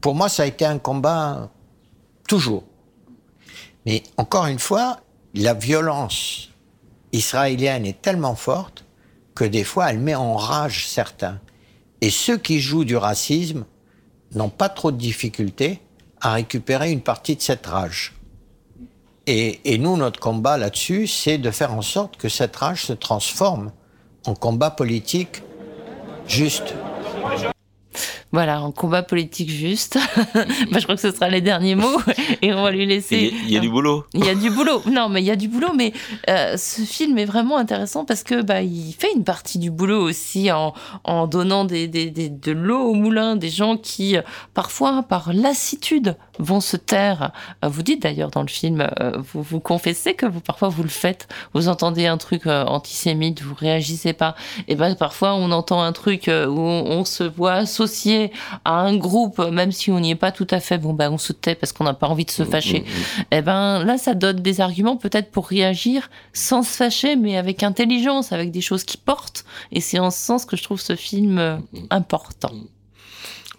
Pour 0.00 0.14
moi, 0.14 0.30
ça 0.30 0.44
a 0.44 0.46
été 0.46 0.64
un 0.64 0.78
combat 0.78 1.50
toujours. 2.26 2.64
Mais 3.84 4.04
encore 4.16 4.46
une 4.46 4.58
fois, 4.58 5.00
la 5.34 5.52
violence 5.52 6.48
israélienne 7.12 7.84
est 7.84 8.00
tellement 8.00 8.36
forte 8.36 8.86
que 9.34 9.44
des 9.44 9.64
fois, 9.64 9.90
elle 9.90 9.98
met 9.98 10.14
en 10.14 10.34
rage 10.34 10.88
certains. 10.88 11.38
Et 12.02 12.10
ceux 12.10 12.36
qui 12.36 12.60
jouent 12.60 12.84
du 12.84 12.96
racisme 12.96 13.64
n'ont 14.34 14.48
pas 14.48 14.68
trop 14.68 14.90
de 14.90 14.96
difficultés 14.96 15.80
à 16.20 16.32
récupérer 16.32 16.90
une 16.90 17.00
partie 17.00 17.36
de 17.36 17.40
cette 17.40 17.64
rage. 17.64 18.14
Et, 19.28 19.78
nous, 19.78 19.96
notre 19.96 20.18
combat 20.18 20.58
là-dessus, 20.58 21.06
c'est 21.06 21.38
de 21.38 21.50
faire 21.52 21.72
en 21.72 21.80
sorte 21.80 22.16
que 22.16 22.28
cette 22.28 22.56
rage 22.56 22.86
se 22.86 22.92
transforme 22.92 23.70
en 24.26 24.34
combat 24.34 24.70
politique 24.70 25.42
juste. 26.26 26.74
Voilà, 28.32 28.58
un 28.58 28.70
combat 28.72 29.02
politique 29.02 29.50
juste. 29.50 29.98
Bah, 30.70 30.78
je 30.78 30.84
crois 30.84 30.94
que 30.94 31.00
ce 31.02 31.10
sera 31.10 31.28
les 31.28 31.40
derniers 31.42 31.74
mots 31.74 32.00
et 32.42 32.52
on 32.54 32.62
va 32.62 32.70
lui 32.70 32.86
laisser. 32.86 33.32
Il 33.44 33.50
y, 33.52 33.56
a 33.58 33.60
du 33.60 33.68
boulot. 33.68 34.04
Il 34.14 34.24
y 34.24 34.28
a 34.30 34.34
du 34.34 34.50
boulot. 34.50 34.80
Non, 34.90 35.08
mais 35.10 35.20
il 35.20 35.26
y 35.26 35.30
a 35.30 35.36
du 35.36 35.48
boulot. 35.48 35.72
Mais 35.76 35.92
euh, 36.30 36.56
ce 36.56 36.80
film 36.82 37.18
est 37.18 37.26
vraiment 37.26 37.58
intéressant 37.58 38.04
parce 38.06 38.22
que 38.22 38.40
bah, 38.40 38.62
il 38.62 38.94
fait 38.98 39.12
une 39.14 39.24
partie 39.24 39.58
du 39.58 39.70
boulot 39.70 40.00
aussi 40.00 40.50
en, 40.50 40.72
en 41.04 41.26
donnant 41.26 41.64
des, 41.66 41.88
des, 41.88 42.10
des- 42.10 42.30
de 42.30 42.52
l'eau 42.52 42.80
au 42.80 42.94
moulin, 42.94 43.36
des 43.36 43.50
gens 43.50 43.76
qui 43.76 44.16
euh, 44.16 44.22
parfois 44.54 45.02
par 45.02 45.32
lassitude 45.34 46.16
vont 46.38 46.60
se 46.60 46.76
taire. 46.78 47.32
Euh, 47.64 47.68
Vous 47.68 47.82
dites 47.82 48.02
d'ailleurs 48.02 48.30
dans 48.30 48.42
le 48.42 48.48
film, 48.48 48.88
vous 49.32 49.42
vous 49.42 49.60
confessez 49.60 50.14
que 50.14 50.24
vous 50.26 50.40
parfois 50.40 50.68
vous 50.70 50.82
le 50.82 50.88
faites. 50.88 51.28
Vous 51.52 51.68
entendez 51.68 52.06
un 52.06 52.16
truc 52.16 52.46
antisémite, 52.46 53.42
vous 53.42 53.54
réagissez 53.54 54.12
pas. 54.14 54.34
Et 54.68 54.74
ben 54.76 54.94
parfois 54.94 55.34
on 55.34 55.50
entend 55.50 55.82
un 55.82 55.92
truc 55.92 56.24
où 56.28 56.30
on, 56.60 56.86
on 56.90 57.04
se 57.04 57.24
voit 57.24 57.52
associé 57.54 58.21
à 58.64 58.80
un 58.80 58.96
groupe, 58.96 59.38
même 59.38 59.72
si 59.72 59.90
on 59.90 59.98
n'y 59.98 60.10
est 60.10 60.16
pas 60.16 60.32
tout 60.32 60.46
à 60.50 60.60
fait. 60.60 60.78
Bon 60.78 60.92
ben 60.92 61.10
on 61.10 61.18
se 61.18 61.32
tait 61.32 61.54
parce 61.54 61.72
qu'on 61.72 61.84
n'a 61.84 61.94
pas 61.94 62.08
envie 62.08 62.24
de 62.24 62.30
se 62.30 62.44
fâcher. 62.44 62.84
Eh 63.30 63.42
ben 63.42 63.84
là, 63.84 63.98
ça 63.98 64.14
donne 64.14 64.40
des 64.40 64.60
arguments 64.60 64.96
peut-être 64.96 65.30
pour 65.30 65.46
réagir 65.46 66.10
sans 66.32 66.62
se 66.62 66.76
fâcher, 66.76 67.16
mais 67.16 67.36
avec 67.36 67.62
intelligence, 67.62 68.32
avec 68.32 68.50
des 68.50 68.60
choses 68.60 68.84
qui 68.84 68.96
portent. 68.96 69.44
Et 69.70 69.80
c'est 69.80 69.98
en 69.98 70.10
ce 70.10 70.18
sens 70.18 70.44
que 70.44 70.56
je 70.56 70.62
trouve 70.62 70.80
ce 70.80 70.96
film 70.96 71.38
euh, 71.38 71.56
important. 71.90 72.52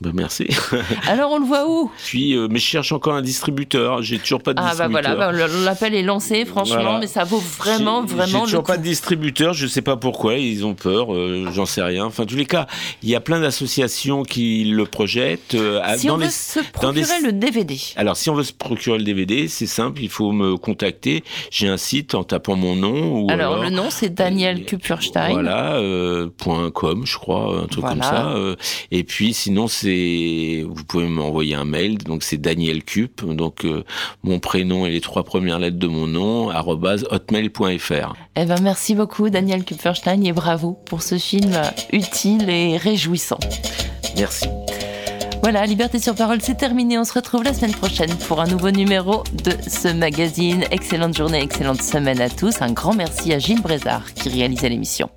Ben, 0.03 0.11
merci. 0.13 0.47
Alors 1.07 1.31
on 1.31 1.39
le 1.39 1.45
voit 1.45 1.65
où? 1.69 1.89
Puis, 2.05 2.35
euh, 2.35 2.47
mais 2.51 2.59
je 2.59 2.65
cherche 2.65 2.91
encore 2.91 3.13
un 3.13 3.21
distributeur. 3.21 4.01
J'ai 4.03 4.19
toujours 4.19 4.41
pas 4.43 4.53
de 4.53 4.59
Ah 4.59 4.63
bah 4.63 4.87
distributeur. 4.87 5.15
voilà, 5.15 5.31
bah, 5.31 5.47
le- 5.47 5.63
l'appel 5.63 5.95
est 5.95 6.01
lancé, 6.03 6.43
franchement, 6.45 6.75
Voilà. 6.81 6.99
mais 6.99 7.07
ça 7.07 7.23
vaut 7.23 7.37
vraiment, 7.57 8.03
vraiment 8.03 8.25
J'ai 8.25 8.37
le 8.37 8.43
toujours 8.43 8.63
coup. 8.63 8.71
pas 8.71 8.77
de 8.77 8.83
distributeur, 8.83 9.53
je 9.53 9.65
sais 9.65 9.81
pas 9.81 9.95
pourquoi, 9.95 10.35
ils 10.35 10.65
ont 10.65 10.73
peur, 10.73 11.13
euh, 11.15 11.47
j'en 11.53 11.65
sais 11.65 11.81
rien. 11.81 12.05
Enfin, 12.05 12.23
en 12.23 12.25
tous 12.25 12.35
les 12.35 12.45
cas, 12.45 12.67
il 13.01 13.09
y 13.09 13.15
a 13.15 13.21
plein 13.21 13.39
d'associations 13.39 14.23
qui 14.23 14.65
le 14.65 14.85
projettent. 14.85 15.55
euh, 15.55 15.79
Si 15.97 16.07
dans 16.07 16.15
on 16.15 16.17
veut 16.17 16.25
les- 16.25 16.29
se 16.31 16.59
des- 16.59 16.65
procurer 16.73 17.21
le 17.23 17.31
DVD, 17.31 17.77
Alors, 17.95 18.17
si 18.17 18.29
on 18.29 18.35
veut 18.35 18.43
se 18.43 18.53
procurer 18.53 18.97
le 18.97 19.03
DVD, 19.05 19.47
c'est 19.47 19.65
simple, 19.67 20.01
il 20.01 20.09
faut 20.09 20.31
me 20.33 20.57
contacter. 20.57 21.23
J'ai 21.49 21.67
un 21.69 21.77
site 21.77 22.13
en 22.15 22.23
tapant 22.25 22.55
mon 22.57 22.75
nom. 22.75 23.21
Ou 23.21 23.31
alors, 23.31 23.53
alors 23.53 23.63
le 23.63 23.69
nom 23.69 23.89
c'est 23.89 24.13
Daniel 24.13 24.65
Kupferstein. 24.65 25.29
Voilà, 25.31 25.79
point 26.37 26.69
.com, 26.71 27.03
je 27.05 27.17
crois, 27.17 27.61
un 27.63 27.67
truc 27.67 27.85
comme 27.85 27.99
Voilà. 28.01 28.33
ça. 28.33 28.35
et 28.91 29.03
puis, 29.03 29.33
sinon, 29.33 29.67
c'est, 29.67 29.92
vous 30.63 30.83
pouvez 30.83 31.07
m'envoyer 31.07 31.55
un 31.55 31.65
mail. 31.65 31.97
Donc, 31.97 32.23
c'est 32.23 32.37
Daniel 32.37 32.83
Cup. 32.83 33.23
Donc, 33.25 33.65
euh, 33.65 33.83
mon 34.23 34.39
prénom 34.39 34.85
et 34.85 34.91
les 34.91 35.01
trois 35.01 35.23
premières 35.23 35.59
lettres 35.59 35.79
de 35.79 35.87
mon 35.87 36.07
nom, 36.07 36.49
hotmail.fr. 36.49 38.13
Eh 38.35 38.45
ben, 38.45 38.61
merci 38.61 38.95
beaucoup 38.95 39.29
Daniel 39.29 39.63
Kupferstein 39.63 40.23
et 40.23 40.31
bravo 40.31 40.79
pour 40.85 41.01
ce 41.01 41.17
film 41.17 41.53
utile 41.91 42.49
et 42.49 42.77
réjouissant. 42.77 43.39
Merci. 44.17 44.47
Voilà, 45.43 45.65
Liberté 45.65 45.99
sur 45.99 46.15
parole, 46.15 46.41
c'est 46.41 46.55
terminé. 46.55 46.97
On 46.97 47.03
se 47.03 47.13
retrouve 47.13 47.43
la 47.43 47.53
semaine 47.53 47.73
prochaine 47.73 48.15
pour 48.27 48.39
un 48.39 48.47
nouveau 48.47 48.71
numéro 48.71 49.25
de 49.43 49.51
ce 49.67 49.89
magazine. 49.89 50.63
Excellente 50.71 51.17
journée, 51.17 51.41
excellente 51.41 51.81
semaine 51.81 52.21
à 52.21 52.29
tous. 52.29 52.61
Un 52.61 52.71
grand 52.71 52.93
merci 52.93 53.33
à 53.33 53.39
Gilles 53.39 53.61
Brézard 53.61 54.13
qui 54.13 54.29
réalisait 54.29 54.69
l'émission. 54.69 55.09